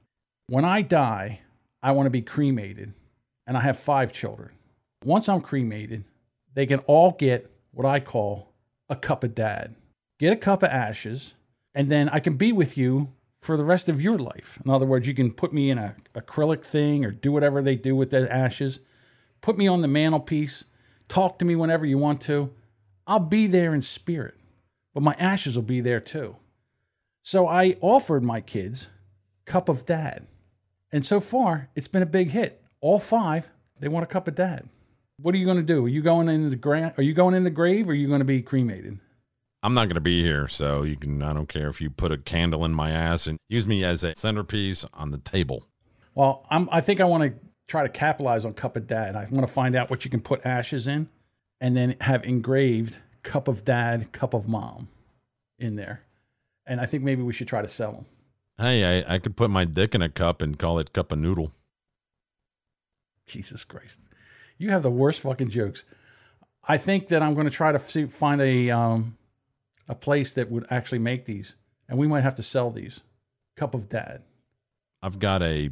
When 0.48 0.66
I 0.66 0.82
die, 0.82 1.40
I 1.82 1.92
want 1.92 2.04
to 2.04 2.10
be 2.10 2.20
cremated, 2.20 2.92
and 3.52 3.58
I 3.58 3.60
have 3.64 3.78
five 3.78 4.14
children. 4.14 4.52
Once 5.04 5.28
I'm 5.28 5.42
cremated, 5.42 6.04
they 6.54 6.64
can 6.64 6.78
all 6.86 7.10
get 7.10 7.50
what 7.72 7.86
I 7.86 8.00
call 8.00 8.54
a 8.88 8.96
cup 8.96 9.24
of 9.24 9.34
dad. 9.34 9.74
Get 10.18 10.32
a 10.32 10.36
cup 10.36 10.62
of 10.62 10.70
ashes, 10.70 11.34
and 11.74 11.90
then 11.90 12.08
I 12.08 12.18
can 12.18 12.36
be 12.36 12.50
with 12.50 12.78
you 12.78 13.08
for 13.42 13.58
the 13.58 13.64
rest 13.64 13.90
of 13.90 14.00
your 14.00 14.16
life. 14.16 14.58
In 14.64 14.70
other 14.70 14.86
words, 14.86 15.06
you 15.06 15.12
can 15.12 15.30
put 15.30 15.52
me 15.52 15.68
in 15.68 15.76
a 15.76 15.94
acrylic 16.14 16.64
thing 16.64 17.04
or 17.04 17.10
do 17.10 17.30
whatever 17.30 17.60
they 17.60 17.76
do 17.76 17.94
with 17.94 18.08
the 18.08 18.32
ashes. 18.32 18.80
Put 19.42 19.58
me 19.58 19.68
on 19.68 19.82
the 19.82 19.86
mantelpiece. 19.86 20.64
Talk 21.08 21.38
to 21.40 21.44
me 21.44 21.54
whenever 21.54 21.84
you 21.84 21.98
want 21.98 22.22
to. 22.22 22.54
I'll 23.06 23.18
be 23.18 23.46
there 23.48 23.74
in 23.74 23.82
spirit, 23.82 24.36
but 24.94 25.02
my 25.02 25.12
ashes 25.18 25.56
will 25.56 25.62
be 25.62 25.82
there 25.82 26.00
too. 26.00 26.36
So 27.22 27.46
I 27.46 27.76
offered 27.82 28.24
my 28.24 28.40
kids 28.40 28.88
cup 29.44 29.68
of 29.68 29.84
dad. 29.84 30.26
And 30.90 31.04
so 31.04 31.20
far, 31.20 31.68
it's 31.76 31.88
been 31.88 32.00
a 32.00 32.06
big 32.06 32.30
hit. 32.30 32.61
All 32.82 32.98
five, 32.98 33.48
they 33.78 33.86
want 33.86 34.02
a 34.02 34.08
cup 34.08 34.26
of 34.26 34.34
dad. 34.34 34.68
What 35.18 35.36
are 35.36 35.38
you 35.38 35.44
going 35.44 35.56
to 35.56 35.62
do? 35.62 35.86
Are 35.86 35.88
you 35.88 36.02
going 36.02 36.28
into 36.28 36.54
the 36.54 36.92
Are 36.98 37.02
you 37.02 37.14
going 37.14 37.36
in 37.36 37.44
the 37.44 37.50
grave, 37.50 37.88
or 37.88 37.92
are 37.92 37.94
you 37.94 38.08
going 38.08 38.18
to 38.18 38.24
be 38.24 38.42
cremated? 38.42 38.98
I'm 39.62 39.72
not 39.72 39.84
going 39.84 39.94
to 39.94 40.00
be 40.00 40.20
here, 40.20 40.48
so 40.48 40.82
you 40.82 40.96
can. 40.96 41.22
I 41.22 41.32
don't 41.32 41.48
care 41.48 41.68
if 41.68 41.80
you 41.80 41.90
put 41.90 42.10
a 42.10 42.18
candle 42.18 42.64
in 42.64 42.74
my 42.74 42.90
ass 42.90 43.28
and 43.28 43.38
use 43.48 43.68
me 43.68 43.84
as 43.84 44.02
a 44.02 44.16
centerpiece 44.16 44.84
on 44.92 45.12
the 45.12 45.18
table. 45.18 45.64
Well, 46.16 46.44
I'm, 46.50 46.68
I 46.72 46.80
think 46.80 47.00
I 47.00 47.04
want 47.04 47.22
to 47.22 47.34
try 47.68 47.84
to 47.84 47.88
capitalize 47.88 48.44
on 48.44 48.52
cup 48.54 48.74
of 48.74 48.88
dad. 48.88 49.14
I 49.14 49.28
want 49.30 49.46
to 49.46 49.52
find 49.52 49.76
out 49.76 49.88
what 49.88 50.04
you 50.04 50.10
can 50.10 50.20
put 50.20 50.44
ashes 50.44 50.88
in, 50.88 51.08
and 51.60 51.76
then 51.76 51.94
have 52.00 52.24
engraved 52.24 52.98
cup 53.22 53.46
of 53.46 53.64
dad, 53.64 54.10
cup 54.10 54.34
of 54.34 54.48
mom, 54.48 54.88
in 55.56 55.76
there. 55.76 56.02
And 56.66 56.80
I 56.80 56.86
think 56.86 57.04
maybe 57.04 57.22
we 57.22 57.32
should 57.32 57.46
try 57.46 57.62
to 57.62 57.68
sell 57.68 57.92
them. 57.92 58.06
Hey, 58.58 59.04
I, 59.04 59.14
I 59.14 59.18
could 59.20 59.36
put 59.36 59.50
my 59.50 59.64
dick 59.64 59.94
in 59.94 60.02
a 60.02 60.08
cup 60.08 60.42
and 60.42 60.58
call 60.58 60.80
it 60.80 60.92
cup 60.92 61.12
of 61.12 61.20
noodle. 61.20 61.52
Jesus 63.26 63.64
Christ. 63.64 63.98
You 64.58 64.70
have 64.70 64.82
the 64.82 64.90
worst 64.90 65.20
fucking 65.20 65.50
jokes. 65.50 65.84
I 66.64 66.78
think 66.78 67.08
that 67.08 67.22
I'm 67.22 67.34
going 67.34 67.46
to 67.46 67.52
try 67.52 67.72
to 67.72 67.78
see, 67.78 68.06
find 68.06 68.40
a 68.40 68.70
um, 68.70 69.16
a 69.88 69.94
place 69.94 70.34
that 70.34 70.50
would 70.50 70.66
actually 70.70 71.00
make 71.00 71.24
these, 71.24 71.56
and 71.88 71.98
we 71.98 72.06
might 72.06 72.22
have 72.22 72.36
to 72.36 72.42
sell 72.42 72.70
these. 72.70 73.00
Cup 73.56 73.74
of 73.74 73.88
Dad. 73.88 74.22
I've 75.02 75.18
got 75.18 75.42
a 75.42 75.70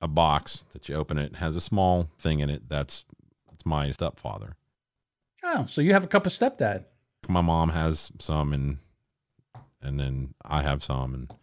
a 0.00 0.08
box 0.08 0.64
that 0.72 0.88
you 0.88 0.94
open 0.94 1.16
it 1.18 1.36
has 1.36 1.56
a 1.56 1.60
small 1.60 2.10
thing 2.18 2.40
in 2.40 2.50
it. 2.50 2.68
That's 2.68 3.04
that's 3.48 3.64
my 3.64 3.90
stepfather. 3.92 4.56
Oh, 5.42 5.64
so 5.66 5.80
you 5.80 5.92
have 5.92 6.04
a 6.04 6.08
cup 6.08 6.26
of 6.26 6.32
stepdad. 6.32 6.84
My 7.28 7.40
mom 7.40 7.70
has 7.70 8.10
some, 8.18 8.52
and 8.52 8.78
and 9.80 9.98
then 10.00 10.34
I 10.44 10.62
have 10.62 10.82
some, 10.82 11.14
and 11.14 11.34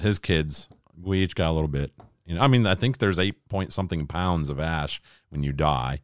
his 0.00 0.18
kids. 0.18 0.68
We 1.00 1.22
each 1.22 1.34
got 1.34 1.50
a 1.50 1.52
little 1.52 1.68
bit. 1.68 1.92
You 2.32 2.38
know, 2.38 2.44
I 2.44 2.48
mean, 2.48 2.66
I 2.66 2.74
think 2.74 2.96
there's 2.96 3.18
eight 3.18 3.46
point 3.50 3.72
something 3.74 4.06
pounds 4.06 4.48
of 4.48 4.58
ash 4.58 5.02
when 5.28 5.42
you 5.42 5.52
die. 5.52 6.00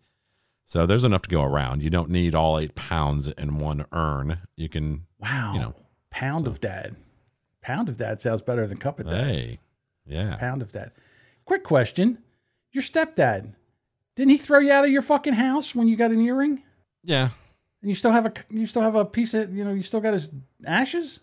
So 0.67 0.85
there's 0.85 1.05
enough 1.05 1.23
to 1.23 1.31
go 1.31 1.43
around. 1.43 1.83
You 1.83 1.89
don't 1.89 2.11
need 2.11 2.35
all 2.35 2.59
eight 2.59 2.75
pounds 2.75 3.29
in 3.29 3.59
one 3.59 3.87
urn. 3.93 4.41
You 4.55 4.69
can, 4.69 5.07
Wow. 5.19 5.53
you 5.55 5.61
know, 5.61 5.75
Pound 6.11 6.47
of 6.47 6.61
dad. 6.61 6.97
Pound 7.63 7.89
of 7.89 7.97
dad 7.97 8.21
sounds 8.21 8.43
better 8.43 8.67
than 8.67 8.77
cup 8.77 9.01
of 9.01 9.07
dad. 9.07 9.25
hey, 9.27 9.59
yeah. 10.07 10.37
Pound 10.37 10.61
of 10.61 10.71
dad. 10.71 10.91
Quick 11.47 11.65
question. 11.65 12.19
Your 12.73 12.83
stepdad, 12.83 13.55
didn't 14.15 14.31
he 14.31 14.37
throw 14.37 14.59
you 14.59 14.71
out 14.71 14.85
of 14.85 14.91
your 14.91 15.01
fucking 15.03 15.33
house 15.35 15.75
when 15.75 15.89
you 15.89 15.97
got 15.97 16.11
an 16.11 16.21
earring? 16.21 16.63
Yeah. 17.03 17.31
And 17.81 17.89
you 17.89 17.95
still 17.95 18.11
have 18.13 18.27
a 18.27 18.33
you 18.51 18.67
still 18.67 18.83
have 18.83 18.95
a 18.97 19.05
piece 19.07 19.33
of 19.33 19.55
you 19.57 19.65
know, 19.65 19.73
you 19.73 19.83
still 19.83 20.01
got 20.01 20.13
his 20.13 20.31
ashes? 20.67 21.21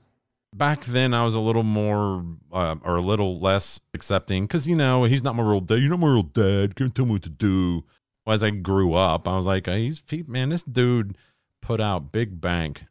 Back 0.57 0.85
then, 0.85 1.13
I 1.13 1.25
was 1.25 1.35
a 1.35 1.39
little 1.41 1.63
more 1.63 2.23
uh, 2.51 2.75
or 2.81 2.95
a 2.95 3.01
little 3.01 3.39
less 3.39 3.81
accepting 3.93 4.45
because, 4.45 4.67
you 4.67 4.75
know, 4.75 5.03
he's 5.03 5.21
not 5.21 5.35
my 5.35 5.43
real 5.43 5.59
dad. 5.59 5.79
You're 5.79 5.89
not 5.89 5.99
my 5.99 6.07
real 6.07 6.23
dad. 6.23 6.75
Can't 6.75 6.95
tell 6.95 7.05
me 7.05 7.13
what 7.13 7.23
to 7.23 7.29
do. 7.29 7.83
Well, 8.25 8.33
as 8.33 8.43
I 8.43 8.51
grew 8.51 8.93
up, 8.93 9.27
I 9.27 9.35
was 9.35 9.45
like, 9.45 9.65
hey, 9.65 9.83
he's, 9.83 10.01
man, 10.27 10.49
this 10.49 10.63
dude 10.63 11.17
put 11.61 11.81
out 11.81 12.13
big 12.13 12.39
bank 12.39 12.85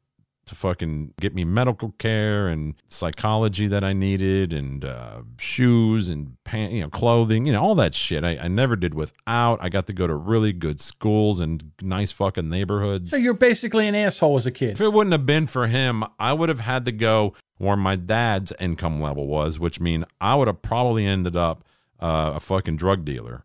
to 0.47 0.55
fucking 0.55 1.15
get 1.21 1.35
me 1.35 1.45
medical 1.45 1.93
care 1.99 2.49
and 2.49 2.75
psychology 2.89 3.67
that 3.69 3.85
I 3.85 3.93
needed 3.93 4.53
and 4.53 4.85
uh, 4.85 5.23
shoes 5.39 6.09
and 6.09 6.37
pant, 6.45 6.73
you 6.73 6.83
know, 6.83 6.89
clothing, 6.89 7.47
you 7.47 7.53
know, 7.53 7.63
all 7.63 7.75
that 7.77 7.95
shit. 7.95 8.25
I, 8.25 8.37
I 8.37 8.49
never 8.49 8.77
did 8.77 8.95
without. 8.95 9.59
I 9.63 9.69
got 9.69 9.87
to 9.87 9.93
go 9.93 10.07
to 10.07 10.15
really 10.15 10.53
good 10.53 10.81
schools 10.81 11.41
and 11.41 11.73
nice 11.81 12.13
fucking 12.13 12.49
neighborhoods. 12.49 13.11
So 13.11 13.17
you're 13.17 13.35
basically 13.35 13.89
an 13.89 13.95
asshole 13.95 14.37
as 14.37 14.47
a 14.47 14.53
kid. 14.53 14.71
If 14.71 14.81
it 14.81 14.93
wouldn't 14.93 15.13
have 15.13 15.27
been 15.27 15.47
for 15.47 15.67
him, 15.67 16.05
I 16.19 16.33
would 16.33 16.49
have 16.49 16.61
had 16.61 16.85
to 16.87 16.93
go 16.93 17.35
where 17.59 17.77
my 17.77 17.97
dad's 17.97 18.53
income 18.61 19.01
level 19.01 19.27
was, 19.27 19.59
which 19.59 19.81
mean 19.81 20.05
I 20.21 20.35
would 20.35 20.49
have 20.49 20.63
probably 20.63 21.07
ended 21.07 21.37
up 21.37 21.65
uh, 22.01 22.33
a 22.35 22.41
fucking 22.41 22.77
drug 22.77 23.05
dealer 23.05 23.45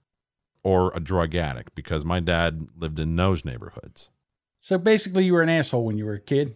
or 0.63 0.91
a 0.95 0.99
drug 0.99 1.35
addict 1.35 1.75
because 1.75 2.03
my 2.03 2.19
dad 2.19 2.67
lived 2.77 2.99
in 2.99 3.15
those 3.15 3.45
neighborhoods. 3.45 4.09
So 4.59 4.77
basically 4.77 5.25
you 5.25 5.33
were 5.33 5.41
an 5.41 5.49
asshole 5.49 5.85
when 5.85 5.97
you 5.97 6.05
were 6.05 6.15
a 6.15 6.19
kid 6.19 6.55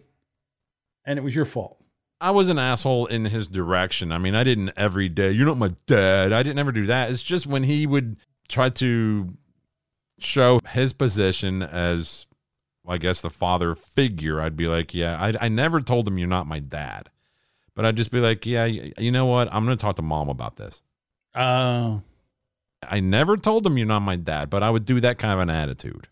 and 1.04 1.18
it 1.18 1.22
was 1.22 1.34
your 1.34 1.44
fault. 1.44 1.78
I 2.20 2.30
was 2.30 2.48
an 2.48 2.58
asshole 2.58 3.06
in 3.06 3.26
his 3.26 3.48
direction. 3.48 4.10
I 4.12 4.18
mean, 4.18 4.34
I 4.34 4.44
didn't 4.44 4.70
every 4.76 5.08
day. 5.08 5.30
You're 5.32 5.46
not 5.46 5.58
my 5.58 5.72
dad. 5.86 6.32
I 6.32 6.42
didn't 6.42 6.58
ever 6.58 6.72
do 6.72 6.86
that. 6.86 7.10
It's 7.10 7.22
just 7.22 7.46
when 7.46 7.64
he 7.64 7.86
would 7.86 8.16
try 8.48 8.68
to 8.70 9.36
show 10.18 10.60
his 10.70 10.92
position 10.92 11.62
as, 11.62 12.26
I 12.86 12.98
guess, 12.98 13.20
the 13.20 13.30
father 13.30 13.74
figure, 13.74 14.40
I'd 14.40 14.56
be 14.56 14.68
like, 14.68 14.94
yeah, 14.94 15.20
I, 15.20 15.46
I 15.46 15.48
never 15.48 15.80
told 15.80 16.08
him 16.08 16.16
you're 16.16 16.28
not 16.28 16.46
my 16.46 16.60
dad. 16.60 17.10
But 17.74 17.84
I'd 17.84 17.96
just 17.96 18.12
be 18.12 18.20
like, 18.20 18.46
yeah, 18.46 18.64
you 18.64 19.10
know 19.10 19.26
what? 19.26 19.52
I'm 19.52 19.64
going 19.66 19.76
to 19.76 19.82
talk 19.82 19.96
to 19.96 20.02
mom 20.02 20.28
about 20.28 20.56
this. 20.56 20.80
Oh. 21.34 22.00
I 22.88 23.00
never 23.00 23.36
told 23.36 23.66
him 23.66 23.76
you're 23.76 23.86
not 23.86 24.00
my 24.00 24.16
dad, 24.16 24.48
but 24.48 24.62
I 24.62 24.70
would 24.70 24.84
do 24.84 25.00
that 25.00 25.18
kind 25.18 25.32
of 25.34 25.40
an 25.40 25.50
attitude. 25.50 26.06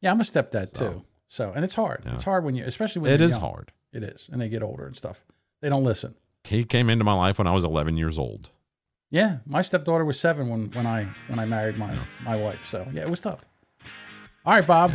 Yeah, 0.00 0.12
I'm 0.12 0.20
a 0.20 0.24
stepdad 0.24 0.72
too. 0.72 1.02
So, 1.26 1.52
and 1.54 1.64
it's 1.64 1.74
hard. 1.74 2.04
It's 2.06 2.22
hard 2.22 2.44
when 2.44 2.54
you, 2.54 2.64
especially 2.64 3.02
when 3.02 3.12
It 3.12 3.18
you're 3.20 3.26
is 3.26 3.32
young. 3.32 3.40
hard. 3.40 3.72
It 3.92 4.02
is, 4.02 4.28
and 4.30 4.40
they 4.40 4.48
get 4.48 4.62
older 4.62 4.86
and 4.86 4.96
stuff. 4.96 5.24
They 5.60 5.68
don't 5.68 5.84
listen. 5.84 6.14
He 6.44 6.64
came 6.64 6.90
into 6.90 7.04
my 7.04 7.14
life 7.14 7.38
when 7.38 7.46
I 7.46 7.52
was 7.52 7.64
11 7.64 7.96
years 7.96 8.18
old. 8.18 8.50
Yeah, 9.10 9.38
my 9.46 9.62
stepdaughter 9.62 10.04
was 10.04 10.20
seven 10.20 10.48
when, 10.48 10.70
when 10.72 10.86
I 10.86 11.04
when 11.28 11.38
I 11.38 11.46
married 11.46 11.78
my 11.78 11.96
my 12.22 12.36
wife. 12.36 12.66
So 12.66 12.86
yeah, 12.92 13.02
it 13.02 13.10
was 13.10 13.20
tough. 13.20 13.42
All 14.44 14.54
right, 14.54 14.66
Bob. 14.66 14.92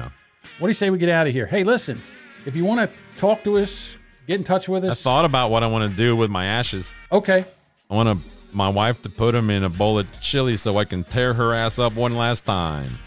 What 0.60 0.68
do 0.68 0.70
you 0.70 0.76
say 0.76 0.90
we 0.92 1.00
get 1.00 1.10
out 1.10 1.26
of 1.26 1.34
here? 1.34 1.48
Hey, 1.48 1.64
listen, 1.64 2.00
if 2.46 2.56
you 2.56 2.64
want 2.64 2.88
to 2.88 2.96
talk 3.18 3.44
to 3.46 3.58
us, 3.58 3.98
get 4.28 4.36
in 4.36 4.44
touch 4.44 4.70
with 4.70 4.84
us. 4.84 5.00
I 5.00 5.04
thought 5.04 5.26
about 5.26 5.50
what 5.50 5.64
I 5.64 5.68
want 5.68 5.90
to 5.90 5.98
do 5.98 6.16
with 6.16 6.30
my 6.30 6.46
ashes. 6.46 6.94
Okay. 7.12 7.44
I 7.90 7.94
want 7.96 8.10
to, 8.10 8.30
my 8.56 8.70
wife 8.70 9.02
to 9.04 9.10
put 9.10 9.32
them 9.32 9.50
in 9.50 9.64
a 9.64 9.70
bowl 9.70 9.98
of 9.98 10.22
chili 10.22 10.58
so 10.58 10.78
I 10.78 10.86
can 10.86 11.04
tear 11.04 11.34
her 11.34 11.54
ass 11.54 11.80
up 11.80 11.94
one 11.94 12.16
last 12.16 12.46
time. 12.46 13.00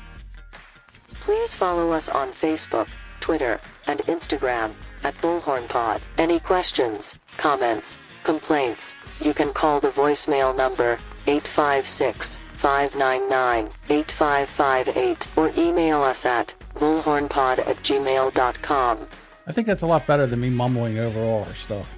Please 1.20 1.54
follow 1.54 1.92
us 1.92 2.08
on 2.08 2.30
Facebook, 2.30 2.88
Twitter, 3.20 3.60
and 3.86 4.00
Instagram 4.00 4.72
at 5.06 5.14
Bullhorn 5.18 5.68
Pod. 5.68 6.00
Any 6.18 6.40
questions, 6.40 7.16
comments, 7.36 8.00
complaints, 8.24 8.96
you 9.20 9.32
can 9.32 9.52
call 9.52 9.78
the 9.80 9.88
voicemail 9.90 10.54
number 10.56 10.98
856 11.28 12.40
599 12.54 13.70
8558 13.88 15.28
or 15.36 15.52
email 15.56 16.02
us 16.02 16.26
at 16.26 16.54
bullhornpod 16.74 17.58
at 17.60 17.76
gmail.com. 17.82 19.08
I 19.46 19.52
think 19.52 19.66
that's 19.68 19.82
a 19.82 19.86
lot 19.86 20.06
better 20.06 20.26
than 20.26 20.40
me 20.40 20.50
mumbling 20.50 20.98
over 20.98 21.20
all 21.20 21.44
our 21.44 21.54
stuff. 21.54 21.96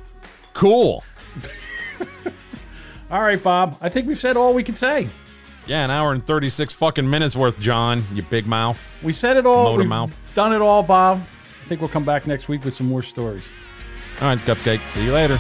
Cool. 0.53 1.03
All 3.11 3.23
right, 3.23 3.43
Bob. 3.43 3.79
I 3.81 3.89
think 3.89 4.07
we've 4.07 4.19
said 4.19 4.37
all 4.37 4.53
we 4.53 4.63
can 4.63 4.75
say. 4.75 5.09
Yeah, 5.67 5.83
an 5.85 5.91
hour 5.91 6.13
and 6.13 6.23
36 6.27 6.75
fucking 6.75 7.09
minutes 7.09 7.35
worth, 7.35 7.59
John, 7.59 8.05
you 8.13 8.23
big 8.23 8.47
mouth. 8.47 8.79
We 9.03 9.15
said 9.15 9.39
it 9.39 9.47
all. 9.47 9.65
Motor 9.65 9.79
We've 9.79 9.89
mouth. 9.89 10.15
done 10.35 10.53
it 10.53 10.61
all, 10.61 10.83
Bob. 10.83 11.23
I 11.69 11.77
think 11.77 11.83
we'll 11.83 11.91
come 11.91 12.05
back 12.05 12.27
next 12.27 12.49
week 12.49 12.65
with 12.65 12.73
some 12.73 12.87
more 12.87 13.03
stories. 13.03 13.53
All 14.23 14.29
right, 14.29 14.39
Cupcake. 14.39 14.81
See 14.89 15.05
you 15.05 15.13
later. 15.13 15.37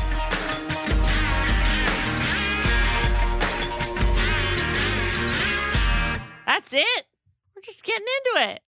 That's 6.44 6.74
it. 6.74 7.06
We're 7.56 7.62
just 7.62 7.82
getting 7.82 8.04
into 8.26 8.50
it. 8.50 8.60